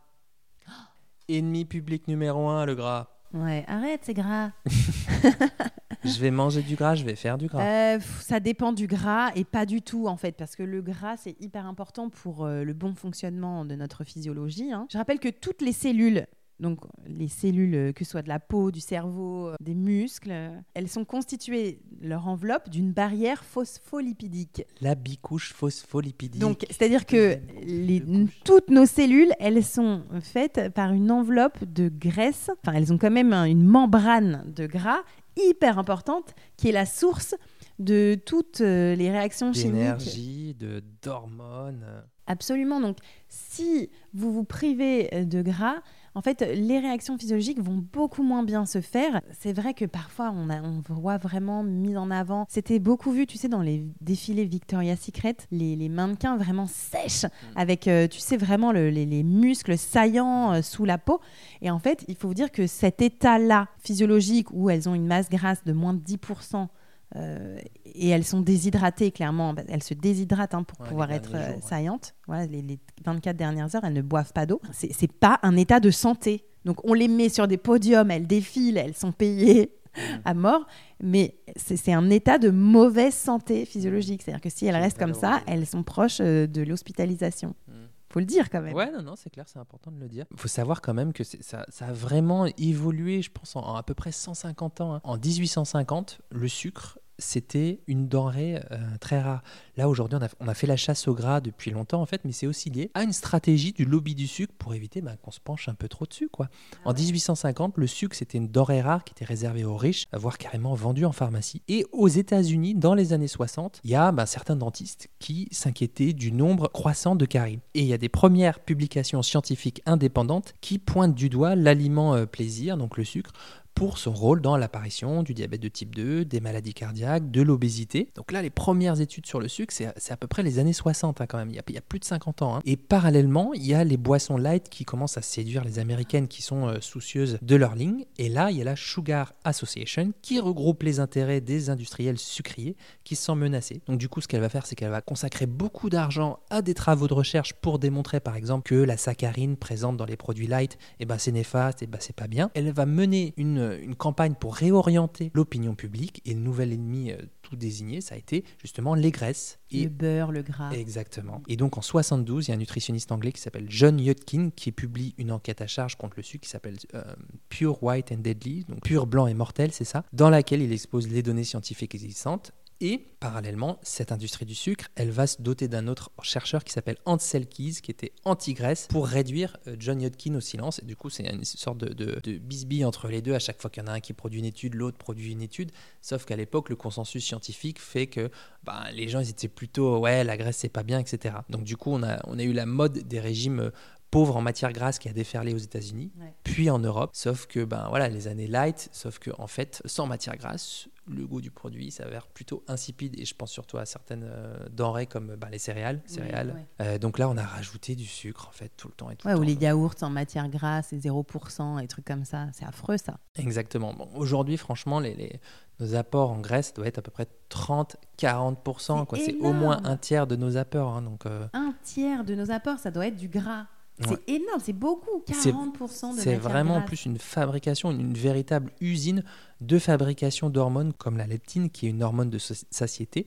Ennemi 1.27 1.65
public 1.65 2.07
numéro 2.07 2.47
1, 2.47 2.65
le 2.65 2.75
gras. 2.75 3.07
Ouais, 3.33 3.65
arrête, 3.67 4.01
c'est 4.03 4.13
gras. 4.13 4.51
Je 6.07 6.19
vais 6.19 6.31
manger 6.31 6.61
du 6.61 6.75
gras, 6.75 6.95
je 6.95 7.03
vais 7.05 7.15
faire 7.15 7.37
du 7.37 7.47
gras. 7.47 7.61
Euh, 7.63 7.99
ça 8.21 8.39
dépend 8.39 8.71
du 8.73 8.87
gras 8.87 9.31
et 9.35 9.43
pas 9.43 9.65
du 9.65 9.81
tout 9.81 10.07
en 10.07 10.17
fait, 10.17 10.33
parce 10.33 10.55
que 10.55 10.63
le 10.63 10.81
gras 10.81 11.17
c'est 11.17 11.35
hyper 11.41 11.65
important 11.65 12.09
pour 12.09 12.45
euh, 12.45 12.63
le 12.63 12.73
bon 12.73 12.95
fonctionnement 12.95 13.65
de 13.65 13.75
notre 13.75 14.03
physiologie. 14.03 14.71
hein. 14.71 14.87
Je 14.91 14.97
rappelle 14.97 15.19
que 15.19 15.29
toutes 15.29 15.61
les 15.61 15.73
cellules, 15.73 16.25
donc 16.59 16.79
les 17.05 17.27
cellules 17.27 17.75
euh, 17.75 17.91
que 17.93 18.03
ce 18.03 18.11
soit 18.11 18.23
de 18.23 18.29
la 18.29 18.39
peau, 18.39 18.71
du 18.71 18.79
cerveau, 18.79 19.51
des 19.59 19.75
muscles, 19.75 20.33
elles 20.73 20.87
sont 20.89 21.05
constituées 21.05 21.81
leur 22.01 22.27
enveloppe 22.27 22.69
d'une 22.69 22.91
barrière 22.91 23.43
phospholipidique. 23.43 24.63
La 24.81 24.95
bicouche 24.95 25.53
phospholipidique. 25.53 26.41
Donc 26.41 26.65
c'est-à-dire 26.69 27.05
que 27.05 27.37
les- 27.63 28.03
toutes 28.43 28.69
nos 28.69 28.85
cellules, 28.85 29.31
elles 29.39 29.63
sont 29.63 30.03
faites 30.21 30.69
par 30.73 30.93
une 30.93 31.11
enveloppe 31.11 31.63
de 31.63 31.89
graisse. 31.89 32.49
Enfin, 32.63 32.75
elles 32.77 32.91
ont 32.93 32.97
quand 32.97 33.11
même 33.11 33.33
un- 33.33 33.45
une 33.45 33.63
membrane 33.63 34.43
de 34.55 34.65
gras 34.67 34.99
hyper 35.37 35.79
importante 35.79 36.35
qui 36.57 36.69
est 36.69 36.73
la 36.73 36.85
source 36.85 37.35
de 37.79 38.17
toutes 38.25 38.61
euh, 38.61 38.95
les 38.95 39.11
réactions 39.11 39.53
chimiques. 39.53 39.73
d'énergie, 39.73 40.55
de 40.55 40.83
d'hormones. 41.01 41.85
Absolument. 42.25 42.81
Donc, 42.81 42.97
si 43.29 43.89
vous 44.13 44.33
vous 44.33 44.43
privez 44.43 45.13
euh, 45.13 45.25
de 45.25 45.41
gras, 45.41 45.81
en 46.17 46.21
fait, 46.23 46.41
les 46.41 46.79
réactions 46.79 47.15
physiologiques 47.15 47.61
vont 47.61 47.85
beaucoup 47.93 48.23
moins 48.23 48.41
bien 48.41 48.65
se 48.65 48.81
faire. 48.81 49.21
C'est 49.39 49.53
vrai 49.53 49.75
que 49.75 49.85
parfois, 49.85 50.33
on, 50.35 50.49
a, 50.49 50.63
on 50.63 50.81
voit 50.89 51.17
vraiment 51.17 51.61
mis 51.61 51.95
en 51.95 52.09
avant. 52.09 52.47
C'était 52.49 52.79
beaucoup 52.79 53.11
vu, 53.11 53.27
tu 53.27 53.37
sais, 53.37 53.47
dans 53.47 53.61
les 53.61 53.85
défilés 54.01 54.45
Victoria's 54.45 54.99
Secret, 54.99 55.35
les, 55.51 55.89
mannequins 55.89 56.35
vraiment 56.35 56.65
sèches, 56.65 57.25
mm. 57.25 57.29
avec, 57.55 57.87
euh, 57.87 58.07
tu 58.07 58.19
sais, 58.19 58.35
vraiment 58.35 58.71
les, 58.71 59.23
muscles 59.23 59.77
saillants 59.77 60.53
euh, 60.53 60.63
sous 60.63 60.85
la 60.85 60.97
peau. 60.97 61.21
Et 61.61 61.69
en 61.69 61.77
fait, 61.77 62.03
il 62.07 62.15
faut 62.15 62.29
vous 62.29 62.33
dire 62.33 62.51
que 62.51 62.65
cet 62.65 63.03
état-là 63.03 63.67
physiologique 63.77 64.47
où 64.51 64.71
elles 64.71 64.89
ont 64.89 64.95
une 64.95 65.05
masse 65.05 65.29
grasse 65.29 65.63
de 65.65 65.71
moins 65.71 65.93
de 65.93 65.99
10%, 65.99 66.67
euh, 67.15 67.57
et 67.85 68.09
elles 68.09 68.25
sont 68.25 68.41
déshydratées, 68.41 69.11
clairement. 69.11 69.55
Elles 69.69 69.83
se 69.83 69.93
déshydratent 69.93 70.53
hein, 70.53 70.63
pour 70.63 70.77
pouvoir 70.85 71.11
être 71.11 71.31
euh, 71.35 71.53
saillantes. 71.61 72.15
Voilà, 72.27 72.45
les, 72.45 72.79
24 73.05 73.35
dernières 73.37 73.73
heures, 73.75 73.85
elles 73.85 73.93
ne 73.93 74.01
boivent 74.01 74.33
pas 74.33 74.45
d'eau. 74.45 74.61
C'est, 74.71 75.01
n'est 75.01 75.07
pas 75.07 75.39
un 75.43 75.55
état 75.55 75.79
de 75.79 75.89
santé. 75.89 76.45
Donc 76.65 76.83
on 76.83 76.93
les 76.93 77.07
met 77.07 77.29
sur 77.29 77.47
des 77.47 77.57
podiums, 77.57 78.11
elles 78.11 78.27
défilent, 78.27 78.77
elles 78.77 78.95
sont 78.95 79.13
payées 79.13 79.71
mmh. 79.95 80.01
à 80.25 80.33
mort, 80.33 80.67
mais 81.01 81.35
c'est, 81.55 81.93
un 81.93 82.09
état 82.09 82.37
de 82.39 82.49
mauvaise 82.49 83.13
santé 83.13 83.63
physiologique. 83.65 84.21
C'est-à-dire 84.21 84.41
que 84.41 84.49
si 84.49 84.65
elles 84.65 84.75
restent 84.75 84.97
comme 84.97 85.13
ça, 85.13 85.41
elles 85.47 85.65
sont 85.65 85.83
proches 85.83 86.19
euh, 86.19 86.45
de 86.45 86.61
l'hospitalisation. 86.63 87.55
Mmh. 87.67 87.71
Faut 88.09 88.19
le 88.19 88.25
dire 88.25 88.49
quand 88.49 88.61
même. 88.61 88.73
Ouais, 88.73 88.89
non, 88.91 89.01
non, 89.01 89.15
c'est 89.15 89.29
clair, 89.29 89.45
c'est 89.47 89.59
important 89.59 89.91
de 89.91 89.99
le 89.99 90.07
dire. 90.07 90.25
Il 90.31 90.37
faut 90.37 90.47
savoir 90.47 90.81
quand 90.81 90.93
même 90.93 91.11
que 91.11 91.23
ça, 91.23 91.65
a 91.79 91.91
vraiment 91.91 92.45
évolué, 92.57 93.21
je 93.21 93.31
pense, 93.31 93.55
en, 93.55 93.75
à 93.75 93.83
peu 93.83 93.93
près 93.93 94.11
150 94.11 94.81
ans. 94.81 94.95
Hein. 94.95 95.01
En 95.03 95.17
1850, 95.17 96.21
le 96.31 96.47
sucre 96.47 96.99
c'était 97.19 97.79
une 97.87 98.07
denrée 98.07 98.61
euh, 98.71 98.77
très 98.99 99.21
rare. 99.21 99.41
Là, 99.75 99.89
aujourd'hui, 99.89 100.19
on 100.39 100.47
a, 100.47 100.53
fait 100.53 100.67
la 100.67 100.77
chasse 100.77 101.07
au 101.07 101.13
gras 101.13 101.41
depuis 101.41 101.71
longtemps, 101.71 102.01
en 102.01 102.05
fait, 102.05 102.21
mais 102.25 102.31
c'est 102.31 102.47
aussi 102.47 102.69
lié 102.69 102.91
à 102.93 103.03
une 103.03 103.13
stratégie 103.13 103.73
du 103.73 103.85
lobby 103.85 104.15
du 104.15 104.27
sucre 104.27 104.53
pour 104.57 104.73
éviter 104.73 105.01
bah, 105.01 105.15
qu'on 105.21 105.31
se 105.31 105.39
penche 105.39 105.69
un 105.69 105.73
peu 105.73 105.87
trop 105.87 106.05
dessus. 106.05 106.29
Quoi. 106.29 106.49
Ah 106.83 106.89
en 106.89 106.93
1850, 106.93 107.73
le 107.77 107.87
sucre, 107.87 108.15
c'était 108.15 108.37
une 108.37 108.47
denrée 108.47 108.81
rare 108.81 109.03
qui 109.03 109.13
était 109.13 109.25
réservée 109.25 109.63
aux 109.63 109.77
riches, 109.77 110.05
voire 110.13 110.37
carrément 110.37 110.73
vendue 110.73 111.05
en 111.05 111.11
pharmacie. 111.11 111.61
Et 111.67 111.85
aux 111.91 112.07
États-Unis, 112.07 112.75
dans 112.75 112.93
les 112.93 113.13
années 113.13 113.27
60, 113.27 113.81
il 113.83 113.91
y 113.91 113.95
a 113.95 114.11
bah, 114.11 114.25
certains 114.25 114.55
dentistes 114.55 115.09
qui 115.19 115.47
s'inquiétaient 115.51 116.13
du 116.13 116.31
nombre 116.31 116.67
croissant 116.69 117.15
de 117.15 117.25
caries. 117.25 117.59
Et 117.73 117.81
il 117.81 117.87
y 117.87 117.93
a 117.93 117.97
des 117.97 118.09
premières 118.09 118.59
publications 118.59 119.21
scientifiques 119.21 119.81
indépendantes 119.85 120.53
qui 120.61 120.79
pointent 120.79 121.15
du 121.15 121.29
doigt 121.29 121.55
l'aliment 121.55 122.15
euh, 122.15 122.25
plaisir, 122.25 122.77
donc 122.77 122.97
le 122.97 123.03
sucre, 123.03 123.31
pour 123.77 123.99
son 123.99 124.11
rôle 124.11 124.41
dans 124.41 124.57
l'apparition 124.57 125.21
du 125.21 125.35
diabète 125.35 125.61
de 125.61 125.67
type 125.67 125.93
2, 125.93 126.25
des 126.25 126.39
maladies 126.39 126.73
cardiaques, 126.73 127.29
de 127.29 127.43
l'obésité. 127.43 128.09
Donc 128.15 128.31
là, 128.31 128.41
les 128.41 128.49
premières 128.49 129.01
études 129.01 129.27
sur 129.27 129.39
le 129.39 129.47
sucre, 129.47 129.71
c'est 129.71 130.11
à 130.11 130.17
peu 130.17 130.25
près 130.25 130.41
les 130.41 130.57
années 130.57 130.73
60 130.73 131.21
hein, 131.21 131.27
quand 131.27 131.37
même, 131.37 131.51
il 131.51 131.55
y, 131.55 131.77
a, 131.77 131.81
plus 131.81 131.99
de 131.99 132.03
50 132.03 132.41
ans. 132.41 132.55
Hein. 132.55 132.61
Et 132.65 132.75
parallèlement, 132.75 133.53
il 133.53 133.67
y 133.67 133.75
a 133.75 133.83
les 133.83 133.97
boissons 133.97 134.35
light 134.35 134.67
qui 134.69 134.83
commencent 134.83 135.19
à 135.19 135.21
séduire 135.21 135.63
les 135.63 135.77
Américaines 135.77 136.27
qui 136.27 136.41
sont 136.41 136.67
euh, 136.67 136.81
soucieuses 136.81 137.37
de 137.43 137.55
leur 137.55 137.75
ligne. 137.75 138.05
Et 138.17 138.29
là, 138.29 138.49
il 138.49 138.57
y 138.57 138.61
a 138.61 138.63
la 138.63 138.75
Sugar 138.75 139.33
Association 139.43 140.11
qui 140.23 140.39
regroupe 140.39 140.81
les 140.81 140.99
intérêts 140.99 141.39
des 141.39 141.69
industriels 141.69 142.17
sucriers 142.17 142.75
qui 143.03 143.15
se 143.15 143.25
sentent 143.25 143.37
menacés. 143.37 143.81
Donc 143.85 143.99
du 143.99 144.09
coup, 144.09 144.21
ce 144.21 144.27
qu'elle 144.27 144.41
va 144.41 144.49
faire, 144.49 144.65
c'est 144.65 144.73
qu'elle 144.73 144.89
va 144.89 145.01
consacrer 145.01 145.45
beaucoup 145.45 145.91
d'argent 145.91 146.39
à 146.49 146.63
des 146.63 146.73
travaux 146.73 147.07
de 147.07 147.13
recherche 147.13 147.53
pour 147.53 147.77
démontrer 147.77 148.21
par 148.21 148.37
exemple 148.37 148.67
que 148.67 148.73
la 148.73 148.97
saccharine 148.97 149.55
présente 149.55 149.97
dans 149.97 150.05
les 150.05 150.17
produits 150.17 150.47
light, 150.47 150.79
eh 150.99 151.05
ben, 151.05 151.19
c'est 151.19 151.31
néfaste, 151.31 151.83
et 151.83 151.85
eh 151.85 151.87
ben, 151.87 151.99
c'est 152.01 152.15
pas 152.15 152.27
bien. 152.27 152.49
Elle 152.55 152.71
va 152.71 152.87
mener 152.87 153.35
une 153.37 153.66
une 153.81 153.95
campagne 153.95 154.35
pour 154.35 154.55
réorienter 154.55 155.31
l'opinion 155.33 155.75
publique 155.75 156.21
et 156.25 156.33
le 156.33 156.39
nouvel 156.39 156.73
ennemi 156.73 157.11
euh, 157.11 157.17
tout 157.41 157.55
désigné, 157.55 158.01
ça 158.01 158.15
a 158.15 158.17
été 158.17 158.43
justement 158.59 158.93
les 158.93 159.11
graisses. 159.11 159.59
Et... 159.71 159.83
Le 159.83 159.89
beurre, 159.89 160.31
le 160.31 160.41
gras. 160.41 160.71
Exactement. 160.71 161.41
Et 161.47 161.55
donc 161.55 161.77
en 161.77 161.81
72, 161.81 162.47
il 162.47 162.49
y 162.49 162.51
a 162.51 162.55
un 162.55 162.57
nutritionniste 162.57 163.11
anglais 163.11 163.31
qui 163.31 163.41
s'appelle 163.41 163.67
John 163.69 163.99
Yudkin 163.99 164.49
qui 164.55 164.71
publie 164.71 165.15
une 165.17 165.31
enquête 165.31 165.61
à 165.61 165.67
charge 165.67 165.95
contre 165.95 166.15
le 166.17 166.23
sucre 166.23 166.43
qui 166.43 166.49
s'appelle 166.49 166.77
euh, 166.93 167.03
Pure 167.49 167.83
White 167.83 168.11
and 168.11 168.19
Deadly, 168.19 168.65
donc 168.65 168.81
pur 168.81 169.07
blanc 169.07 169.27
et 169.27 169.33
mortel, 169.33 169.71
c'est 169.71 169.85
ça, 169.85 170.03
dans 170.13 170.29
laquelle 170.29 170.61
il 170.61 170.71
expose 170.71 171.07
les 171.07 171.23
données 171.23 171.43
scientifiques 171.43 171.95
existantes 171.95 172.53
et 172.79 172.99
parallèlement, 173.19 173.79
cette 173.81 174.11
industrie 174.11 174.45
du 174.45 174.53
sucre, 174.53 174.85
elle 174.95 175.09
va 175.09 175.25
se 175.25 175.41
doter 175.41 175.67
d'un 175.67 175.87
autre 175.87 176.11
chercheur 176.21 176.63
qui 176.63 176.71
s'appelle 176.71 176.97
Ansel 177.05 177.47
Keys, 177.47 177.81
qui 177.81 177.89
était 177.89 178.11
anti-graisse, 178.23 178.87
pour 178.87 179.07
réduire 179.07 179.57
euh, 179.67 179.75
John 179.79 179.99
Yodkin 179.99 180.35
au 180.35 180.39
silence. 180.39 180.79
Et 180.83 180.85
du 180.85 180.95
coup, 180.95 181.09
c'est 181.09 181.25
une 181.27 181.43
sorte 181.43 181.79
de, 181.79 181.93
de, 181.93 182.37
bisbille 182.37 182.85
entre 182.85 183.07
les 183.07 183.21
deux. 183.21 183.33
À 183.33 183.39
chaque 183.39 183.59
fois 183.59 183.71
qu'il 183.71 183.81
y 183.81 183.85
en 183.85 183.89
a 183.89 183.93
un 183.93 183.99
qui 183.99 184.13
produit 184.13 184.39
une 184.39 184.45
étude, 184.45 184.75
l'autre 184.75 184.97
produit 184.97 185.31
une 185.31 185.41
étude. 185.41 185.71
Sauf 186.01 186.25
qu'à 186.25 186.35
l'époque, 186.35 186.69
le 186.69 186.75
consensus 186.75 187.25
scientifique 187.25 187.81
fait 187.81 188.05
que 188.05 188.29
bah, 188.63 188.85
les 188.93 189.07
gens, 189.07 189.21
ils 189.21 189.29
étaient 189.29 189.47
plutôt, 189.47 189.97
ouais, 189.97 190.23
la 190.23 190.37
graisse, 190.37 190.57
c'est 190.57 190.69
pas 190.69 190.83
bien, 190.83 190.99
etc. 190.99 191.35
Donc 191.49 191.63
du 191.63 191.77
coup, 191.77 191.91
on 191.91 192.03
a, 192.03 192.19
on 192.27 192.37
a 192.37 192.43
eu 192.43 192.53
la 192.53 192.67
mode 192.67 192.99
des 192.99 193.19
régimes 193.19 193.71
pauvres 194.11 194.37
en 194.37 194.41
matière 194.41 194.71
grasse 194.71 194.99
qui 194.99 195.09
a 195.09 195.13
déferlé 195.13 195.53
aux 195.53 195.57
États-Unis, 195.57 196.11
puis 196.43 196.69
en 196.69 196.79
Europe. 196.79 197.11
Sauf 197.13 197.45
que, 197.45 197.63
ben 197.63 197.87
voilà, 197.89 198.07
les 198.07 198.27
années 198.27 198.47
light, 198.47 198.89
sauf 198.91 199.19
que 199.19 199.31
en 199.37 199.47
fait, 199.47 199.81
sans 199.85 200.07
matière 200.07 200.37
grasse, 200.37 200.87
le 201.09 201.25
goût 201.25 201.41
du 201.41 201.51
produit 201.51 201.91
s'avère 201.91 202.27
plutôt 202.27 202.63
insipide 202.67 203.17
et 203.19 203.25
je 203.25 203.33
pense 203.33 203.51
surtout 203.51 203.77
à 203.77 203.85
certaines 203.85 204.25
euh, 204.25 204.57
denrées 204.69 205.05
comme 205.05 205.35
bah, 205.35 205.47
les 205.51 205.57
céréales. 205.57 206.01
céréales. 206.05 206.65
Euh, 206.81 206.97
donc 206.97 207.17
là, 207.17 207.29
on 207.29 207.37
a 207.37 207.43
rajouté 207.43 207.95
du 207.95 208.05
sucre 208.05 208.47
en 208.47 208.51
fait 208.51 208.71
tout 208.75 208.87
le 208.87 208.93
temps. 208.93 209.09
Et 209.09 209.15
tout 209.15 209.27
ouais, 209.27 209.33
ou 209.33 209.41
les 209.41 209.53
yaourts 209.53 209.95
en 210.01 210.09
matière 210.09 210.49
grasse 210.49 210.91
et 210.93 210.97
0% 210.97 211.81
et 211.81 211.87
trucs 211.87 212.05
comme 212.05 212.25
ça. 212.25 212.47
C'est 212.53 212.65
affreux 212.65 212.97
ça. 212.97 213.19
Exactement. 213.35 213.93
Bon, 213.93 214.09
Aujourd'hui, 214.15 214.57
franchement, 214.57 214.99
les, 214.99 215.39
nos 215.79 215.95
apports 215.95 216.31
en 216.31 216.39
graisse 216.39 216.73
doivent 216.73 216.87
être 216.87 216.99
à 216.99 217.01
peu 217.01 217.11
près 217.11 217.27
30-40%. 217.49 219.05
C'est 219.15 219.37
au 219.37 219.53
moins 219.53 219.81
un 219.83 219.97
tiers 219.97 220.27
de 220.27 220.35
nos 220.35 220.57
apports. 220.57 220.95
Hein, 220.95 221.03
donc, 221.03 221.25
euh. 221.25 221.47
Un 221.53 221.73
tiers 221.83 222.23
de 222.23 222.35
nos 222.35 222.51
apports, 222.51 222.79
ça 222.79 222.91
doit 222.91 223.07
être 223.07 223.15
du 223.15 223.29
gras. 223.29 223.67
C'est 223.99 224.29
énorme, 224.29 224.61
c'est 224.63 224.73
beaucoup, 224.73 225.23
40% 225.27 226.15
de 226.15 226.19
C'est 226.19 226.35
vraiment 226.35 226.81
plus 226.81 227.05
une 227.05 227.17
fabrication, 227.17 227.91
une, 227.91 228.13
véritable 228.13 228.71
usine 228.79 229.23
de 229.61 229.79
fabrication 229.79 230.49
d'hormones 230.49 230.93
comme 230.93 231.17
la 231.17 231.25
leptine, 231.25 231.69
qui 231.69 231.87
est 231.87 231.89
une 231.89 232.03
hormone 232.03 232.29
de 232.29 232.37
satiété, 232.37 233.25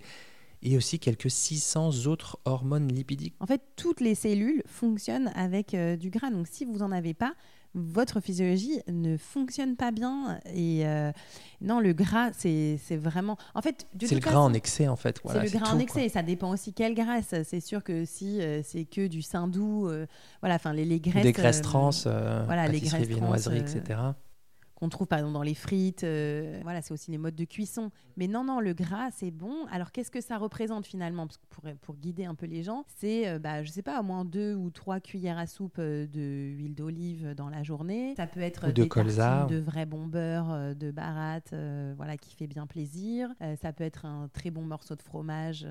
et 0.62 0.76
aussi 0.76 0.98
quelques 0.98 1.30
600 1.30 2.06
autres 2.06 2.38
hormones 2.44 2.88
lipidiques. 2.88 3.34
En 3.40 3.46
fait, 3.46 3.62
toutes 3.76 4.00
les 4.00 4.14
cellules 4.14 4.62
fonctionnent 4.66 5.32
avec 5.34 5.74
euh, 5.74 5.96
du 5.96 6.10
gras. 6.10 6.30
Donc, 6.30 6.46
si 6.48 6.64
vous 6.64 6.78
n'en 6.78 6.92
avez 6.92 7.14
pas, 7.14 7.34
votre 7.74 8.20
physiologie 8.20 8.80
ne 8.88 9.16
fonctionne 9.16 9.76
pas 9.76 9.90
bien. 9.90 10.40
Et 10.54 10.86
euh, 10.86 11.12
non, 11.60 11.80
le 11.80 11.92
gras, 11.92 12.30
c'est 12.32 12.78
vraiment. 12.92 13.36
En 13.54 13.62
fait, 13.62 13.86
c'est 14.00 14.14
le 14.14 14.20
gras 14.20 14.40
en 14.40 14.52
excès, 14.52 14.88
en 14.88 14.96
fait. 14.96 15.20
c'est 15.26 15.42
le 15.42 15.58
gras 15.58 15.72
en 15.72 15.78
excès. 15.78 16.08
Ça 16.08 16.22
dépend 16.22 16.50
aussi 16.50 16.72
quelle 16.72 16.94
graisse. 16.94 17.34
C'est 17.44 17.60
sûr 17.60 17.84
que 17.84 18.04
si 18.04 18.40
euh, 18.40 18.62
c'est 18.64 18.84
que 18.84 19.06
du 19.06 19.22
sein 19.22 19.48
doux, 19.48 19.88
euh, 19.88 20.06
voilà, 20.40 20.56
enfin 20.56 20.72
les, 20.72 20.84
les, 20.84 21.00
graisses. 21.00 21.22
Des 21.22 21.32
graisses 21.32 21.62
trans, 21.62 21.90
voilà, 22.46 22.68
les 22.68 22.80
graisses 22.80 23.06
viennoiseries, 23.06 23.58
etc 23.58 23.98
qu'on 24.80 24.88
trouve 24.88 25.06
par 25.06 25.18
exemple 25.18 25.34
dans 25.34 25.42
les 25.42 25.54
frites. 25.54 26.04
Euh, 26.04 26.58
voilà, 26.62 26.80
c'est 26.80 26.92
aussi 26.92 27.10
les 27.10 27.18
modes 27.18 27.36
de 27.36 27.44
cuisson. 27.44 27.90
Mais 28.16 28.26
non, 28.26 28.44
non, 28.44 28.60
le 28.60 28.72
gras, 28.72 29.10
c'est 29.10 29.30
bon. 29.30 29.66
Alors 29.70 29.92
qu'est-ce 29.92 30.10
que 30.10 30.22
ça 30.22 30.38
représente 30.38 30.86
finalement? 30.86 31.26
Parce 31.26 31.36
que 31.36 31.46
pour, 31.50 31.64
pour, 31.82 31.96
guider 31.96 32.24
un 32.24 32.34
peu 32.34 32.46
les 32.46 32.62
gens, 32.62 32.84
c'est, 32.96 33.28
euh, 33.28 33.38
bah, 33.38 33.62
je 33.62 33.70
sais 33.70 33.82
pas, 33.82 34.00
au 34.00 34.02
moins 34.02 34.24
deux 34.24 34.54
ou 34.54 34.70
trois 34.70 34.98
cuillères 34.98 35.38
à 35.38 35.46
soupe 35.46 35.76
euh, 35.78 36.06
de 36.06 36.54
d'huile 36.56 36.74
d'olive 36.74 37.34
dans 37.36 37.50
la 37.50 37.62
journée. 37.62 38.14
Ça 38.16 38.26
peut 38.26 38.40
être 38.40 38.68
de 38.68 38.72
des 38.72 38.88
colza. 38.88 39.46
de 39.50 39.58
vrai 39.58 39.84
bon 39.84 40.06
beurre, 40.06 40.74
de 40.74 40.90
baratte, 40.90 41.54
voilà, 41.96 42.16
qui 42.16 42.34
fait 42.34 42.46
bien 42.46 42.66
plaisir. 42.66 43.28
ça 43.60 43.72
peut 43.72 43.84
être 43.84 44.06
un 44.06 44.28
très 44.32 44.50
bon 44.50 44.62
morceau 44.62 44.96
de 44.96 45.02
fromage 45.02 45.66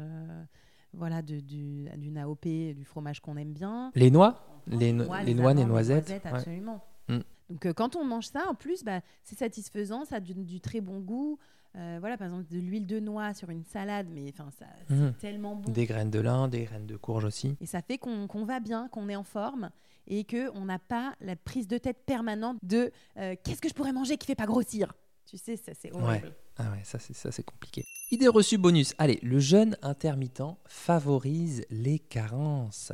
voilà, 0.94 1.22
de, 1.22 1.40
du, 1.40 1.88
d'une 1.98 2.18
AOP, 2.18 2.46
du 2.46 2.84
fromage 2.84 3.20
qu'on 3.20 3.38
aime 3.38 3.54
bien. 3.54 3.92
Les 3.96 4.10
noix? 4.10 4.44
Les, 4.68 4.92
noix, 4.92 5.22
les, 5.24 5.34
noix, 5.34 5.54
les 5.54 5.66
noisettes. 5.66 6.12
absolument. 6.26 6.84
Mm. 7.08 7.20
Donc 7.50 7.66
euh, 7.66 7.74
quand 7.74 7.96
on 7.96 8.06
mange 8.06 8.28
ça, 8.28 8.48
en 8.48 8.56
plus, 8.56 8.84
bah, 8.84 9.02
c'est 9.24 9.38
satisfaisant, 9.38 10.06
ça 10.06 10.18
a 10.18 10.20
du, 10.20 10.62
très 10.62 10.82
bon 10.82 11.00
goût. 11.00 11.40
Euh, 11.76 11.98
voilà, 12.00 12.18
par 12.18 12.28
exemple, 12.28 12.52
de 12.52 12.60
l'huile 12.60 12.88
de 12.88 13.00
noix 13.00 13.34
sur 13.34 13.50
une 13.50 13.64
salade, 13.64 14.08
mais 14.12 14.34
enfin, 14.34 14.50
ça, 14.58 14.66
c'est 14.88 14.96
mm. 14.96 15.14
tellement 15.20 15.56
bon. 15.56 15.72
Des 15.72 15.86
graines 15.86 16.10
de 16.10 16.20
lin, 16.20 16.48
des 16.48 16.64
graines 16.64 16.88
de 16.88 16.98
courge 16.98 17.26
aussi. 17.26 17.56
Et 17.62 17.66
ça 17.66 17.82
fait 17.82 17.98
qu'on, 17.98 18.28
va 18.46 18.60
bien, 18.60 18.88
qu'on 18.90 19.08
est 19.08 19.16
en 19.16 19.24
forme 19.24 19.70
et 20.08 20.24
qu'on 20.24 20.66
n'a 20.66 20.80
pas 20.80 21.14
la 21.22 21.36
prise 21.36 21.68
de 21.68 21.78
tête 21.78 22.04
permanente 22.06 22.58
de 22.64 22.92
euh, 23.18 23.36
qu'est-ce 23.44 23.62
que 23.62 23.70
je 23.70 23.76
pourrais 23.76 23.94
manger 23.94 24.18
qui 24.18 24.26
fait 24.26 24.36
pas 24.36 24.48
grossir? 24.48 24.94
Tu 25.28 25.38
sais, 25.38 25.58
ça 25.58 25.74
c'est 25.80 25.94
horrible. 25.94 26.34
Ah 26.58 26.72
ouais, 26.72 26.82
ça 26.84 26.98
c'est 26.98 27.14
ça 27.14 27.32
c'est 27.32 27.44
compliqué. 27.44 27.86
Idée 28.10 28.28
reçue 28.28 28.58
bonus. 28.58 28.96
Allez, 28.98 29.20
le 29.22 29.40
jeûne 29.40 29.78
intermittent 29.84 30.42
favorise 30.66 31.64
les 31.70 32.00
carences. 32.00 32.92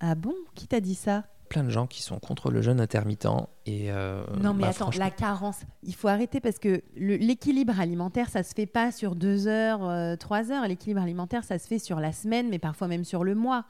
Ah 0.00 0.16
bon? 0.16 0.34
Qui 0.56 0.66
t'a 0.66 0.80
dit 0.80 0.96
ça? 0.96 1.24
Plein 1.48 1.64
de 1.64 1.70
gens 1.70 1.86
qui 1.86 2.02
sont 2.02 2.18
contre 2.18 2.50
le 2.50 2.62
jeûne 2.62 2.80
intermittent. 2.80 3.26
Et, 3.66 3.90
euh, 3.90 4.24
non, 4.40 4.54
mais 4.54 4.62
bah, 4.62 4.68
attends, 4.68 4.90
la 4.96 5.10
carence, 5.10 5.60
il 5.82 5.94
faut 5.94 6.08
arrêter 6.08 6.40
parce 6.40 6.58
que 6.58 6.82
l'équilibre 6.96 7.78
alimentaire, 7.80 8.28
ça 8.28 8.42
se 8.42 8.54
fait 8.54 8.66
pas 8.66 8.92
sur 8.92 9.16
deux 9.16 9.48
heures, 9.48 9.88
euh, 9.88 10.16
trois 10.16 10.52
heures. 10.52 10.66
L'équilibre 10.66 11.02
alimentaire, 11.02 11.44
ça 11.44 11.58
se 11.58 11.66
fait 11.66 11.78
sur 11.78 12.00
la 12.00 12.12
semaine, 12.12 12.48
mais 12.48 12.58
parfois 12.58 12.88
même 12.88 13.04
sur 13.04 13.24
le 13.24 13.34
mois. 13.34 13.64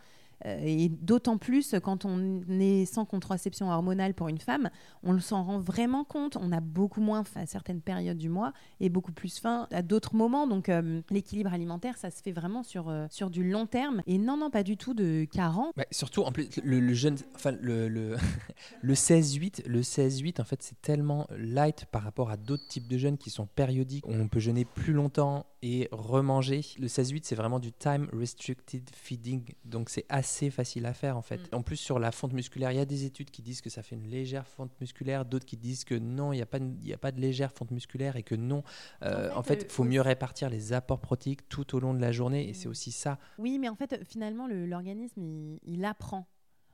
Euh, 0.44 0.58
et 0.62 0.88
d'autant 0.88 1.38
plus 1.38 1.74
quand 1.82 2.04
on 2.04 2.42
est 2.48 2.84
sans 2.84 3.04
contraception 3.04 3.70
hormonale 3.70 4.14
pour 4.14 4.28
une 4.28 4.38
femme, 4.38 4.70
on 5.02 5.18
s'en 5.18 5.44
rend 5.44 5.58
vraiment 5.58 6.04
compte. 6.04 6.36
On 6.36 6.52
a 6.52 6.60
beaucoup 6.60 7.00
moins 7.00 7.24
faim 7.24 7.40
à 7.40 7.46
certaines 7.46 7.80
périodes 7.80 8.18
du 8.18 8.28
mois 8.28 8.52
et 8.80 8.88
beaucoup 8.88 9.12
plus 9.12 9.38
faim 9.38 9.66
à 9.72 9.82
d'autres 9.82 10.14
moments. 10.14 10.46
Donc 10.46 10.68
euh, 10.68 11.00
l'équilibre 11.10 11.52
alimentaire, 11.52 11.96
ça 11.96 12.10
se 12.10 12.22
fait 12.22 12.32
vraiment 12.32 12.62
sur, 12.62 12.88
euh, 12.88 13.06
sur 13.10 13.30
du 13.30 13.48
long 13.48 13.66
terme. 13.66 14.02
Et 14.06 14.18
non, 14.18 14.36
non, 14.36 14.50
pas 14.50 14.62
du 14.62 14.76
tout 14.76 14.94
de 14.94 15.26
40. 15.32 15.72
Ouais, 15.76 15.86
surtout, 15.90 16.22
en 16.22 16.32
plus, 16.32 16.48
le, 16.62 16.80
le 16.80 16.94
jeune, 16.94 17.16
enfin, 17.34 17.52
le, 17.60 17.88
le, 17.88 18.16
le 18.82 18.94
16-8, 18.94 19.66
le 19.66 19.80
16-8, 19.80 20.40
en 20.40 20.44
fait, 20.44 20.62
c'est 20.62 20.80
tellement 20.80 21.26
light 21.38 21.86
par 21.86 22.02
rapport 22.02 22.30
à 22.30 22.36
d'autres 22.36 22.66
types 22.68 22.88
de 22.88 22.98
jeûnes 22.98 23.18
qui 23.18 23.30
sont 23.30 23.46
périodiques. 23.46 24.04
On 24.06 24.28
peut 24.28 24.40
jeûner 24.40 24.64
plus 24.64 24.92
longtemps 24.92 25.46
et 25.68 25.88
remanger. 25.90 26.60
Le 26.78 26.86
16-8, 26.86 27.24
c'est 27.24 27.34
vraiment 27.34 27.58
du 27.58 27.72
time 27.72 28.08
restricted 28.12 28.88
feeding. 28.94 29.44
Donc, 29.64 29.90
c'est 29.90 30.06
assez 30.08 30.50
facile 30.50 30.86
à 30.86 30.94
faire, 30.94 31.16
en 31.16 31.22
fait. 31.22 31.50
Mm. 31.52 31.56
En 31.56 31.62
plus, 31.62 31.76
sur 31.76 31.98
la 31.98 32.12
fonte 32.12 32.32
musculaire, 32.32 32.70
il 32.70 32.76
y 32.76 32.80
a 32.80 32.84
des 32.84 33.04
études 33.04 33.30
qui 33.30 33.42
disent 33.42 33.60
que 33.60 33.70
ça 33.70 33.82
fait 33.82 33.96
une 33.96 34.06
légère 34.06 34.46
fonte 34.46 34.70
musculaire, 34.80 35.24
d'autres 35.24 35.44
qui 35.46 35.56
disent 35.56 35.84
que 35.84 35.94
non, 35.96 36.32
il 36.32 36.36
n'y 36.36 36.42
a, 36.42 36.46
pas 36.46 36.58
y 36.82 36.92
a 36.92 36.98
pas 36.98 37.10
de 37.10 37.20
légère 37.20 37.52
fonte 37.52 37.72
musculaire 37.72 38.14
et 38.16 38.22
que 38.22 38.34
non. 38.36 38.62
Euh, 39.02 39.30
En 39.34 39.42
fait, 39.42 39.62
il 39.62 39.66
euh, 39.66 39.70
faut 39.70 39.84
mieux 39.84 40.00
répartir 40.00 40.50
les 40.50 40.72
apports 40.72 41.00
protéiques 41.00 41.48
tout 41.48 41.74
au 41.74 41.80
long 41.80 41.94
de 41.94 42.00
la 42.00 42.12
journée. 42.12 42.48
Et 42.48 42.54
c'est 42.54 42.68
Mm. 42.68 42.70
aussi 42.70 42.92
ça. 42.92 43.18
Oui, 43.38 43.58
mais 43.58 43.68
en 43.68 43.74
fait, 43.74 44.00
finalement, 44.04 44.46
le- 44.46 44.66
l'organisme, 44.66 45.20
il, 45.20 45.58
il 45.64 45.84
apprend. 45.84 46.26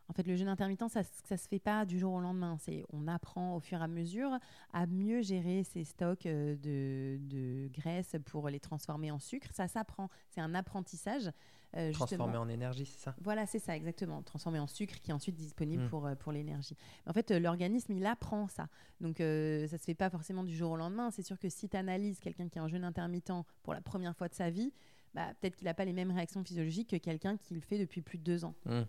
En 0.08 0.12
fait, 0.14 0.26
le 0.26 0.36
jeûne 0.36 0.48
intermittent, 0.48 0.88
ça 0.88 1.00
ne 1.00 1.36
se 1.36 1.48
fait 1.48 1.58
pas 1.58 1.86
du 1.86 1.98
jour 1.98 2.12
au 2.12 2.20
lendemain. 2.20 2.56
C'est 2.60 2.84
On 2.92 3.08
apprend 3.08 3.56
au 3.56 3.60
fur 3.60 3.80
et 3.80 3.84
à 3.84 3.88
mesure 3.88 4.30
à 4.72 4.86
mieux 4.86 5.22
gérer 5.22 5.64
ses 5.64 5.84
stocks 5.84 6.26
euh, 6.26 6.56
de, 6.56 7.18
de 7.28 7.68
graisse 7.72 8.16
pour 8.26 8.48
les 8.50 8.60
transformer 8.60 9.10
en 9.10 9.18
sucre. 9.18 9.48
Ça 9.52 9.68
s'apprend. 9.68 10.08
C'est 10.30 10.40
un 10.42 10.54
apprentissage. 10.54 11.30
euh, 11.74 11.90
Transformé 11.92 12.24
justement. 12.32 12.42
en 12.44 12.48
énergie, 12.50 12.84
c'est 12.84 13.00
ça? 13.04 13.14
Voilà, 13.22 13.46
c'est 13.46 13.58
ça, 13.58 13.74
exactement. 13.74 14.20
Transformé 14.22 14.58
en 14.58 14.66
sucre 14.66 15.00
qui 15.00 15.10
est 15.10 15.14
ensuite 15.14 15.36
disponible 15.36 15.84
Mm. 15.84 15.88
pour, 15.88 16.06
euh, 16.06 16.14
pour 16.14 16.30
l'énergie. 16.32 16.76
En 17.06 17.14
fait, 17.14 17.30
euh, 17.30 17.38
l'organisme, 17.40 17.92
il 17.92 18.04
apprend 18.04 18.46
ça. 18.48 18.68
Donc, 19.00 19.20
euh, 19.22 19.66
ça 19.68 19.76
ne 19.76 19.78
se 19.78 19.84
fait 19.84 19.94
pas 19.94 20.10
forcément 20.10 20.44
du 20.44 20.54
jour 20.54 20.72
au 20.72 20.76
lendemain. 20.76 21.10
C'est 21.10 21.22
sûr 21.22 21.38
que 21.38 21.48
si 21.48 21.70
tu 21.70 21.76
analyses 21.78 22.20
quelqu'un 22.20 22.48
qui 22.50 22.58
est 22.58 22.60
en 22.60 22.68
jeûne 22.68 22.84
intermittent 22.84 23.32
pour 23.62 23.72
la 23.72 23.80
première 23.80 24.14
fois 24.14 24.28
de 24.28 24.34
sa 24.34 24.50
vie, 24.50 24.70
bah, 25.14 25.32
peut-être 25.40 25.56
qu'il 25.56 25.66
n'a 25.66 25.74
pas 25.74 25.84
les 25.84 25.92
mêmes 25.92 26.10
réactions 26.10 26.42
physiologiques 26.44 26.90
que 26.90 26.96
quelqu'un 26.96 27.36
qui 27.36 27.54
le 27.54 27.60
fait 27.60 27.78
depuis 27.78 28.00
plus 28.02 28.18
de 28.18 28.24
deux 28.24 28.44
ans. 28.44 28.54
Mm. 28.66 28.82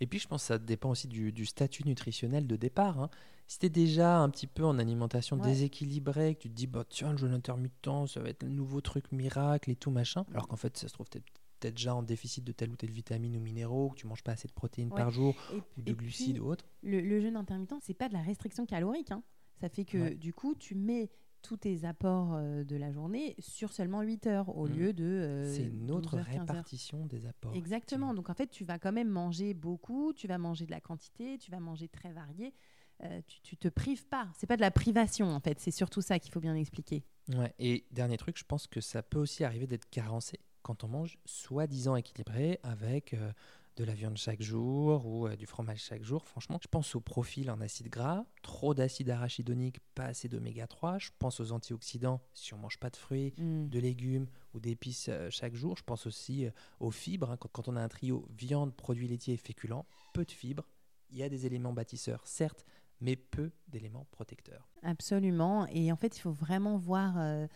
Et 0.00 0.06
puis, 0.06 0.18
je 0.18 0.26
pense 0.26 0.42
que 0.42 0.46
ça 0.48 0.58
dépend 0.58 0.90
aussi 0.90 1.06
du, 1.06 1.32
du 1.32 1.44
statut 1.44 1.84
nutritionnel 1.86 2.46
de 2.46 2.56
départ. 2.56 2.98
hein. 3.00 3.10
Si 3.46 3.58
tu 3.58 3.66
es 3.66 3.70
déjà 3.70 4.18
un 4.18 4.30
petit 4.30 4.46
peu 4.46 4.64
en 4.64 4.78
alimentation 4.78 5.36
Ouais. 5.36 5.42
déséquilibrée, 5.48 6.34
que 6.34 6.40
tu 6.42 6.48
te 6.50 6.54
dis, 6.54 6.66
bah, 6.66 6.84
tiens, 6.88 7.12
le 7.12 7.18
jeûne 7.18 7.34
intermittent, 7.34 8.06
ça 8.08 8.20
va 8.20 8.30
être 8.30 8.42
le 8.42 8.48
nouveau 8.48 8.80
truc 8.80 9.12
miracle 9.12 9.70
et 9.70 9.76
tout 9.76 9.90
machin, 9.90 10.24
alors 10.30 10.48
qu'en 10.48 10.56
fait, 10.56 10.76
ça 10.78 10.88
se 10.88 10.94
trouve, 10.94 11.06
peut-être 11.10 11.26
déjà 11.60 11.94
en 11.94 12.02
déficit 12.02 12.42
de 12.44 12.52
telle 12.52 12.70
ou 12.70 12.76
telle 12.76 12.90
vitamine 12.90 13.36
ou 13.36 13.40
minéraux, 13.40 13.90
que 13.90 13.96
tu 13.96 14.06
manges 14.06 14.22
pas 14.22 14.32
assez 14.32 14.48
de 14.48 14.52
protéines 14.52 14.88
Ouais. 14.90 14.96
par 14.96 15.10
jour, 15.10 15.34
Et, 15.54 15.62
ou 15.78 15.82
de 15.82 15.92
glucides 15.92 16.32
puis, 16.36 16.40
ou 16.40 16.48
autre. 16.50 16.64
le, 16.82 17.00
le 17.00 17.20
jeûne 17.20 17.36
intermittent, 17.36 17.74
c'est 17.82 17.94
pas 17.94 18.08
de 18.08 18.14
la 18.14 18.22
restriction 18.22 18.66
calorique. 18.66 19.10
hein. 19.12 19.22
Ça 19.60 19.68
fait 19.68 19.84
que 19.84 19.98
Ouais. 19.98 20.14
du 20.14 20.32
coup, 20.34 20.54
tu 20.54 20.74
mets 20.74 21.10
tous 21.46 21.56
tes 21.58 21.84
apports 21.84 22.34
euh, 22.34 22.64
de 22.64 22.76
la 22.76 22.90
journée 22.90 23.34
sur 23.38 23.72
seulement 23.72 24.02
8 24.02 24.26
heures 24.26 24.56
au 24.56 24.66
Mm. 24.66 24.72
lieu 24.72 24.92
de. 24.92 25.04
euh, 25.04 25.54
c'est 25.54 25.62
une 25.64 25.90
autre 25.90 26.10
12 26.12 26.18
heures, 26.20 26.26
15 26.26 26.34
heures. 26.36 26.46
répartition 26.48 27.06
des 27.06 27.26
apports. 27.26 27.54
Exactement. 27.54 28.14
Donc 28.14 28.28
en 28.30 28.34
fait, 28.34 28.48
tu 28.48 28.64
vas 28.64 28.78
quand 28.78 28.92
même 28.92 29.08
manger 29.08 29.54
beaucoup, 29.54 30.12
tu 30.12 30.26
vas 30.26 30.38
manger 30.38 30.66
de 30.66 30.70
la 30.72 30.80
quantité, 30.80 31.38
tu 31.38 31.50
vas 31.50 31.60
manger 31.60 31.88
très 31.88 32.12
varié. 32.12 32.52
Euh, 33.04 33.20
tu, 33.26 33.40
tu 33.42 33.56
te 33.56 33.68
prives 33.68 34.06
pas. 34.06 34.28
C'est 34.36 34.46
pas 34.46 34.56
de 34.56 34.62
la 34.62 34.70
privation 34.70 35.28
en 35.28 35.40
fait. 35.40 35.60
C'est 35.60 35.70
surtout 35.70 36.00
ça 36.00 36.18
qu'il 36.18 36.32
faut 36.32 36.40
bien 36.40 36.54
expliquer. 36.56 37.04
Ouais, 37.34 37.54
et 37.58 37.84
dernier 37.90 38.16
truc, 38.16 38.38
je 38.38 38.44
pense 38.44 38.66
que 38.66 38.80
ça 38.80 39.02
peut 39.02 39.18
aussi 39.18 39.44
arriver 39.44 39.66
d'être 39.66 39.88
carencé 39.90 40.40
quand 40.62 40.82
on 40.82 40.88
mange 40.88 41.18
soi-disant 41.26 41.94
équilibré 41.94 42.58
avec 42.64 43.14
euh, 43.14 43.32
de 43.76 43.84
la 43.84 43.92
viande 43.94 44.16
chaque 44.16 44.40
jour 44.40 45.04
ou 45.06 45.26
euh, 45.26 45.36
du 45.36 45.44
fromage 45.46 45.82
chaque 45.82 46.02
jour. 46.02 46.26
Franchement, 46.26 46.58
je 46.62 46.68
pense 46.68 46.94
au 46.94 47.00
profil 47.00 47.50
en 47.50 47.60
acide 47.60 47.88
gras, 47.88 48.24
trop 48.42 48.72
d'acide 48.74 49.10
arachidonique, 49.10 49.80
pas 49.94 50.04
assez 50.06 50.28
d'oméga 50.28 50.66
3. 50.66 50.98
Je 50.98 51.10
pense 51.18 51.40
aux 51.40 51.52
antioxydants 51.52 52.20
si 52.32 52.54
on 52.54 52.58
mange 52.58 52.78
pas 52.78 52.88
de 52.90 52.96
fruits, 52.96 53.34
Mm. 53.36 53.68
de 53.68 53.78
légumes 53.78 54.26
ou 54.54 54.60
d'épices 54.60 55.08
euh, 55.10 55.28
chaque 55.30 55.54
jour. 55.54 55.76
Je 55.76 55.82
pense 55.82 56.06
aussi 56.06 56.46
euh, 56.46 56.50
aux 56.80 56.90
fibres. 56.90 57.30
hein. 57.30 57.36
Quand, 57.36 57.48
quand 57.52 57.68
on 57.68 57.76
a 57.76 57.82
un 57.82 57.88
trio 57.88 58.26
viande, 58.30 58.74
produits 58.74 59.08
laitiers 59.08 59.34
et 59.34 59.38
féculents, 59.38 59.84
peu 60.14 60.24
de 60.24 60.32
fibres. 60.32 60.66
Il 61.10 61.18
y 61.18 61.22
a 61.22 61.28
des 61.28 61.44
éléments 61.46 61.72
bâtisseurs, 61.74 62.26
certes, 62.26 62.64
mais 63.00 63.14
peu 63.14 63.52
d'éléments 63.68 64.06
protecteurs. 64.10 64.68
Absolument. 64.82 65.66
Et 65.66 65.92
en 65.92 65.96
fait, 65.96 66.16
il 66.16 66.20
faut 66.20 66.32
vraiment 66.32 66.78
voir 66.78 67.14
euh, 67.18 67.46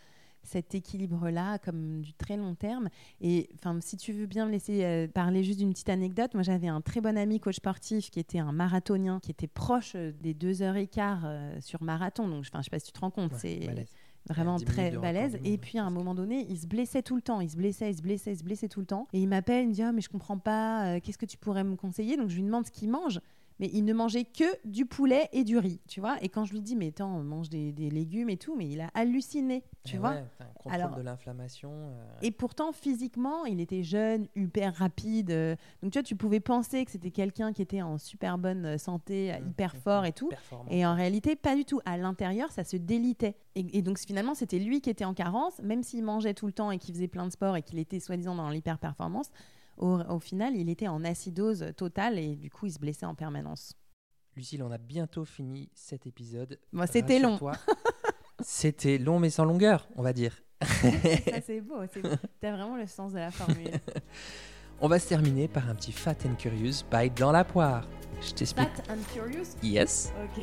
cet 0.43 0.75
équilibre-là 0.75 1.59
comme 1.59 2.01
du 2.01 2.13
très 2.15 2.37
long 2.37 2.55
terme. 2.55 2.89
Et 3.21 3.49
enfin, 3.55 3.79
si 3.81 3.97
tu 3.97 4.13
veux 4.13 4.27
bien 4.27 4.47
me 4.47 4.51
laisser 4.51 4.85
euh, 4.85 5.07
parler 5.09 5.43
juste 5.45 5.59
d'une 5.59 5.71
petite 5.71 5.89
anecdote, 5.91 6.35
moi 6.35 6.43
j'avais 6.43 6.69
un 6.69 6.81
très 6.81 7.01
bon 7.01 7.17
ami 7.17 7.41
coach 7.41 7.57
sportif 7.57 8.11
qui 8.11 8.21
était 8.21 8.39
un 8.39 8.53
marathonien, 8.53 9.21
qui 9.21 9.31
était 9.31 9.47
proche 9.47 9.93
euh, 9.97 10.13
des 10.21 10.35
deux 10.35 10.63
heures 10.63 10.77
et 10.77 10.87
quart 10.87 11.23
euh, 11.25 11.55
sur 11.61 11.83
marathon. 11.83 12.29
Donc, 12.29 12.45
enfin, 12.49 12.61
je 12.61 12.65
sais 12.65 12.71
pas 12.71 12.79
si 12.79 12.87
tu 12.87 12.93
te 12.93 13.01
rends 13.01 13.11
compte, 13.11 13.33
Ouais, 13.33 13.39
c'est 13.39 13.67
balèze. 13.67 13.89
vraiment 14.29 14.57
10 14.57 14.65
minutes 14.65 14.75
très 14.77 14.91
balèze. 14.99 15.39
Et 15.45 15.59
puis 15.59 15.79
à 15.79 15.85
un 15.85 15.91
moment 15.91 16.15
donné, 16.15 16.47
il 16.49 16.59
se 16.59 16.67
blessait 16.67 17.03
tout 17.03 17.17
le 17.17 17.23
temps. 17.23 17.41
Il 17.41 17.51
se 17.51 17.57
blessait, 17.57 17.91
il 17.91 17.97
se 17.97 18.03
blessait, 18.03 18.33
il 18.33 18.39
se 18.39 18.45
blessait 18.45 18.69
tout 18.69 18.81
le 18.81 18.87
temps. 18.87 19.07
Et 19.13 19.21
il 19.21 19.29
m'appelle, 19.29 19.65
il 19.65 19.69
me 19.69 19.75
dit 19.75 19.83
Ah, 19.83 19.93
mais 19.93 20.01
je 20.01 20.09
comprends 20.09 20.39
pas, 20.39 20.87
euh, 20.97 21.01
qu'est-ce 21.03 21.19
que 21.19 21.27
tu 21.27 21.37
pourrais 21.37 21.65
me 21.65 21.77
conseiller? 21.77 22.17
Donc 22.17 22.29
je 22.31 22.37
lui 22.37 22.43
demande 22.43 22.67
ce 22.67 22.71
qu'il 22.71 22.91
mange. 22.91 23.21
Mais 23.61 23.69
il 23.75 23.85
ne 23.85 23.93
mangeait 23.93 24.25
que 24.25 24.45
du 24.65 24.87
poulet 24.87 25.29
et 25.33 25.45
du 25.45 25.59
riz, 25.59 25.81
tu 25.87 26.01
vois. 26.01 26.17
Et 26.23 26.31
quand 26.31 26.47
je 26.47 26.53
lui 26.55 26.63
dis, 26.63 26.75
mais 26.77 26.89
attends, 26.89 27.15
on 27.15 27.23
mange 27.23 27.51
des, 27.51 27.73
des 27.73 27.91
légumes 27.91 28.31
et 28.31 28.39
tout, 28.39 28.57
mais 28.57 28.67
il 28.67 28.81
a 28.81 28.89
halluciné, 28.95 29.63
tu 29.85 29.97
Eh 29.97 29.99
vois. 29.99 30.13
ouais, 30.13 30.25
un 30.41 30.45
contrôle 30.55 30.73
Alors- 30.73 30.97
de 30.97 31.03
l'inflammation. 31.03 31.71
euh, 31.71 32.05
Et 32.23 32.31
pourtant, 32.31 32.73
physiquement, 32.73 33.45
il 33.45 33.61
était 33.61 33.83
jeune, 33.83 34.27
hyper 34.35 34.75
rapide. 34.75 35.31
euh, 35.31 35.57
Donc, 35.83 35.93
tu 35.93 35.99
vois, 35.99 36.03
tu 36.03 36.17
pouvais 36.17 36.41
penser 36.41 36.85
que 36.87 36.91
c'était 36.91 37.11
quelqu'un 37.11 37.53
qui 37.53 37.61
était 37.61 37.83
en 37.83 37.99
super 37.99 38.39
bonne 38.39 38.79
santé, 38.79 39.33
euh, 39.35 39.39
Mm, 39.41 39.49
hyper 39.51 39.75
mm, 39.75 39.79
fort 39.81 40.05
et 40.07 40.13
tout. 40.13 40.31
Et 40.71 40.87
en 40.87 40.95
réalité, 40.95 41.37
pas 41.37 41.55
du 41.55 41.67
tout. 41.67 41.81
À 41.85 41.99
l'intérieur, 41.99 42.51
ça 42.53 42.65
se 42.65 42.79
délitait. 42.79 43.37
Et, 43.57 43.79
et 43.79 43.83
donc, 43.83 43.99
finalement, 43.99 44.35
c'était 44.35 44.59
lui 44.59 44.81
qui 44.81 44.89
était 44.89 45.05
en 45.05 45.13
carence, 45.13 45.61
même 45.63 45.83
s'il 45.83 46.03
mangeait 46.03 46.33
tout 46.33 46.47
le 46.47 46.53
temps 46.55 46.71
et 46.71 46.79
qu'il 46.79 46.95
faisait 46.95 47.09
plein 47.09 47.27
de 47.27 47.33
sport 47.33 47.57
et 47.59 47.63
qu'il 47.63 47.79
était 47.79 48.01
soi-disant 48.01 48.35
dans 48.37 48.49
l'hyper-performance. 48.49 49.31
Au, 49.81 49.99
au 49.99 50.21
final, 50.21 50.55
il 50.57 50.69
était 50.69 50.89
en 50.89 51.03
acidose 51.05 51.73
totale 51.77 52.19
et 52.19 52.37
du 52.37 52.51
coup, 52.51 52.67
il 52.67 52.73
se 52.73 52.79
blessait 52.79 53.07
en 53.07 53.15
permanence. 53.15 53.75
Lucille, 54.37 54.63
on 54.63 54.71
a 54.71 54.79
bientôt 54.79 55.25
fini 55.25 55.71
cet 55.75 56.07
épisode. 56.07 56.61
Bon, 56.73 56.87
c'était 56.87 57.19
long. 57.19 57.39
C'était 58.43 58.97
long 58.97 59.19
mais 59.19 59.29
sans 59.29 59.45
longueur, 59.45 59.87
on 59.97 60.03
va 60.03 60.13
dire. 60.15 60.35
C'est 61.45 61.61
beau. 61.61 61.81
c'est- 61.93 62.01
T'as 62.41 62.53
vraiment 62.57 62.77
le 62.77 62.87
sens 62.87 63.13
de 63.13 63.19
la 63.19 63.31
formule. 63.31 63.71
On 64.83 64.89
va 64.89 64.99
se 64.99 65.09
terminer 65.09 65.47
par 65.47 65.69
un 65.69 65.75
petit 65.75 65.93
Fat 65.93 66.15
and 66.25 66.37
Curious 66.39 66.85
by 66.91 67.11
Dans 67.11 67.33
la 67.33 67.45
poire. 67.45 67.87
Je 68.23 68.33
t'explique. 68.33 68.69
Fat 68.69 68.95
and 68.95 68.99
curious 69.13 69.57
Yes. 69.63 70.11
Ok. 70.25 70.43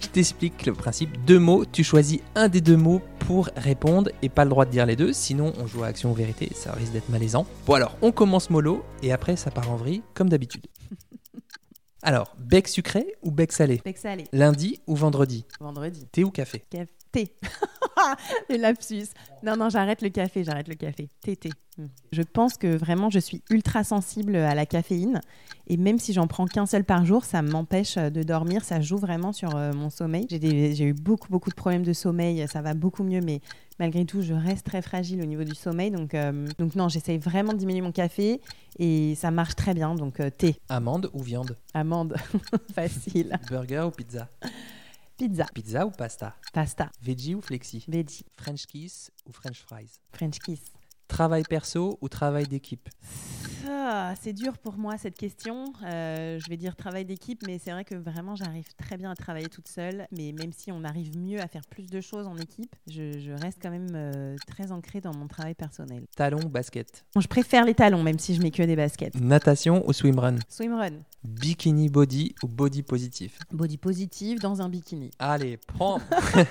Je 0.00 0.06
t'explique 0.06 0.66
le 0.66 0.72
principe. 0.72 1.24
Deux 1.24 1.40
mots, 1.40 1.64
tu 1.64 1.82
choisis 1.82 2.20
un 2.36 2.48
des 2.48 2.60
deux 2.60 2.76
mots 2.76 3.02
pour 3.20 3.50
répondre 3.56 4.08
et 4.22 4.28
pas 4.28 4.44
le 4.44 4.50
droit 4.50 4.66
de 4.66 4.70
dire 4.70 4.86
les 4.86 4.94
deux, 4.94 5.12
sinon 5.12 5.52
on 5.58 5.66
joue 5.66 5.82
à 5.82 5.88
action 5.88 6.12
ou 6.12 6.14
vérité 6.14 6.50
ça 6.54 6.72
risque 6.72 6.92
d'être 6.92 7.08
malaisant. 7.08 7.44
Bon 7.66 7.74
alors, 7.74 7.96
on 8.02 8.12
commence 8.12 8.50
mollo 8.50 8.84
et 9.02 9.12
après 9.12 9.34
ça 9.34 9.50
part 9.50 9.68
en 9.68 9.76
vrille 9.76 10.02
comme 10.14 10.28
d'habitude. 10.28 10.66
Alors, 12.04 12.34
bec 12.38 12.66
sucré 12.66 13.14
ou 13.22 13.30
bec 13.30 13.52
salé? 13.52 13.80
Bec 13.84 13.96
salé. 13.96 14.24
Lundi 14.32 14.80
ou 14.88 14.96
vendredi? 14.96 15.44
Vendredi. 15.60 16.06
Thé 16.10 16.24
ou 16.24 16.30
café 16.30 16.62
Thé. 17.12 17.34
le 18.48 18.56
lapsus. 18.56 19.08
Non, 19.42 19.56
non, 19.56 19.68
j'arrête 19.68 20.02
le 20.02 20.08
café, 20.08 20.44
j'arrête 20.44 20.68
le 20.68 20.74
café. 20.74 21.08
Thé, 21.20 21.36
thé. 21.36 21.50
Hmm. 21.78 21.86
Je 22.12 22.22
pense 22.22 22.56
que 22.56 22.74
vraiment, 22.76 23.10
je 23.10 23.18
suis 23.18 23.42
ultra 23.50 23.84
sensible 23.84 24.36
à 24.36 24.54
la 24.54 24.66
caféine. 24.66 25.20
Et 25.66 25.76
même 25.76 25.98
si 25.98 26.12
j'en 26.12 26.26
prends 26.26 26.46
qu'un 26.46 26.66
seul 26.66 26.84
par 26.84 27.04
jour, 27.04 27.24
ça 27.24 27.42
m'empêche 27.42 27.96
euh, 27.96 28.10
de 28.10 28.22
dormir. 28.22 28.64
Ça 28.64 28.80
joue 28.80 28.96
vraiment 28.96 29.32
sur 29.32 29.54
euh, 29.56 29.72
mon 29.72 29.90
sommeil. 29.90 30.26
J'ai 30.28 30.84
eu 30.84 30.94
beaucoup, 30.94 31.28
beaucoup 31.28 31.50
de 31.50 31.54
problèmes 31.54 31.84
de 31.84 31.92
sommeil. 31.92 32.46
Ça 32.48 32.62
va 32.62 32.74
beaucoup 32.74 33.04
mieux, 33.04 33.20
mais 33.20 33.40
malgré 33.78 34.04
tout, 34.04 34.22
je 34.22 34.34
reste 34.34 34.66
très 34.66 34.82
fragile 34.82 35.20
au 35.22 35.26
niveau 35.26 35.44
du 35.44 35.54
sommeil. 35.54 35.90
Donc, 35.90 36.14
euh, 36.14 36.46
donc 36.58 36.74
non, 36.76 36.88
j'essaye 36.88 37.18
vraiment 37.18 37.52
de 37.52 37.58
diminuer 37.58 37.82
mon 37.82 37.92
café. 37.92 38.40
Et 38.78 39.14
ça 39.16 39.30
marche 39.30 39.54
très 39.56 39.74
bien. 39.74 39.94
Donc, 39.94 40.20
euh, 40.20 40.30
thé, 40.30 40.56
Amande 40.68 41.10
ou 41.12 41.22
viande? 41.22 41.56
Amande, 41.74 42.16
facile. 42.74 43.38
Burger 43.50 43.82
ou 43.86 43.90
pizza? 43.90 44.28
Pizza, 45.16 45.46
Pizza 45.52 45.84
ou 45.84 45.90
pasta? 45.92 46.34
Pasta, 46.52 46.90
Veggie 47.00 47.36
ou 47.36 47.42
flexi? 47.42 47.84
Veggie, 47.86 48.24
French 48.36 48.66
kiss 48.66 49.10
ou 49.24 49.32
French 49.32 49.62
fries? 49.62 50.00
French 50.12 50.40
kiss. 50.40 50.72
Travail 51.12 51.42
perso 51.42 51.98
ou 52.00 52.08
travail 52.08 52.46
d'équipe 52.46 52.88
Ah, 53.68 54.14
c'est 54.18 54.32
dur 54.32 54.56
pour 54.56 54.78
moi 54.78 54.96
cette 54.96 55.18
question. 55.18 55.64
Euh, 55.84 56.38
je 56.42 56.48
vais 56.48 56.56
dire 56.56 56.74
travail 56.74 57.04
d'équipe, 57.04 57.42
mais 57.46 57.60
c'est 57.62 57.70
vrai 57.70 57.84
que 57.84 57.94
vraiment 57.94 58.34
j'arrive 58.34 58.64
très 58.78 58.96
bien 58.96 59.10
à 59.10 59.14
travailler 59.14 59.48
toute 59.50 59.68
seule. 59.68 60.06
Mais 60.10 60.32
même 60.32 60.52
si 60.54 60.72
on 60.72 60.84
arrive 60.84 61.18
mieux 61.18 61.38
à 61.42 61.48
faire 61.48 61.60
plus 61.68 61.86
de 61.86 62.00
choses 62.00 62.26
en 62.26 62.38
équipe, 62.38 62.74
je, 62.88 63.20
je 63.20 63.30
reste 63.32 63.58
quand 63.60 63.68
même 63.70 63.88
euh, 63.94 64.36
très 64.46 64.72
ancrée 64.72 65.02
dans 65.02 65.14
mon 65.14 65.26
travail 65.28 65.54
personnel. 65.54 66.04
Talon 66.16 66.40
ou 66.46 66.48
basket 66.48 67.04
Bon, 67.14 67.20
je 67.20 67.28
préfère 67.28 67.66
les 67.66 67.74
talons, 67.74 68.02
même 68.02 68.18
si 68.18 68.34
je 68.34 68.40
mets 68.40 68.50
que 68.50 68.62
des 68.62 68.74
baskets. 68.74 69.14
Natation 69.20 69.86
ou 69.86 69.92
swimrun 69.92 70.36
Swimrun, 70.48 70.94
Bikini 71.22 71.90
body 71.90 72.34
ou 72.42 72.48
body 72.48 72.82
positif 72.82 73.38
body 73.52 73.76
positive 73.76 74.40
dans 74.40 74.62
un 74.62 74.70
bikini. 74.70 75.10
Allez, 75.18 75.58
prends 75.58 76.00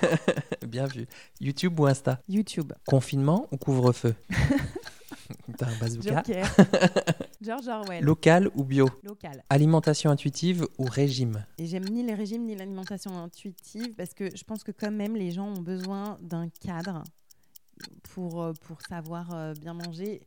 Bien 0.67 0.85
vu. 0.85 1.07
YouTube 1.41 1.77
ou 1.79 1.87
Insta 1.87 2.21
YouTube, 2.29 2.71
Confinement 2.85 3.47
ou 3.51 3.57
couvre-feu 3.57 4.13
T'as 5.57 5.67
un 5.67 5.77
bazooka 5.79 6.23
Joker. 6.25 6.45
George 7.41 7.67
Orwell. 7.67 8.03
Local 8.03 8.49
ou 8.55 8.63
bio 8.63 8.89
Local. 9.03 9.43
Alimentation 9.49 10.09
intuitive 10.11 10.67
ou 10.77 10.85
régime 10.85 11.45
Et 11.57 11.65
j'aime 11.65 11.85
ni 11.85 12.03
les 12.03 12.13
régimes 12.13 12.45
ni 12.45 12.55
l'alimentation 12.55 13.17
intuitive 13.17 13.93
parce 13.95 14.13
que 14.13 14.35
je 14.35 14.43
pense 14.43 14.63
que 14.63 14.71
quand 14.71 14.91
même 14.91 15.15
les 15.15 15.31
gens 15.31 15.47
ont 15.47 15.61
besoin 15.61 16.17
d'un 16.21 16.49
cadre 16.49 17.03
pour, 18.13 18.41
euh, 18.41 18.53
pour 18.67 18.81
savoir 18.81 19.33
euh, 19.33 19.53
bien 19.53 19.73
manger. 19.73 20.21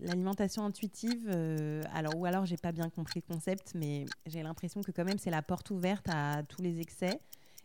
L'alimentation 0.00 0.64
intuitive, 0.64 1.28
euh, 1.28 1.82
alors 1.92 2.16
ou 2.16 2.24
alors 2.24 2.46
j'ai 2.46 2.56
pas 2.56 2.70
bien 2.70 2.88
compris 2.88 3.20
le 3.26 3.34
concept, 3.34 3.72
mais 3.74 4.04
j'ai 4.26 4.44
l'impression 4.44 4.80
que 4.82 4.92
quand 4.92 5.04
même 5.04 5.18
c'est 5.18 5.30
la 5.30 5.42
porte 5.42 5.70
ouverte 5.70 6.06
à 6.08 6.42
tous 6.44 6.62
les 6.62 6.80
excès 6.80 7.18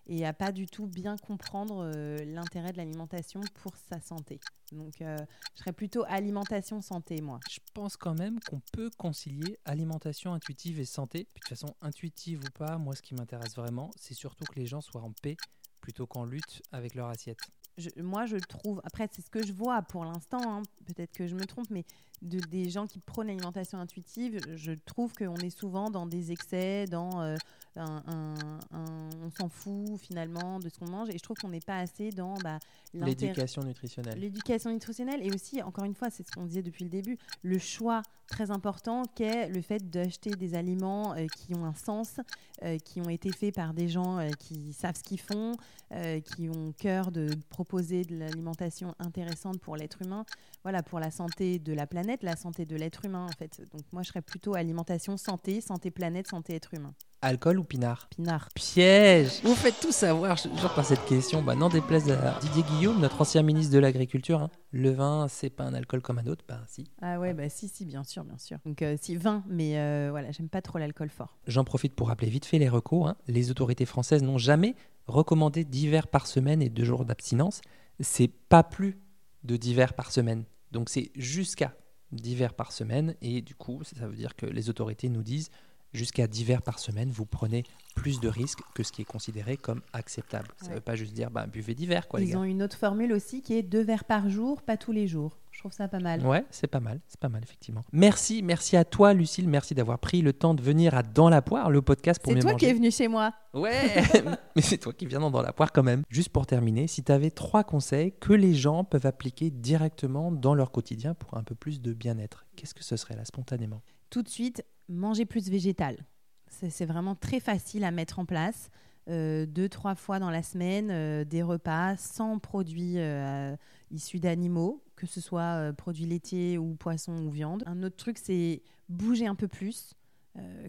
et 0.07 0.25
à 0.25 0.33
pas 0.33 0.51
du 0.51 0.67
tout 0.67 0.87
bien 0.87 1.17
comprendre 1.17 1.83
euh, 1.83 2.25
l'intérêt 2.25 2.71
de 2.71 2.77
l'alimentation 2.77 3.47
pour 3.47 3.75
sa 3.75 3.99
santé. 3.99 4.41
Donc 4.71 5.01
euh, 5.01 5.23
je 5.53 5.59
serais 5.59 5.73
plutôt 5.73 6.03
alimentation 6.07 6.81
santé 6.81 7.21
moi. 7.21 7.41
Je 7.47 7.59
pense 7.73 7.95
quand 7.95 8.15
même 8.15 8.39
qu'on 8.41 8.61
peut 8.71 8.89
concilier 8.97 9.57
alimentation 9.65 10.33
intuitive 10.33 10.79
et 10.79 10.85
santé. 10.85 11.25
Puis 11.33 11.43
de 11.43 11.47
toute 11.47 11.49
façon, 11.49 11.75
intuitive 11.81 12.43
ou 12.43 12.49
pas, 12.49 12.77
moi 12.77 12.95
ce 12.95 13.01
qui 13.01 13.13
m'intéresse 13.13 13.55
vraiment, 13.55 13.91
c'est 13.95 14.13
surtout 14.15 14.45
que 14.45 14.55
les 14.59 14.65
gens 14.65 14.81
soient 14.81 15.01
en 15.03 15.11
paix 15.11 15.37
plutôt 15.81 16.07
qu'en 16.07 16.25
lutte 16.25 16.61
avec 16.71 16.95
leur 16.95 17.07
assiette. 17.09 17.51
je- 17.77 17.89
moi, 18.01 18.25
je 18.27 18.37
trouve, 18.37 18.81
après, 18.83 19.09
c'est 19.11 19.21
ce 19.23 19.29
que 19.31 19.43
je 19.43 19.51
vois 19.51 19.81
pour 19.81 20.05
l'instant, 20.05 20.57
hein, 20.57 20.61
peut-être 20.85 21.11
que 21.11 21.25
je 21.27 21.35
me 21.35 21.47
trompe, 21.47 21.69
mais 21.71 21.85
de, 22.21 22.39
des 22.39 22.69
gens 22.69 22.85
qui 22.87 22.99
prônent 22.99 23.27
l'alimentation 23.27 23.79
intuitive, 23.79 24.55
je 24.55 24.71
trouve 24.73 25.13
qu'on 25.15 25.41
est 25.41 25.49
souvent 25.49 25.89
dans 25.89 26.05
des 26.05 26.31
excès, 26.31 26.85
dans 26.87 27.21
euh, 27.21 27.39
un, 27.75 28.03
un- 28.07 28.59
un- 28.77 29.09
on 29.23 29.29
s'en 29.31 29.49
fout 29.49 29.97
finalement 29.99 30.59
de 30.59 30.69
ce 30.69 30.77
qu'on 30.79 30.89
mange, 30.89 31.09
et 31.09 31.17
je 31.17 31.23
trouve 31.23 31.37
qu'on 31.37 31.49
n'est 31.49 31.59
pas 31.59 31.79
assez 31.79 32.11
dans 32.11 32.35
bah, 32.43 32.59
L'éducation 32.93 33.63
nutritionnelle. 33.63 34.19
L'éducation 34.19 34.69
nutritionnelle 34.71 35.25
et 35.25 35.33
aussi, 35.33 35.61
encore 35.63 35.85
une 35.85 35.95
fois, 35.95 36.09
c'est 36.09 36.25
ce 36.27 36.31
qu'on 36.31 36.45
disait 36.45 36.61
depuis 36.61 36.83
le 36.83 36.89
début, 36.89 37.17
le 37.41 37.57
choix 37.59 38.01
très 38.33 38.49
important 38.51 39.03
qu'est 39.15 39.47
le 39.47 39.61
fait 39.61 39.89
d'acheter 39.91 40.31
des 40.31 40.55
aliments 40.55 41.13
euh, 41.13 41.27
qui 41.27 41.53
ont 41.53 41.65
un 41.65 41.73
sens, 41.75 42.15
euh, 42.63 42.77
qui 42.79 42.99
ont 42.99 43.09
été 43.09 43.31
faits 43.31 43.53
par 43.53 43.73
des 43.73 43.87
gens 43.87 44.17
euh, 44.17 44.29
qui 44.39 44.73
savent 44.73 44.95
ce 44.95 45.03
qu'ils 45.03 45.19
font, 45.19 45.53
euh, 45.93 46.19
qui 46.19 46.49
ont 46.49 46.73
cœur 46.77 47.11
de 47.11 47.29
proposer 47.49 48.03
de 48.03 48.17
l'alimentation 48.17 48.95
intéressante 48.97 49.59
pour 49.59 49.75
l'être 49.75 50.01
humain, 50.01 50.25
voilà, 50.63 50.81
pour 50.81 50.99
la 50.99 51.11
santé 51.11 51.59
de 51.59 51.73
la 51.73 51.85
planète, 51.85 52.23
la 52.23 52.35
santé 52.35 52.65
de 52.65 52.75
l'être 52.75 53.05
humain 53.05 53.25
en 53.25 53.37
fait. 53.37 53.61
Donc 53.71 53.83
moi, 53.91 54.01
je 54.01 54.07
serais 54.09 54.21
plutôt 54.23 54.55
alimentation 54.55 55.15
santé, 55.17 55.61
santé 55.61 55.91
planète, 55.91 56.27
santé 56.27 56.55
être 56.55 56.73
humain. 56.73 56.93
Alcool 57.21 57.59
ou 57.59 57.63
pinard? 57.63 58.07
Pinard. 58.09 58.49
Piège 58.53 59.41
Vous 59.43 59.55
faites 59.55 59.79
tout 59.79 59.91
savoir 59.93 60.35
genre 60.37 60.73
par 60.73 60.83
cette 60.85 61.05
question. 61.05 61.41
Bah, 61.41 61.55
n'en 61.55 61.69
déplaise 61.69 62.09
à 62.11 62.37
Didier 62.41 62.63
Guillaume, 62.63 62.99
notre 62.99 63.21
ancien 63.21 63.43
ministre 63.43 63.73
de 63.73 63.79
l'Agriculture. 63.79 64.41
hein. 64.41 64.49
Le 64.75 64.89
vin, 64.89 65.27
c'est 65.29 65.51
pas 65.51 65.63
un 65.65 65.75
alcool 65.75 66.01
comme 66.01 66.17
un 66.17 66.25
autre? 66.25 66.43
Bah 66.47 66.59
si. 66.67 66.89
Ah 66.99 67.19
ouais, 67.19 67.35
bah 67.35 67.47
si, 67.47 67.67
si, 67.67 67.85
bien 67.85 68.03
sûr, 68.03 68.23
bien 68.23 68.39
sûr. 68.39 68.57
Donc 68.65 68.81
euh, 68.81 68.97
si, 68.99 69.15
20, 69.15 69.43
mais 69.47 69.77
euh, 69.77 70.07
voilà, 70.09 70.31
j'aime 70.31 70.49
pas 70.49 70.63
trop 70.63 70.79
l'alcool 70.79 71.09
fort. 71.11 71.37
J'en 71.45 71.63
profite 71.63 71.93
pour 71.93 72.07
rappeler 72.07 72.27
vite 72.27 72.45
fait 72.45 72.57
les 72.57 72.69
recos. 72.69 73.07
hein. 73.07 73.15
Les 73.27 73.51
autorités 73.51 73.85
françaises 73.85 74.23
n'ont 74.23 74.39
jamais 74.39 74.75
recommandé 75.05 75.63
d'hiver 75.63 76.07
par 76.07 76.25
semaine 76.25 76.63
et 76.63 76.69
deux 76.69 76.85
jours 76.85 77.05
d'abstinence. 77.05 77.61
C'est 77.99 78.27
pas 78.27 78.63
plus 78.63 78.97
de 79.43 79.57
d'hiver 79.57 79.93
par 79.93 80.11
semaine. 80.11 80.43
Donc 80.71 80.89
c'est 80.89 81.11
jusqu'à 81.15 81.75
d'hiver 82.11 82.55
par 82.55 82.71
semaine. 82.71 83.13
Et 83.21 83.41
du 83.41 83.53
coup, 83.53 83.83
ça 83.83 84.07
veut 84.07 84.15
dire 84.15 84.35
que 84.35 84.47
les 84.47 84.71
autorités 84.71 85.07
nous 85.07 85.21
disent 85.21 85.51
jusqu'à 85.93 86.27
d'hiver 86.27 86.61
par 86.61 86.79
semaine, 86.79 87.09
vous 87.11 87.25
prenez 87.25 87.63
plus 87.95 88.19
de 88.19 88.27
risques 88.27 88.61
que 88.73 88.81
ce 88.83 88.91
qui 88.91 89.03
est 89.03 89.05
considéré 89.05 89.55
comme 89.55 89.81
acceptable. 89.93 90.47
Ça 90.61 90.67
Ouais. 90.69 90.73
veut 90.75 90.81
pas 90.81 90.95
juste 90.95 91.13
dire 91.13 91.29
bah, 91.29 91.45
buvez 91.45 91.75
d'hiver, 91.75 92.07
quoi, 92.07 92.19
les 92.19 92.27
Ils 92.27 92.31
gars. 92.33 92.39
ont 92.39 92.43
une 92.43 92.63
autre 92.63 92.75
formule 92.77 93.13
aussi 93.13 93.41
qui 93.43 93.53
est 93.55 93.61
deux 93.61 93.83
verres 93.83 94.03
par 94.05 94.29
jour, 94.29 94.61
pas 94.63 94.77
tous 94.77 94.91
les 94.91 95.07
jours. 95.07 95.37
Je 95.51 95.59
trouve 95.59 95.71
ça 95.71 95.87
pas 95.87 95.99
mal. 95.99 96.25
Ouais, 96.25 96.43
c'est 96.49 96.65
pas 96.65 96.79
mal, 96.79 96.99
c'est 97.07 97.19
pas 97.19 97.29
mal 97.29 97.43
effectivement. 97.43 97.83
Merci, 97.91 98.41
merci 98.41 98.75
à 98.75 98.83
toi 98.85 99.13
Lucille, 99.13 99.47
merci 99.47 99.75
d'avoir 99.75 99.99
pris 99.99 100.23
le 100.23 100.33
temps 100.33 100.55
de 100.55 100.63
venir 100.63 100.95
à 100.95 101.03
Dans 101.03 101.29
la 101.29 101.43
poire, 101.43 101.69
le 101.69 101.83
podcast 101.83 102.19
pour 102.23 102.33
C'est 102.33 102.39
toi 102.39 102.55
qui 102.55 102.65
es 102.65 102.73
venu 102.73 102.89
chez 102.89 103.07
moi. 103.07 103.31
Ouais, 103.53 104.01
mais 104.55 104.63
c'est 104.63 104.79
toi 104.79 104.93
qui 104.93 105.05
viens 105.05 105.19
dans 105.19 105.29
Dans 105.29 105.43
la 105.43 105.53
poire 105.53 105.71
quand 105.71 105.83
même. 105.83 106.01
Juste 106.09 106.29
pour 106.29 106.47
terminer, 106.47 106.87
si 106.87 107.03
tu 107.03 107.11
avais 107.11 107.29
trois 107.29 107.63
conseils 107.63 108.13
que 108.19 108.33
les 108.33 108.55
gens 108.55 108.83
peuvent 108.83 109.05
appliquer 109.05 109.51
directement 109.51 110.31
dans 110.31 110.55
leur 110.55 110.71
quotidien 110.71 111.13
pour 111.13 111.37
un 111.37 111.43
peu 111.43 111.53
plus 111.53 111.79
de 111.81 111.93
bien-être, 111.93 112.45
qu'est-ce 112.55 112.73
que 112.73 112.83
ce 112.83 112.97
serait 112.97 113.15
là 113.15 113.23
spontanément? 113.25 113.83
Tout 114.13 114.21
de 114.21 114.29
suite, 114.29 114.63
manger 114.89 115.25
plus 115.25 115.49
végétal. 115.49 115.97
C'est 116.45 116.85
vraiment 116.85 117.15
très 117.15 117.39
facile 117.39 117.83
à 117.83 117.89
mettre 117.89 118.19
en 118.19 118.25
place. 118.25 118.69
Euh, 119.09 119.47
deux, 119.47 119.67
trois 119.67 119.95
fois 119.95 120.19
dans 120.19 120.29
la 120.29 120.43
semaine, 120.43 120.89
euh, 120.91 121.23
des 121.23 121.41
repas 121.41 121.97
sans 121.97 122.37
produits 122.37 122.99
euh, 122.99 123.55
issus 123.89 124.19
d'animaux, 124.19 124.83
que 124.95 125.07
ce 125.07 125.19
soit 125.19 125.73
produits 125.75 126.05
laitiers 126.05 126.59
ou 126.59 126.75
poissons 126.75 127.25
ou 127.25 127.31
viande. 127.31 127.63
Un 127.65 127.81
autre 127.81 127.95
truc, 127.95 128.19
c'est 128.19 128.61
bouger 128.87 129.25
un 129.25 129.33
peu 129.33 129.47
plus. 129.47 129.95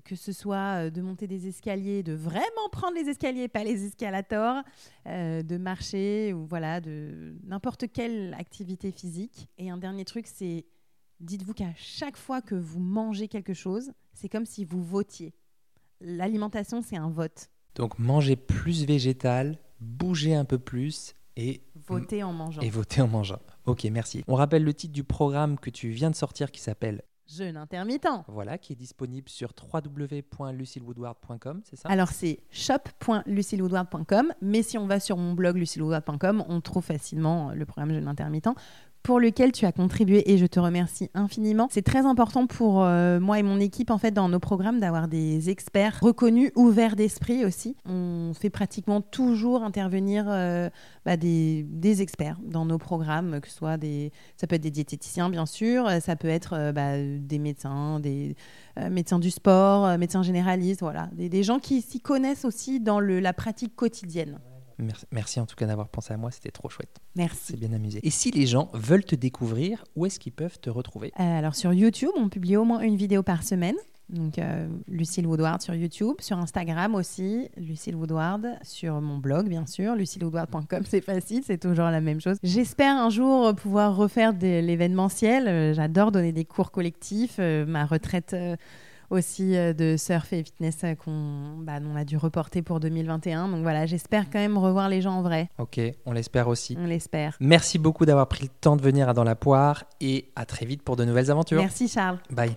que 0.04 0.16
ce 0.16 0.32
soit 0.32 0.90
de 0.90 1.02
monter 1.02 1.26
des 1.26 1.46
escaliers, 1.46 2.02
de 2.02 2.14
vraiment 2.14 2.68
prendre 2.72 2.94
les 2.94 3.10
escaliers, 3.10 3.48
pas 3.48 3.64
les 3.64 3.84
escalators, 3.84 4.62
de 5.06 5.56
marcher 5.58 6.32
ou 6.32 6.46
voilà, 6.46 6.80
de 6.80 7.34
n'importe 7.44 7.92
quelle 7.92 8.34
activité 8.38 8.90
physique. 8.90 9.48
Et 9.58 9.70
un 9.70 9.78
dernier 9.78 10.06
truc, 10.06 10.26
c'est 10.26 10.64
dites-vous 11.20 11.54
qu'à 11.54 11.72
chaque 11.76 12.16
fois 12.16 12.40
que 12.42 12.54
vous 12.54 12.80
mangez 12.80 13.28
quelque 13.28 13.54
chose, 13.54 13.92
c'est 14.12 14.28
comme 14.28 14.46
si 14.46 14.64
vous 14.64 14.82
votiez. 14.82 15.34
L'alimentation, 16.00 16.82
c'est 16.82 16.96
un 16.96 17.10
vote. 17.10 17.50
Donc 17.74 17.98
manger 17.98 18.36
plus 18.36 18.84
végétal, 18.84 19.58
bouger 19.80 20.34
un 20.34 20.44
peu 20.44 20.58
plus 20.58 21.14
et 21.36 21.62
Voter 21.88 22.22
en 22.22 22.32
mangeant. 22.32 22.60
et 22.62 22.70
voter 22.70 23.00
en 23.00 23.08
mangeant. 23.08 23.40
Ok, 23.66 23.84
merci. 23.84 24.22
On 24.28 24.34
rappelle 24.36 24.62
le 24.64 24.72
titre 24.74 24.92
du 24.92 25.02
programme 25.04 25.58
que 25.58 25.70
tu 25.70 25.88
viens 25.90 26.10
de 26.10 26.14
sortir 26.16 26.52
qui 26.52 26.60
s'appelle 26.60 27.02
Jeûne 27.26 27.56
intermittent. 27.56 28.06
Voilà, 28.28 28.58
qui 28.58 28.74
est 28.74 28.76
disponible 28.76 29.28
sur 29.30 29.52
www.lucillewoodward.com, 29.72 31.62
c'est 31.64 31.76
ça? 31.76 31.88
Alors 31.88 32.10
c'est 32.10 32.40
shop.lucillewoodward.com, 32.50 34.32
mais 34.42 34.62
si 34.62 34.76
on 34.78 34.86
va 34.86 35.00
sur 35.00 35.16
mon 35.16 35.32
blog 35.32 35.56
lucillewoodward.com, 35.56 36.44
on 36.48 36.60
trouve 36.60 36.84
facilement 36.84 37.52
le 37.52 37.64
programme 37.66 37.92
Jeûne 37.94 38.08
intermittent 38.08 38.50
pour 39.04 39.20
lequel 39.20 39.52
tu 39.52 39.66
as 39.66 39.72
contribué 39.72 40.32
et 40.32 40.38
je 40.38 40.46
te 40.46 40.58
remercie 40.58 41.10
infiniment. 41.12 41.68
C'est 41.70 41.84
très 41.84 42.06
important 42.06 42.46
pour 42.46 42.82
euh, 42.82 43.20
moi 43.20 43.38
et 43.38 43.42
mon 43.42 43.60
équipe 43.60 43.90
en 43.90 43.98
fait 43.98 44.12
dans 44.12 44.30
nos 44.30 44.40
programmes 44.40 44.80
d'avoir 44.80 45.08
des 45.08 45.50
experts 45.50 45.98
reconnus, 46.00 46.50
ouverts 46.56 46.96
d'esprit 46.96 47.44
aussi. 47.44 47.76
On 47.86 48.32
fait 48.32 48.48
pratiquement 48.48 49.02
toujours 49.02 49.62
intervenir 49.62 50.24
euh, 50.28 50.70
bah, 51.04 51.18
des, 51.18 51.66
experts 52.00 52.38
dans 52.42 52.64
nos 52.64 52.78
programmes, 52.78 53.40
que 53.42 53.48
ce 53.48 53.54
soit 53.54 53.76
des, 53.76 54.10
ça 54.38 54.46
peut 54.46 54.56
être 54.56 54.62
des 54.62 54.70
diététiciens 54.70 55.28
bien 55.28 55.44
sûr, 55.44 55.86
euh, 55.86 56.00
ça 56.00 56.16
peut 56.16 56.28
être 56.28 56.72
bah, 56.72 56.96
des 56.96 57.38
médecins, 57.38 58.00
des 58.00 58.34
médecins 58.90 59.18
du 59.18 59.30
sport, 59.30 59.98
médecins 59.98 60.22
généralistes, 60.22 60.80
voilà, 60.80 61.10
des, 61.12 61.42
gens 61.42 61.58
qui 61.58 61.82
s'y 61.82 62.00
connaissent 62.00 62.46
aussi 62.46 62.80
dans 62.80 63.00
la 63.00 63.32
pratique 63.34 63.76
quotidienne. 63.76 64.38
Merci, 64.78 65.06
merci 65.12 65.40
en 65.40 65.46
tout 65.46 65.56
cas 65.56 65.66
d'avoir 65.66 65.88
pensé 65.88 66.12
à 66.12 66.16
moi, 66.16 66.30
c'était 66.30 66.50
trop 66.50 66.68
chouette. 66.68 66.96
C'est 67.14 67.18
Merci. 67.22 67.56
bien 67.56 67.72
amusé. 67.72 68.00
Et 68.02 68.10
si 68.10 68.30
les 68.30 68.46
gens 68.46 68.70
veulent 68.74 69.04
te 69.04 69.14
découvrir, 69.14 69.84
où 69.96 70.06
est-ce 70.06 70.18
qu'ils 70.18 70.32
peuvent 70.32 70.58
te 70.58 70.70
retrouver? 70.70 71.12
Euh, 71.20 71.38
alors 71.38 71.54
sur 71.54 71.72
YouTube, 71.72 72.10
on 72.16 72.28
publie 72.28 72.56
au 72.56 72.64
moins 72.64 72.80
une 72.80 72.96
vidéo 72.96 73.22
par 73.22 73.42
semaine. 73.42 73.76
Donc 74.10 74.38
euh, 74.38 74.68
Lucille 74.86 75.26
Woodward 75.26 75.62
sur 75.62 75.74
YouTube, 75.74 76.16
sur 76.20 76.38
Instagram 76.38 76.94
aussi, 76.94 77.48
Lucille 77.56 77.96
Woodward, 77.96 78.58
sur 78.62 79.00
mon 79.00 79.16
blog 79.16 79.48
bien 79.48 79.64
sûr, 79.64 79.94
lucillewoodward.com, 79.94 80.82
c'est 80.86 81.00
facile, 81.00 81.42
c'est 81.44 81.56
toujours 81.56 81.86
la 81.86 82.02
même 82.02 82.20
chose. 82.20 82.36
J'espère 82.42 82.96
un 82.96 83.08
jour 83.08 83.54
pouvoir 83.54 83.96
refaire 83.96 84.34
de 84.34 84.60
l'événementiel. 84.60 85.48
Euh, 85.48 85.72
J'adore 85.72 86.12
donner 86.12 86.32
des 86.32 86.44
cours 86.44 86.70
collectifs. 86.70 87.38
Ma 87.38 87.86
retraite 87.86 88.34
euh, 88.34 88.56
aussi 89.14 89.56
euh, 89.56 89.72
de 89.72 89.96
surf 89.96 90.32
et 90.32 90.44
fitness 90.44 90.78
euh, 90.84 90.94
qu'on 90.94 91.58
bah, 91.58 91.78
on 91.82 91.96
a 91.96 92.04
dû 92.04 92.16
reporter 92.16 92.62
pour 92.62 92.80
2021. 92.80 93.48
Donc 93.48 93.62
voilà, 93.62 93.86
j'espère 93.86 94.30
quand 94.30 94.38
même 94.38 94.58
revoir 94.58 94.88
les 94.88 95.00
gens 95.00 95.14
en 95.14 95.22
vrai. 95.22 95.48
Ok, 95.58 95.80
on 96.06 96.12
l'espère 96.12 96.48
aussi. 96.48 96.76
On 96.78 96.86
l'espère. 96.86 97.36
Merci 97.40 97.78
beaucoup 97.78 98.04
d'avoir 98.04 98.28
pris 98.28 98.44
le 98.44 98.50
temps 98.60 98.76
de 98.76 98.82
venir 98.82 99.08
à 99.08 99.14
Dans 99.14 99.24
la 99.24 99.34
Poire 99.34 99.84
et 100.00 100.30
à 100.36 100.44
très 100.46 100.66
vite 100.66 100.82
pour 100.82 100.96
de 100.96 101.04
nouvelles 101.04 101.30
aventures. 101.30 101.60
Merci 101.60 101.88
Charles. 101.88 102.18
Bye. 102.30 102.56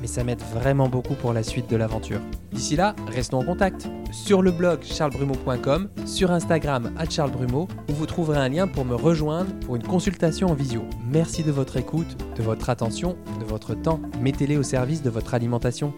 mais 0.00 0.06
ça 0.06 0.24
m'aide 0.24 0.42
vraiment 0.54 0.88
beaucoup 0.88 1.14
pour 1.14 1.32
la 1.32 1.42
suite 1.42 1.70
de 1.70 1.76
l'aventure. 1.76 2.20
D'ici 2.52 2.76
là, 2.76 2.94
restons 3.08 3.38
en 3.38 3.44
contact 3.44 3.88
sur 4.12 4.42
le 4.42 4.50
blog 4.50 4.82
charlesbrumeau.com, 4.82 5.88
sur 6.06 6.30
Instagram 6.30 6.92
à 6.96 7.08
charlesbrumeau, 7.08 7.68
où 7.88 7.92
vous 7.92 8.06
trouverez 8.06 8.38
un 8.38 8.48
lien 8.48 8.66
pour 8.66 8.84
me 8.84 8.94
rejoindre 8.94 9.52
pour 9.60 9.76
une 9.76 9.82
consultation 9.82 10.48
en 10.48 10.54
visio. 10.54 10.82
Merci 11.10 11.42
de 11.42 11.52
votre 11.52 11.76
écoute, 11.76 12.16
de 12.36 12.42
votre 12.42 12.70
attention, 12.70 13.16
de 13.40 13.44
votre 13.44 13.74
temps. 13.74 14.00
Mettez-les 14.20 14.56
au 14.56 14.62
service 14.62 15.02
de 15.02 15.10
votre 15.10 15.34
alimentation. 15.34 15.92